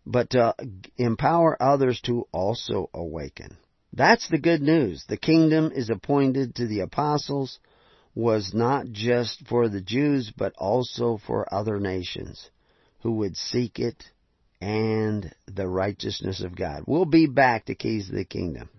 but 0.05 0.29
to 0.29 0.55
empower 0.95 1.61
others 1.61 1.99
to 2.05 2.25
also 2.31 2.89
awaken. 2.93 3.57
That's 3.97 4.29
the 4.29 4.37
good 4.37 4.61
news. 4.61 5.03
The 5.09 5.17
kingdom 5.17 5.71
is 5.73 5.89
appointed 5.89 6.53
to 6.55 6.67
the 6.67 6.81
apostles 6.81 7.57
was 8.13 8.53
not 8.53 8.91
just 8.91 9.47
for 9.47 9.67
the 9.67 9.81
Jews, 9.81 10.31
but 10.37 10.53
also 10.55 11.19
for 11.25 11.51
other 11.51 11.79
nations 11.79 12.51
who 13.01 13.13
would 13.13 13.35
seek 13.35 13.79
it 13.79 14.03
and 14.61 15.33
the 15.47 15.67
righteousness 15.67 16.41
of 16.41 16.55
God. 16.55 16.83
We'll 16.85 17.05
be 17.05 17.25
back 17.25 17.65
to 17.65 17.75
Keys 17.75 18.09
of 18.09 18.15
the 18.15 18.23
Kingdom. 18.23 18.69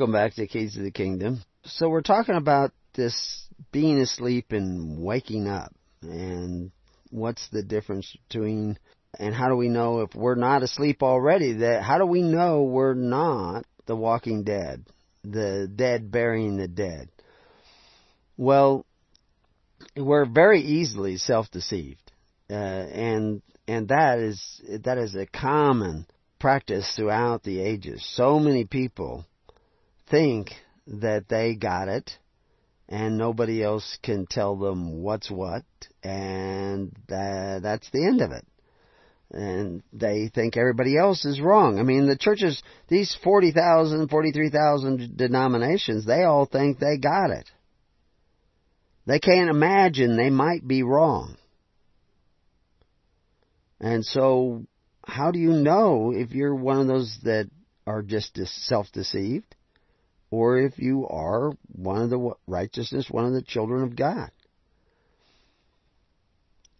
Welcome 0.00 0.14
back 0.14 0.32
to 0.32 0.46
Keys 0.46 0.78
of 0.78 0.82
the 0.82 0.90
Kingdom. 0.90 1.42
So 1.64 1.90
we're 1.90 2.00
talking 2.00 2.34
about 2.34 2.72
this 2.94 3.44
being 3.70 4.00
asleep 4.00 4.46
and 4.50 4.98
waking 4.98 5.46
up 5.46 5.74
and 6.00 6.70
what's 7.10 7.46
the 7.50 7.62
difference 7.62 8.16
between 8.26 8.78
and 9.18 9.34
how 9.34 9.50
do 9.50 9.56
we 9.56 9.68
know 9.68 10.00
if 10.00 10.14
we're 10.14 10.36
not 10.36 10.62
asleep 10.62 11.02
already 11.02 11.52
that 11.52 11.82
how 11.82 11.98
do 11.98 12.06
we 12.06 12.22
know 12.22 12.62
we're 12.62 12.94
not 12.94 13.66
the 13.84 13.94
walking 13.94 14.42
dead 14.42 14.86
the 15.22 15.70
dead 15.76 16.10
burying 16.10 16.56
the 16.56 16.66
dead 16.66 17.10
well 18.38 18.86
we're 19.94 20.24
very 20.24 20.62
easily 20.62 21.18
self-deceived 21.18 22.10
uh, 22.48 22.54
and 22.54 23.42
and 23.68 23.88
that 23.88 24.18
is 24.18 24.62
that 24.82 24.96
is 24.96 25.14
a 25.14 25.26
common 25.26 26.06
practice 26.40 26.90
throughout 26.96 27.44
the 27.44 27.60
ages. 27.60 28.02
So 28.16 28.40
many 28.40 28.64
people 28.64 29.26
think 30.10 30.50
that 30.86 31.28
they 31.28 31.54
got 31.54 31.88
it 31.88 32.10
and 32.88 33.16
nobody 33.16 33.62
else 33.62 33.98
can 34.02 34.26
tell 34.26 34.56
them 34.56 35.02
what's 35.02 35.30
what 35.30 35.62
and 36.02 36.92
that, 37.08 37.60
that's 37.62 37.88
the 37.90 38.04
end 38.04 38.20
of 38.20 38.32
it. 38.32 38.44
And 39.32 39.84
they 39.92 40.28
think 40.34 40.56
everybody 40.56 40.98
else 40.98 41.24
is 41.24 41.40
wrong. 41.40 41.78
I 41.78 41.84
mean, 41.84 42.08
the 42.08 42.18
churches, 42.18 42.60
these 42.88 43.16
40,000, 43.22 44.08
43,000 44.08 45.16
denominations, 45.16 46.04
they 46.04 46.24
all 46.24 46.46
think 46.46 46.80
they 46.80 46.98
got 46.98 47.30
it. 47.30 47.48
They 49.06 49.20
can't 49.20 49.50
imagine 49.50 50.16
they 50.16 50.30
might 50.30 50.66
be 50.66 50.82
wrong. 50.82 51.36
And 53.80 54.04
so, 54.04 54.66
how 55.06 55.30
do 55.30 55.38
you 55.38 55.52
know 55.52 56.12
if 56.14 56.32
you're 56.32 56.54
one 56.54 56.80
of 56.80 56.86
those 56.86 57.16
that 57.22 57.48
are 57.86 58.02
just 58.02 58.36
self-deceived? 58.36 59.54
Or 60.30 60.58
if 60.58 60.78
you 60.78 61.06
are 61.08 61.52
one 61.72 62.02
of 62.02 62.10
the 62.10 62.34
righteousness, 62.46 63.10
one 63.10 63.26
of 63.26 63.32
the 63.32 63.42
children 63.42 63.82
of 63.82 63.96
God? 63.96 64.30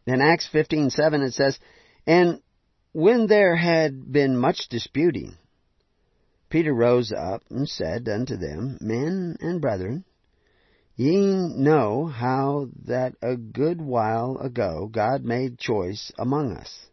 In 0.07 0.21
Acts 0.21 0.49
15:7 0.49 1.23
it 1.23 1.35
says, 1.35 1.59
"And 2.07 2.43
when 2.93 3.27
there 3.27 3.57
had 3.57 4.11
been 4.11 4.37
much 4.37 4.69
disputing, 4.69 5.37
Peter 6.49 6.75
rose 6.75 7.13
up 7.13 7.43
and 7.51 7.69
said 7.69 8.09
unto 8.09 8.37
them, 8.37 8.77
Men 8.81 9.37
and 9.41 9.61
brethren, 9.61 10.05
ye 10.97 11.17
know 11.17 12.07
how 12.07 12.69
that 12.85 13.15
a 13.23 13.37
good 13.37 13.81
while 13.81 14.37
ago 14.39 14.89
God 14.91 15.25
made 15.25 15.59
choice 15.59 16.11
among 16.19 16.57
us, 16.57 16.91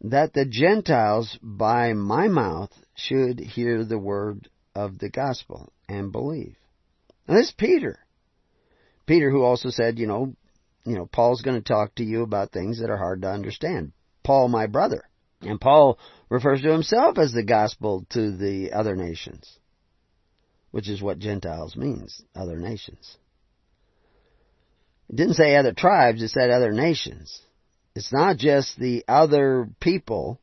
that 0.00 0.32
the 0.32 0.44
Gentiles 0.44 1.38
by 1.40 1.92
my 1.92 2.26
mouth 2.26 2.72
should 2.94 3.38
hear 3.38 3.84
the 3.84 3.98
word 3.98 4.48
of 4.74 4.98
the 4.98 5.08
gospel 5.08 5.72
and 5.88 6.12
believe. 6.12 6.56
And 7.26 7.36
this 7.36 7.48
is 7.48 7.54
Peter. 7.56 7.98
Peter 9.06 9.30
who 9.30 9.42
also 9.42 9.70
said, 9.70 9.98
you 9.98 10.06
know, 10.06 10.34
you 10.84 10.96
know, 10.96 11.06
Paul's 11.06 11.42
going 11.42 11.60
to 11.60 11.72
talk 11.72 11.94
to 11.96 12.04
you 12.04 12.22
about 12.22 12.50
things 12.50 12.80
that 12.80 12.90
are 12.90 12.96
hard 12.96 13.22
to 13.22 13.28
understand. 13.28 13.92
Paul, 14.24 14.48
my 14.48 14.66
brother. 14.66 15.08
And 15.40 15.60
Paul 15.60 15.98
refers 16.28 16.62
to 16.62 16.70
himself 16.70 17.18
as 17.18 17.32
the 17.32 17.42
gospel 17.42 18.06
to 18.10 18.36
the 18.36 18.72
other 18.72 18.94
nations, 18.94 19.58
which 20.70 20.88
is 20.88 21.02
what 21.02 21.18
Gentiles 21.18 21.76
means, 21.76 22.22
other 22.34 22.56
nations. 22.56 23.16
It 25.08 25.16
didn't 25.16 25.34
say 25.34 25.56
other 25.56 25.72
tribes, 25.72 26.22
it 26.22 26.28
said 26.28 26.50
other 26.50 26.72
nations. 26.72 27.40
It's 27.94 28.12
not 28.12 28.38
just 28.38 28.78
the 28.78 29.04
other 29.06 29.68
people, 29.80 30.40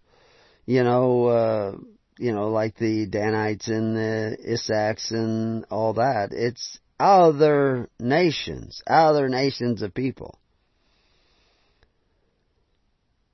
you 0.65 0.83
know, 0.83 1.25
uh, 1.25 1.71
you 2.19 2.33
know, 2.33 2.49
like 2.49 2.77
the 2.77 3.07
Danites 3.07 3.69
and 3.69 3.95
the 3.95 4.37
Isaacs 4.51 5.09
and 5.11 5.65
all 5.71 5.93
that. 5.93 6.29
It's 6.33 6.77
other 6.99 7.89
nations, 7.97 8.83
other 8.85 9.29
nations 9.29 9.81
of 9.81 9.93
people 9.93 10.37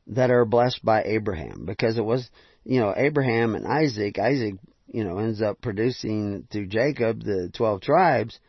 that 0.05 0.29
are 0.29 0.45
blessed 0.45 0.85
by 0.85 1.01
Abraham 1.03 1.65
because 1.65 1.97
it 1.97 2.05
was, 2.05 2.29
you 2.63 2.79
know, 2.79 2.93
Abraham 2.95 3.55
and 3.55 3.65
Isaac. 3.65 4.19
Isaac, 4.19 4.53
you 4.87 5.03
know, 5.03 5.17
ends 5.17 5.41
up 5.41 5.59
producing 5.61 6.47
through 6.51 6.67
Jacob 6.67 7.23
the 7.23 7.49
12 7.55 7.81
tribes, 7.81 8.39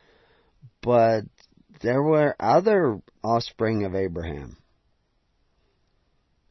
but 0.82 1.22
there 1.80 2.02
were 2.02 2.36
other 2.38 3.00
offspring 3.24 3.84
of 3.86 3.94
Abraham. 3.94 4.58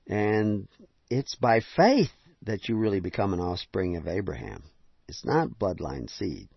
And 0.07 0.67
it's 1.11 1.35
by 1.35 1.61
faith 1.75 2.09
that 2.45 2.69
you 2.69 2.75
really 2.77 2.99
become 2.99 3.33
an 3.33 3.39
offspring 3.39 3.95
of 3.97 4.07
Abraham. 4.07 4.63
It's 5.07 5.25
not 5.25 5.59
bloodline 5.59 6.09
seed. 6.09 6.47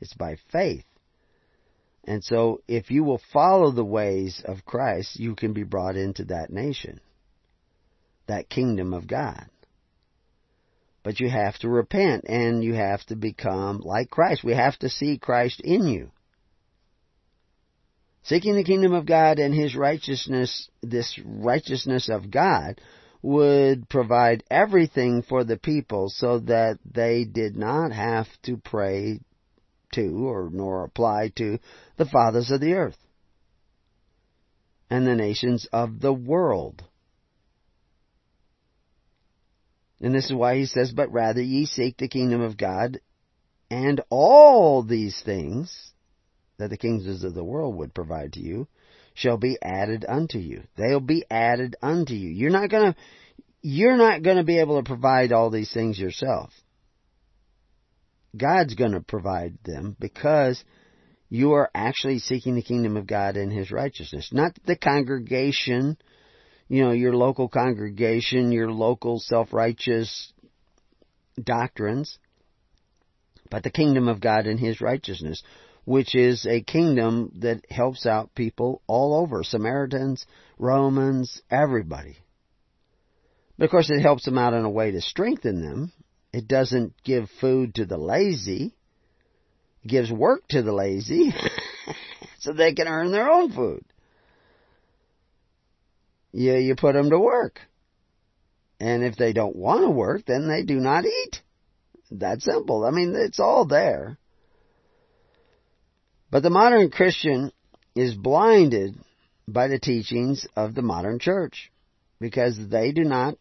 It's 0.00 0.14
by 0.14 0.36
faith. 0.50 0.84
And 2.04 2.22
so 2.22 2.62
if 2.68 2.90
you 2.90 3.02
will 3.02 3.20
follow 3.32 3.72
the 3.72 3.84
ways 3.84 4.42
of 4.44 4.64
Christ, 4.64 5.18
you 5.18 5.34
can 5.34 5.52
be 5.52 5.64
brought 5.64 5.96
into 5.96 6.24
that 6.26 6.50
nation, 6.50 7.00
that 8.26 8.48
kingdom 8.48 8.94
of 8.94 9.08
God. 9.08 9.46
But 11.02 11.20
you 11.20 11.28
have 11.28 11.56
to 11.58 11.68
repent 11.68 12.24
and 12.28 12.62
you 12.62 12.74
have 12.74 13.04
to 13.06 13.16
become 13.16 13.80
like 13.80 14.10
Christ. 14.10 14.44
We 14.44 14.54
have 14.54 14.76
to 14.80 14.88
see 14.88 15.18
Christ 15.18 15.60
in 15.60 15.86
you. 15.86 16.10
Seeking 18.24 18.56
the 18.56 18.64
kingdom 18.64 18.92
of 18.92 19.06
God 19.06 19.38
and 19.38 19.54
His 19.54 19.76
righteousness, 19.76 20.68
this 20.82 21.16
righteousness 21.24 22.08
of 22.08 22.28
God, 22.28 22.80
would 23.26 23.88
provide 23.88 24.44
everything 24.52 25.20
for 25.20 25.42
the 25.42 25.56
people 25.56 26.08
so 26.08 26.38
that 26.38 26.78
they 26.88 27.24
did 27.24 27.56
not 27.56 27.90
have 27.90 28.28
to 28.40 28.56
pray 28.56 29.18
to 29.92 30.28
or 30.28 30.48
nor 30.52 30.84
apply 30.84 31.32
to 31.34 31.58
the 31.96 32.04
fathers 32.04 32.52
of 32.52 32.60
the 32.60 32.74
earth 32.74 32.96
and 34.88 35.04
the 35.04 35.16
nations 35.16 35.66
of 35.72 35.98
the 36.00 36.12
world. 36.12 36.84
And 40.00 40.14
this 40.14 40.26
is 40.26 40.32
why 40.32 40.58
he 40.58 40.66
says, 40.66 40.92
But 40.92 41.10
rather 41.10 41.42
ye 41.42 41.66
seek 41.66 41.96
the 41.96 42.06
kingdom 42.06 42.42
of 42.42 42.56
God, 42.56 43.00
and 43.68 44.00
all 44.08 44.84
these 44.84 45.20
things 45.24 45.90
that 46.58 46.70
the 46.70 46.76
kingdoms 46.76 47.24
of 47.24 47.34
the 47.34 47.42
world 47.42 47.74
would 47.74 47.92
provide 47.92 48.34
to 48.34 48.40
you 48.40 48.68
shall 49.16 49.38
be 49.38 49.56
added 49.62 50.04
unto 50.06 50.38
you. 50.38 50.62
They'll 50.76 51.00
be 51.00 51.24
added 51.30 51.74
unto 51.82 52.12
you. 52.12 52.28
You're 52.28 52.50
not 52.50 52.68
gonna, 52.70 52.94
you're 53.62 53.96
not 53.96 54.22
gonna 54.22 54.44
be 54.44 54.60
able 54.60 54.76
to 54.76 54.86
provide 54.86 55.32
all 55.32 55.50
these 55.50 55.72
things 55.72 55.98
yourself. 55.98 56.50
God's 58.36 58.74
gonna 58.74 59.00
provide 59.00 59.56
them 59.64 59.96
because 59.98 60.62
you 61.30 61.52
are 61.52 61.70
actually 61.74 62.18
seeking 62.18 62.54
the 62.54 62.62
kingdom 62.62 62.98
of 62.98 63.06
God 63.06 63.38
and 63.38 63.50
His 63.50 63.72
righteousness. 63.72 64.28
Not 64.32 64.52
the 64.66 64.76
congregation, 64.76 65.96
you 66.68 66.84
know, 66.84 66.92
your 66.92 67.16
local 67.16 67.48
congregation, 67.48 68.52
your 68.52 68.70
local 68.70 69.18
self-righteous 69.18 70.30
doctrines, 71.42 72.18
but 73.50 73.62
the 73.62 73.70
kingdom 73.70 74.08
of 74.08 74.20
God 74.20 74.46
and 74.46 74.60
His 74.60 74.82
righteousness 74.82 75.42
which 75.86 76.16
is 76.16 76.44
a 76.46 76.60
kingdom 76.60 77.30
that 77.36 77.64
helps 77.70 78.06
out 78.06 78.34
people 78.34 78.82
all 78.88 79.14
over 79.14 79.44
Samaritans, 79.44 80.26
Romans, 80.58 81.40
everybody. 81.48 82.16
But 83.56 83.66
of 83.66 83.70
course, 83.70 83.88
it 83.88 84.02
helps 84.02 84.24
them 84.24 84.36
out 84.36 84.52
in 84.52 84.64
a 84.64 84.70
way 84.70 84.90
to 84.90 85.00
strengthen 85.00 85.62
them. 85.62 85.92
It 86.32 86.48
doesn't 86.48 86.92
give 87.04 87.30
food 87.40 87.76
to 87.76 87.86
the 87.86 87.96
lazy. 87.96 88.74
It 89.84 89.88
gives 89.88 90.10
work 90.10 90.46
to 90.48 90.60
the 90.60 90.72
lazy 90.72 91.32
so 92.40 92.52
they 92.52 92.74
can 92.74 92.88
earn 92.88 93.12
their 93.12 93.30
own 93.30 93.52
food. 93.52 93.84
You, 96.32 96.56
you 96.56 96.74
put 96.74 96.94
them 96.94 97.10
to 97.10 97.18
work. 97.18 97.60
And 98.80 99.04
if 99.04 99.16
they 99.16 99.32
don't 99.32 99.56
want 99.56 99.82
to 99.82 99.90
work, 99.90 100.26
then 100.26 100.48
they 100.48 100.64
do 100.64 100.80
not 100.80 101.04
eat. 101.06 101.40
That 102.10 102.42
simple. 102.42 102.84
I 102.84 102.90
mean, 102.90 103.14
it's 103.16 103.40
all 103.40 103.66
there. 103.66 104.18
But 106.30 106.42
the 106.42 106.50
modern 106.50 106.90
Christian 106.90 107.52
is 107.94 108.14
blinded 108.14 108.94
by 109.48 109.68
the 109.68 109.78
teachings 109.78 110.46
of 110.56 110.74
the 110.74 110.82
modern 110.82 111.18
church 111.18 111.70
because 112.20 112.58
they 112.68 112.92
do 112.92 113.04
not 113.04 113.36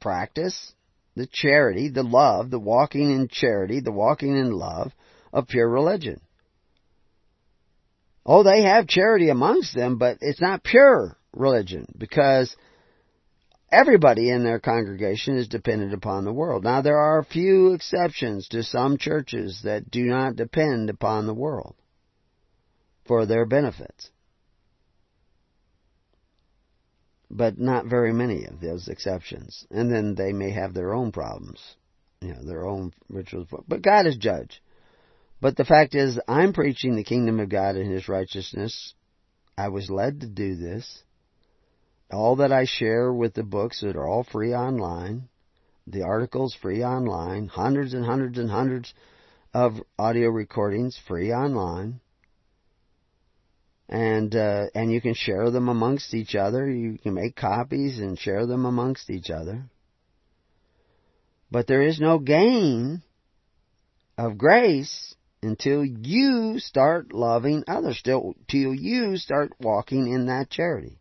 practice 0.00 0.72
the 1.16 1.26
charity, 1.26 1.90
the 1.90 2.02
love, 2.02 2.50
the 2.50 2.58
walking 2.58 3.10
in 3.10 3.28
charity, 3.28 3.80
the 3.80 3.92
walking 3.92 4.36
in 4.36 4.52
love 4.52 4.92
of 5.32 5.48
pure 5.48 5.68
religion. 5.68 6.20
Oh, 8.24 8.42
they 8.42 8.62
have 8.62 8.86
charity 8.86 9.28
amongst 9.28 9.74
them, 9.74 9.98
but 9.98 10.18
it's 10.20 10.40
not 10.40 10.64
pure 10.64 11.16
religion 11.32 11.86
because 11.96 12.54
everybody 13.70 14.30
in 14.30 14.44
their 14.44 14.60
congregation 14.60 15.36
is 15.36 15.48
dependent 15.48 15.92
upon 15.92 16.24
the 16.24 16.32
world. 16.32 16.64
Now, 16.64 16.80
there 16.80 16.98
are 16.98 17.18
a 17.18 17.24
few 17.24 17.72
exceptions 17.72 18.48
to 18.48 18.62
some 18.62 18.98
churches 18.98 19.60
that 19.64 19.90
do 19.90 20.04
not 20.04 20.36
depend 20.36 20.90
upon 20.90 21.26
the 21.26 21.34
world 21.34 21.74
for 23.10 23.26
their 23.26 23.44
benefits. 23.44 24.08
But 27.28 27.58
not 27.58 27.86
very 27.86 28.12
many 28.12 28.44
of 28.44 28.60
those 28.60 28.86
exceptions. 28.86 29.66
And 29.68 29.90
then 29.92 30.14
they 30.14 30.32
may 30.32 30.52
have 30.52 30.74
their 30.74 30.94
own 30.94 31.10
problems, 31.10 31.60
you 32.20 32.32
know, 32.32 32.44
their 32.44 32.64
own 32.64 32.92
rituals. 33.08 33.48
But 33.66 33.82
God 33.82 34.06
is 34.06 34.16
judge. 34.16 34.62
But 35.40 35.56
the 35.56 35.64
fact 35.64 35.96
is, 35.96 36.20
I'm 36.28 36.52
preaching 36.52 36.94
the 36.94 37.02
kingdom 37.02 37.40
of 37.40 37.48
God 37.48 37.74
and 37.74 37.90
His 37.90 38.08
righteousness. 38.08 38.94
I 39.58 39.70
was 39.70 39.90
led 39.90 40.20
to 40.20 40.28
do 40.28 40.54
this. 40.54 41.02
All 42.12 42.36
that 42.36 42.52
I 42.52 42.64
share 42.64 43.12
with 43.12 43.34
the 43.34 43.42
books 43.42 43.80
that 43.80 43.96
are 43.96 44.06
all 44.06 44.22
free 44.22 44.54
online, 44.54 45.28
the 45.84 46.02
articles 46.02 46.56
free 46.62 46.84
online, 46.84 47.48
hundreds 47.48 47.92
and 47.92 48.04
hundreds 48.04 48.38
and 48.38 48.48
hundreds 48.48 48.94
of 49.52 49.80
audio 49.98 50.28
recordings 50.28 50.96
free 51.08 51.32
online. 51.32 52.00
And 53.90 54.34
uh, 54.36 54.66
and 54.74 54.90
you 54.90 55.00
can 55.00 55.14
share 55.14 55.50
them 55.50 55.68
amongst 55.68 56.14
each 56.14 56.34
other. 56.34 56.70
You 56.70 56.96
can 56.96 57.14
make 57.14 57.36
copies 57.36 57.98
and 57.98 58.18
share 58.18 58.46
them 58.46 58.64
amongst 58.64 59.10
each 59.10 59.28
other. 59.28 59.64
But 61.50 61.66
there 61.66 61.82
is 61.82 61.98
no 62.00 62.18
gain 62.20 63.02
of 64.16 64.38
grace 64.38 65.14
until 65.42 65.84
you 65.84 66.58
start 66.58 67.12
loving 67.12 67.64
others, 67.66 68.00
till, 68.04 68.34
till 68.46 68.74
you 68.74 69.16
start 69.16 69.52
walking 69.58 70.12
in 70.12 70.26
that 70.26 70.50
charity. 70.50 70.98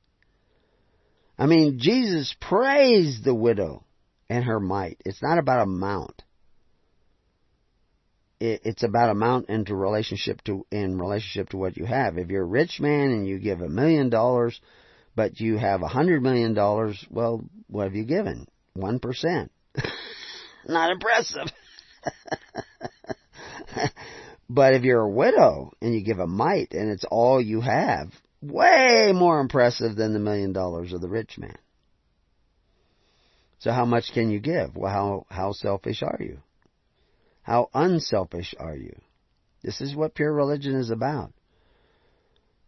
I 1.38 1.46
mean, 1.46 1.78
Jesus 1.80 2.36
praised 2.40 3.24
the 3.24 3.36
widow 3.36 3.84
and 4.30 4.44
her 4.44 4.60
mite. 4.60 5.02
It's 5.06 5.22
not 5.22 5.38
about 5.38 5.64
amount. 5.64 6.24
It's 8.40 8.84
about 8.84 9.10
amount 9.10 9.50
into 9.50 9.76
relationship 9.76 10.42
to 10.44 10.66
in 10.72 10.98
relationship 10.98 11.50
to 11.50 11.58
what 11.58 11.78
you 11.78 11.86
have. 11.86 12.18
If 12.18 12.30
you're 12.30 12.44
a 12.44 12.48
rich 12.48 12.80
man 12.80 13.12
and 13.12 13.28
you 13.28 13.38
give 13.40 13.62
a 13.62 13.68
million 13.70 14.10
dollars, 14.10 14.60
but 15.16 15.40
you 15.40 15.58
have 15.58 15.82
a 15.82 15.88
hundred 15.88 16.24
million 16.24 16.54
dollars, 16.54 17.06
well, 17.10 17.44
what 17.68 17.84
have 17.84 17.96
you 17.96 18.06
given? 18.06 18.48
One 18.74 19.00
percent. 19.00 19.52
not 20.68 20.92
impressive. 20.92 21.48
but 24.50 24.74
if 24.74 24.84
you're 24.84 25.02
a 25.02 25.10
widow 25.10 25.74
and 25.82 25.94
you 25.94 26.02
give 26.02 26.20
a 26.20 26.28
mite 26.28 26.72
and 26.72 26.90
it's 26.90 27.06
all 27.10 27.42
you 27.42 27.60
have, 27.62 28.14
way 28.42 29.12
more 29.14 29.40
impressive 29.40 29.96
than 29.96 30.14
the 30.14 30.20
million 30.20 30.54
dollars 30.54 30.94
of 30.94 31.02
the 31.02 31.10
rich 31.10 31.38
man. 31.38 31.58
So 33.60 33.72
how 33.72 33.84
much 33.84 34.14
can 34.14 34.30
you 34.30 34.40
give? 34.40 34.76
Well, 34.78 34.92
how, 34.92 35.26
how 35.30 35.52
selfish 35.52 36.02
are 36.02 36.18
you? 36.22 36.40
How 37.50 37.68
unselfish 37.74 38.54
are 38.60 38.76
you? 38.76 38.94
This 39.64 39.82
is 39.82 39.96
what 39.96 40.14
pure 40.14 40.32
religion 40.32 40.76
is 40.76 40.92
about. 40.92 41.34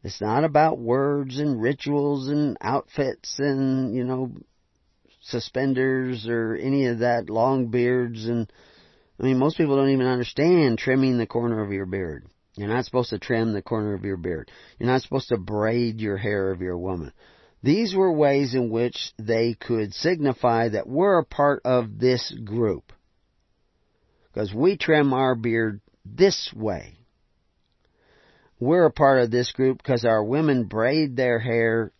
It's 0.03 0.19
not 0.19 0.43
about 0.43 0.79
words 0.79 1.37
and 1.37 1.61
rituals 1.61 2.29
and 2.29 2.57
outfits 2.59 3.37
and, 3.37 3.95
you 3.95 4.03
know, 4.03 4.31
suspenders 5.21 6.27
or 6.27 6.55
any 6.55 6.87
of 6.87 6.97
that, 6.99 7.29
long 7.29 7.67
beards 7.67 8.25
and, 8.25 8.51
I 9.19 9.25
mean, 9.25 9.37
most 9.37 9.55
people 9.55 9.75
don't 9.75 9.91
even 9.91 10.07
understand 10.07 10.79
trimming 10.79 11.19
the 11.19 11.27
corner 11.27 11.63
of 11.63 11.71
your 11.71 11.85
beard. 11.85 12.25
You're 12.55 12.67
not 12.67 12.85
supposed 12.85 13.11
to 13.11 13.19
trim 13.19 13.53
the 13.53 13.61
corner 13.61 13.93
of 13.93 14.03
your 14.03 14.17
beard. 14.17 14.49
You're 14.79 14.89
not 14.89 15.03
supposed 15.03 15.29
to 15.29 15.37
braid 15.37 16.01
your 16.01 16.17
hair 16.17 16.49
of 16.49 16.59
your 16.59 16.79
woman. 16.79 17.13
These 17.61 17.93
were 17.93 18.11
ways 18.11 18.55
in 18.55 18.71
which 18.71 19.13
they 19.19 19.53
could 19.53 19.93
signify 19.93 20.69
that 20.69 20.89
we're 20.89 21.19
a 21.19 21.23
part 21.23 21.61
of 21.65 21.99
this 21.99 22.33
group. 22.43 22.91
Because 24.33 24.53
we 24.53 24.77
trim 24.77 25.13
our 25.13 25.35
beard 25.35 25.81
this 26.05 26.51
way. 26.55 26.97
We're 28.59 28.85
a 28.85 28.91
part 28.91 29.21
of 29.21 29.31
this 29.31 29.51
group 29.51 29.77
because 29.77 30.05
our 30.05 30.23
women 30.23 30.65
braid 30.65 31.15
their 31.15 31.39
hair 31.39 31.91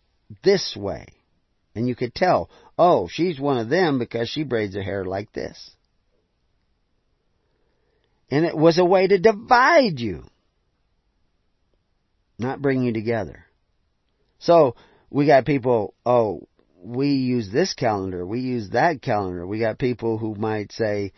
this 0.44 0.76
way. 0.78 1.08
And 1.74 1.88
you 1.88 1.96
could 1.96 2.14
tell, 2.14 2.50
oh, 2.78 3.08
she's 3.10 3.40
one 3.40 3.58
of 3.58 3.70
them 3.70 3.98
because 3.98 4.30
she 4.30 4.44
braids 4.44 4.76
her 4.76 4.82
hair 4.82 5.06
like 5.06 5.32
this. 5.32 5.72
And 8.30 8.46
it 8.46 8.56
was 8.56 8.78
a 8.78 8.86
way 8.86 9.08
to 9.08 9.18
divide 9.18 10.00
you, 10.00 10.24
not 12.38 12.62
bring 12.62 12.84
you 12.84 12.94
together. 12.94 13.46
So, 14.40 14.76
we 15.10 15.28
got 15.28 15.46
people, 15.46 15.94
oh, 16.06 16.48
we 16.82 17.10
use 17.10 17.52
this 17.52 17.74
calendar, 17.74 18.26
we 18.26 18.40
use 18.40 18.70
that 18.70 19.02
calendar. 19.02 19.46
We 19.46 19.60
got 19.60 19.78
people 19.78 20.18
who 20.18 20.36
might 20.36 20.72
say, 20.72 21.12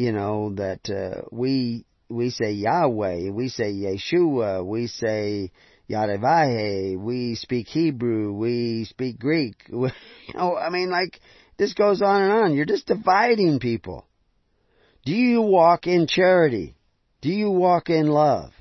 you 0.00 0.12
know, 0.12 0.54
that 0.54 0.88
uh, 0.88 1.26
we 1.30 1.84
we 2.08 2.30
say 2.30 2.52
Yahweh, 2.52 3.28
we 3.28 3.50
say 3.50 3.70
Yeshua, 3.70 4.64
we 4.64 4.86
say 4.86 5.52
Yadavahe, 5.90 6.98
we 6.98 7.34
speak 7.34 7.66
Hebrew, 7.66 8.32
we 8.32 8.86
speak 8.86 9.18
Greek. 9.18 9.56
you 9.68 9.90
know, 10.34 10.56
I 10.56 10.70
mean, 10.70 10.88
like 10.88 11.20
this 11.58 11.74
goes 11.74 12.00
on 12.00 12.22
and 12.22 12.32
on. 12.32 12.54
You're 12.54 12.64
just 12.64 12.86
dividing 12.86 13.58
people. 13.60 14.06
Do 15.04 15.12
you 15.12 15.42
walk 15.42 15.86
in 15.86 16.06
charity? 16.06 16.76
Do 17.20 17.28
you 17.28 17.50
walk 17.50 17.90
in 17.90 18.06
love? 18.06 18.52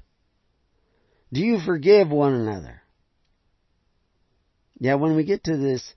Do 1.32 1.40
you 1.40 1.60
forgive 1.66 2.10
one 2.10 2.34
another? 2.34 2.82
Yeah, 4.78 4.96
when 4.96 5.16
we 5.16 5.24
get 5.24 5.46
to 5.46 5.56
this, 5.56 5.94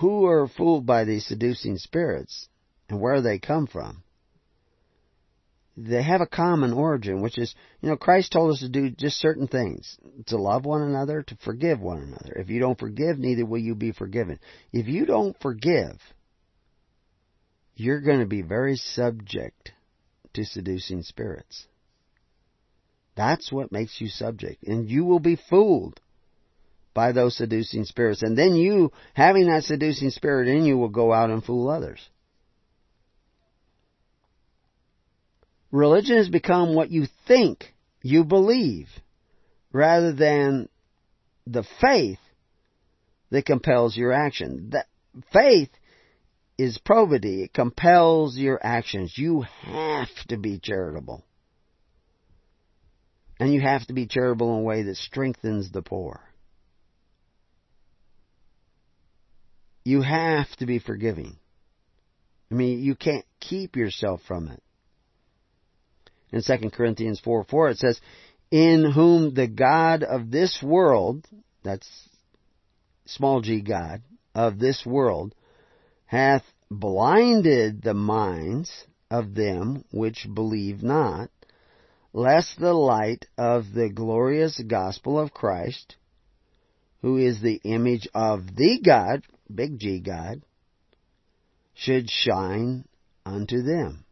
who 0.00 0.26
are 0.26 0.48
fooled 0.48 0.84
by 0.84 1.04
these 1.04 1.24
seducing 1.24 1.78
spirits 1.78 2.48
and 2.90 3.00
where 3.00 3.22
they 3.22 3.38
come 3.38 3.66
from? 3.66 4.02
They 5.76 6.02
have 6.02 6.22
a 6.22 6.26
common 6.26 6.72
origin, 6.72 7.20
which 7.20 7.36
is, 7.36 7.54
you 7.82 7.90
know, 7.90 7.96
Christ 7.96 8.32
told 8.32 8.52
us 8.52 8.60
to 8.60 8.68
do 8.68 8.88
just 8.90 9.18
certain 9.18 9.46
things. 9.46 9.98
To 10.28 10.38
love 10.38 10.64
one 10.64 10.80
another, 10.80 11.22
to 11.22 11.36
forgive 11.44 11.80
one 11.80 11.98
another. 11.98 12.32
If 12.38 12.48
you 12.48 12.60
don't 12.60 12.78
forgive, 12.78 13.18
neither 13.18 13.44
will 13.44 13.58
you 13.58 13.74
be 13.74 13.92
forgiven. 13.92 14.38
If 14.72 14.88
you 14.88 15.04
don't 15.04 15.38
forgive, 15.40 16.00
you're 17.74 18.00
going 18.00 18.20
to 18.20 18.26
be 18.26 18.40
very 18.40 18.76
subject 18.76 19.72
to 20.32 20.44
seducing 20.46 21.02
spirits. 21.02 21.66
That's 23.14 23.52
what 23.52 23.72
makes 23.72 24.00
you 24.00 24.08
subject. 24.08 24.62
And 24.64 24.88
you 24.88 25.04
will 25.04 25.20
be 25.20 25.36
fooled 25.36 26.00
by 26.94 27.12
those 27.12 27.36
seducing 27.36 27.84
spirits. 27.84 28.22
And 28.22 28.36
then 28.36 28.54
you, 28.54 28.92
having 29.12 29.48
that 29.48 29.64
seducing 29.64 30.08
spirit 30.08 30.48
in 30.48 30.64
you, 30.64 30.78
will 30.78 30.88
go 30.88 31.12
out 31.12 31.30
and 31.30 31.44
fool 31.44 31.68
others. 31.68 32.00
Religion 35.70 36.16
has 36.16 36.28
become 36.28 36.74
what 36.74 36.90
you 36.90 37.06
think 37.26 37.74
you 38.02 38.24
believe 38.24 38.88
rather 39.72 40.12
than 40.12 40.68
the 41.46 41.64
faith 41.80 42.18
that 43.30 43.46
compels 43.46 43.96
your 43.96 44.12
action. 44.12 44.70
That 44.70 44.86
faith 45.32 45.70
is 46.58 46.78
probity. 46.78 47.42
It 47.42 47.52
compels 47.52 48.36
your 48.36 48.58
actions. 48.62 49.12
You 49.16 49.42
have 49.62 50.08
to 50.28 50.36
be 50.36 50.58
charitable. 50.62 51.24
And 53.38 53.52
you 53.52 53.60
have 53.60 53.86
to 53.88 53.92
be 53.92 54.06
charitable 54.06 54.54
in 54.54 54.60
a 54.60 54.64
way 54.64 54.82
that 54.84 54.96
strengthens 54.96 55.70
the 55.70 55.82
poor. 55.82 56.20
You 59.84 60.00
have 60.02 60.48
to 60.58 60.66
be 60.66 60.78
forgiving. 60.78 61.36
I 62.50 62.54
mean, 62.54 62.80
you 62.80 62.94
can't 62.94 63.26
keep 63.40 63.76
yourself 63.76 64.20
from 64.26 64.48
it. 64.48 64.62
In 66.32 66.42
2 66.42 66.70
Corinthians 66.70 67.20
4 67.20 67.44
4, 67.44 67.70
it 67.70 67.78
says, 67.78 68.00
In 68.50 68.90
whom 68.90 69.34
the 69.34 69.46
God 69.46 70.02
of 70.02 70.30
this 70.30 70.60
world, 70.62 71.26
that's 71.62 71.88
small 73.06 73.40
g 73.40 73.60
God, 73.60 74.02
of 74.34 74.58
this 74.58 74.84
world, 74.84 75.34
hath 76.06 76.44
blinded 76.70 77.82
the 77.82 77.94
minds 77.94 78.70
of 79.10 79.34
them 79.34 79.84
which 79.90 80.26
believe 80.32 80.82
not, 80.82 81.30
lest 82.12 82.58
the 82.58 82.72
light 82.72 83.26
of 83.36 83.72
the 83.72 83.90
glorious 83.90 84.60
gospel 84.66 85.18
of 85.18 85.32
Christ, 85.32 85.96
who 87.02 87.18
is 87.18 87.40
the 87.40 87.60
image 87.62 88.08
of 88.14 88.56
the 88.56 88.80
God, 88.84 89.22
big 89.54 89.78
G 89.78 90.00
God, 90.00 90.42
should 91.74 92.10
shine 92.10 92.84
unto 93.24 93.62
them. 93.62 94.05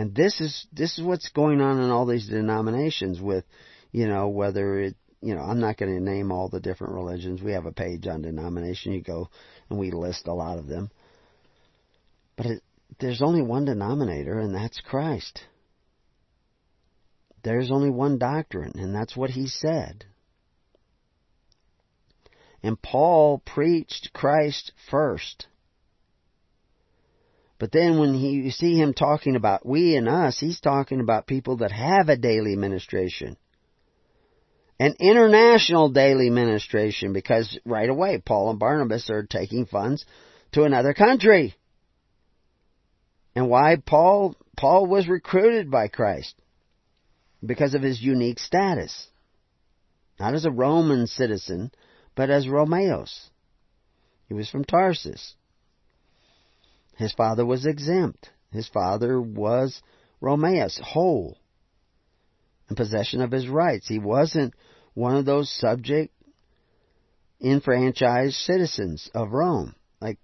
And 0.00 0.14
this 0.14 0.40
is 0.40 0.66
this 0.72 0.96
is 0.96 1.04
what's 1.04 1.28
going 1.28 1.60
on 1.60 1.78
in 1.78 1.90
all 1.90 2.06
these 2.06 2.26
denominations 2.26 3.20
with, 3.20 3.44
you 3.92 4.08
know, 4.08 4.28
whether 4.28 4.80
it 4.80 4.96
you 5.20 5.34
know, 5.34 5.42
I'm 5.42 5.60
not 5.60 5.76
going 5.76 5.94
to 5.94 6.02
name 6.02 6.32
all 6.32 6.48
the 6.48 6.58
different 6.58 6.94
religions. 6.94 7.42
We 7.42 7.52
have 7.52 7.66
a 7.66 7.72
page 7.72 8.06
on 8.06 8.22
denomination. 8.22 8.94
You 8.94 9.02
go 9.02 9.28
and 9.68 9.78
we 9.78 9.90
list 9.90 10.26
a 10.26 10.32
lot 10.32 10.56
of 10.56 10.68
them. 10.68 10.90
But 12.34 12.46
it, 12.46 12.62
there's 12.98 13.20
only 13.20 13.42
one 13.42 13.66
denominator, 13.66 14.38
and 14.38 14.54
that's 14.54 14.80
Christ. 14.80 15.42
There's 17.44 17.70
only 17.70 17.90
one 17.90 18.16
doctrine, 18.16 18.72
and 18.76 18.94
that's 18.94 19.14
what 19.14 19.28
he 19.28 19.48
said. 19.48 20.06
And 22.62 22.80
Paul 22.80 23.42
preached 23.44 24.14
Christ 24.14 24.72
first. 24.90 25.46
But 27.60 27.72
then 27.72 27.98
when 27.98 28.14
he, 28.14 28.30
you 28.30 28.50
see 28.50 28.74
him 28.74 28.94
talking 28.94 29.36
about 29.36 29.66
we 29.66 29.94
and 29.94 30.08
us, 30.08 30.40
he's 30.40 30.60
talking 30.60 30.98
about 30.98 31.26
people 31.26 31.58
that 31.58 31.70
have 31.70 32.08
a 32.08 32.16
daily 32.16 32.56
ministration. 32.56 33.36
An 34.80 34.94
international 34.98 35.90
daily 35.90 36.30
ministration 36.30 37.12
because 37.12 37.58
right 37.66 37.88
away 37.90 38.22
Paul 38.24 38.48
and 38.48 38.58
Barnabas 38.58 39.10
are 39.10 39.24
taking 39.24 39.66
funds 39.66 40.06
to 40.52 40.62
another 40.62 40.94
country. 40.94 41.54
And 43.36 43.50
why 43.50 43.76
Paul 43.76 44.36
Paul 44.56 44.86
was 44.86 45.06
recruited 45.06 45.70
by 45.70 45.88
Christ 45.88 46.34
because 47.44 47.74
of 47.74 47.82
his 47.82 48.00
unique 48.00 48.38
status. 48.38 49.06
Not 50.18 50.32
as 50.32 50.46
a 50.46 50.50
Roman 50.50 51.06
citizen, 51.06 51.72
but 52.14 52.30
as 52.30 52.48
Romeos. 52.48 53.28
He 54.28 54.34
was 54.34 54.48
from 54.48 54.64
Tarsus. 54.64 55.34
His 57.00 57.14
father 57.14 57.46
was 57.46 57.64
exempt. 57.64 58.28
His 58.52 58.68
father 58.68 59.18
was 59.18 59.80
Romeus, 60.20 60.78
whole, 60.84 61.38
in 62.68 62.76
possession 62.76 63.22
of 63.22 63.30
his 63.30 63.48
rights. 63.48 63.88
He 63.88 63.98
wasn't 63.98 64.52
one 64.92 65.16
of 65.16 65.24
those 65.24 65.50
subject 65.50 66.12
enfranchised 67.40 68.34
citizens 68.34 69.10
of 69.14 69.32
Rome, 69.32 69.74
like 70.02 70.18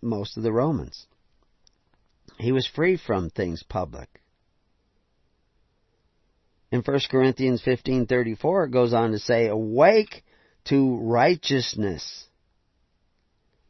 most 0.00 0.38
of 0.38 0.42
the 0.42 0.52
Romans. 0.52 1.06
He 2.38 2.52
was 2.52 2.66
free 2.66 2.96
from 2.96 3.28
things 3.28 3.62
public. 3.62 4.08
In 6.72 6.80
1 6.80 7.00
Corinthians 7.10 7.60
15:34 7.60 8.68
it 8.68 8.70
goes 8.70 8.94
on 8.94 9.10
to 9.10 9.18
say, 9.18 9.48
"Awake 9.48 10.24
to 10.64 10.96
righteousness." 10.96 12.28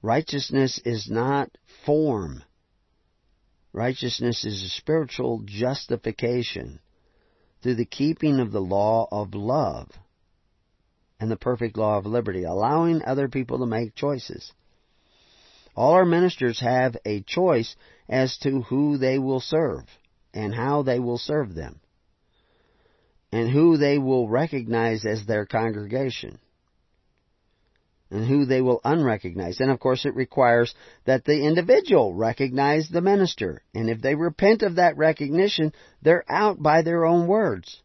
Righteousness 0.04 0.78
is 0.84 1.08
not 1.08 1.48
form. 1.86 2.42
Righteousness 3.72 4.44
is 4.44 4.62
a 4.62 4.68
spiritual 4.68 5.40
justification 5.46 6.80
through 7.62 7.76
the 7.76 7.86
keeping 7.86 8.38
of 8.38 8.52
the 8.52 8.60
law 8.60 9.08
of 9.10 9.32
love 9.32 9.88
and 11.18 11.30
the 11.30 11.38
perfect 11.38 11.78
law 11.78 11.96
of 11.96 12.04
liberty, 12.04 12.44
allowing 12.44 13.02
other 13.02 13.28
people 13.28 13.60
to 13.60 13.66
make 13.66 13.94
choices. 13.94 14.52
All 15.74 15.94
our 15.94 16.04
ministers 16.04 16.60
have 16.60 16.98
a 17.06 17.22
choice 17.22 17.74
as 18.06 18.36
to 18.42 18.60
who 18.60 18.98
they 18.98 19.18
will 19.18 19.40
serve 19.40 19.84
and 20.34 20.54
how 20.54 20.82
they 20.82 20.98
will 20.98 21.16
serve 21.16 21.54
them 21.54 21.80
and 23.32 23.48
who 23.48 23.78
they 23.78 23.96
will 23.96 24.28
recognize 24.28 25.06
as 25.06 25.24
their 25.24 25.46
congregation 25.46 26.38
and 28.10 28.26
who 28.26 28.44
they 28.44 28.60
will 28.60 28.80
unrecognize. 28.84 29.60
And 29.60 29.70
of 29.70 29.80
course 29.80 30.04
it 30.04 30.14
requires 30.14 30.74
that 31.04 31.24
the 31.24 31.42
individual 31.42 32.14
recognize 32.14 32.88
the 32.88 33.00
minister. 33.00 33.62
And 33.74 33.88
if 33.88 34.00
they 34.00 34.14
repent 34.14 34.62
of 34.62 34.76
that 34.76 34.96
recognition, 34.96 35.72
they're 36.02 36.24
out 36.28 36.62
by 36.62 36.82
their 36.82 37.04
own 37.04 37.26
words. 37.26 37.82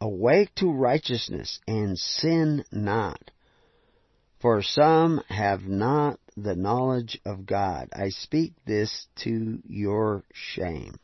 Awake 0.00 0.54
to 0.56 0.72
righteousness 0.72 1.60
and 1.66 1.98
sin 1.98 2.64
not. 2.72 3.30
For 4.40 4.62
some 4.62 5.20
have 5.28 5.62
not 5.62 6.18
the 6.34 6.56
knowledge 6.56 7.20
of 7.26 7.44
God. 7.44 7.90
I 7.92 8.08
speak 8.08 8.54
this 8.64 9.06
to 9.16 9.58
your 9.66 10.24
shame. 10.32 10.94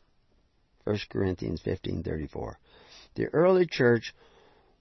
1 0.85 0.97
Corinthians 1.11 1.61
15:34. 1.61 2.55
The 3.15 3.25
early 3.25 3.67
church 3.67 4.15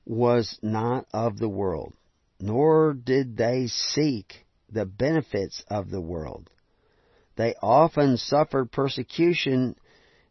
was 0.07 0.59
not 0.63 1.07
of 1.13 1.39
the 1.39 1.49
world, 1.49 1.93
nor 2.41 2.95
did 2.95 3.37
they 3.37 3.67
seek 3.67 4.47
the 4.71 4.87
benefits 4.87 5.63
of 5.69 5.91
the 5.91 6.01
world. 6.01 6.49
They 7.37 7.55
often 7.61 8.17
suffered 8.17 8.73
persecution 8.73 9.77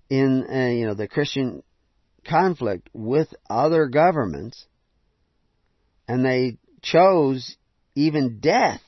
in 0.09 0.45
uh, 0.49 0.69
you 0.69 0.88
know 0.88 0.93
the 0.93 1.07
Christian 1.07 1.61
conflict 2.26 2.89
with 2.93 3.34
other 3.49 3.88
governments, 3.88 4.65
and 6.07 6.26
they 6.26 6.57
chose 6.82 7.57
even 7.95 8.39
death 8.39 8.82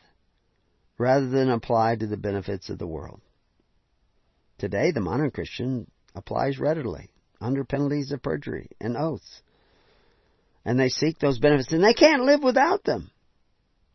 rather 0.97 1.27
than 1.27 1.49
apply 1.49 1.95
to 1.95 2.07
the 2.07 2.17
benefits 2.17 2.69
of 2.69 2.79
the 2.79 2.87
world. 2.87 3.21
Today, 4.57 4.91
the 4.91 5.01
modern 5.01 5.29
Christian 5.29 5.89
applies 6.15 6.57
readily 6.57 7.11
under 7.39 7.63
penalties 7.63 8.11
of 8.11 8.23
perjury 8.23 8.69
and 8.81 8.97
oaths 8.97 9.41
and 10.67 10.77
they 10.77 10.89
seek 10.89 11.17
those 11.17 11.39
benefits, 11.39 11.71
and 11.71 11.81
they 11.81 11.93
can't 11.93 12.25
live 12.25 12.43
without 12.43 12.83
them. 12.83 13.09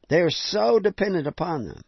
They 0.09 0.21
are 0.21 0.31
so 0.31 0.79
dependent 0.79 1.27
upon 1.27 1.67
them. 1.67 1.83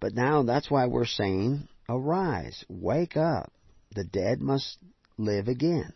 But 0.00 0.14
now 0.14 0.44
that's 0.44 0.70
why 0.70 0.86
we're 0.86 1.04
saying, 1.04 1.68
arise, 1.90 2.64
wake 2.70 3.18
up. 3.18 3.52
The 3.94 4.04
dead 4.04 4.40
must 4.40 4.78
live 5.18 5.46
again. 5.46 5.92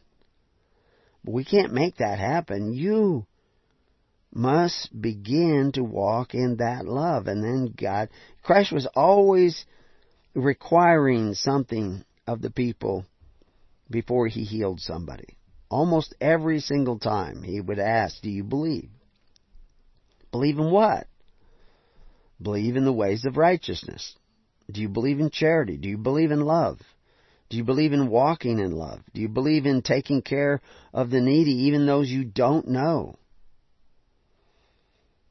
But 1.24 1.33
we 1.33 1.45
can't 1.47 1.72
make 1.72 1.97
that 1.97 2.18
happen. 2.18 2.74
You 2.74 3.24
must 4.35 4.91
begin 5.01 5.72
to 5.74 5.83
walk 5.83 6.35
in 6.35 6.57
that 6.59 6.85
love. 6.85 7.28
And 7.28 7.43
then 7.43 7.74
God, 7.74 8.11
Christ 8.43 8.72
was 8.72 8.87
always 8.95 9.64
requiring 10.35 11.33
something 11.33 12.05
of 12.26 12.43
the 12.43 12.51
people 12.51 13.07
before 13.91 14.28
he 14.28 14.45
healed 14.45 14.80
somebody. 14.80 15.39
Almost 15.72 16.14
every 16.20 16.60
single 16.60 16.98
time 16.98 17.42
he 17.42 17.58
would 17.58 17.78
ask, 17.78 18.20
Do 18.20 18.28
you 18.28 18.44
believe? 18.44 18.90
Believe 20.30 20.58
in 20.58 20.70
what? 20.70 21.06
Believe 22.40 22.76
in 22.76 22.84
the 22.84 22.92
ways 22.92 23.24
of 23.24 23.38
righteousness. 23.38 24.14
Do 24.70 24.82
you 24.82 24.90
believe 24.90 25.18
in 25.18 25.30
charity? 25.30 25.78
Do 25.78 25.88
you 25.88 25.96
believe 25.96 26.30
in 26.30 26.40
love? 26.40 26.78
Do 27.48 27.56
you 27.56 27.64
believe 27.64 27.94
in 27.94 28.10
walking 28.10 28.58
in 28.58 28.72
love? 28.72 29.00
Do 29.14 29.22
you 29.22 29.30
believe 29.30 29.64
in 29.64 29.80
taking 29.80 30.20
care 30.20 30.60
of 30.92 31.08
the 31.08 31.22
needy, 31.22 31.68
even 31.68 31.86
those 31.86 32.10
you 32.10 32.24
don't 32.24 32.68
know? 32.68 33.16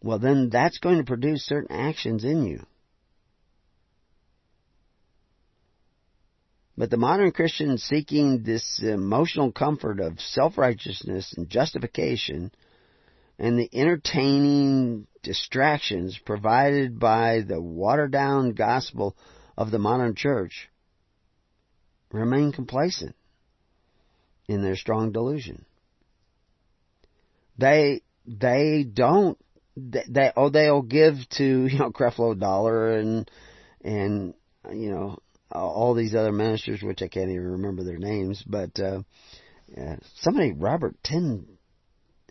Well, 0.02 0.18
then 0.18 0.50
that's 0.50 0.80
going 0.80 0.98
to 0.98 1.04
produce 1.04 1.46
certain 1.46 1.72
actions 1.72 2.24
in 2.24 2.48
you. 2.48 2.66
But 6.78 6.90
the 6.90 6.98
modern 6.98 7.32
Christian 7.32 7.78
seeking 7.78 8.44
this 8.44 8.82
emotional 8.82 9.52
comfort 9.52 10.00
of 10.00 10.20
self-righteousness 10.20 11.34
and 11.36 11.50
justification 11.50 12.52
and 13.38 13.58
the 13.58 13.70
entertaining 13.74 15.08
distractions 15.24 16.18
provided 16.26 17.00
by 17.00 17.42
the 17.42 17.62
watered 17.62 18.12
down 18.12 18.54
gospel 18.54 19.16
of 19.58 19.72
the 19.72 19.80
modern 19.80 20.16
church 20.16 20.70
remain 22.12 22.52
complacent 22.52 23.16
in 24.48 24.62
their 24.62 24.76
strong 24.76 25.12
delusion. 25.12 25.66
They 27.58 28.02
they 28.26 28.84
don't 28.84 29.38
they, 29.76 30.04
they 30.08 30.32
oh 30.36 30.50
they'll 30.50 30.82
give 30.82 31.16
to 31.38 31.44
you 31.68 31.80
know 31.80 31.92
Creflo 31.92 32.40
Dollar 32.40 32.98
and 32.98 33.30
and 33.84 34.34
you 34.72 34.92
know 34.92 35.20
all 35.54 35.94
these 35.94 36.16
other 36.16 36.32
ministers, 36.32 36.82
which 36.82 37.02
I 37.02 37.08
can't 37.08 37.30
even 37.30 37.52
remember 37.54 37.84
their 37.84 37.98
names, 37.98 38.44
but 38.46 38.80
uh, 38.80 39.02
uh, 39.78 39.96
somebody, 40.16 40.52
Robert 40.52 40.96
Ten, 41.04 41.46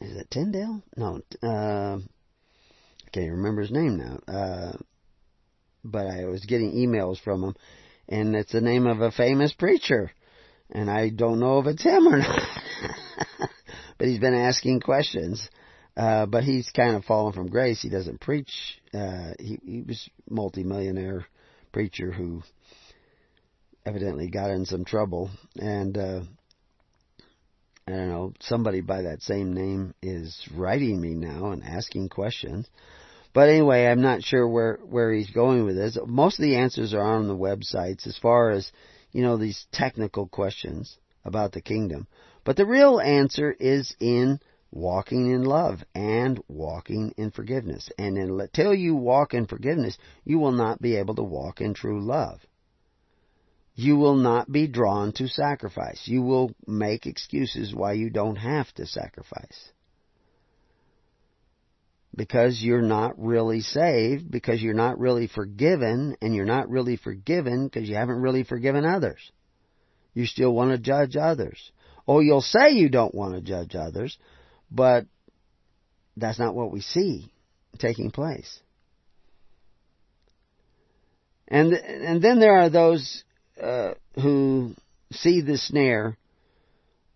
is 0.01 0.17
it 0.17 0.31
Tyndale? 0.31 0.83
No, 0.97 1.21
uh, 1.43 1.99
I 1.99 3.11
can't 3.13 3.33
remember 3.33 3.63
his 3.63 3.71
name 3.71 3.99
now. 3.99 4.21
Uh, 4.33 4.73
but 5.85 6.07
I 6.07 6.27
was 6.27 6.45
getting 6.45 6.73
emails 6.73 7.21
from 7.21 7.43
him, 7.43 7.55
and 8.09 8.37
it's 8.37 8.53
the 8.53 8.61
name 8.61 8.87
of 8.87 9.01
a 9.01 9.11
famous 9.11 9.53
preacher, 9.53 10.11
and 10.71 10.91
I 10.91 11.11
don't 11.11 11.41
know 11.41 11.59
if 11.61 11.67
it's 11.67 11.83
him 11.83 12.07
or 12.09 12.19
not. 12.19 12.41
but 13.99 14.09
he's 14.09 14.21
been 14.21 14.35
asking 14.35 14.81
questions. 14.81 15.49
Uh, 15.97 16.25
but 16.25 16.45
he's 16.45 16.71
kind 16.71 16.97
of 16.97 17.05
fallen 17.05 17.33
from 17.33 17.49
grace. 17.49 17.83
He 17.83 17.91
doesn't 17.91 18.21
preach. 18.21 18.81
Uh, 18.95 19.33
he, 19.39 19.59
he 19.63 19.83
was 19.83 20.09
multimillionaire 20.31 21.27
preacher 21.73 22.11
who 22.11 22.43
evidently 23.87 24.29
got 24.29 24.51
in 24.51 24.67
some 24.67 24.85
trouble, 24.85 25.31
and 25.57 25.97
uh, 25.97 26.21
I 27.87 27.93
don't 27.93 28.09
know, 28.09 28.33
somebody 28.41 28.81
by 28.83 29.03
that 29.03 29.23
same 29.23 29.53
name 29.53 29.95
is 30.03 30.47
writing 30.55 31.01
me 31.01 31.15
now 31.15 31.51
and 31.51 31.65
asking 31.65 32.11
questions. 32.11 32.69
But 33.33 33.49
anyway, 33.49 33.87
I'm 33.87 34.03
not 34.03 34.23
sure 34.23 34.47
where 34.47 34.79
where 34.85 35.13
he's 35.13 35.31
going 35.31 35.65
with 35.65 35.77
this. 35.77 35.97
Most 36.07 36.39
of 36.39 36.43
the 36.43 36.57
answers 36.57 36.95
are 36.95 37.01
on 37.01 37.29
the 37.29 37.37
websites 37.37 38.07
as 38.07 38.19
far 38.19 38.51
as 38.51 38.71
you 39.13 39.23
know 39.23 39.37
these 39.37 39.67
technical 39.73 40.29
questions 40.29 40.99
about 41.25 41.53
the 41.53 41.61
kingdom. 41.61 42.07
But 42.45 42.57
the 42.57 42.67
real 42.67 43.01
answer 43.01 43.55
is 43.59 43.95
in 44.01 44.41
walking 44.73 45.31
in 45.31 45.45
love 45.45 45.83
and 45.95 46.43
walking 46.49 47.13
in 47.17 47.31
forgiveness. 47.31 47.91
And 47.99 48.17
until 48.17 48.75
you 48.75 48.95
walk 48.95 49.35
in 49.35 49.47
forgiveness, 49.47 49.99
you 50.25 50.39
will 50.39 50.53
not 50.53 50.81
be 50.81 50.97
able 50.97 51.15
to 51.17 51.23
walk 51.23 51.61
in 51.61 51.75
true 51.75 52.01
love 52.01 52.41
you 53.81 53.97
will 53.97 54.17
not 54.17 54.51
be 54.51 54.67
drawn 54.67 55.13
to 55.13 55.27
sacrifice. 55.27 56.03
You 56.05 56.23
will 56.23 56.55
make 56.67 57.07
excuses 57.07 57.75
why 57.75 57.95
you 57.95 58.11
don't 58.11 58.37
have 58.37 58.71
to 58.75 58.87
sacrifice. 58.87 59.73
Because 62.15 62.61
you're 62.63 62.83
not 62.83 63.19
really 63.19 63.61
saved, 63.61 64.31
because 64.31 64.61
you're 64.61 64.75
not 64.75 64.99
really 64.99 65.29
forgiven, 65.29 66.17
and 66.21 66.35
you're 66.35 66.45
not 66.45 66.69
really 66.69 66.97
forgiven 66.97 67.69
because 67.69 67.89
you 67.89 67.95
haven't 67.95 68.21
really 68.21 68.45
forgiven 68.45 68.85
others. 68.85 69.21
You 70.13 70.27
still 70.27 70.53
want 70.53 70.73
to 70.73 70.79
judge 70.79 71.17
others. 71.17 71.73
Oh, 72.07 72.21
you'll 72.21 72.43
say 72.43 72.73
you 72.73 72.91
don't 72.91 73.15
want 73.15 73.35
to 73.35 73.41
judge 73.41 73.75
others, 73.75 74.19
but 74.71 75.07
that's 76.17 76.39
not 76.39 76.55
what 76.55 76.71
we 76.71 76.81
see 76.81 77.33
taking 77.79 78.11
place. 78.11 78.61
And 81.49 81.73
and 81.73 82.23
then 82.23 82.41
there 82.41 82.59
are 82.59 82.69
those 82.69 83.25
uh, 83.63 83.95
who 84.15 84.75
see 85.13 85.41
the 85.41 85.59
snare 85.59 86.17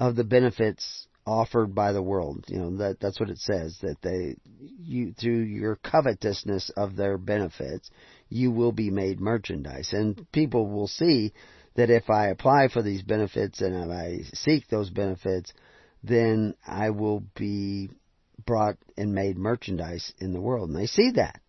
of 0.01 0.17
the 0.17 0.25
benefits 0.25 1.07
offered 1.27 1.75
by 1.75 1.93
the 1.93 2.03
world. 2.03 2.45
You 2.49 2.59
know 2.59 2.77
that 2.79 3.01
that's 3.01 3.19
what 3.19 3.31
it 3.31 3.39
says 3.39 3.79
that 3.83 4.03
they 4.03 4.37
you 4.61 5.13
through 5.13 5.43
your 5.43 5.77
covetousness 5.77 6.71
of 6.77 6.97
their 6.97 7.17
benefits 7.17 7.91
you 8.29 8.51
will 8.51 8.73
be 8.73 8.91
made 8.91 9.21
merchandise 9.21 9.93
and 9.93 10.31
people 10.33 10.67
will 10.67 10.89
see 10.89 11.33
that 11.77 11.91
if 11.91 12.11
I 12.11 12.29
apply 12.29 12.69
for 12.69 12.83
these 12.83 13.03
benefits 13.03 13.61
and 13.61 13.75
if 13.75 13.91
I 13.91 14.19
seek 14.35 14.69
those 14.69 14.91
benefits 14.91 15.53
then 16.03 16.55
I 16.67 16.91
will 16.91 17.23
be 17.35 17.89
brought 18.47 18.77
and 18.97 19.15
made 19.15 19.39
merchandise 19.39 20.13
in 20.19 20.33
the 20.33 20.41
world. 20.41 20.69
And 20.69 20.79
they 20.79 20.87
see 20.87 21.13
that. 21.13 21.41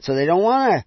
So 0.00 0.14
they 0.14 0.26
don't 0.26 0.42
want 0.42 0.72
to 0.72 0.84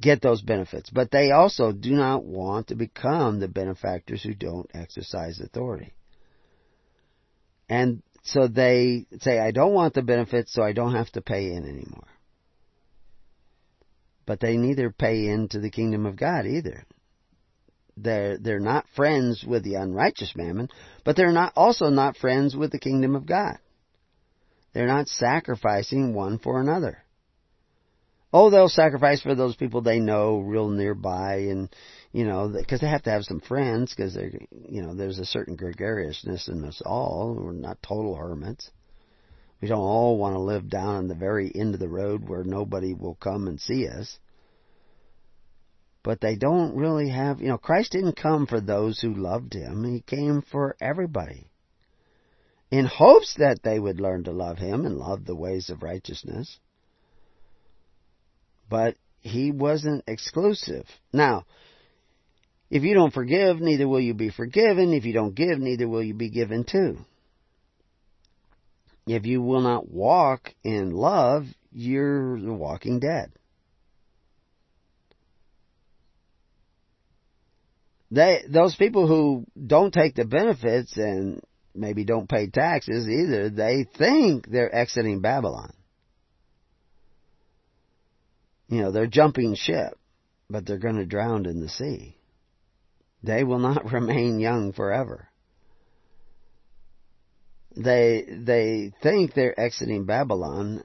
get 0.00 0.22
those 0.22 0.42
benefits, 0.42 0.90
but 0.90 1.10
they 1.10 1.30
also 1.30 1.72
do 1.72 1.92
not 1.92 2.24
want 2.24 2.68
to 2.68 2.74
become 2.74 3.40
the 3.40 3.48
benefactors 3.48 4.22
who 4.22 4.34
don't 4.34 4.70
exercise 4.74 5.40
authority. 5.40 5.92
And 7.68 8.02
so 8.22 8.48
they 8.48 9.06
say, 9.20 9.38
I 9.38 9.50
don't 9.50 9.74
want 9.74 9.94
the 9.94 10.02
benefits, 10.02 10.52
so 10.52 10.62
I 10.62 10.72
don't 10.72 10.94
have 10.94 11.10
to 11.12 11.20
pay 11.20 11.52
in 11.52 11.64
anymore. 11.64 12.08
But 14.26 14.40
they 14.40 14.56
neither 14.56 14.90
pay 14.90 15.26
into 15.26 15.60
the 15.60 15.70
kingdom 15.70 16.06
of 16.06 16.16
God 16.16 16.46
either. 16.46 16.84
They're, 17.96 18.38
they're 18.38 18.60
not 18.60 18.86
friends 18.94 19.44
with 19.46 19.64
the 19.64 19.74
unrighteous 19.74 20.34
mammon, 20.36 20.68
but 21.04 21.16
they're 21.16 21.32
not, 21.32 21.52
also 21.56 21.88
not 21.90 22.16
friends 22.16 22.56
with 22.56 22.72
the 22.72 22.78
kingdom 22.78 23.14
of 23.14 23.26
God. 23.26 23.58
They're 24.72 24.86
not 24.86 25.08
sacrificing 25.08 26.14
one 26.14 26.38
for 26.38 26.60
another. 26.60 27.04
Oh, 28.32 28.50
they'll 28.50 28.68
sacrifice 28.68 29.20
for 29.22 29.34
those 29.34 29.56
people 29.56 29.80
they 29.80 29.98
know 29.98 30.38
real 30.38 30.68
nearby 30.68 31.46
and, 31.50 31.68
you 32.12 32.24
know, 32.24 32.48
because 32.48 32.80
they 32.80 32.88
have 32.88 33.02
to 33.02 33.10
have 33.10 33.24
some 33.24 33.40
friends 33.40 33.92
because 33.94 34.14
they're, 34.14 34.30
you 34.68 34.82
know, 34.82 34.94
there's 34.94 35.18
a 35.18 35.24
certain 35.24 35.56
gregariousness 35.56 36.46
in 36.48 36.64
us 36.64 36.80
all. 36.86 37.36
We're 37.36 37.52
not 37.52 37.82
total 37.82 38.14
hermits. 38.14 38.70
We 39.60 39.68
don't 39.68 39.80
all 39.80 40.16
want 40.16 40.36
to 40.36 40.40
live 40.40 40.70
down 40.70 40.94
on 40.94 41.08
the 41.08 41.14
very 41.14 41.50
end 41.54 41.74
of 41.74 41.80
the 41.80 41.88
road 41.88 42.28
where 42.28 42.44
nobody 42.44 42.94
will 42.94 43.16
come 43.16 43.48
and 43.48 43.60
see 43.60 43.88
us. 43.88 44.18
But 46.02 46.20
they 46.20 46.36
don't 46.36 46.76
really 46.76 47.10
have, 47.10 47.42
you 47.42 47.48
know, 47.48 47.58
Christ 47.58 47.92
didn't 47.92 48.16
come 48.16 48.46
for 48.46 48.60
those 48.60 49.00
who 49.00 49.12
loved 49.12 49.52
him. 49.52 49.84
He 49.84 50.00
came 50.00 50.40
for 50.40 50.76
everybody. 50.80 51.50
In 52.70 52.86
hopes 52.86 53.34
that 53.38 53.62
they 53.62 53.78
would 53.78 54.00
learn 54.00 54.24
to 54.24 54.30
love 54.30 54.58
him 54.58 54.86
and 54.86 54.96
love 54.96 55.26
the 55.26 55.36
ways 55.36 55.68
of 55.68 55.82
righteousness. 55.82 56.58
But 58.70 58.96
he 59.20 59.50
wasn't 59.50 60.04
exclusive. 60.06 60.86
Now, 61.12 61.44
if 62.70 62.84
you 62.84 62.94
don't 62.94 63.12
forgive, 63.12 63.60
neither 63.60 63.88
will 63.88 64.00
you 64.00 64.14
be 64.14 64.30
forgiven. 64.30 64.94
If 64.94 65.04
you 65.04 65.12
don't 65.12 65.34
give, 65.34 65.58
neither 65.58 65.88
will 65.88 66.02
you 66.02 66.14
be 66.14 66.30
given 66.30 66.64
to. 66.68 66.96
If 69.06 69.26
you 69.26 69.42
will 69.42 69.60
not 69.60 69.90
walk 69.90 70.54
in 70.62 70.92
love, 70.92 71.46
you're 71.72 72.40
the 72.40 72.52
walking 72.52 73.00
dead. 73.00 73.32
They, 78.12 78.42
those 78.48 78.74
people 78.76 79.06
who 79.06 79.44
don't 79.66 79.92
take 79.92 80.14
the 80.14 80.24
benefits 80.24 80.96
and 80.96 81.40
maybe 81.74 82.04
don't 82.04 82.28
pay 82.28 82.48
taxes 82.48 83.08
either, 83.08 83.50
they 83.50 83.84
think 83.98 84.48
they're 84.48 84.74
exiting 84.74 85.20
Babylon. 85.20 85.72
You 88.70 88.82
know, 88.82 88.92
they're 88.92 89.08
jumping 89.08 89.56
ship, 89.56 89.98
but 90.48 90.64
they're 90.64 90.78
going 90.78 90.96
to 90.96 91.04
drown 91.04 91.44
in 91.44 91.60
the 91.60 91.68
sea. 91.68 92.16
They 93.22 93.42
will 93.44 93.58
not 93.58 93.92
remain 93.92 94.38
young 94.38 94.72
forever. 94.72 95.28
They 97.76 98.26
they 98.28 98.92
think 99.02 99.34
they're 99.34 99.58
exiting 99.58 100.04
Babylon 100.04 100.82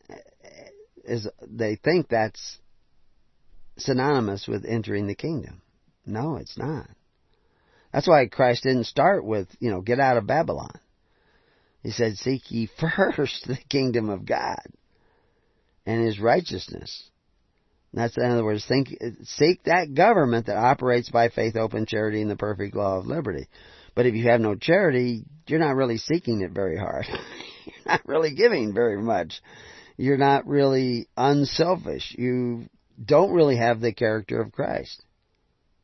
is 1.04 1.28
they 1.42 1.76
think 1.76 2.10
that's 2.10 2.58
synonymous 3.78 4.48
with 4.48 4.66
entering 4.66 5.08
the 5.08 5.16
kingdom. 5.16 5.62
No, 6.06 6.38
it's 6.38 6.58
not. 6.58 6.88
That's 7.92 8.08
why 8.08 8.28
Christ 8.28 8.64
didn't 8.64 8.86
start 8.86 9.26
with, 9.26 9.48
you 9.60 9.72
know, 9.72 9.82
get 9.82 10.00
out 10.00 10.18
of 10.18 10.28
Babylon. 10.28 10.80
He 11.82 11.92
said, 11.92 12.18
seek 12.18 12.52
ye 12.52 12.70
first 12.80 13.48
the 13.48 13.58
kingdom 13.70 14.10
of 14.10 14.26
God 14.26 14.62
and 15.86 16.06
his 16.06 16.20
righteousness 16.20 17.10
that's 17.96 18.18
in 18.18 18.24
other 18.24 18.43
words, 18.43 18.66
think, 18.66 18.89
seek 19.24 19.64
that 19.64 19.93
government 19.93 20.48
that 20.48 20.58
operates 20.58 21.10
by 21.10 21.30
faith, 21.30 21.56
open 21.56 21.86
charity, 21.86 22.22
and 22.22 22.30
the 22.30 22.36
perfect 22.36 22.76
law 22.76 22.98
of 22.98 23.06
liberty. 23.06 23.48
But 23.96 24.06
if 24.06 24.14
you 24.16 24.30
have 24.30 24.41
no 24.41 24.56
charity, 24.56 25.24
you're 25.48 25.60
not 25.60 25.76
really 25.76 25.98
seeking 25.98 26.41
it 26.41 26.52
very 26.52 26.78
hard. 26.78 27.06
you're 27.66 27.86
not 27.86 28.02
really 28.06 28.36
giving 28.36 28.74
very 28.74 29.02
much. 29.02 29.41
You're 29.98 30.18
not 30.18 30.46
really 30.46 31.08
unselfish. 31.16 32.14
You 32.18 32.68
don't 33.04 33.32
really 33.32 33.58
have 33.58 33.80
the 33.80 33.93
character 33.93 34.41
of 34.41 34.52
Christ. 34.52 35.02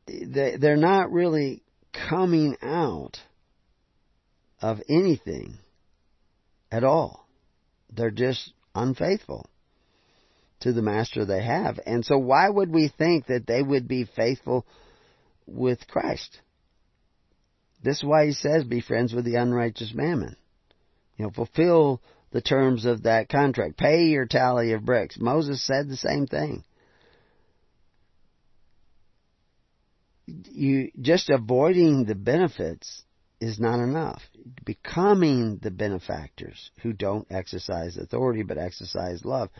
They're 0.06 0.76
not 0.76 1.10
really 1.10 1.62
coming 2.10 2.56
out 2.60 3.18
of 4.60 4.80
anything 4.88 5.54
at 6.70 6.84
all. 6.84 7.26
They're 7.90 8.10
just 8.10 8.52
unfaithful 8.74 9.46
to 10.62 10.72
the 10.72 10.82
master 10.82 11.24
they 11.24 11.42
have. 11.42 11.78
And 11.86 12.04
so 12.04 12.18
why 12.18 12.48
would 12.48 12.70
we 12.70 12.88
think 12.96 13.26
that 13.26 13.46
they 13.46 13.62
would 13.62 13.86
be 13.86 14.04
faithful 14.04 14.66
with 15.46 15.86
Christ? 15.86 16.40
This 17.82 17.98
is 17.98 18.04
why 18.04 18.26
he 18.26 18.32
says, 18.32 18.64
be 18.64 18.80
friends 18.80 19.12
with 19.12 19.24
the 19.24 19.36
unrighteous 19.36 19.92
mammon. 19.94 20.36
You 21.16 21.26
know, 21.26 21.30
fulfill 21.30 22.00
the 22.30 22.40
terms 22.40 22.84
of 22.84 23.02
that 23.02 23.28
contract. 23.28 23.76
Pay 23.76 24.04
your 24.04 24.26
tally 24.26 24.72
of 24.72 24.84
bricks. 24.84 25.18
Moses 25.18 25.64
said 25.66 25.88
the 25.88 25.96
same 25.96 26.26
thing. 26.26 26.64
You, 30.26 30.90
just 31.00 31.28
avoiding 31.28 32.04
the 32.04 32.14
benefits 32.14 33.02
is 33.40 33.58
not 33.58 33.80
enough. 33.80 34.22
Becoming 34.64 35.58
the 35.60 35.72
benefactors 35.72 36.70
who 36.82 36.92
don't 36.92 37.26
exercise 37.30 37.96
authority 37.96 38.44
but 38.44 38.56
exercise 38.56 39.24
love 39.24 39.50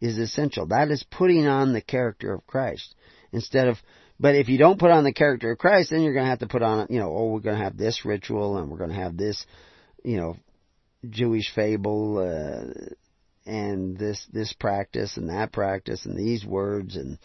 is 0.00 0.18
essential. 0.18 0.66
That 0.66 0.90
is 0.90 1.04
putting 1.10 1.46
on 1.46 1.72
the 1.72 1.80
character 1.80 2.32
of 2.32 2.46
Christ 2.46 2.94
instead 3.32 3.68
of 3.68 3.78
but 4.20 4.34
if 4.34 4.48
you 4.48 4.58
don't 4.58 4.80
put 4.80 4.90
on 4.90 5.04
the 5.04 5.12
character 5.12 5.52
of 5.52 5.58
Christ, 5.58 5.90
then 5.90 6.02
you're 6.02 6.12
going 6.12 6.24
to 6.24 6.30
have 6.30 6.40
to 6.40 6.48
put 6.48 6.62
on, 6.62 6.88
you 6.90 6.98
know, 6.98 7.14
oh, 7.14 7.26
we're 7.26 7.40
going 7.40 7.56
to 7.56 7.62
have 7.62 7.76
this 7.76 8.04
ritual 8.04 8.58
and 8.58 8.68
we're 8.68 8.78
going 8.78 8.90
to 8.90 8.96
have 8.96 9.16
this, 9.16 9.46
you 10.02 10.16
know, 10.16 10.36
Jewish 11.08 11.52
fable 11.54 12.18
uh, 12.18 12.72
and 13.46 13.96
this 13.96 14.26
this 14.32 14.52
practice 14.52 15.16
and 15.16 15.30
that 15.30 15.52
practice 15.52 16.04
and 16.04 16.18
these 16.18 16.44
words 16.44 16.96
and 16.96 17.18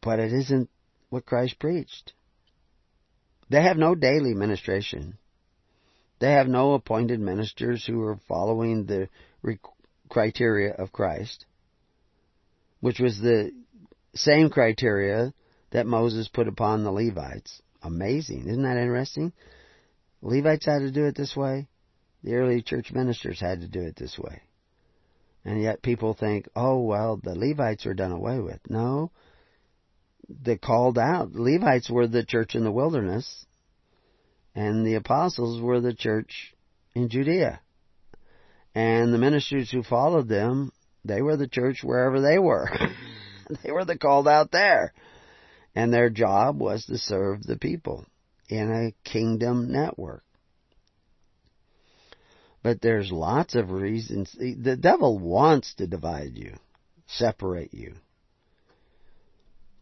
but 0.00 0.18
it 0.18 0.32
isn't 0.32 0.70
what 1.10 1.26
Christ 1.26 1.58
preached. 1.58 2.14
They 3.50 3.62
have 3.62 3.76
no 3.76 3.94
daily 3.94 4.34
ministration. 4.34 5.18
They 6.18 6.32
have 6.32 6.48
no 6.48 6.72
appointed 6.72 7.20
ministers 7.20 7.84
who 7.84 8.00
are 8.02 8.18
following 8.26 8.86
the 8.86 9.08
criteria 10.12 10.74
of 10.74 10.92
Christ, 10.92 11.46
which 12.80 13.00
was 13.00 13.18
the 13.18 13.50
same 14.14 14.50
criteria 14.50 15.32
that 15.70 15.86
Moses 15.86 16.28
put 16.28 16.48
upon 16.48 16.84
the 16.84 16.92
Levites. 16.92 17.62
Amazing. 17.82 18.46
Isn't 18.46 18.62
that 18.62 18.76
interesting? 18.76 19.32
Levites 20.20 20.66
had 20.66 20.80
to 20.80 20.90
do 20.90 21.06
it 21.06 21.16
this 21.16 21.34
way. 21.34 21.66
The 22.22 22.34
early 22.34 22.60
church 22.60 22.92
ministers 22.92 23.40
had 23.40 23.62
to 23.62 23.68
do 23.68 23.80
it 23.80 23.96
this 23.96 24.18
way. 24.18 24.42
And 25.46 25.62
yet 25.62 25.82
people 25.82 26.12
think, 26.12 26.46
oh, 26.54 26.82
well, 26.82 27.16
the 27.16 27.34
Levites 27.34 27.86
are 27.86 27.94
done 27.94 28.12
away 28.12 28.38
with. 28.38 28.60
No. 28.68 29.10
They 30.28 30.58
called 30.58 30.98
out. 30.98 31.32
Levites 31.32 31.90
were 31.90 32.06
the 32.06 32.24
church 32.24 32.54
in 32.54 32.64
the 32.64 32.70
wilderness, 32.70 33.46
and 34.54 34.86
the 34.86 34.94
apostles 34.94 35.60
were 35.60 35.80
the 35.80 35.94
church 35.94 36.54
in 36.94 37.08
Judea. 37.08 37.61
And 38.74 39.12
the 39.12 39.18
ministers 39.18 39.70
who 39.70 39.82
followed 39.82 40.28
them, 40.28 40.72
they 41.04 41.20
were 41.20 41.36
the 41.36 41.48
church 41.48 41.80
wherever 41.82 42.20
they 42.20 42.38
were. 42.38 42.68
they 43.62 43.70
were 43.70 43.84
the 43.84 43.98
called 43.98 44.28
out 44.28 44.50
there. 44.50 44.92
And 45.74 45.92
their 45.92 46.10
job 46.10 46.60
was 46.60 46.86
to 46.86 46.98
serve 46.98 47.42
the 47.42 47.58
people 47.58 48.06
in 48.48 48.70
a 48.70 49.08
kingdom 49.08 49.72
network. 49.72 50.24
But 52.62 52.80
there's 52.80 53.10
lots 53.10 53.54
of 53.54 53.72
reasons. 53.72 54.30
The 54.38 54.76
devil 54.76 55.18
wants 55.18 55.74
to 55.74 55.86
divide 55.86 56.36
you, 56.36 56.54
separate 57.06 57.74
you, 57.74 57.94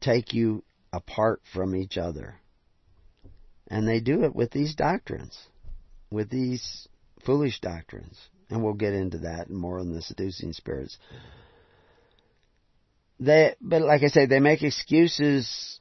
take 0.00 0.32
you 0.32 0.64
apart 0.92 1.42
from 1.52 1.76
each 1.76 1.98
other. 1.98 2.36
And 3.68 3.86
they 3.86 4.00
do 4.00 4.24
it 4.24 4.34
with 4.34 4.50
these 4.50 4.74
doctrines, 4.74 5.38
with 6.10 6.30
these 6.30 6.88
foolish 7.24 7.60
doctrines. 7.60 8.18
And 8.51 8.62
we'll 8.62 8.74
get 8.74 8.94
into 8.94 9.18
that 9.18 9.48
more 9.48 9.78
on 9.78 9.93
the 9.93 10.02
seducing 10.02 10.52
spirits. 10.52 10.98
They, 13.20 13.55
but 13.60 13.82
like 13.82 14.02
I 14.02 14.09
say, 14.09 14.27
they 14.27 14.40
make 14.40 14.62
excuses 14.62 15.78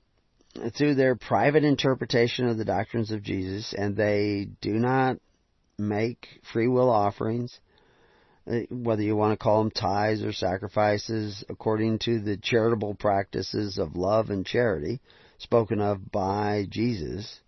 through 0.76 0.96
their 0.96 1.16
private 1.16 1.64
interpretation 1.64 2.48
of 2.48 2.58
the 2.58 2.66
doctrines 2.66 3.12
of 3.12 3.24
Jesus, 3.24 3.74
and 3.76 3.96
they 3.96 4.50
do 4.62 4.74
not 4.74 5.18
make 5.78 6.28
free 6.52 6.68
will 6.68 6.90
offerings, 6.90 7.60
uh, 8.46 8.60
whether 8.70 9.02
you 9.02 9.16
want 9.16 9.32
to 9.32 9.44
call 9.44 9.64
them 9.64 9.72
tithes 9.72 10.24
or 10.24 10.34
sacrifices, 10.34 11.44
according 11.50 12.00
to 12.00 12.20
the 12.20 12.36
charitable 12.38 12.96
practices 12.96 13.78
of 13.78 13.96
love 13.96 14.30
and 14.30 14.46
charity 14.46 15.00
spoken 15.38 15.80
of 15.80 16.12
by 16.12 16.66
Jesus. 16.70 17.40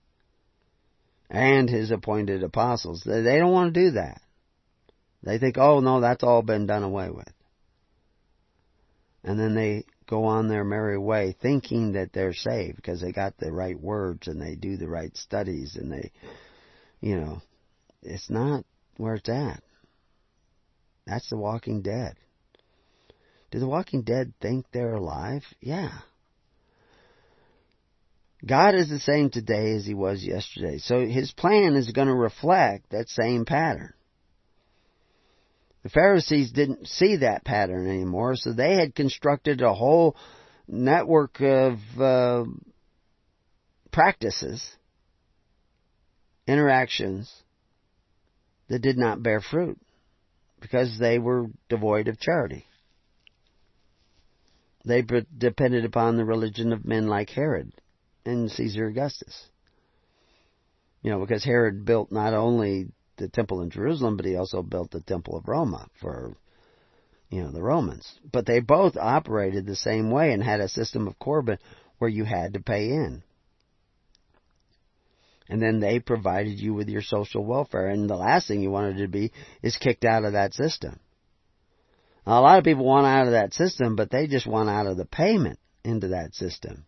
and 1.31 1.69
his 1.69 1.91
appointed 1.91 2.43
apostles. 2.43 3.03
They 3.05 3.37
don't 3.39 3.53
want 3.53 3.73
to 3.73 3.79
do 3.79 3.91
that. 3.91 4.21
They 5.23 5.37
think, 5.37 5.57
oh 5.57 5.79
no, 5.79 6.01
that's 6.01 6.23
all 6.23 6.41
been 6.41 6.65
done 6.65 6.83
away 6.83 7.09
with. 7.09 7.31
And 9.23 9.39
then 9.39 9.53
they 9.53 9.85
go 10.07 10.25
on 10.25 10.47
their 10.47 10.63
merry 10.63 10.97
way 10.97 11.35
thinking 11.39 11.93
that 11.93 12.11
they're 12.11 12.33
saved 12.33 12.75
because 12.75 13.01
they 13.01 13.11
got 13.11 13.37
the 13.37 13.51
right 13.51 13.79
words 13.79 14.27
and 14.27 14.41
they 14.41 14.55
do 14.55 14.77
the 14.77 14.87
right 14.87 15.15
studies 15.15 15.75
and 15.75 15.91
they, 15.91 16.11
you 16.99 17.15
know, 17.15 17.41
it's 18.01 18.29
not 18.29 18.65
where 18.97 19.15
it's 19.15 19.29
at. 19.29 19.61
That's 21.05 21.29
the 21.29 21.37
walking 21.37 21.81
dead. 21.81 22.15
Do 23.51 23.59
the 23.59 23.67
walking 23.67 24.01
dead 24.01 24.33
think 24.41 24.65
they're 24.71 24.95
alive? 24.95 25.43
Yeah. 25.59 25.91
God 28.45 28.75
is 28.75 28.89
the 28.89 28.99
same 28.99 29.29
today 29.29 29.73
as 29.75 29.85
he 29.85 29.93
was 29.93 30.23
yesterday. 30.23 30.79
So 30.79 31.05
his 31.05 31.31
plan 31.31 31.75
is 31.75 31.91
going 31.91 32.07
to 32.07 32.13
reflect 32.13 32.89
that 32.89 33.07
same 33.07 33.45
pattern. 33.45 33.93
The 35.83 35.89
Pharisees 35.89 36.51
didn't 36.51 36.87
see 36.87 37.17
that 37.17 37.43
pattern 37.43 37.87
anymore, 37.87 38.35
so 38.35 38.53
they 38.53 38.75
had 38.75 38.93
constructed 38.93 39.61
a 39.61 39.73
whole 39.73 40.15
network 40.67 41.41
of 41.41 41.79
uh, 41.99 42.45
practices, 43.91 44.63
interactions 46.47 47.31
that 48.67 48.79
did 48.79 48.97
not 48.97 49.23
bear 49.23 49.41
fruit 49.41 49.79
because 50.59 50.97
they 50.99 51.17
were 51.17 51.47
devoid 51.67 52.07
of 52.07 52.19
charity. 52.19 52.65
They 54.85 55.01
depended 55.01 55.85
upon 55.85 56.17
the 56.17 56.25
religion 56.25 56.73
of 56.73 56.85
men 56.85 57.07
like 57.07 57.29
Herod 57.29 57.73
and 58.25 58.49
Caesar 58.51 58.87
Augustus. 58.87 59.47
You 61.01 61.11
know, 61.11 61.19
because 61.19 61.43
Herod 61.43 61.85
built 61.85 62.11
not 62.11 62.33
only 62.33 62.91
the 63.21 63.29
temple 63.29 63.61
in 63.61 63.69
Jerusalem, 63.69 64.17
but 64.17 64.25
he 64.25 64.35
also 64.35 64.61
built 64.61 64.91
the 64.91 65.01
temple 65.01 65.37
of 65.37 65.47
Roma 65.47 65.87
for, 65.99 66.35
you 67.29 67.41
know, 67.41 67.51
the 67.51 67.61
Romans. 67.61 68.19
But 68.29 68.45
they 68.45 68.59
both 68.59 68.97
operated 68.97 69.65
the 69.65 69.75
same 69.75 70.11
way 70.11 70.33
and 70.33 70.43
had 70.43 70.59
a 70.59 70.67
system 70.67 71.07
of 71.07 71.17
Corban 71.19 71.59
where 71.97 72.09
you 72.09 72.25
had 72.25 72.53
to 72.53 72.59
pay 72.59 72.89
in. 72.89 73.23
And 75.47 75.61
then 75.61 75.79
they 75.79 75.99
provided 75.99 76.59
you 76.59 76.73
with 76.73 76.87
your 76.87 77.01
social 77.01 77.43
welfare. 77.43 77.87
And 77.87 78.09
the 78.09 78.15
last 78.15 78.47
thing 78.47 78.61
you 78.61 78.71
wanted 78.71 78.97
to 78.97 79.07
be 79.07 79.31
is 79.61 79.77
kicked 79.77 80.05
out 80.05 80.23
of 80.23 80.33
that 80.33 80.53
system. 80.53 80.99
Now, 82.25 82.39
a 82.39 82.41
lot 82.41 82.57
of 82.57 82.63
people 82.63 82.85
want 82.85 83.05
out 83.05 83.25
of 83.25 83.33
that 83.33 83.53
system, 83.53 83.95
but 83.95 84.11
they 84.11 84.27
just 84.27 84.47
want 84.47 84.69
out 84.69 84.87
of 84.87 84.97
the 84.97 85.05
payment 85.05 85.59
into 85.83 86.09
that 86.09 86.35
system. 86.35 86.85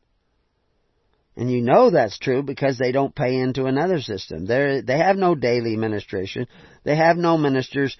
And 1.35 1.49
you 1.49 1.61
know 1.61 1.89
that's 1.89 2.19
true 2.19 2.43
because 2.43 2.77
they 2.77 2.91
don't 2.91 3.15
pay 3.15 3.35
into 3.39 3.65
another 3.65 3.99
system. 4.01 4.45
They 4.45 4.81
they 4.85 4.97
have 4.97 5.17
no 5.17 5.33
daily 5.33 5.75
ministration. 5.75 6.47
They 6.83 6.95
have 6.95 7.17
no 7.17 7.37
ministers 7.37 7.97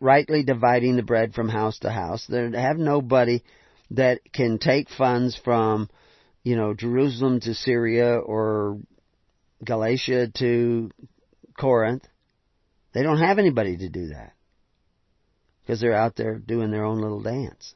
rightly 0.00 0.42
dividing 0.42 0.96
the 0.96 1.02
bread 1.02 1.34
from 1.34 1.48
house 1.48 1.78
to 1.80 1.90
house. 1.90 2.26
They 2.26 2.50
have 2.54 2.78
nobody 2.78 3.42
that 3.90 4.20
can 4.32 4.58
take 4.58 4.88
funds 4.88 5.38
from, 5.44 5.90
you 6.42 6.56
know, 6.56 6.72
Jerusalem 6.72 7.40
to 7.40 7.54
Syria 7.54 8.16
or 8.16 8.78
Galatia 9.62 10.28
to 10.38 10.90
Corinth. 11.58 12.06
They 12.94 13.02
don't 13.02 13.18
have 13.18 13.38
anybody 13.38 13.76
to 13.78 13.88
do 13.88 14.08
that 14.08 14.32
because 15.60 15.80
they're 15.80 15.94
out 15.94 16.16
there 16.16 16.38
doing 16.38 16.70
their 16.70 16.84
own 16.84 17.00
little 17.00 17.22
dance. 17.22 17.74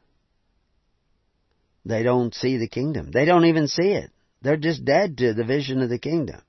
They 1.84 2.02
don't 2.02 2.34
see 2.34 2.56
the 2.56 2.68
kingdom. 2.68 3.10
They 3.12 3.24
don't 3.24 3.44
even 3.44 3.68
see 3.68 3.92
it. 3.92 4.10
They're 4.42 4.56
just 4.56 4.84
dead 4.84 5.18
to 5.18 5.34
the 5.34 5.44
vision 5.44 5.82
of 5.82 5.88
the 5.88 5.98
kingdom. 5.98 6.40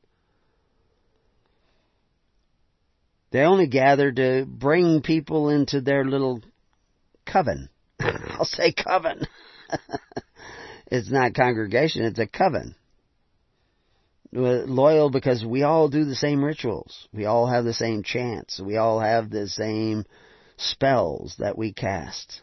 They 3.32 3.42
only 3.42 3.68
gather 3.68 4.12
to 4.12 4.46
bring 4.48 5.02
people 5.02 5.50
into 5.50 5.82
their 5.82 6.06
little 6.06 6.42
coven. 7.26 7.70
I'll 8.00 8.46
say 8.46 8.72
coven. 8.72 9.28
it's 10.88 11.10
not 11.10 11.34
congregation, 11.34 12.04
it's 12.04 12.20
a 12.20 12.28
coven. 12.28 12.76
Loyal 14.32 15.10
because 15.10 15.44
we 15.44 15.64
all 15.64 15.90
do 15.90 16.06
the 16.06 16.16
same 16.16 16.44
rituals. 16.44 17.08
We 17.14 17.26
all 17.26 17.48
have 17.48 17.64
the 17.64 17.74
same 17.74 18.04
chants. 18.04 18.60
We 18.60 18.78
all 18.78 19.00
have 19.00 19.30
the 19.30 19.48
same 19.48 20.06
spells 20.58 21.36
that 21.40 21.58
we 21.58 21.74
cast. 21.74 22.42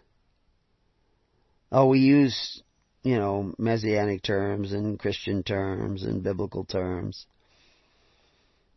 Oh, 1.70 1.86
we 1.86 1.98
use 2.00 2.62
you 3.04 3.18
know, 3.18 3.52
messianic 3.58 4.22
terms 4.22 4.72
and 4.72 4.98
Christian 4.98 5.42
terms 5.42 6.02
and 6.02 6.22
biblical 6.22 6.64
terms. 6.64 7.26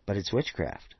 But 0.05 0.17
it's 0.17 0.33
witchcraft. 0.33 0.95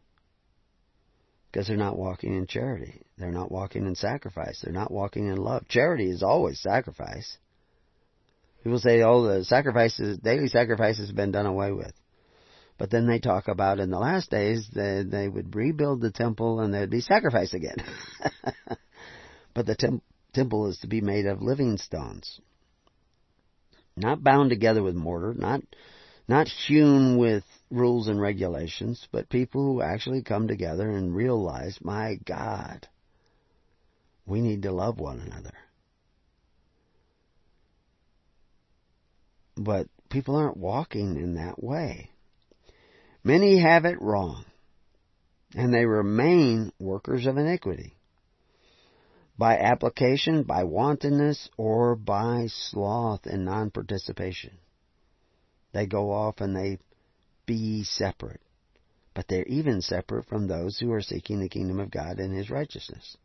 Because 1.51 1.67
they're 1.67 1.77
not 1.77 1.97
walking 1.97 2.35
in 2.35 2.47
charity. 2.47 3.01
They're 3.17 3.31
not 3.31 3.51
walking 3.51 3.85
in 3.85 3.95
sacrifice. 3.95 4.61
They're 4.61 4.73
not 4.73 4.91
walking 4.91 5.27
in 5.27 5.35
love. 5.35 5.67
Charity 5.67 6.09
is 6.09 6.23
always 6.23 6.61
sacrifice. 6.61 7.37
People 8.63 8.79
say, 8.79 9.01
oh, 9.01 9.23
the 9.23 9.43
sacrifices, 9.43 10.17
daily 10.19 10.47
sacrifices 10.47 11.07
have 11.07 11.15
been 11.15 11.31
done 11.31 11.45
away 11.45 11.71
with. 11.71 11.93
But 12.77 12.91
then 12.91 13.07
they 13.07 13.19
talk 13.19 13.47
about 13.47 13.79
in 13.79 13.89
the 13.89 13.99
last 13.99 14.29
days 14.29 14.67
that 14.73 15.07
they 15.09 15.27
would 15.27 15.55
rebuild 15.55 15.99
the 15.99 16.11
temple 16.11 16.61
and 16.61 16.73
there'd 16.73 16.89
be 16.89 17.01
sacrifice 17.01 17.53
again. 17.53 17.77
but 19.53 19.65
the 19.65 19.75
tem- 19.75 20.01
temple 20.33 20.67
is 20.67 20.77
to 20.79 20.87
be 20.87 21.01
made 21.01 21.25
of 21.25 21.41
living 21.41 21.77
stones 21.77 22.39
not 23.97 24.23
bound 24.23 24.49
together 24.49 24.83
with 24.83 24.95
mortar, 24.95 25.33
not 25.33 25.61
not 26.27 26.47
hewn 26.67 27.17
with 27.17 27.43
rules 27.71 28.07
and 28.07 28.19
regulations, 28.19 29.07
but 29.11 29.29
people 29.29 29.63
who 29.63 29.81
actually 29.81 30.23
come 30.23 30.47
together 30.47 30.89
and 30.89 31.15
realize, 31.15 31.77
my 31.81 32.19
God, 32.25 32.87
we 34.25 34.41
need 34.41 34.63
to 34.63 34.71
love 34.71 34.99
one 34.99 35.19
another. 35.19 35.53
But 39.55 39.87
people 40.09 40.35
aren't 40.35 40.57
walking 40.57 41.15
in 41.15 41.35
that 41.35 41.63
way. 41.63 42.11
Many 43.23 43.59
have 43.61 43.85
it 43.85 44.01
wrong, 44.01 44.45
and 45.55 45.73
they 45.73 45.85
remain 45.85 46.71
workers 46.77 47.25
of 47.25 47.37
iniquity 47.37 47.96
by 49.37 49.57
application, 49.57 50.43
by 50.43 50.63
wantonness, 50.63 51.49
or 51.57 51.95
by 51.95 52.47
sloth 52.47 53.25
and 53.25 53.45
non 53.45 53.69
participation. 53.69 54.57
They 55.73 55.85
go 55.85 56.11
off 56.11 56.41
and 56.41 56.55
they 56.55 56.79
be 57.45 57.83
separate. 57.83 58.41
But 59.13 59.27
they're 59.27 59.45
even 59.45 59.81
separate 59.81 60.27
from 60.27 60.47
those 60.47 60.77
who 60.77 60.91
are 60.91 61.01
seeking 61.01 61.39
the 61.39 61.49
kingdom 61.49 61.79
of 61.79 61.91
God 61.91 62.19
and 62.19 62.35
His 62.35 62.49
righteousness. 62.49 63.17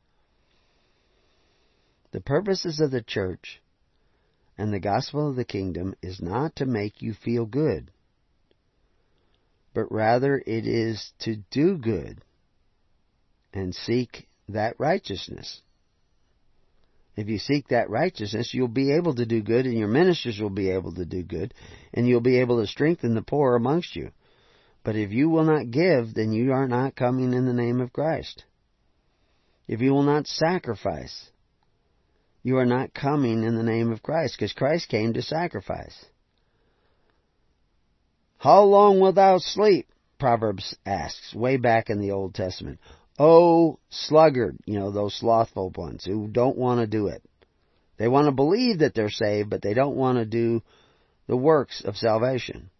The 2.12 2.20
purposes 2.20 2.80
of 2.80 2.90
the 2.90 3.02
church 3.02 3.62
and 4.58 4.72
the 4.72 4.80
gospel 4.80 5.30
of 5.30 5.36
the 5.36 5.44
kingdom 5.44 5.94
is 6.02 6.20
not 6.20 6.56
to 6.56 6.66
make 6.66 7.00
you 7.00 7.14
feel 7.14 7.46
good, 7.46 7.90
but 9.74 9.90
rather 9.90 10.42
it 10.46 10.66
is 10.66 11.12
to 11.20 11.36
do 11.50 11.78
good 11.78 12.22
and 13.54 13.74
seek 13.74 14.28
that 14.48 14.76
righteousness 14.78 15.62
if 17.14 17.28
you 17.28 17.38
seek 17.38 17.68
that 17.68 17.90
righteousness, 17.90 18.54
you'll 18.54 18.68
be 18.68 18.92
able 18.92 19.14
to 19.14 19.26
do 19.26 19.42
good 19.42 19.66
and 19.66 19.76
your 19.76 19.88
ministers 19.88 20.40
will 20.40 20.50
be 20.50 20.70
able 20.70 20.94
to 20.94 21.04
do 21.04 21.22
good 21.22 21.52
and 21.92 22.08
you'll 22.08 22.20
be 22.20 22.38
able 22.40 22.60
to 22.60 22.66
strengthen 22.66 23.14
the 23.14 23.22
poor 23.22 23.54
amongst 23.54 23.94
you. 23.94 24.10
But 24.84 24.96
if 24.96 25.12
you 25.12 25.28
will 25.28 25.44
not 25.44 25.70
give, 25.70 26.14
then 26.14 26.32
you 26.32 26.52
are 26.52 26.66
not 26.66 26.96
coming 26.96 27.34
in 27.34 27.44
the 27.44 27.52
name 27.52 27.80
of 27.80 27.92
Christ. 27.92 28.44
If 29.68 29.80
you 29.80 29.92
will 29.92 30.02
not 30.02 30.26
sacrifice, 30.26 31.30
you 32.42 32.56
are 32.56 32.66
not 32.66 32.94
coming 32.94 33.44
in 33.44 33.56
the 33.56 33.62
name 33.62 33.92
of 33.92 34.02
Christ 34.02 34.36
because 34.36 34.52
Christ 34.52 34.88
came 34.88 35.12
to 35.12 35.22
sacrifice. 35.22 36.04
How 38.38 38.62
long 38.64 38.98
wilt 38.98 39.14
thou 39.14 39.38
sleep? 39.38 39.88
Proverbs 40.18 40.76
asks, 40.84 41.34
way 41.34 41.56
back 41.58 41.90
in 41.90 42.00
the 42.00 42.10
Old 42.10 42.34
Testament. 42.34 42.80
Oh, 43.18 43.78
sluggard, 43.90 44.56
you 44.64 44.78
know, 44.78 44.90
those 44.90 45.14
slothful 45.14 45.70
ones 45.76 46.04
who 46.04 46.28
don't 46.28 46.56
want 46.56 46.80
to 46.80 46.86
do 46.86 47.08
it. 47.08 47.22
They 47.98 48.08
want 48.08 48.26
to 48.26 48.32
believe 48.32 48.78
that 48.78 48.94
they're 48.94 49.10
saved, 49.10 49.50
but 49.50 49.62
they 49.62 49.74
don't 49.74 49.96
want 49.96 50.18
to 50.18 50.24
do 50.24 50.62
the 51.26 51.36
works 51.36 51.82
of 51.84 51.96
salvation. 51.96 52.70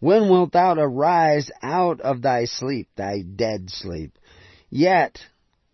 When 0.00 0.28
wilt 0.28 0.52
thou 0.52 0.74
arise 0.74 1.50
out 1.62 2.00
of 2.00 2.22
thy 2.22 2.46
sleep, 2.46 2.88
thy 2.96 3.22
dead 3.22 3.70
sleep? 3.70 4.18
Yet 4.70 5.18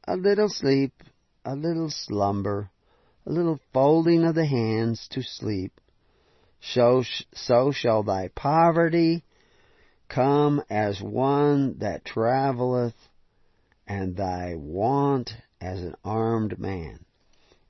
a 0.06 0.16
little 0.16 0.48
sleep, 0.50 0.92
a 1.44 1.54
little 1.54 1.90
slumber, 1.90 2.70
a 3.24 3.32
little 3.32 3.60
folding 3.72 4.24
of 4.24 4.34
the 4.34 4.44
hands 4.44 5.08
to 5.12 5.22
sleep. 5.22 5.80
So, 6.60 7.04
so 7.32 7.72
shall 7.72 8.02
thy 8.02 8.28
poverty 8.28 9.24
come 10.08 10.62
as 10.68 11.00
one 11.00 11.78
that 11.78 12.04
travelleth 12.04 13.07
and 13.88 14.16
thy 14.16 14.54
want 14.54 15.32
as 15.60 15.80
an 15.80 15.94
armed 16.04 16.58
man. 16.58 17.00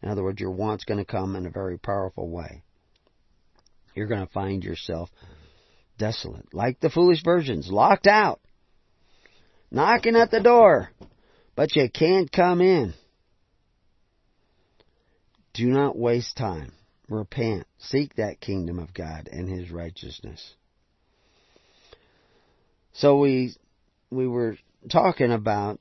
In 0.02 0.08
other 0.10 0.22
words, 0.22 0.40
your 0.40 0.50
want's 0.50 0.84
going 0.84 0.98
to 0.98 1.10
come 1.10 1.36
in 1.36 1.46
a 1.46 1.50
very 1.50 1.78
powerful 1.78 2.28
way. 2.28 2.62
You're 3.94 4.08
going 4.08 4.26
to 4.26 4.32
find 4.32 4.62
yourself 4.62 5.08
desolate, 5.96 6.52
like 6.52 6.80
the 6.80 6.90
foolish 6.90 7.22
virgins, 7.24 7.70
locked 7.70 8.06
out, 8.06 8.40
knocking 9.70 10.16
at 10.16 10.30
the 10.30 10.40
door, 10.40 10.90
but 11.56 11.74
you 11.74 11.88
can't 11.88 12.30
come 12.30 12.60
in. 12.60 12.94
Do 15.54 15.66
not 15.66 15.96
waste 15.96 16.36
time. 16.36 16.72
Repent. 17.08 17.66
Seek 17.78 18.14
that 18.16 18.40
kingdom 18.40 18.78
of 18.78 18.92
God 18.92 19.28
and 19.32 19.48
His 19.48 19.70
righteousness. 19.70 20.54
So 22.92 23.18
we 23.18 23.54
we 24.10 24.28
were 24.28 24.58
talking 24.88 25.32
about 25.32 25.80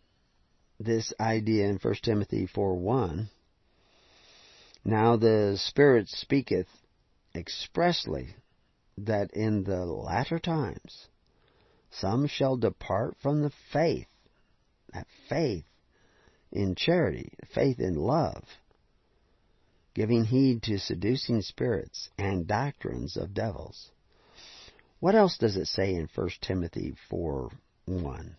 this 0.79 1.13
idea 1.19 1.67
in 1.67 1.77
1 1.77 1.95
Timothy 2.03 2.45
4 2.45 2.75
1. 2.75 3.29
Now 4.85 5.17
the 5.17 5.57
Spirit 5.57 6.07
speaketh 6.07 6.67
expressly 7.35 8.35
that 8.97 9.31
in 9.31 9.63
the 9.63 9.85
latter 9.85 10.39
times 10.39 11.07
some 11.89 12.27
shall 12.27 12.57
depart 12.57 13.15
from 13.21 13.41
the 13.41 13.51
faith, 13.71 14.07
that 14.93 15.07
faith 15.29 15.65
in 16.51 16.75
charity, 16.75 17.33
faith 17.53 17.79
in 17.79 17.95
love, 17.95 18.43
giving 19.93 20.25
heed 20.25 20.61
to 20.63 20.77
seducing 20.77 21.41
spirits 21.41 22.09
and 22.17 22.47
doctrines 22.47 23.17
of 23.17 23.33
devils. 23.33 23.91
What 24.99 25.15
else 25.15 25.37
does 25.37 25.55
it 25.57 25.67
say 25.67 25.93
in 25.93 26.09
1 26.13 26.29
Timothy 26.41 26.95
4 27.09 27.51
1? 27.85 28.37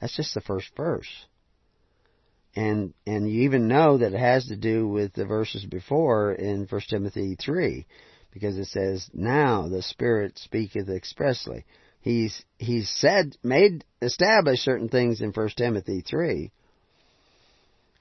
That's 0.00 0.16
just 0.16 0.34
the 0.34 0.40
first 0.40 0.74
verse. 0.76 1.26
And 2.54 2.92
and 3.06 3.30
you 3.30 3.42
even 3.42 3.66
know 3.66 3.98
that 3.98 4.12
it 4.12 4.18
has 4.18 4.46
to 4.46 4.56
do 4.56 4.86
with 4.86 5.14
the 5.14 5.24
verses 5.24 5.64
before 5.64 6.32
in 6.32 6.66
1 6.66 6.80
Timothy 6.88 7.34
3 7.34 7.86
because 8.32 8.56
it 8.58 8.66
says, 8.66 9.08
Now 9.12 9.68
the 9.68 9.82
Spirit 9.82 10.38
speaketh 10.38 10.88
expressly. 10.88 11.64
He's, 12.00 12.44
he's 12.58 12.90
said, 12.90 13.36
made, 13.44 13.84
established 14.00 14.64
certain 14.64 14.88
things 14.88 15.20
in 15.20 15.30
1 15.30 15.48
Timothy 15.56 16.00
3. 16.00 16.50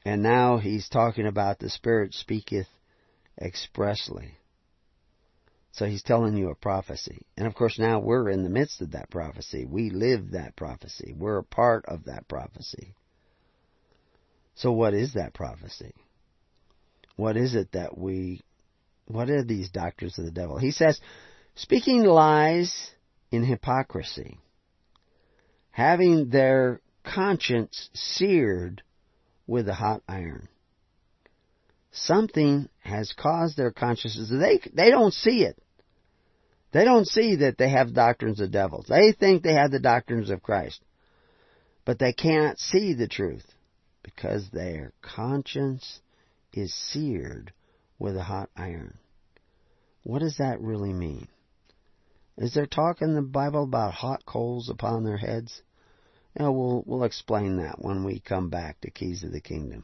And 0.04 0.24
now 0.24 0.58
he's 0.58 0.90
talking 0.90 1.28
about 1.28 1.60
the 1.60 1.70
Spirit 1.70 2.16
speaketh 2.16 2.68
expressly. 3.40 4.38
So 5.74 5.86
he's 5.86 6.04
telling 6.04 6.36
you 6.36 6.50
a 6.50 6.56
prophecy. 6.56 7.22
And 7.38 7.46
of 7.46 7.54
course 7.54 7.78
now 7.78 8.00
we're 8.00 8.30
in 8.30 8.44
the 8.44 8.50
midst 8.50 8.82
of 8.82 8.92
that 8.92 9.12
prophecy. 9.12 9.66
We 9.66 9.90
live 9.92 10.32
that 10.32 10.56
prophecy. 10.56 11.14
We're 11.16 11.38
a 11.38 11.44
part 11.44 11.86
of 11.86 12.06
that 12.06 12.28
prophecy. 12.28 12.96
So 14.56 14.72
what 14.72 14.94
is 14.94 15.14
that 15.14 15.34
prophecy? 15.34 15.94
What 17.16 17.38
is 17.38 17.56
it 17.56 17.72
that 17.74 17.98
we 17.98 18.42
what 19.08 19.30
are 19.30 19.44
these 19.44 19.70
doctors 19.70 20.18
of 20.18 20.26
the 20.26 20.32
devil? 20.32 20.58
He 20.58 20.72
says, 20.72 21.00
speaking 21.56 22.04
lies 22.04 22.92
in 23.32 23.44
hypocrisy, 23.44 24.40
having 25.72 26.30
their 26.30 26.82
conscience 27.04 27.90
seared 27.94 28.84
with 29.48 29.68
a 29.68 29.74
hot 29.74 30.02
iron. 30.08 30.48
Something 31.92 32.70
has 32.80 33.14
caused 33.18 33.58
their 33.58 33.72
consciences. 33.72 34.30
They, 34.30 34.62
they 34.74 34.90
don't 34.90 35.14
see 35.14 35.44
it. 35.44 35.62
They 36.72 36.86
don't 36.86 37.08
see 37.08 37.38
that 37.38 37.58
they 37.58 37.70
have 37.70 37.94
doctrines 37.94 38.40
of 38.40 38.52
devils. 38.52 38.86
They 38.88 39.12
think 39.12 39.44
they 39.44 39.54
have 39.54 39.72
the 39.72 39.80
doctrines 39.80 40.30
of 40.30 40.42
Christ. 40.42 40.80
But 41.84 42.00
they 42.00 42.14
cannot 42.14 42.60
see 42.60 42.94
the 42.94 43.10
truth 43.10 43.46
because 44.04 44.50
their 44.50 44.94
conscience 45.02 46.02
is 46.54 46.74
seared 46.74 47.54
with 48.00 48.18
a 48.18 48.24
hot 48.24 48.50
iron. 48.56 48.98
What 50.04 50.20
does 50.20 50.38
that 50.38 50.62
really 50.62 50.94
mean? 50.94 51.28
Is 52.38 52.54
there 52.54 52.66
talk 52.66 53.02
in 53.02 53.14
the 53.14 53.22
Bible 53.22 53.64
about 53.64 53.94
hot 53.94 54.26
coals 54.26 54.70
upon 54.70 55.04
their 55.04 55.18
heads? 55.18 55.62
Know, 56.38 56.52
we'll, 56.52 56.84
we'll 56.88 57.04
explain 57.04 57.58
that 57.58 57.84
when 57.84 58.04
we 58.04 58.20
come 58.20 58.50
back 58.50 58.82
to 58.82 58.90
Keys 58.90 59.24
of 59.24 59.32
the 59.32 59.42
Kingdom. 59.42 59.84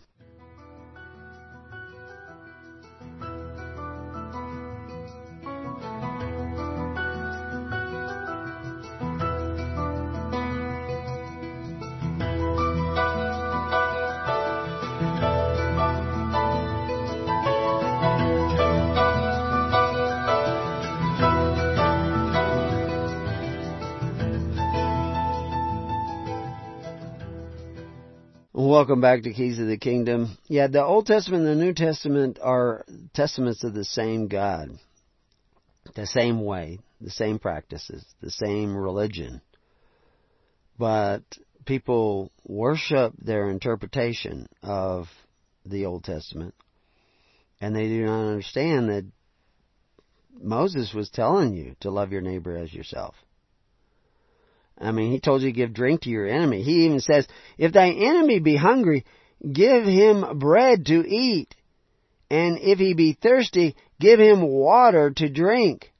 Welcome 28.77 29.01
back 29.01 29.23
to 29.23 29.33
Keys 29.33 29.57
of 29.57 29.65
the 29.65 29.79
Kingdom. 29.79 30.37
Yeah, 30.45 30.67
the 30.67 30.85
Old 30.85 31.07
Testament 31.07 31.47
and 31.47 31.59
the 31.59 31.65
New 31.65 31.73
Testament 31.73 32.37
are 32.39 32.85
testaments 33.11 33.63
of 33.63 33.73
the 33.73 33.83
same 33.83 34.27
God, 34.27 34.69
the 35.95 36.05
same 36.05 36.45
way, 36.45 36.77
the 37.01 37.09
same 37.09 37.39
practices, 37.39 38.05
the 38.21 38.29
same 38.29 38.77
religion. 38.77 39.41
But 40.77 41.23
people 41.65 42.31
worship 42.43 43.13
their 43.17 43.49
interpretation 43.49 44.47
of 44.61 45.07
the 45.65 45.87
Old 45.87 46.03
Testament, 46.03 46.53
and 47.59 47.75
they 47.75 47.87
do 47.87 48.05
not 48.05 48.27
understand 48.27 48.89
that 48.89 49.05
Moses 50.39 50.93
was 50.93 51.09
telling 51.09 51.55
you 51.55 51.75
to 51.79 51.89
love 51.89 52.11
your 52.11 52.21
neighbor 52.21 52.55
as 52.55 52.71
yourself. 52.71 53.15
I 54.79 54.91
mean, 54.91 55.11
he 55.11 55.19
told 55.19 55.41
you 55.41 55.49
to 55.49 55.55
give 55.55 55.73
drink 55.73 56.01
to 56.01 56.09
your 56.09 56.27
enemy. 56.27 56.61
He 56.61 56.85
even 56.85 56.99
says, 56.99 57.27
if 57.57 57.73
thy 57.73 57.89
enemy 57.89 58.39
be 58.39 58.55
hungry, 58.55 59.05
give 59.51 59.85
him 59.85 60.37
bread 60.37 60.85
to 60.87 61.07
eat. 61.07 61.55
And 62.29 62.59
if 62.59 62.77
he 62.77 62.93
be 62.93 63.13
thirsty, 63.13 63.75
give 63.99 64.19
him 64.19 64.41
water 64.41 65.11
to 65.11 65.29
drink. 65.29 65.91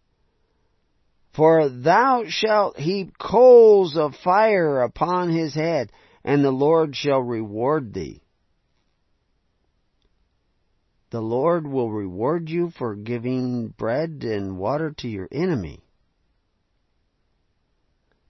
For 1.33 1.69
thou 1.69 2.23
shalt 2.27 2.77
heap 2.77 3.17
coals 3.17 3.95
of 3.95 4.15
fire 4.15 4.81
upon 4.81 5.29
his 5.29 5.53
head, 5.53 5.91
and 6.23 6.43
the 6.43 6.51
Lord 6.51 6.95
shall 6.95 7.21
reward 7.21 7.93
thee. 7.93 8.21
The 11.09 11.21
Lord 11.21 11.65
will 11.65 11.91
reward 11.91 12.49
you 12.49 12.71
for 12.71 12.95
giving 12.95 13.69
bread 13.69 14.23
and 14.23 14.57
water 14.57 14.91
to 14.97 15.07
your 15.07 15.29
enemy. 15.31 15.86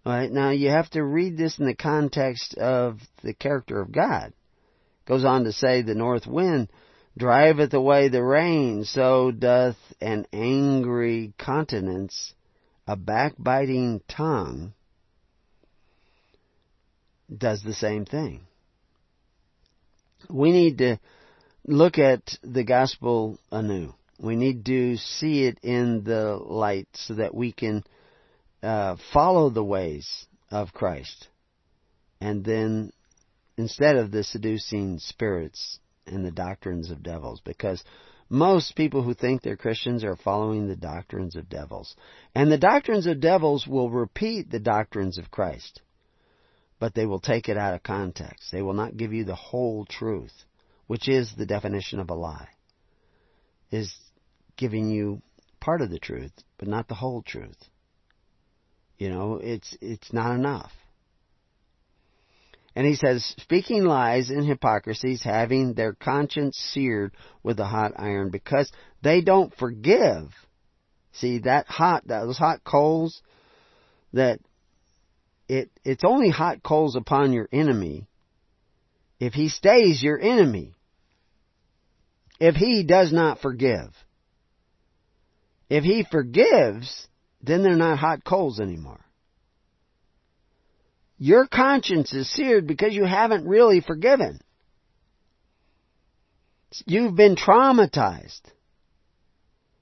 Now 0.08 0.52
you 0.52 0.70
have 0.70 0.90
to 0.92 1.04
read 1.04 1.38
this 1.38 1.60
in 1.60 1.66
the 1.66 1.76
context 1.76 2.56
of 2.56 3.00
the 3.24 3.34
character 3.34 3.82
of 3.82 3.92
God. 3.92 4.28
It 4.28 5.06
goes 5.06 5.26
on 5.26 5.44
to 5.44 5.52
say 5.52 5.82
the 5.82 5.96
north 5.96 6.26
wind 6.26 6.70
driveth 7.18 7.74
away 7.74 8.08
the 8.08 8.24
rain, 8.24 8.86
so 8.86 9.32
doth 9.32 9.76
an 10.00 10.26
angry 10.32 11.34
countenance, 11.38 12.34
a 12.88 12.96
backbiting 12.96 14.02
tongue, 14.08 14.74
does 17.36 17.62
the 17.62 17.74
same 17.74 18.06
thing. 18.06 18.48
We 20.30 20.52
need 20.52 20.78
to 20.78 21.00
look 21.66 21.98
at 21.98 22.38
the 22.42 22.64
gospel 22.64 23.40
anew. 23.52 23.94
We 24.20 24.38
need 24.38 24.66
to 24.68 24.96
see 24.96 25.44
it 25.44 25.60
in 25.64 26.06
the 26.06 26.38
light 26.38 26.88
so 26.94 27.16
that 27.16 27.36
we 27.36 27.52
can 27.52 27.84
uh, 28.64 28.96
follow 29.14 29.50
the 29.50 29.64
ways 29.64 30.26
of 30.50 30.74
Christ. 30.74 31.28
And 32.20 32.44
then, 32.44 32.92
instead 33.58 33.98
of 33.98 34.12
the 34.12 34.24
seducing 34.24 35.00
spirits 35.00 35.80
and 36.06 36.26
the 36.26 36.32
doctrines 36.32 36.90
of 36.90 37.04
devils, 37.04 37.42
because 37.44 37.84
most 38.30 38.76
people 38.76 39.04
who 39.04 39.14
think 39.14 39.42
they're 39.42 39.56
Christians 39.56 40.04
are 40.04 40.16
following 40.16 40.68
the 40.68 40.76
doctrines 40.76 41.36
of 41.36 41.50
devils. 41.50 41.96
And 42.36 42.52
the 42.52 42.58
doctrines 42.58 43.08
of 43.08 43.22
devils 43.22 43.66
will 43.66 43.90
repeat 43.90 44.52
the 44.52 44.60
doctrines 44.60 45.18
of 45.18 45.32
Christ, 45.32 45.82
but 46.80 46.94
they 46.94 47.06
will 47.06 47.22
take 47.22 47.48
it 47.48 47.58
out 47.58 47.74
of 47.74 47.84
context. 47.84 48.52
They 48.52 48.62
will 48.62 48.74
not 48.74 48.98
give 48.98 49.14
you 49.14 49.24
the 49.24 49.36
whole 49.36 49.86
truth, 49.86 50.34
which 50.88 51.08
is 51.08 51.34
the 51.36 51.46
definition 51.46 52.00
of 52.00 52.10
a 52.10 52.16
lie, 52.16 52.50
is 53.72 53.96
giving 54.58 54.90
you 54.90 55.22
part 55.60 55.82
of 55.82 55.90
the 55.90 56.00
truth, 56.00 56.34
but 56.58 56.68
not 56.68 56.88
the 56.88 56.96
whole 56.96 57.22
truth. 57.22 57.70
You 58.98 59.10
know, 59.10 59.40
it's, 59.41 59.78
it's 59.82 60.11
not 60.11 60.36
enough. 60.36 60.72
And 62.76 62.86
he 62.86 62.95
says, 62.95 63.26
speaking 63.40 63.86
lies 63.86 64.30
and 64.30 64.45
hypocrisies, 64.45 65.24
having 65.24 65.74
their 65.74 65.94
conscience 65.94 66.57
seared 66.74 67.11
with 67.41 67.60
a 67.60 67.65
hot 67.65 67.94
iron, 67.95 68.30
because 68.30 68.72
they 69.02 69.22
don't 69.22 69.53
forgive. 69.56 70.30
See, 71.14 71.40
that 71.40 71.65
hot, 71.68 72.07
those 72.07 72.38
hot 72.38 72.64
coals, 72.64 73.22
that 74.14 74.40
it, 75.49 75.72
it's 75.84 76.03
only 76.03 76.30
hot 76.30 76.61
coals 76.61 76.95
upon 76.95 77.34
your 77.34 77.49
enemy 77.52 78.07
if 79.19 79.34
he 79.34 79.49
stays 79.49 80.03
your 80.03 80.19
enemy. 80.19 80.74
If 82.40 82.56
he 82.56 82.84
does 82.84 83.11
not 83.11 83.40
forgive. 83.40 83.90
If 85.69 85.84
he 85.84 86.06
forgives, 86.10 87.07
then 87.42 87.64
they're 87.64 87.76
not 87.76 88.00
hot 88.00 88.24
coals 88.24 88.60
anymore. 88.60 89.00
Your 91.18 91.48
conscience 91.48 92.14
is 92.14 92.30
seared 92.32 92.68
because 92.68 92.94
you 92.94 93.06
haven't 93.06 93.48
really 93.48 93.82
forgiven. 93.82 94.40
You've 96.86 97.16
been 97.16 97.36
traumatized. 97.36 98.42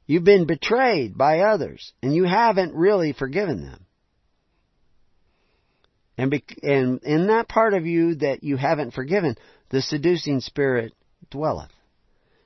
You've 0.07 0.23
been 0.23 0.45
betrayed 0.45 1.17
by 1.17 1.39
others, 1.39 1.93
and 2.01 2.13
you 2.13 2.25
haven't 2.25 2.73
really 2.75 3.11
forgiven 3.11 3.63
them. 3.63 3.85
And, 6.17 6.31
be, 6.31 6.43
and 6.61 7.01
in 7.03 7.27
that 7.27 7.49
part 7.49 7.73
of 7.73 7.85
you 7.85 8.15
that 8.15 8.43
you 8.43 8.55
haven't 8.55 8.93
forgiven, 8.93 9.35
the 9.69 9.81
seducing 9.81 10.39
spirit 10.39 10.93
dwelleth. 11.31 11.71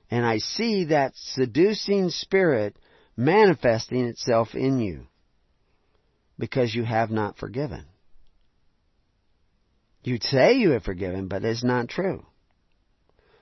And 0.09 0.25
I 0.25 0.39
see 0.39 0.85
that 0.85 1.11
seducing 1.15 2.09
spirit 2.09 2.75
manifesting 3.19 4.05
itself 4.05 4.55
in 4.55 4.79
you 4.79 5.05
because 6.39 6.73
you 6.73 6.85
have 6.85 7.11
not 7.11 7.37
forgiven. 7.37 7.85
You 10.05 10.17
say 10.21 10.53
you 10.53 10.71
have 10.71 10.83
forgiven, 10.83 11.27
but 11.27 11.43
it's 11.43 11.63
not 11.63 11.89
true. 11.89 12.25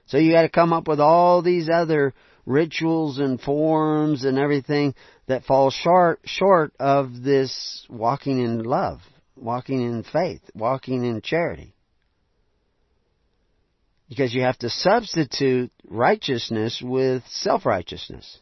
So 0.08 0.18
you 0.18 0.32
got 0.32 0.42
to 0.42 0.50
come 0.50 0.74
up 0.74 0.88
with 0.88 1.00
all 1.00 1.44
these 1.44 1.70
other 1.70 2.16
rituals 2.48 3.20
and 3.20 3.40
forms 3.40 4.26
and 4.26 4.40
everything 4.40 4.96
that 5.28 5.46
fall 5.46 5.70
short 5.70 6.22
short 6.26 6.74
of 6.80 7.22
this 7.22 7.86
walking 7.88 8.40
in 8.40 8.64
love, 8.64 9.02
walking 9.36 9.82
in 9.82 10.02
faith, 10.02 10.42
walking 10.56 11.06
in 11.06 11.22
charity. 11.22 11.76
Because 14.10 14.34
you 14.34 14.42
have 14.42 14.58
to 14.60 14.72
substitute 14.72 15.72
righteousness 15.88 16.82
with 16.84 17.22
self-righteousness. 17.28 18.40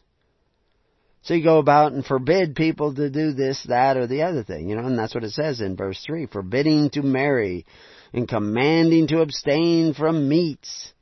So 1.26 1.34
you 1.34 1.42
go 1.42 1.58
about 1.58 1.92
and 1.92 2.06
forbid 2.06 2.54
people 2.54 2.94
to 2.94 3.10
do 3.10 3.32
this, 3.32 3.60
that, 3.64 3.96
or 3.96 4.06
the 4.06 4.22
other 4.22 4.44
thing, 4.44 4.68
you 4.68 4.76
know, 4.76 4.86
and 4.86 4.96
that's 4.96 5.12
what 5.12 5.24
it 5.24 5.32
says 5.32 5.60
in 5.60 5.74
verse 5.74 6.00
3. 6.06 6.26
Forbidding 6.26 6.90
to 6.90 7.02
marry 7.02 7.66
and 8.12 8.28
commanding 8.28 9.08
to 9.08 9.22
abstain 9.22 9.92
from 9.92 10.28
meats, 10.28 10.92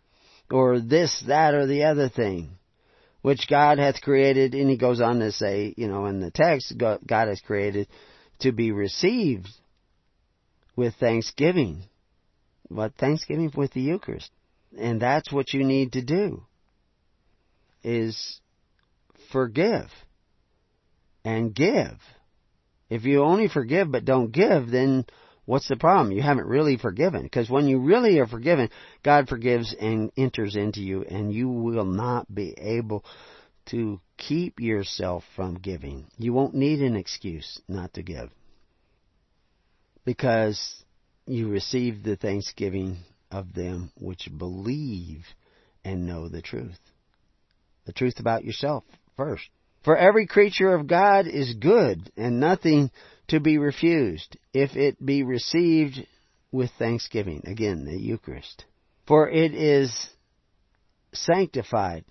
or 0.50 0.80
this, 0.80 1.22
that, 1.26 1.52
or 1.52 1.66
the 1.66 1.84
other 1.84 2.08
thing, 2.08 2.52
which 3.20 3.46
God 3.50 3.78
hath 3.78 4.00
created, 4.00 4.54
and 4.54 4.70
he 4.70 4.78
goes 4.78 5.02
on 5.02 5.18
to 5.18 5.30
say, 5.30 5.74
you 5.76 5.88
know, 5.88 6.06
in 6.06 6.20
the 6.20 6.30
text, 6.30 6.72
God 6.78 7.28
has 7.28 7.42
created 7.42 7.86
to 8.38 8.50
be 8.50 8.72
received 8.72 9.48
with 10.74 10.94
thanksgiving. 10.94 11.82
But 12.70 12.94
thanksgiving 12.94 13.52
with 13.54 13.74
the 13.74 13.82
Eucharist. 13.82 14.30
And 14.78 15.02
that's 15.02 15.30
what 15.30 15.52
you 15.52 15.64
need 15.64 15.92
to 15.92 16.02
do, 16.02 16.44
is 17.82 18.40
forgive 19.30 19.90
and 21.24 21.54
give. 21.54 21.98
If 22.90 23.04
you 23.04 23.22
only 23.22 23.48
forgive 23.48 23.90
but 23.90 24.04
don't 24.04 24.30
give, 24.30 24.70
then 24.70 25.06
what's 25.46 25.68
the 25.68 25.76
problem? 25.76 26.12
You 26.12 26.22
haven't 26.22 26.46
really 26.46 26.76
forgiven. 26.76 27.22
Because 27.22 27.50
when 27.50 27.66
you 27.66 27.78
really 27.80 28.18
are 28.18 28.26
forgiven, 28.26 28.70
God 29.02 29.28
forgives 29.28 29.74
and 29.78 30.12
enters 30.16 30.56
into 30.56 30.80
you, 30.80 31.02
and 31.02 31.32
you 31.32 31.48
will 31.48 31.86
not 31.86 32.32
be 32.32 32.54
able 32.58 33.04
to 33.66 34.00
keep 34.18 34.60
yourself 34.60 35.24
from 35.34 35.54
giving. 35.54 36.06
You 36.18 36.32
won't 36.32 36.54
need 36.54 36.80
an 36.80 36.96
excuse 36.96 37.60
not 37.66 37.94
to 37.94 38.02
give. 38.02 38.30
Because 40.04 40.84
you 41.26 41.48
receive 41.48 42.02
the 42.02 42.16
thanksgiving 42.16 42.98
of 43.30 43.54
them 43.54 43.90
which 43.96 44.28
believe 44.36 45.24
and 45.84 46.06
know 46.06 46.28
the 46.28 46.42
truth. 46.42 46.78
The 47.86 47.92
truth 47.92 48.20
about 48.20 48.44
yourself 48.44 48.84
first. 49.16 49.48
For 49.84 49.96
every 49.96 50.26
creature 50.26 50.74
of 50.74 50.86
God 50.86 51.26
is 51.26 51.54
good, 51.54 52.10
and 52.16 52.40
nothing 52.40 52.90
to 53.28 53.38
be 53.38 53.58
refused, 53.58 54.36
if 54.52 54.76
it 54.76 55.04
be 55.04 55.22
received 55.22 56.06
with 56.50 56.70
thanksgiving. 56.78 57.42
Again, 57.46 57.84
the 57.84 58.00
Eucharist. 58.00 58.64
For 59.06 59.28
it 59.28 59.54
is 59.54 60.08
sanctified 61.12 62.04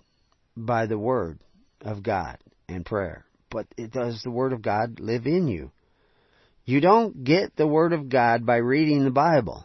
by 0.56 0.86
the 0.86 0.98
Word 0.98 1.40
of 1.80 2.02
God 2.02 2.38
and 2.68 2.86
prayer. 2.86 3.24
But 3.50 3.66
it 3.76 3.92
does 3.92 4.22
the 4.22 4.30
Word 4.30 4.52
of 4.52 4.62
God 4.62 5.00
live 5.00 5.26
in 5.26 5.48
you? 5.48 5.72
You 6.64 6.80
don't 6.80 7.24
get 7.24 7.56
the 7.56 7.66
Word 7.66 7.92
of 7.92 8.08
God 8.08 8.46
by 8.46 8.56
reading 8.56 9.04
the 9.04 9.10
Bible. 9.10 9.64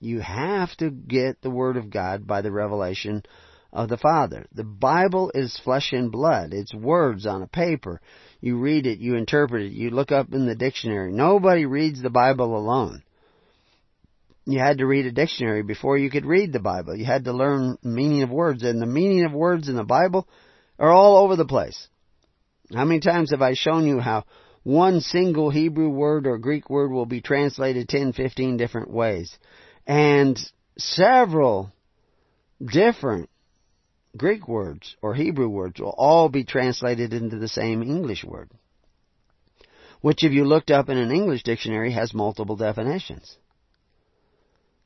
You 0.00 0.20
have 0.20 0.76
to 0.78 0.90
get 0.90 1.40
the 1.40 1.50
Word 1.50 1.76
of 1.76 1.90
God 1.90 2.26
by 2.26 2.42
the 2.42 2.52
revelation 2.52 3.22
of 3.76 3.90
the 3.90 3.98
Father. 3.98 4.46
The 4.54 4.64
Bible 4.64 5.30
is 5.34 5.60
flesh 5.62 5.92
and 5.92 6.10
blood. 6.10 6.54
It's 6.54 6.74
words 6.74 7.26
on 7.26 7.42
a 7.42 7.46
paper. 7.46 8.00
You 8.40 8.58
read 8.58 8.86
it, 8.86 8.98
you 8.98 9.16
interpret 9.16 9.62
it, 9.62 9.72
you 9.72 9.90
look 9.90 10.10
up 10.10 10.32
in 10.32 10.46
the 10.46 10.54
dictionary. 10.54 11.12
Nobody 11.12 11.66
reads 11.66 12.00
the 12.00 12.10
Bible 12.10 12.56
alone. 12.56 13.02
You 14.46 14.60
had 14.60 14.78
to 14.78 14.86
read 14.86 15.04
a 15.04 15.12
dictionary 15.12 15.62
before 15.62 15.98
you 15.98 16.08
could 16.08 16.24
read 16.24 16.52
the 16.52 16.58
Bible. 16.58 16.96
You 16.96 17.04
had 17.04 17.24
to 17.24 17.32
learn 17.32 17.76
meaning 17.82 18.22
of 18.22 18.30
words, 18.30 18.62
and 18.62 18.80
the 18.80 18.86
meaning 18.86 19.24
of 19.24 19.32
words 19.32 19.68
in 19.68 19.76
the 19.76 19.84
Bible 19.84 20.26
are 20.78 20.90
all 20.90 21.18
over 21.18 21.36
the 21.36 21.44
place. 21.44 21.88
How 22.72 22.84
many 22.84 23.00
times 23.00 23.30
have 23.32 23.42
I 23.42 23.52
shown 23.54 23.86
you 23.86 24.00
how 24.00 24.24
one 24.62 25.00
single 25.00 25.50
Hebrew 25.50 25.90
word 25.90 26.26
or 26.26 26.38
Greek 26.38 26.70
word 26.70 26.90
will 26.90 27.06
be 27.06 27.20
translated 27.20 27.88
10, 27.88 28.14
15 28.14 28.56
different 28.56 28.90
ways? 28.90 29.36
And 29.86 30.38
several 30.78 31.72
different 32.64 33.28
Greek 34.16 34.48
words 34.48 34.96
or 35.02 35.14
Hebrew 35.14 35.48
words 35.48 35.80
will 35.80 35.94
all 35.96 36.28
be 36.28 36.44
translated 36.44 37.12
into 37.12 37.38
the 37.38 37.48
same 37.48 37.82
English 37.82 38.24
word, 38.24 38.50
which 40.00 40.24
if 40.24 40.32
you 40.32 40.44
looked 40.44 40.70
up 40.70 40.88
in 40.88 40.98
an 40.98 41.10
English 41.10 41.42
dictionary 41.42 41.92
has 41.92 42.14
multiple 42.14 42.56
definitions. 42.56 43.36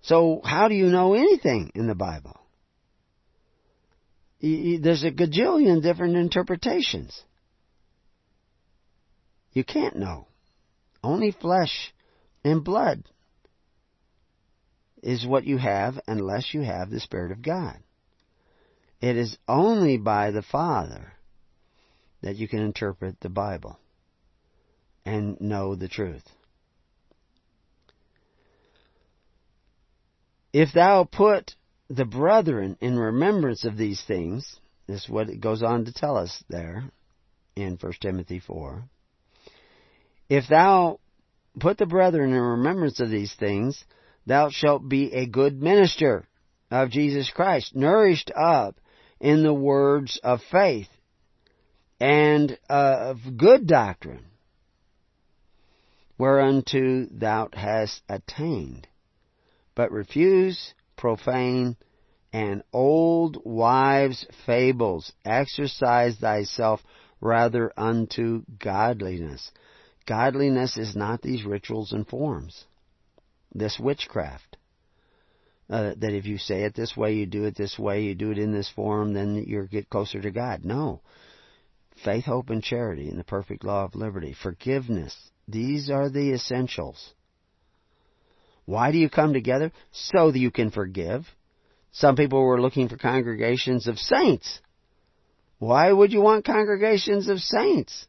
So 0.02 0.40
how 0.44 0.68
do 0.68 0.74
you 0.74 0.86
know 0.86 1.14
anything 1.14 1.72
in 1.74 1.86
the 1.86 1.94
Bible? 1.94 2.40
There's 4.40 5.04
a 5.04 5.10
gajillion 5.10 5.82
different 5.82 6.16
interpretations. 6.16 7.22
You 9.52 9.64
can't 9.64 9.96
know. 9.96 10.26
Only 11.02 11.32
flesh 11.32 11.92
and 12.42 12.64
blood 12.64 13.04
is 15.02 15.26
what 15.26 15.44
you 15.44 15.58
have 15.58 16.00
unless 16.06 16.54
you 16.54 16.62
have 16.62 16.88
the 16.88 17.00
Spirit 17.00 17.32
of 17.32 17.42
God. 17.42 17.78
It 19.00 19.16
is 19.16 19.38
only 19.48 19.96
by 19.96 20.30
the 20.30 20.42
Father 20.42 21.12
that 22.22 22.36
you 22.36 22.48
can 22.48 22.58
interpret 22.60 23.18
the 23.20 23.30
Bible 23.30 23.78
and 25.06 25.40
know 25.40 25.74
the 25.74 25.88
truth. 25.88 26.24
If 30.52 30.72
thou 30.74 31.04
put 31.04 31.54
the 31.88 32.04
brethren 32.04 32.76
in 32.80 32.98
remembrance 32.98 33.64
of 33.64 33.76
these 33.76 34.02
things, 34.02 34.60
this 34.86 35.04
is 35.04 35.08
what 35.08 35.30
it 35.30 35.40
goes 35.40 35.62
on 35.62 35.86
to 35.86 35.92
tell 35.92 36.16
us 36.16 36.44
there 36.48 36.84
in 37.56 37.78
1 37.80 37.92
Timothy 38.00 38.40
4. 38.40 38.82
If 40.28 40.46
thou 40.48 41.00
put 41.58 41.78
the 41.78 41.86
brethren 41.86 42.32
in 42.32 42.40
remembrance 42.40 43.00
of 43.00 43.10
these 43.10 43.34
things, 43.34 43.84
thou 44.26 44.50
shalt 44.50 44.88
be 44.88 45.12
a 45.12 45.26
good 45.26 45.62
minister 45.62 46.26
of 46.70 46.90
Jesus 46.90 47.30
Christ, 47.30 47.74
nourished 47.74 48.30
up 48.36 48.76
in 49.20 49.42
the 49.42 49.54
words 49.54 50.18
of 50.22 50.40
faith 50.50 50.88
and 52.00 52.58
of 52.68 53.18
good 53.36 53.66
doctrine, 53.66 54.24
whereunto 56.18 57.06
thou 57.10 57.48
hast 57.52 58.02
attained. 58.08 58.88
But 59.74 59.92
refuse 59.92 60.74
profane 60.96 61.76
and 62.32 62.62
old 62.72 63.38
wives' 63.44 64.26
fables. 64.46 65.12
Exercise 65.24 66.16
thyself 66.16 66.82
rather 67.20 67.72
unto 67.76 68.42
godliness. 68.58 69.50
Godliness 70.06 70.76
is 70.76 70.96
not 70.96 71.22
these 71.22 71.44
rituals 71.44 71.92
and 71.92 72.06
forms, 72.06 72.64
this 73.54 73.78
witchcraft 73.78 74.56
uh, 75.70 75.94
that 75.98 76.12
if 76.12 76.26
you 76.26 76.36
say 76.36 76.64
it 76.64 76.74
this 76.74 76.96
way, 76.96 77.14
you 77.14 77.26
do 77.26 77.44
it 77.44 77.56
this 77.56 77.78
way, 77.78 78.02
you 78.02 78.14
do 78.14 78.32
it 78.32 78.38
in 78.38 78.52
this 78.52 78.68
form, 78.74 79.14
then 79.14 79.36
you 79.46 79.68
get 79.70 79.88
closer 79.88 80.20
to 80.20 80.30
God. 80.30 80.64
No. 80.64 81.00
Faith, 82.04 82.24
hope, 82.24 82.50
and 82.50 82.62
charity 82.62 83.08
in 83.08 83.18
the 83.18 83.24
perfect 83.24 83.62
law 83.62 83.84
of 83.84 83.94
liberty. 83.94 84.34
Forgiveness. 84.42 85.16
These 85.46 85.90
are 85.90 86.08
the 86.08 86.32
essentials. 86.32 87.14
Why 88.64 88.90
do 88.90 88.98
you 88.98 89.08
come 89.08 89.32
together? 89.32 89.72
So 89.92 90.30
that 90.30 90.38
you 90.38 90.50
can 90.50 90.70
forgive. 90.70 91.26
Some 91.92 92.16
people 92.16 92.42
were 92.42 92.60
looking 92.60 92.88
for 92.88 92.96
congregations 92.96 93.86
of 93.86 93.98
saints. 93.98 94.60
Why 95.58 95.92
would 95.92 96.12
you 96.12 96.20
want 96.20 96.44
congregations 96.44 97.28
of 97.28 97.38
saints? 97.40 98.06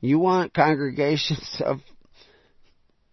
You 0.00 0.18
want 0.18 0.54
congregations 0.54 1.60
of 1.64 1.80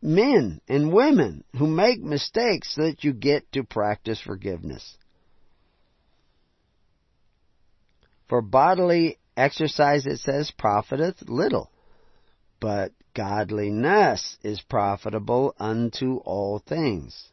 men 0.04 0.60
and 0.68 0.92
women 0.92 1.44
who 1.58 1.66
make 1.66 2.02
mistakes 2.02 2.76
so 2.76 2.84
that 2.84 3.04
you 3.04 3.14
get 3.14 3.52
to 3.54 3.64
practice 3.64 4.22
forgiveness. 4.22 4.98
For 8.28 8.42
bodily 8.42 9.18
exercise, 9.38 10.06
it 10.06 10.18
says, 10.20 10.52
profiteth 10.58 11.30
little, 11.30 11.72
but 12.60 12.92
godliness 13.14 14.38
is 14.44 14.62
profitable 14.62 15.56
unto 15.60 16.18
all 16.18 16.60
things, 16.60 17.30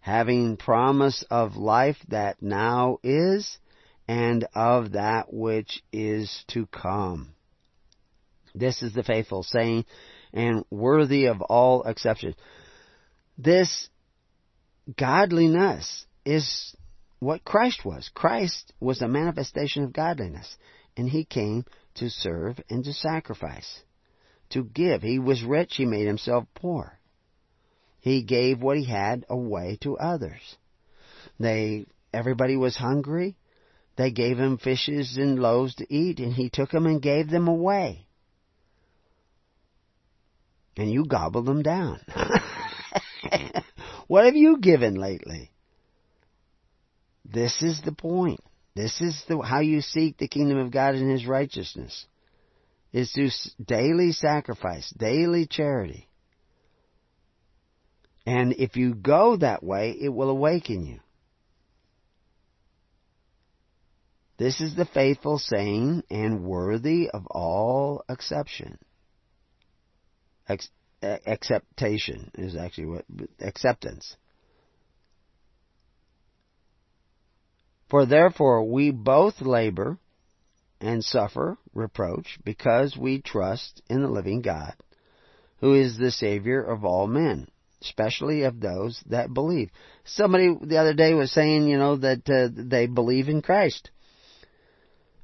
having 0.00 0.56
promise 0.56 1.24
of 1.30 1.56
life 1.56 1.96
that 2.08 2.42
now 2.42 2.98
is, 3.02 3.58
and 4.06 4.46
of 4.54 4.92
that 4.92 5.32
which 5.32 5.82
is 5.92 6.44
to 6.48 6.66
come. 6.66 7.34
This 8.54 8.82
is 8.82 8.92
the 8.94 9.02
faithful 9.02 9.42
saying, 9.42 9.84
and 10.32 10.64
worthy 10.70 11.26
of 11.26 11.40
all 11.42 11.84
acceptance. 11.84 12.36
This 13.36 13.88
godliness 14.96 16.06
is 16.24 16.74
what 17.20 17.44
Christ 17.44 17.84
was. 17.84 18.10
Christ 18.14 18.72
was 18.80 19.02
a 19.02 19.08
manifestation 19.08 19.84
of 19.84 19.92
godliness, 19.92 20.56
and 20.96 21.08
he 21.08 21.24
came 21.24 21.64
to 21.94 22.10
serve 22.10 22.60
and 22.70 22.84
to 22.84 22.92
sacrifice, 22.92 23.82
to 24.50 24.64
give. 24.64 25.02
He 25.02 25.18
was 25.18 25.42
rich, 25.42 25.74
he 25.76 25.84
made 25.84 26.06
himself 26.06 26.46
poor. 26.54 26.98
He 28.00 28.22
gave 28.22 28.62
what 28.62 28.78
he 28.78 28.84
had 28.84 29.24
away 29.28 29.78
to 29.82 29.98
others. 29.98 30.56
They 31.40 31.86
everybody 32.12 32.56
was 32.56 32.76
hungry. 32.76 33.36
They 33.96 34.10
gave 34.12 34.38
him 34.38 34.58
fishes 34.58 35.16
and 35.16 35.40
loaves 35.40 35.74
to 35.76 35.92
eat, 35.92 36.20
and 36.20 36.32
he 36.32 36.50
took 36.50 36.70
them 36.70 36.86
and 36.86 37.02
gave 37.02 37.28
them 37.28 37.48
away. 37.48 38.06
And 40.78 40.90
you 40.90 41.04
gobble 41.04 41.42
them 41.42 41.62
down. 41.62 42.00
what 44.06 44.26
have 44.26 44.36
you 44.36 44.58
given 44.58 44.94
lately? 44.94 45.50
This 47.24 47.62
is 47.62 47.82
the 47.82 47.92
point. 47.92 48.40
This 48.76 49.00
is 49.00 49.24
the, 49.28 49.40
how 49.40 49.58
you 49.58 49.80
seek 49.80 50.16
the 50.16 50.28
kingdom 50.28 50.56
of 50.56 50.70
God 50.70 50.94
and 50.94 51.10
His 51.10 51.26
righteousness. 51.26 52.06
Is 52.92 53.12
through 53.12 53.30
daily 53.62 54.12
sacrifice, 54.12 54.90
daily 54.96 55.46
charity. 55.46 56.08
And 58.24 58.54
if 58.54 58.76
you 58.76 58.94
go 58.94 59.36
that 59.36 59.62
way, 59.62 59.96
it 60.00 60.08
will 60.08 60.30
awaken 60.30 60.86
you. 60.86 61.00
This 64.38 64.60
is 64.60 64.76
the 64.76 64.86
faithful 64.86 65.38
saying 65.38 66.04
and 66.08 66.44
worthy 66.44 67.10
of 67.10 67.26
all 67.26 68.04
exception. 68.08 68.78
Ex- 70.48 70.70
acceptation 71.02 72.30
is 72.34 72.56
actually 72.56 72.86
what 72.86 73.04
acceptance. 73.40 74.16
For 77.88 78.06
therefore 78.06 78.64
we 78.64 78.90
both 78.90 79.40
labor 79.40 79.98
and 80.80 81.04
suffer 81.04 81.58
reproach 81.74 82.38
because 82.44 82.96
we 82.96 83.20
trust 83.20 83.82
in 83.88 84.02
the 84.02 84.08
living 84.08 84.42
God, 84.42 84.74
who 85.60 85.74
is 85.74 85.96
the 85.96 86.10
Savior 86.10 86.62
of 86.62 86.84
all 86.84 87.06
men, 87.06 87.48
especially 87.82 88.42
of 88.42 88.60
those 88.60 89.02
that 89.06 89.32
believe. 89.32 89.70
Somebody 90.04 90.54
the 90.62 90.78
other 90.78 90.94
day 90.94 91.14
was 91.14 91.32
saying, 91.32 91.66
you 91.66 91.78
know, 91.78 91.96
that 91.96 92.28
uh, 92.28 92.48
they 92.54 92.86
believe 92.86 93.28
in 93.28 93.42
Christ, 93.42 93.90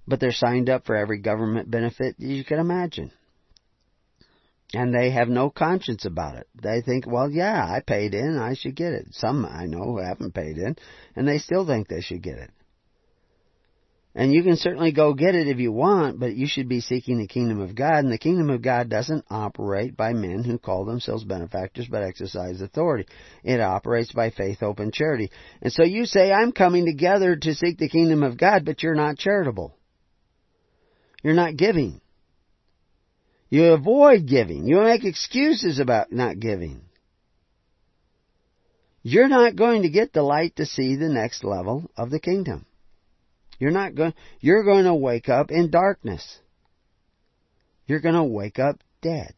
but 0.06 0.20
they're 0.20 0.32
signed 0.32 0.68
up 0.68 0.86
for 0.86 0.96
every 0.96 1.18
government 1.18 1.70
benefit 1.70 2.16
you 2.18 2.44
can 2.44 2.59
imagine. 2.59 3.12
And 4.74 4.94
they 4.94 5.10
have 5.10 5.28
no 5.28 5.51
conscience 5.51 6.05
about 6.05 6.36
it. 6.36 6.48
They 6.60 6.80
think, 6.80 7.06
well, 7.06 7.30
yeah, 7.30 7.64
I 7.64 7.80
paid 7.80 8.12
in, 8.12 8.38
I 8.38 8.55
should 8.55 8.74
get 8.74 8.92
it. 8.92 9.06
Some 9.12 9.46
I 9.46 9.66
know 9.66 9.84
who 9.84 9.98
haven't 9.98 10.34
paid 10.34 10.56
in, 10.56 10.76
and 11.14 11.28
they 11.28 11.38
still 11.38 11.66
think 11.66 11.88
they 11.88 12.01
should 12.01 12.22
get 12.22 12.38
it. 12.38 12.51
And 14.16 14.32
you 14.32 14.44
can 14.44 14.56
certainly 14.56 14.92
go 14.92 15.12
get 15.12 15.34
it 15.34 15.48
if 15.48 15.59
you 15.59 15.72
want, 15.72 16.20
but 16.20 16.36
you 16.36 16.46
should 16.46 16.68
be 16.68 16.80
seeking 16.80 17.18
the 17.18 17.26
kingdom 17.26 17.60
of 17.60 17.74
God, 17.74 17.98
and 17.98 18.12
the 18.12 18.18
kingdom 18.18 18.48
of 18.48 18.62
God 18.62 18.88
doesn't 18.88 19.24
operate 19.28 19.96
by 19.96 20.12
men 20.12 20.44
who 20.44 20.56
call 20.56 20.84
themselves 20.84 21.24
benefactors 21.24 21.88
but 21.90 22.05
exercise 22.05 22.60
authority. 22.60 23.09
It 23.42 23.60
operates 23.60 24.12
by 24.12 24.30
faith, 24.30 24.60
hope, 24.60 24.78
and 24.78 24.92
charity. 24.92 25.32
And 25.62 25.72
so 25.72 25.82
you 25.82 26.05
say, 26.05 26.30
I'm 26.30 26.52
coming 26.52 26.86
together 26.86 27.34
to 27.34 27.55
seek 27.55 27.78
the 27.78 27.88
kingdom 27.88 28.22
of 28.22 28.38
God, 28.38 28.64
but 28.64 28.84
you're 28.84 28.94
not 28.94 29.18
charitable. 29.18 29.76
You're 31.24 31.34
not 31.34 31.56
giving. 31.56 32.01
You 33.50 33.72
avoid 33.72 34.26
giving. 34.26 34.66
You 34.66 34.80
make 34.80 35.04
excuses 35.04 35.78
about 35.78 36.12
not 36.12 36.40
giving. 36.40 36.82
You're 39.02 39.28
not 39.28 39.54
going 39.54 39.82
to 39.82 39.90
get 39.90 40.12
the 40.12 40.22
light 40.22 40.56
to 40.56 40.66
see 40.66 40.96
the 40.96 41.10
next 41.10 41.44
level 41.44 41.90
of 41.96 42.10
the 42.10 42.18
kingdom. 42.18 42.64
You're 43.58 43.70
not 43.70 43.94
going, 43.94 44.14
you're 44.40 44.64
going 44.64 44.84
to 44.84 44.94
wake 44.94 45.28
up 45.28 45.50
in 45.50 45.70
darkness. 45.70 46.38
You're 47.86 48.00
going 48.00 48.14
to 48.14 48.24
wake 48.24 48.58
up 48.58 48.80
dead. 49.02 49.34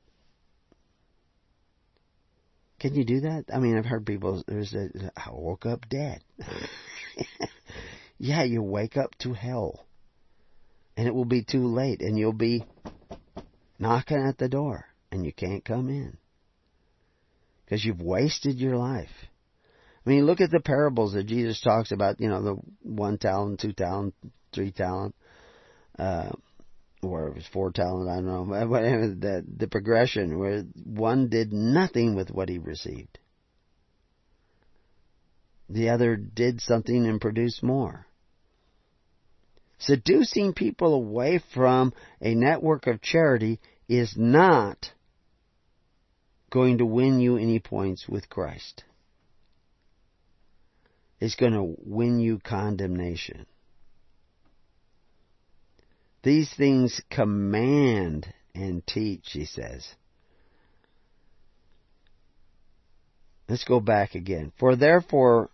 Can 2.78 2.94
you 2.94 3.04
do 3.04 3.20
that? 3.20 3.46
I 3.52 3.58
mean, 3.58 3.76
I've 3.76 3.86
heard 3.86 4.06
people, 4.06 4.44
there's 4.46 4.72
a, 4.74 4.88
I 5.16 5.30
woke 5.32 5.66
up 5.66 5.88
dead. 5.88 6.22
yeah, 8.18 8.44
you 8.44 8.62
wake 8.62 8.96
up 8.96 9.16
to 9.20 9.32
hell. 9.32 9.84
And 10.96 11.08
it 11.08 11.14
will 11.14 11.24
be 11.24 11.42
too 11.42 11.66
late 11.66 12.00
and 12.00 12.18
you'll 12.18 12.32
be 12.32 12.64
knocking 13.78 14.24
at 14.26 14.38
the 14.38 14.48
door 14.48 14.86
and 15.10 15.24
you 15.24 15.32
can't 15.32 15.64
come 15.64 15.88
in 15.88 16.16
because 17.64 17.84
you've 17.84 18.00
wasted 18.00 18.56
your 18.56 18.76
life. 18.76 19.10
I 20.04 20.10
mean, 20.10 20.24
look 20.24 20.40
at 20.40 20.50
the 20.50 20.60
parables 20.60 21.14
that 21.14 21.26
Jesus 21.26 21.60
talks 21.60 21.90
about, 21.90 22.20
you 22.20 22.28
know, 22.28 22.42
the 22.42 22.56
one 22.82 23.18
talent, 23.18 23.60
two 23.60 23.72
talent, 23.72 24.14
three 24.52 24.70
talent, 24.70 25.16
uh, 25.98 26.30
or 27.02 27.28
it 27.28 27.34
was 27.34 27.46
four 27.52 27.72
talent, 27.72 28.08
I 28.08 28.16
don't 28.16 28.26
know, 28.26 28.44
but 28.48 28.68
whatever, 28.68 29.08
the, 29.08 29.44
the 29.56 29.66
progression 29.66 30.38
where 30.38 30.62
one 30.84 31.28
did 31.28 31.52
nothing 31.52 32.14
with 32.14 32.30
what 32.30 32.48
he 32.48 32.58
received. 32.58 33.18
The 35.68 35.88
other 35.88 36.14
did 36.14 36.60
something 36.60 37.06
and 37.06 37.20
produced 37.20 37.62
more. 37.62 38.06
Seducing 39.78 40.54
people 40.54 40.94
away 40.94 41.40
from 41.52 41.92
a 42.20 42.34
network 42.34 42.86
of 42.86 43.02
charity 43.02 43.60
is 43.88 44.14
not 44.16 44.92
going 46.50 46.78
to 46.78 46.86
win 46.86 47.20
you 47.20 47.36
any 47.36 47.58
points 47.58 48.08
with 48.08 48.28
Christ. 48.28 48.84
It's 51.20 51.34
going 51.34 51.52
to 51.52 51.76
win 51.84 52.20
you 52.20 52.38
condemnation. 52.38 53.46
These 56.22 56.52
things 56.54 57.00
command 57.10 58.32
and 58.54 58.86
teach, 58.86 59.30
he 59.32 59.44
says. 59.44 59.86
Let's 63.48 63.64
go 63.64 63.80
back 63.80 64.14
again. 64.14 64.52
For 64.58 64.74
therefore 64.74 65.50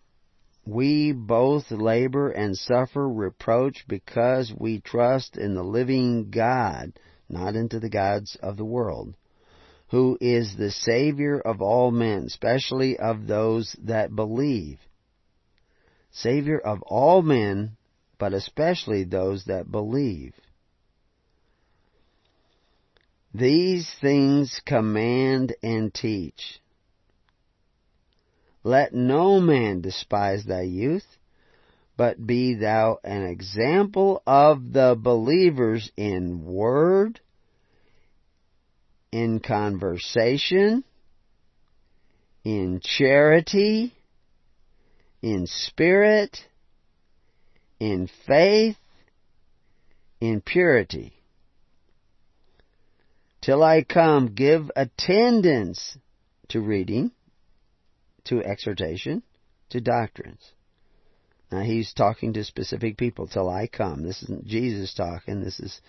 we 0.64 1.12
both 1.12 1.70
labor 1.70 2.30
and 2.30 2.56
suffer 2.56 3.08
reproach 3.08 3.84
because 3.88 4.52
we 4.56 4.80
trust 4.80 5.36
in 5.36 5.54
the 5.54 5.62
living 5.62 6.30
God, 6.30 6.92
not 7.28 7.56
into 7.56 7.80
the 7.80 7.90
gods 7.90 8.36
of 8.42 8.56
the 8.56 8.64
world, 8.64 9.14
who 9.88 10.16
is 10.20 10.56
the 10.56 10.70
Savior 10.70 11.40
of 11.40 11.60
all 11.60 11.90
men, 11.90 12.24
especially 12.26 12.96
of 12.96 13.26
those 13.26 13.76
that 13.82 14.14
believe. 14.14 14.78
Savior 16.12 16.58
of 16.58 16.82
all 16.82 17.22
men, 17.22 17.76
but 18.18 18.32
especially 18.32 19.02
those 19.02 19.44
that 19.46 19.70
believe. 19.70 20.34
These 23.34 23.90
things 24.00 24.60
command 24.64 25.56
and 25.62 25.92
teach. 25.92 26.60
Let 28.64 28.94
no 28.94 29.40
man 29.40 29.80
despise 29.80 30.44
thy 30.44 30.62
youth, 30.62 31.06
but 31.96 32.24
be 32.24 32.54
thou 32.54 32.98
an 33.02 33.22
example 33.24 34.22
of 34.26 34.72
the 34.72 34.96
believers 34.98 35.90
in 35.96 36.44
word, 36.44 37.20
in 39.10 39.40
conversation, 39.40 40.84
in 42.44 42.80
charity, 42.82 43.94
in 45.22 45.46
spirit, 45.46 46.38
in 47.80 48.08
faith, 48.26 48.78
in 50.20 50.40
purity. 50.40 51.12
Till 53.40 53.62
I 53.62 53.82
come, 53.82 54.34
give 54.34 54.70
attendance 54.76 55.98
to 56.48 56.60
reading, 56.60 57.10
to 58.24 58.42
exhortation, 58.42 59.22
to 59.70 59.80
doctrines. 59.80 60.52
Now 61.50 61.60
he's 61.60 61.92
talking 61.92 62.32
to 62.34 62.44
specific 62.44 62.96
people 62.96 63.26
till 63.26 63.48
I 63.48 63.66
come. 63.66 64.02
This 64.02 64.22
isn't 64.22 64.46
Jesus 64.46 64.94
talking. 64.94 65.42
This 65.42 65.60
is 65.60 65.80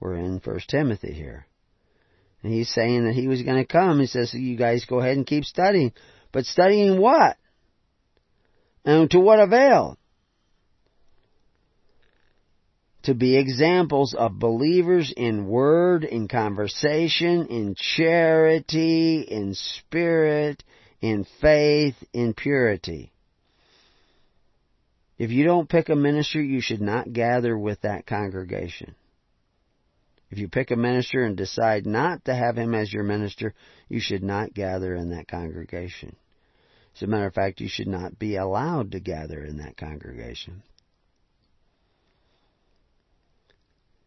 we're 0.00 0.16
in 0.16 0.40
First 0.40 0.70
Timothy 0.70 1.12
here. 1.12 1.46
And 2.42 2.52
he's 2.52 2.72
saying 2.72 3.04
that 3.04 3.14
he 3.14 3.28
was 3.28 3.42
going 3.42 3.56
to 3.56 3.66
come. 3.66 4.00
He 4.00 4.06
says, 4.06 4.34
you 4.34 4.56
guys 4.56 4.84
go 4.84 5.00
ahead 5.00 5.16
and 5.16 5.26
keep 5.26 5.44
studying. 5.44 5.92
But 6.32 6.44
studying 6.44 7.00
what? 7.00 7.36
And 8.84 9.10
to 9.12 9.20
what 9.20 9.40
avail? 9.40 9.96
to 13.04 13.14
be 13.14 13.36
examples 13.36 14.14
of 14.14 14.38
believers 14.38 15.12
in 15.14 15.46
word, 15.46 16.04
in 16.04 16.26
conversation, 16.26 17.46
in 17.48 17.74
charity, 17.76 19.20
in 19.20 19.54
spirit, 19.54 20.64
in 21.04 21.26
faith, 21.42 21.96
in 22.14 22.32
purity. 22.32 23.12
If 25.18 25.30
you 25.30 25.44
don't 25.44 25.68
pick 25.68 25.90
a 25.90 25.94
minister, 25.94 26.40
you 26.40 26.62
should 26.62 26.80
not 26.80 27.12
gather 27.12 27.58
with 27.58 27.82
that 27.82 28.06
congregation. 28.06 28.94
If 30.30 30.38
you 30.38 30.48
pick 30.48 30.70
a 30.70 30.76
minister 30.76 31.22
and 31.22 31.36
decide 31.36 31.84
not 31.84 32.24
to 32.24 32.34
have 32.34 32.56
him 32.56 32.74
as 32.74 32.90
your 32.90 33.02
minister, 33.02 33.52
you 33.86 34.00
should 34.00 34.22
not 34.22 34.54
gather 34.54 34.94
in 34.94 35.10
that 35.10 35.28
congregation. 35.28 36.16
As 36.96 37.02
a 37.02 37.06
matter 37.06 37.26
of 37.26 37.34
fact, 37.34 37.60
you 37.60 37.68
should 37.68 37.86
not 37.86 38.18
be 38.18 38.36
allowed 38.36 38.92
to 38.92 38.98
gather 38.98 39.44
in 39.44 39.58
that 39.58 39.76
congregation. 39.76 40.62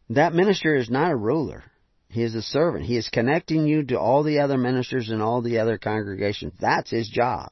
That 0.09 0.33
minister 0.33 0.75
is 0.75 0.89
not 0.89 1.11
a 1.11 1.15
ruler. 1.15 1.63
He 2.09 2.23
is 2.23 2.35
a 2.35 2.41
servant. 2.41 2.85
He 2.85 2.97
is 2.97 3.09
connecting 3.09 3.67
you 3.67 3.83
to 3.85 3.99
all 3.99 4.23
the 4.23 4.39
other 4.39 4.57
ministers 4.57 5.09
and 5.09 5.21
all 5.21 5.41
the 5.41 5.59
other 5.59 5.77
congregations. 5.77 6.53
That's 6.59 6.89
his 6.89 7.09
job. 7.09 7.51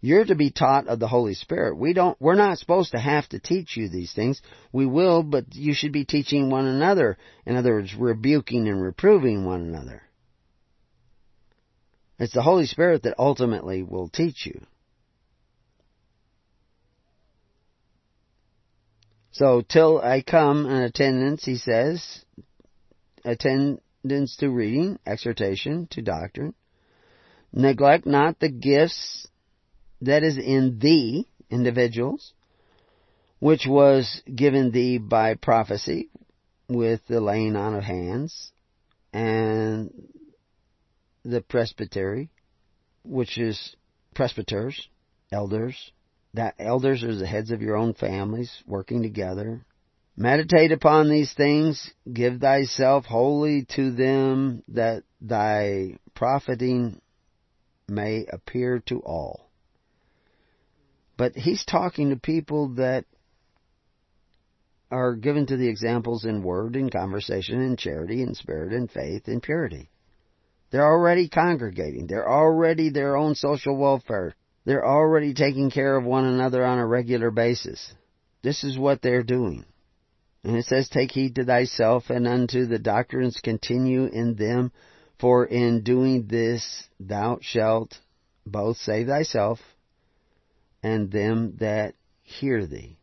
You're 0.00 0.24
to 0.24 0.34
be 0.34 0.50
taught 0.50 0.88
of 0.88 0.98
the 0.98 1.06
Holy 1.06 1.34
Spirit. 1.34 1.76
We 1.76 1.92
don't, 1.92 2.20
we're 2.20 2.34
not 2.34 2.58
supposed 2.58 2.90
to 2.90 2.98
have 2.98 3.28
to 3.28 3.38
teach 3.38 3.76
you 3.76 3.88
these 3.88 4.12
things. 4.12 4.42
We 4.72 4.84
will, 4.84 5.22
but 5.22 5.54
you 5.54 5.74
should 5.74 5.92
be 5.92 6.04
teaching 6.04 6.50
one 6.50 6.66
another. 6.66 7.18
In 7.46 7.54
other 7.54 7.74
words, 7.74 7.94
rebuking 7.94 8.66
and 8.66 8.82
reproving 8.82 9.44
one 9.44 9.60
another. 9.60 10.02
It's 12.18 12.34
the 12.34 12.42
Holy 12.42 12.66
Spirit 12.66 13.04
that 13.04 13.14
ultimately 13.18 13.84
will 13.84 14.08
teach 14.08 14.44
you. 14.44 14.66
So, 19.30 19.62
till 19.62 20.00
I 20.00 20.20
come 20.22 20.66
in 20.66 20.82
attendance, 20.82 21.44
he 21.44 21.56
says, 21.56 22.24
attendance 23.24 24.36
to 24.36 24.50
reading, 24.50 24.98
exhortation 25.06 25.86
to 25.90 26.02
doctrine. 26.02 26.54
Neglect 27.52 28.06
not 28.06 28.40
the 28.40 28.48
gifts 28.48 29.26
that 30.00 30.22
is 30.22 30.38
in 30.38 30.78
thee, 30.78 31.28
individuals, 31.50 32.32
which 33.38 33.66
was 33.66 34.22
given 34.34 34.70
thee 34.70 34.98
by 34.98 35.34
prophecy 35.34 36.08
with 36.68 37.00
the 37.06 37.20
laying 37.20 37.56
on 37.56 37.74
of 37.74 37.84
hands 37.84 38.52
and 39.12 39.92
the 41.24 41.40
presbytery, 41.40 42.30
which 43.04 43.38
is 43.38 43.76
presbyters, 44.14 44.88
elders. 45.30 45.92
That 46.34 46.54
elders 46.58 47.04
are 47.04 47.14
the 47.14 47.26
heads 47.26 47.50
of 47.50 47.60
your 47.60 47.76
own 47.76 47.94
families 47.94 48.62
working 48.66 49.02
together. 49.02 49.66
Meditate 50.16 50.72
upon 50.72 51.08
these 51.08 51.32
things, 51.32 51.90
give 52.12 52.40
thyself 52.40 53.06
wholly 53.06 53.66
to 53.76 53.92
them 53.92 54.62
that 54.68 55.04
thy 55.20 55.96
profiting 56.14 57.00
may 57.88 58.26
appear 58.30 58.80
to 58.86 59.00
all. 59.00 59.48
But 61.16 61.34
he's 61.34 61.64
talking 61.64 62.10
to 62.10 62.16
people 62.16 62.74
that 62.74 63.04
are 64.90 65.14
given 65.14 65.46
to 65.46 65.56
the 65.56 65.68
examples 65.68 66.26
in 66.26 66.42
word 66.42 66.76
and 66.76 66.92
conversation 66.92 67.60
and 67.60 67.78
charity 67.78 68.22
and 68.22 68.36
spirit 68.36 68.74
and 68.74 68.90
faith 68.90 69.26
and 69.26 69.42
purity. 69.42 69.88
They're 70.70 70.86
already 70.86 71.28
congregating. 71.28 72.06
They're 72.06 72.30
already 72.30 72.90
their 72.90 73.16
own 73.16 73.34
social 73.34 73.76
welfare. 73.76 74.34
They're 74.64 74.86
already 74.86 75.32
taking 75.32 75.70
care 75.70 75.96
of 75.96 76.04
one 76.04 76.24
another 76.24 76.64
on 76.64 76.78
a 76.78 76.86
regular 76.86 77.30
basis. 77.30 77.94
This 78.42 78.64
is 78.64 78.78
what 78.78 79.00
they're 79.00 79.22
doing. 79.22 79.64
And 80.44 80.56
it 80.56 80.64
says, 80.64 80.88
Take 80.88 81.12
heed 81.12 81.36
to 81.36 81.44
thyself 81.44 82.10
and 82.10 82.26
unto 82.26 82.66
the 82.66 82.78
doctrines 82.78 83.40
continue 83.40 84.06
in 84.06 84.34
them, 84.34 84.72
for 85.18 85.44
in 85.44 85.82
doing 85.82 86.26
this 86.26 86.88
thou 86.98 87.38
shalt 87.40 88.00
both 88.44 88.76
save 88.78 89.06
thyself 89.06 89.60
and 90.82 91.12
them 91.12 91.56
that 91.60 91.94
hear 92.22 92.66
thee. 92.66 92.96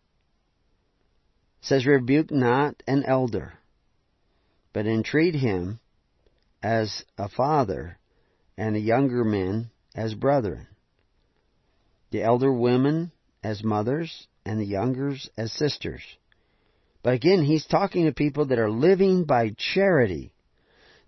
It 1.61 1.65
says, 1.65 1.85
Rebuke 1.85 2.31
not 2.31 2.83
an 2.87 3.03
elder, 3.05 3.53
but 4.73 4.85
entreat 4.85 5.35
him 5.35 5.79
as 6.61 7.05
a 7.17 7.29
father, 7.29 7.97
and 8.57 8.75
the 8.75 8.81
younger 8.81 9.23
men 9.23 9.71
as 9.95 10.13
brethren. 10.13 10.67
The 12.11 12.23
elder 12.23 12.51
women 12.51 13.11
as 13.41 13.63
mothers, 13.63 14.27
and 14.45 14.59
the 14.59 14.65
youngers 14.65 15.29
as 15.37 15.53
sisters. 15.53 16.01
But 17.01 17.13
again, 17.13 17.43
he's 17.43 17.65
talking 17.65 18.05
to 18.05 18.11
people 18.11 18.47
that 18.47 18.59
are 18.59 18.69
living 18.69 19.23
by 19.25 19.51
charity 19.57 20.33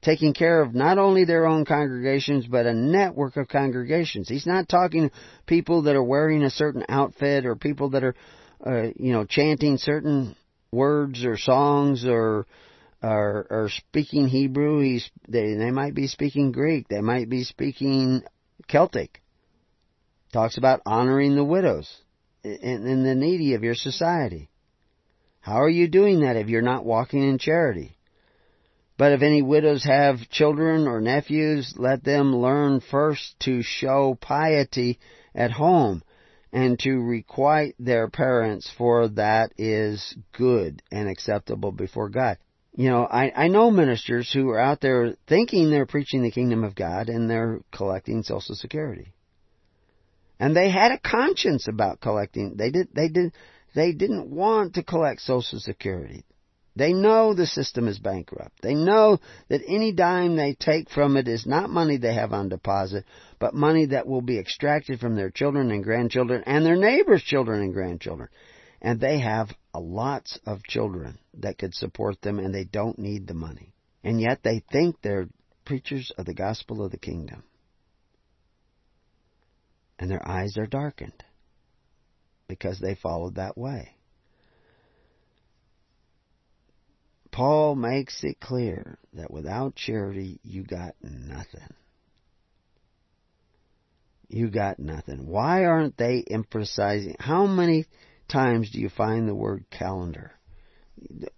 taking 0.01 0.34
care 0.34 0.61
of 0.61 0.73
not 0.73 0.97
only 0.97 1.26
their 1.26 1.45
own 1.45 1.63
congregations, 1.63 2.47
but 2.47 2.65
a 2.65 2.73
network 2.73 3.38
of 3.38 3.47
congregations. 3.47 4.27
He's 4.27 4.47
not 4.47 4.68
talking 4.68 5.11
people 5.45 5.84
that 5.84 5.95
are 5.95 6.03
wearing 6.03 6.43
a 6.43 6.49
certain 6.49 6.84
outfit 6.89 7.45
or 7.45 7.55
people 7.55 7.91
that 7.91 8.03
are, 8.03 8.15
uh, 8.65 8.89
you 8.95 9.13
know, 9.13 9.26
chanting 9.26 9.77
certain 9.77 10.35
words 10.72 11.23
or 11.23 11.38
songs 11.38 12.05
or, 12.05 12.47
or 13.03 13.69
speaking 13.69 14.27
Hebrew. 14.27 14.81
He's, 14.81 15.09
they, 15.27 15.53
they 15.53 15.72
might 15.72 15.93
be 15.93 16.07
speaking 16.07 16.51
Greek. 16.51 16.88
They 16.88 17.01
might 17.01 17.30
be 17.30 17.43
speaking 17.43 18.23
Celtic. 18.68 19.22
Talks 20.34 20.57
about 20.57 20.81
honoring 20.85 21.35
the 21.35 21.43
widows 21.43 21.93
and, 22.43 22.88
and 22.88 23.05
the 23.05 23.15
needy 23.15 23.53
of 23.53 23.63
your 23.63 23.76
society. 23.76 24.49
How 25.41 25.61
are 25.61 25.69
you 25.69 25.88
doing 25.88 26.22
that 26.22 26.38
if 26.38 26.47
you're 26.47 26.61
not 26.61 26.85
walking 26.85 27.23
in 27.27 27.38
charity? 27.39 27.97
But 28.97 29.13
if 29.13 29.23
any 29.23 29.41
widows 29.41 29.84
have 29.84 30.30
children 30.30 30.88
or 30.88 31.01
nephews, 31.01 31.73
let 31.76 32.03
them 32.03 32.35
learn 32.35 32.81
first 32.81 33.35
to 33.41 33.63
show 33.63 34.15
piety 34.22 34.99
at 35.34 35.49
home 35.49 36.03
and 36.53 36.77
to 36.80 36.99
requite 36.99 37.73
their 37.80 38.09
parents, 38.09 38.69
for 38.77 39.07
that 39.07 39.53
is 39.57 40.15
good 40.34 40.84
and 40.91 41.09
acceptable 41.09 41.72
before 41.72 42.09
God. 42.09 42.38
You 42.73 42.89
know, 42.89 43.05
I, 43.05 43.31
I 43.35 43.47
know 43.47 43.72
ministers 43.72 44.31
who 44.31 44.49
are 44.49 44.59
out 44.59 44.81
there 44.81 45.15
thinking 45.27 45.72
they're 45.72 45.85
preaching 45.88 46.22
the 46.22 46.31
kingdom 46.31 46.63
of 46.63 46.76
God 46.76 47.09
and 47.09 47.30
they're 47.30 47.61
collecting 47.72 48.22
Social 48.22 48.55
Security. 48.55 49.13
And 50.39 50.55
they 50.55 50.69
had 50.69 50.91
a 50.91 50.99
conscience 50.99 51.68
about 51.68 52.01
collecting. 52.01 52.55
They 52.55 52.69
did, 52.72 52.89
they 52.93 53.09
did, 53.09 53.34
they 53.73 53.93
didn't 53.93 54.30
want 54.30 54.76
to 54.76 54.84
collect 54.84 55.22
Social 55.22 55.60
Security. 55.60 56.26
They 56.76 56.93
know 56.93 57.34
the 57.34 57.48
system 57.48 57.88
is 57.88 57.99
bankrupt. 57.99 58.61
They 58.61 58.76
know 58.76 59.19
that 59.49 59.61
any 59.68 59.91
dime 59.91 60.38
they 60.38 60.53
take 60.53 60.89
from 60.89 61.18
it 61.18 61.27
is 61.27 61.45
not 61.45 61.69
money 61.69 61.98
they 61.98 62.14
have 62.14 62.31
on 62.31 62.48
deposit, 62.48 63.03
but 63.39 63.53
money 63.53 63.88
that 63.88 64.07
will 64.07 64.22
be 64.22 64.39
extracted 64.39 64.99
from 64.99 65.15
their 65.15 65.30
children 65.30 65.72
and 65.72 65.84
grandchildren 65.84 66.43
and 66.45 66.65
their 66.65 66.77
neighbors' 66.77 67.23
children 67.23 67.61
and 67.61 67.73
grandchildren. 67.73 68.30
And 68.81 68.99
they 68.99 69.19
have 69.19 69.53
lots 69.76 70.39
of 70.45 70.64
children 70.64 71.19
that 71.35 71.57
could 71.57 71.73
support 71.73 72.22
them 72.22 72.39
and 72.39 72.56
they 72.56 72.64
don't 72.64 72.98
need 72.98 73.27
the 73.27 73.34
money. 73.34 73.73
And 74.03 74.19
yet 74.19 74.39
they 74.43 74.64
think 74.72 75.02
they're 75.02 75.27
preachers 75.65 76.11
of 76.18 76.26
the 76.26 76.34
gospel 76.34 76.84
of 76.84 76.91
the 76.91 76.98
kingdom. 76.98 77.43
And 79.99 80.10
their 80.10 80.26
eyes 80.27 80.57
are 80.57 80.65
darkened 80.65 81.23
because 82.51 82.79
they 82.79 82.95
followed 82.95 83.35
that 83.35 83.57
way. 83.57 83.95
Paul 87.31 87.75
makes 87.75 88.25
it 88.25 88.41
clear 88.41 88.97
that 89.13 89.31
without 89.31 89.73
charity, 89.73 90.41
you 90.43 90.65
got 90.65 90.95
nothing. 91.01 91.73
You 94.27 94.49
got 94.49 94.79
nothing. 94.79 95.27
Why 95.27 95.63
aren't 95.63 95.95
they 95.95 96.25
emphasizing? 96.29 97.15
How 97.19 97.45
many 97.47 97.85
times 98.27 98.69
do 98.69 98.81
you 98.81 98.89
find 98.89 99.29
the 99.29 99.35
word 99.35 99.63
calendar? 99.71 100.33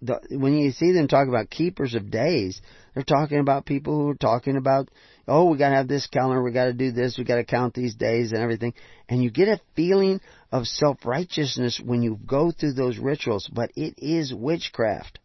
The, 0.02 0.20
when 0.30 0.58
you 0.58 0.72
see 0.72 0.92
them 0.92 1.08
talk 1.08 1.26
about 1.26 1.48
keepers 1.48 1.94
of 1.94 2.10
days, 2.10 2.60
they're 2.94 3.02
talking 3.02 3.38
about 3.38 3.64
people 3.64 3.94
who 3.94 4.10
are 4.10 4.14
talking 4.14 4.56
about, 4.56 4.90
oh, 5.26 5.50
we 5.50 5.56
gotta 5.56 5.76
have 5.76 5.88
this 5.88 6.06
calendar, 6.06 6.42
we 6.42 6.52
gotta 6.52 6.74
do 6.74 6.92
this, 6.92 7.16
we 7.16 7.24
gotta 7.24 7.44
count 7.44 7.72
these 7.72 7.94
days 7.94 8.32
and 8.32 8.42
everything. 8.42 8.74
And 9.08 9.22
you 9.22 9.30
get 9.30 9.48
a 9.48 9.60
feeling 9.74 10.20
of 10.52 10.66
self-righteousness 10.66 11.80
when 11.82 12.02
you 12.02 12.18
go 12.26 12.50
through 12.50 12.74
those 12.74 12.98
rituals, 12.98 13.48
but 13.52 13.70
it 13.74 13.94
is 13.98 14.34
witchcraft. 14.34 15.18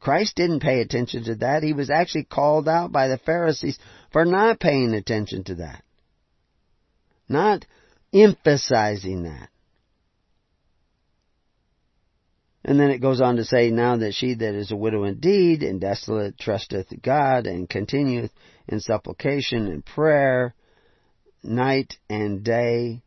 Christ 0.00 0.36
didn't 0.36 0.60
pay 0.60 0.80
attention 0.80 1.24
to 1.24 1.34
that. 1.36 1.62
He 1.62 1.74
was 1.74 1.90
actually 1.90 2.24
called 2.24 2.66
out 2.66 2.90
by 2.90 3.08
the 3.08 3.18
Pharisees 3.18 3.78
for 4.10 4.24
not 4.24 4.58
paying 4.58 4.94
attention 4.94 5.44
to 5.44 5.56
that. 5.56 5.84
Not 7.28 7.66
emphasizing 8.12 9.24
that. 9.24 9.50
And 12.64 12.78
then 12.78 12.90
it 12.90 12.98
goes 12.98 13.20
on 13.20 13.36
to 13.36 13.44
say, 13.44 13.70
Now 13.70 13.96
that 13.96 14.12
she 14.12 14.34
that 14.34 14.54
is 14.54 14.70
a 14.70 14.76
widow 14.76 15.04
indeed 15.04 15.62
and 15.62 15.80
desolate 15.80 16.38
trusteth 16.38 16.88
God 17.02 17.46
and 17.46 17.68
continueth 17.68 18.32
in 18.68 18.80
supplication 18.80 19.66
and 19.66 19.84
prayer 19.84 20.54
night 21.42 21.96
and 22.08 22.44
day 22.44 23.02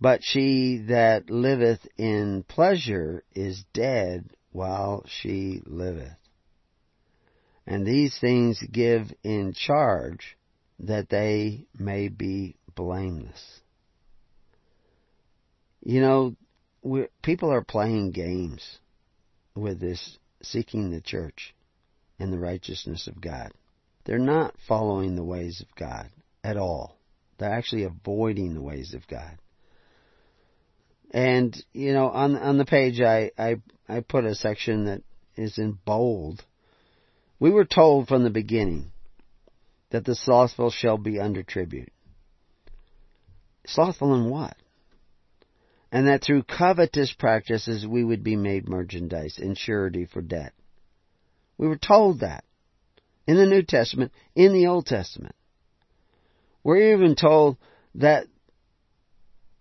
But 0.00 0.22
she 0.22 0.84
that 0.88 1.30
liveth 1.30 1.86
in 1.96 2.44
pleasure 2.48 3.24
is 3.34 3.64
dead 3.72 4.28
while 4.50 5.04
she 5.06 5.62
liveth. 5.64 6.18
And 7.66 7.86
these 7.86 8.18
things 8.18 8.60
give 8.70 9.12
in 9.22 9.54
charge 9.54 10.36
that 10.80 11.08
they 11.08 11.66
may 11.78 12.08
be 12.08 12.56
blameless. 12.74 13.60
You 15.84 16.00
know, 16.00 16.36
people 17.22 17.52
are 17.52 17.64
playing 17.64 18.10
games 18.10 18.80
with 19.54 19.80
this 19.80 20.18
seeking 20.42 20.90
the 20.90 21.00
church 21.00 21.54
and 22.18 22.32
the 22.32 22.38
righteousness 22.38 23.06
of 23.06 23.20
God. 23.20 23.52
They're 24.04 24.18
not 24.18 24.54
following 24.66 25.14
the 25.14 25.24
ways 25.24 25.60
of 25.60 25.74
God 25.76 26.10
at 26.42 26.56
all. 26.56 26.96
They're 27.38 27.52
actually 27.52 27.84
avoiding 27.84 28.54
the 28.54 28.62
ways 28.62 28.94
of 28.94 29.06
God. 29.06 29.38
And 31.12 31.56
you 31.72 31.92
know, 31.92 32.08
on 32.08 32.36
on 32.36 32.58
the 32.58 32.64
page, 32.64 33.00
I 33.00 33.30
I 33.38 33.56
I 33.88 34.00
put 34.00 34.24
a 34.24 34.34
section 34.34 34.86
that 34.86 35.02
is 35.36 35.58
in 35.58 35.78
bold. 35.84 36.44
We 37.38 37.50
were 37.50 37.64
told 37.64 38.08
from 38.08 38.22
the 38.22 38.30
beginning 38.30 38.92
that 39.90 40.04
the 40.04 40.14
slothful 40.14 40.70
shall 40.70 40.96
be 40.96 41.20
under 41.20 41.42
tribute. 41.42 41.92
Slothful 43.66 44.14
in 44.14 44.30
what? 44.30 44.56
And 45.92 46.08
that 46.08 46.24
through 46.24 46.44
covetous 46.44 47.12
practices 47.12 47.86
we 47.86 48.02
would 48.02 48.24
be 48.24 48.34
made 48.34 48.66
merchandise 48.66 49.38
and 49.38 49.56
surety 49.56 50.06
for 50.06 50.22
debt. 50.22 50.54
We 51.58 51.68
were 51.68 51.76
told 51.76 52.20
that 52.20 52.44
in 53.26 53.36
the 53.36 53.46
New 53.46 53.62
Testament, 53.62 54.10
in 54.34 54.54
the 54.54 54.66
Old 54.66 54.86
Testament. 54.86 55.34
We're 56.64 56.94
even 56.94 57.14
told 57.14 57.58
that 57.96 58.26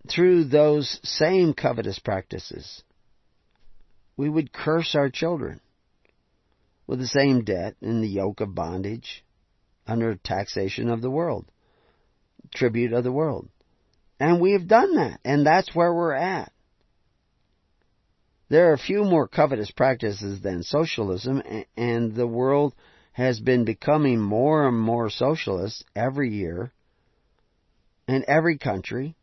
through 0.10 0.46
those 0.46 1.00
same 1.04 1.54
covetous 1.54 2.00
practices, 2.00 2.82
we 4.16 4.30
would 4.30 4.54
curse 4.54 4.96
our 4.96 5.10
children 5.10 5.60
with 6.88 7.00
the 7.00 7.08
same 7.08 7.44
debt 7.44 7.76
and 7.82 8.02
the 8.02 8.08
yoke 8.08 8.40
of 8.40 8.56
bondage 8.56 9.24
under 9.86 10.16
taxation 10.16 10.90
of 10.90 11.02
the 11.02 11.12
world, 11.12 11.46
tribute 12.54 12.94
of 12.94 13.04
the 13.04 13.12
world. 13.12 13.50
And 14.22 14.40
we 14.40 14.52
have 14.52 14.68
done 14.68 14.98
that, 14.98 15.20
and 15.26 15.44
that's 15.44 15.74
where 15.74 15.92
we're 15.92 16.14
at. 16.14 16.54
There 18.50 18.70
are 18.70 18.74
a 18.74 18.78
few 18.78 19.04
more 19.04 19.28
covetous 19.28 19.72
practices 19.72 20.42
than 20.42 20.62
socialism, 20.62 21.42
and 21.76 22.14
the 22.14 22.28
world 22.28 22.76
has 23.14 23.40
been 23.40 23.66
becoming 23.66 24.20
more 24.20 24.68
and 24.68 24.78
more 24.78 25.10
socialist 25.10 25.84
every 25.96 26.30
year 26.30 26.72
in 28.08 28.24
every 28.28 28.60
country 28.60 29.16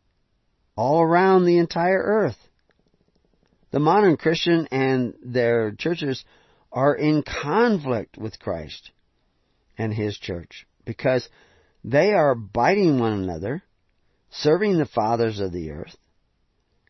all 0.75 1.01
around 1.01 1.45
the 1.45 1.59
entire 1.59 2.01
earth. 2.03 2.49
The 3.71 3.79
modern 3.79 4.17
Christian 4.17 4.67
and 4.69 5.13
their 5.23 5.71
churches 5.71 6.25
are 6.73 6.93
in 6.93 7.23
conflict 7.23 8.17
with 8.17 8.37
Christ 8.37 8.91
and 9.77 9.93
His 9.93 10.17
church 10.17 10.67
because 10.83 11.29
they 11.85 12.11
are 12.11 12.35
biting 12.35 12.99
one 12.99 13.13
another, 13.13 13.63
serving 14.31 14.77
the 14.77 14.85
fathers 14.85 15.39
of 15.39 15.51
the 15.51 15.71
earth, 15.71 15.95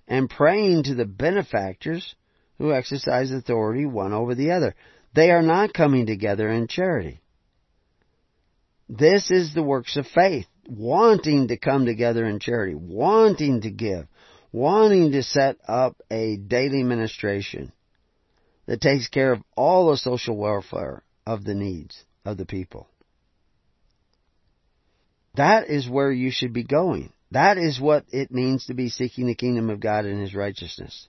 and 0.08 0.30
praying 0.30 0.84
to 0.84 0.96
the 0.96 1.06
benefactors 1.06 2.16
who 2.58 2.74
exercise 2.74 3.32
authority 3.32 3.86
one 3.86 4.14
over 4.14 4.36
the 4.36 4.52
other. 4.52 4.76
They 5.16 5.32
are 5.32 5.42
not 5.42 5.74
coming 5.74 6.06
together 6.06 6.50
in 6.50 6.68
charity. 6.68 7.22
This 8.88 9.32
is 9.32 9.54
the 9.54 9.64
works 9.64 9.98
of 9.98 10.08
faith 10.08 10.48
wanting 10.68 11.48
to 11.48 11.58
come 11.58 11.86
together 11.86 12.26
in 12.26 12.40
charity, 12.40 12.76
wanting 12.76 13.62
to 13.62 13.72
give, 13.72 14.08
wanting 14.52 15.12
to 15.12 15.24
set 15.24 15.58
up 15.68 15.96
a 16.12 16.38
daily 16.38 16.84
ministration 16.84 17.72
that 18.68 18.82
takes 18.82 19.08
care 19.08 19.32
of 19.32 19.42
all 19.56 19.90
the 19.90 19.98
social 19.98 20.38
welfare 20.38 21.04
of 21.26 21.44
the 21.44 21.56
needs 21.56 22.04
of 22.24 22.38
the 22.38 22.46
people. 22.46 22.88
That 25.36 25.70
is 25.70 25.90
where 25.90 26.12
you 26.12 26.32
should 26.32 26.54
be 26.54 26.64
going. 26.64 27.12
That 27.32 27.58
is 27.58 27.80
what 27.80 28.06
it 28.12 28.32
means 28.32 28.66
to 28.66 28.74
be 28.74 28.90
seeking 28.90 29.28
the 29.28 29.36
kingdom 29.36 29.70
of 29.70 29.80
God 29.80 30.06
and 30.06 30.20
His 30.20 30.34
righteousness. 30.34 31.08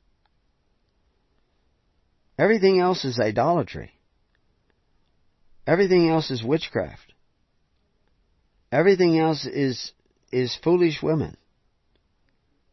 Everything 2.38 2.80
else 2.80 3.04
is 3.04 3.18
idolatry. 3.18 3.92
Everything 5.66 6.08
else 6.08 6.30
is 6.30 6.42
witchcraft. 6.42 7.12
Everything 8.72 9.18
else 9.18 9.46
is 9.46 9.92
is 10.32 10.56
foolish 10.62 11.02
women. 11.02 11.36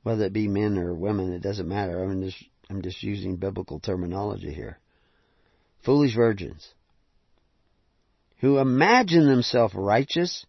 Whether 0.03 0.25
it 0.25 0.33
be 0.33 0.47
men 0.47 0.77
or 0.77 0.93
women, 0.93 1.33
it 1.33 1.41
doesn't 1.41 1.67
matter. 1.67 2.01
I'm 2.01 2.23
just 2.23 2.43
I'm 2.69 2.81
just 2.81 3.03
using 3.03 3.37
biblical 3.37 3.79
terminology 3.79 4.53
here. 4.53 4.79
Foolish 5.83 6.15
virgins 6.15 6.73
who 8.39 8.59
imagine 8.59 9.27
themselves 9.27 9.73
righteous 9.73 10.45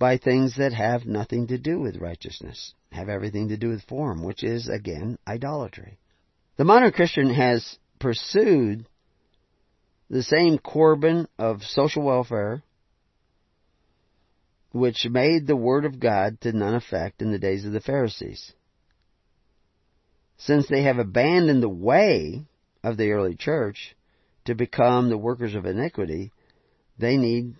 by 0.00 0.16
things 0.16 0.56
that 0.56 0.72
have 0.72 1.04
nothing 1.04 1.46
to 1.48 1.58
do 1.58 1.78
with 1.78 2.00
righteousness, 2.00 2.72
have 2.90 3.10
everything 3.10 3.50
to 3.50 3.58
do 3.58 3.68
with 3.68 3.82
form, 3.82 4.24
which 4.24 4.42
is 4.42 4.66
again 4.66 5.18
idolatry. 5.28 5.98
The 6.56 6.64
modern 6.64 6.90
Christian 6.90 7.32
has 7.34 7.78
pursued 8.00 8.86
the 10.08 10.22
same 10.22 10.56
Corban 10.58 11.28
of 11.38 11.62
social 11.62 12.02
welfare, 12.02 12.62
which 14.72 15.06
made 15.08 15.46
the 15.46 15.54
Word 15.54 15.84
of 15.84 16.00
God 16.00 16.40
to 16.40 16.52
none 16.52 16.74
effect 16.74 17.20
in 17.20 17.30
the 17.30 17.38
days 17.38 17.66
of 17.66 17.72
the 17.72 17.80
Pharisees. 17.80 18.54
Since 20.38 20.66
they 20.68 20.84
have 20.84 20.98
abandoned 20.98 21.62
the 21.62 21.68
way 21.68 22.46
of 22.82 22.96
the 22.96 23.10
early 23.10 23.36
church 23.36 23.94
to 24.46 24.54
become 24.54 25.10
the 25.10 25.18
workers 25.18 25.54
of 25.54 25.66
iniquity, 25.66 26.32
they 26.98 27.18
need 27.18 27.56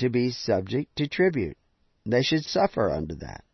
to 0.00 0.10
be 0.10 0.30
subject 0.30 0.96
to 0.96 1.08
tribute. 1.08 1.56
They 2.04 2.22
should 2.22 2.44
suffer 2.44 2.90
under 2.90 3.14
that. 3.16 3.44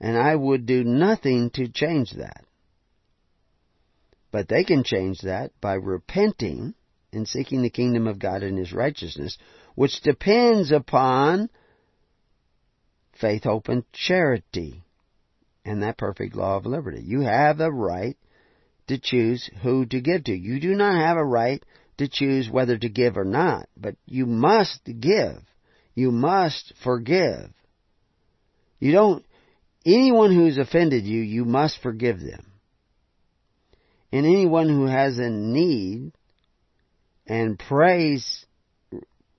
And 0.00 0.16
I 0.16 0.34
would 0.34 0.66
do 0.66 0.84
nothing 0.84 1.50
to 1.50 1.68
change 1.68 2.12
that. 2.12 2.44
But 4.32 4.48
they 4.48 4.64
can 4.64 4.84
change 4.84 5.20
that 5.22 5.52
by 5.60 5.74
repenting 5.74 6.74
and 7.12 7.26
seeking 7.26 7.62
the 7.62 7.70
kingdom 7.70 8.06
of 8.06 8.18
God 8.18 8.42
and 8.42 8.56
His 8.56 8.72
righteousness, 8.72 9.36
which 9.74 10.00
depends 10.02 10.70
upon 10.70 11.50
faith, 13.12 13.44
hope, 13.44 13.68
and 13.68 13.84
charity, 13.92 14.82
and 15.64 15.82
that 15.82 15.98
perfect 15.98 16.34
law 16.34 16.56
of 16.56 16.66
liberty. 16.66 17.02
You 17.04 17.20
have 17.22 17.60
a 17.60 17.70
right 17.70 18.16
to 18.86 18.98
choose 18.98 19.50
who 19.62 19.84
to 19.86 20.00
give 20.00 20.24
to. 20.24 20.32
You 20.32 20.60
do 20.60 20.74
not 20.74 20.94
have 20.94 21.16
a 21.16 21.24
right 21.24 21.62
to 22.00 22.08
choose 22.08 22.48
whether 22.50 22.78
to 22.78 22.88
give 22.88 23.18
or 23.18 23.26
not, 23.26 23.68
but 23.76 23.94
you 24.06 24.24
must 24.24 24.80
give. 24.84 25.36
You 25.94 26.10
must 26.10 26.72
forgive. 26.82 27.50
You 28.78 28.92
don't, 28.92 29.26
anyone 29.84 30.34
who's 30.34 30.56
offended 30.56 31.04
you, 31.04 31.20
you 31.20 31.44
must 31.44 31.78
forgive 31.82 32.18
them. 32.18 32.52
And 34.10 34.24
anyone 34.24 34.70
who 34.70 34.86
has 34.86 35.18
a 35.18 35.28
need 35.28 36.12
and 37.26 37.58
prays 37.58 38.46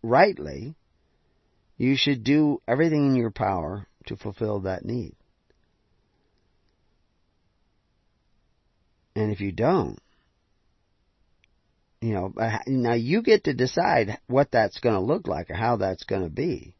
rightly, 0.03 0.75
you 1.77 1.95
should 1.97 2.23
do 2.23 2.61
everything 2.67 3.07
in 3.07 3.15
your 3.15 3.31
power 3.31 3.87
to 4.05 4.15
fulfill 4.15 4.61
that 4.61 4.85
need. 4.85 5.15
And 9.15 9.31
if 9.31 9.41
you 9.41 9.51
don't, 9.51 9.97
you 12.01 12.13
know, 12.13 12.33
uh, 12.35 12.57
now 12.65 12.95
you 12.95 13.21
get 13.21 13.43
to 13.43 13.53
decide 13.53 14.19
what 14.27 14.51
that's 14.51 14.79
going 14.79 14.95
to 14.95 15.01
look 15.01 15.27
like 15.27 15.51
or 15.51 15.55
how 15.55 15.77
that's 15.77 16.03
going 16.03 16.23
to 16.23 16.29
be. 16.29 16.75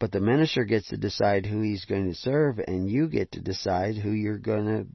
But 0.00 0.10
the 0.10 0.20
minister 0.20 0.64
gets 0.64 0.88
to 0.88 0.96
decide 0.96 1.46
who 1.46 1.60
he's 1.60 1.84
going 1.84 2.08
to 2.08 2.16
serve, 2.16 2.58
and 2.58 2.90
you 2.90 3.08
get 3.08 3.32
to 3.32 3.40
decide 3.40 3.96
who 3.96 4.10
you're 4.10 4.38
going 4.38 4.66
to 4.66 4.86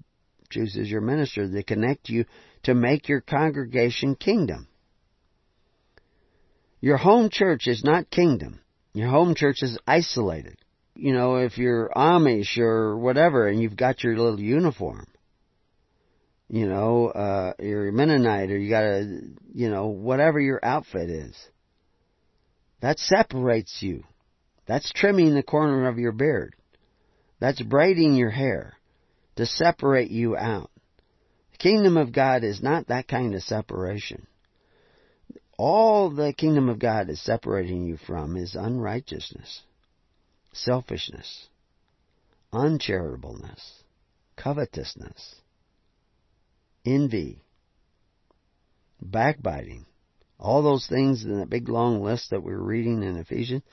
choose 0.50 0.78
as 0.78 0.92
your 0.92 1.00
minister 1.00 1.50
to 1.50 1.64
connect 1.64 2.10
you 2.10 2.26
to 2.64 2.74
make 2.74 3.08
your 3.08 3.22
congregation 3.22 4.16
kingdom. 4.16 4.68
Your 6.82 6.98
home 6.98 7.30
church 7.32 7.68
is 7.68 7.84
not 7.86 8.12
kingdom. 8.12 8.60
Your 8.94 9.10
home 9.10 9.36
church 9.36 9.62
is 9.62 9.80
isolated. 9.88 10.58
You 10.96 11.14
know, 11.14 11.38
if 11.38 11.58
you're 11.58 11.90
Amish 11.96 12.58
or 12.58 12.98
whatever 12.98 13.48
and 13.48 13.62
you've 13.62 13.78
got 13.78 14.04
your 14.04 14.18
little 14.18 14.40
uniform, 14.40 15.08
you 16.50 16.68
know, 16.68 17.08
uh, 17.08 17.54
you're 17.60 17.90
a 17.90 17.92
Mennonite 17.92 18.52
or 18.52 18.58
you 18.58 18.70
got 18.70 18.84
a, 18.84 19.20
you 19.54 19.70
know, 19.70 19.88
whatever 19.88 20.40
your 20.40 20.60
outfit 20.64 21.10
is, 21.10 21.36
that 22.82 23.00
separates 23.00 23.80
you. 23.82 24.04
That's 24.66 24.92
trimming 24.94 25.34
the 25.34 25.44
corner 25.44 25.88
of 25.88 25.98
your 25.98 26.12
beard. 26.12 26.56
That's 27.40 27.62
braiding 27.62 28.16
your 28.16 28.30
hair 28.30 28.74
to 29.36 29.46
separate 29.46 30.12
you 30.12 30.36
out. 30.36 30.72
The 31.52 31.58
kingdom 31.58 31.98
of 31.98 32.14
God 32.14 32.44
is 32.44 32.62
not 32.62 32.88
that 32.88 33.08
kind 33.08 33.34
of 33.36 33.44
separation. 33.44 34.28
All 35.58 36.10
the 36.10 36.34
kingdom 36.34 36.70
of 36.70 36.80
God 36.80 37.10
is 37.10 37.22
separating 37.22 37.86
you 37.86 37.98
from 37.98 38.38
is 38.38 38.56
unrighteousness, 38.56 39.62
selfishness, 40.54 41.48
uncharitableness, 42.54 43.84
covetousness, 44.36 45.36
envy, 46.88 47.44
backbiting, 49.02 49.86
all 50.40 50.64
those 50.64 50.88
things 50.88 51.24
in 51.24 51.40
that 51.40 51.50
big 51.50 51.68
long 51.68 52.02
list 52.02 52.30
that 52.30 52.44
we're 52.44 52.58
reading 52.58 53.04
in 53.04 53.18
Ephesians, 53.18 53.64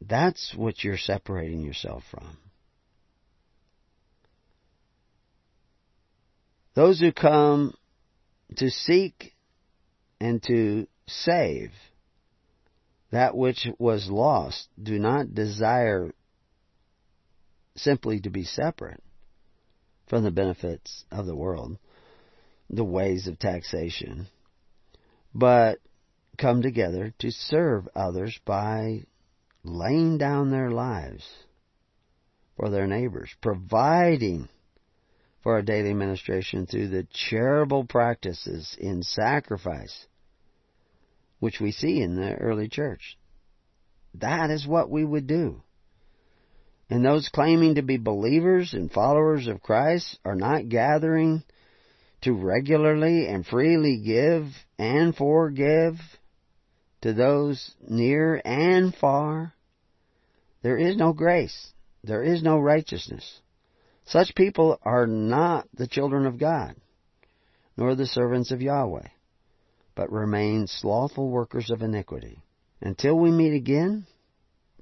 that's 0.00 0.54
what 0.54 0.84
you're 0.84 0.98
separating 0.98 1.62
yourself 1.62 2.02
from. 2.10 2.36
Those 6.74 7.00
who 7.00 7.12
come 7.12 7.74
to 8.56 8.70
seek 8.70 9.34
and 10.20 10.42
to 10.44 10.86
save 11.06 11.70
that 13.10 13.36
which 13.36 13.66
was 13.78 14.08
lost 14.08 14.68
do 14.82 14.98
not 14.98 15.34
desire 15.34 16.12
simply 17.76 18.20
to 18.20 18.30
be 18.30 18.44
separate 18.44 19.02
from 20.12 20.24
the 20.24 20.30
benefits 20.30 21.06
of 21.10 21.24
the 21.24 21.34
world, 21.34 21.78
the 22.68 22.84
ways 22.84 23.26
of 23.26 23.38
taxation, 23.38 24.26
but 25.34 25.78
come 26.36 26.60
together 26.60 27.14
to 27.18 27.30
serve 27.30 27.88
others 27.96 28.38
by 28.44 29.02
laying 29.64 30.18
down 30.18 30.50
their 30.50 30.70
lives 30.70 31.26
for 32.58 32.68
their 32.68 32.86
neighbors, 32.86 33.30
providing 33.40 34.50
for 35.42 35.54
our 35.54 35.62
daily 35.62 35.94
ministration 35.94 36.66
through 36.66 36.88
the 36.88 37.06
charitable 37.10 37.86
practices 37.86 38.76
in 38.78 39.02
sacrifice, 39.02 40.08
which 41.40 41.58
we 41.58 41.72
see 41.72 42.02
in 42.02 42.16
the 42.16 42.34
early 42.34 42.68
church. 42.68 43.16
That 44.12 44.50
is 44.50 44.66
what 44.66 44.90
we 44.90 45.06
would 45.06 45.26
do. 45.26 45.62
And 46.92 47.02
those 47.02 47.30
claiming 47.30 47.76
to 47.76 47.82
be 47.82 47.96
believers 47.96 48.74
and 48.74 48.92
followers 48.92 49.46
of 49.46 49.62
Christ 49.62 50.18
are 50.26 50.34
not 50.34 50.68
gathering 50.68 51.42
to 52.20 52.34
regularly 52.34 53.28
and 53.28 53.46
freely 53.46 54.02
give 54.04 54.44
and 54.78 55.16
forgive 55.16 55.94
to 57.00 57.14
those 57.14 57.74
near 57.80 58.42
and 58.44 58.94
far. 58.94 59.54
There 60.60 60.76
is 60.76 60.94
no 60.98 61.14
grace. 61.14 61.72
There 62.04 62.22
is 62.22 62.42
no 62.42 62.58
righteousness. 62.58 63.40
Such 64.04 64.34
people 64.34 64.78
are 64.82 65.06
not 65.06 65.66
the 65.72 65.86
children 65.86 66.26
of 66.26 66.38
God, 66.38 66.76
nor 67.74 67.94
the 67.94 68.04
servants 68.04 68.50
of 68.50 68.60
Yahweh, 68.60 69.08
but 69.94 70.12
remain 70.12 70.66
slothful 70.66 71.30
workers 71.30 71.70
of 71.70 71.80
iniquity. 71.80 72.42
Until 72.82 73.18
we 73.18 73.30
meet 73.30 73.54
again, 73.54 74.06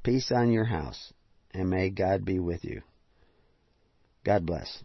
peace 0.03 0.33
on 0.33 0.51
your 0.51 0.65
house, 0.65 1.13
and 1.55 1.71
may 1.71 1.91
God 1.91 2.25
be 2.25 2.39
with 2.39 2.65
you. 2.65 2.83
God 4.25 4.47
bless. 4.47 4.85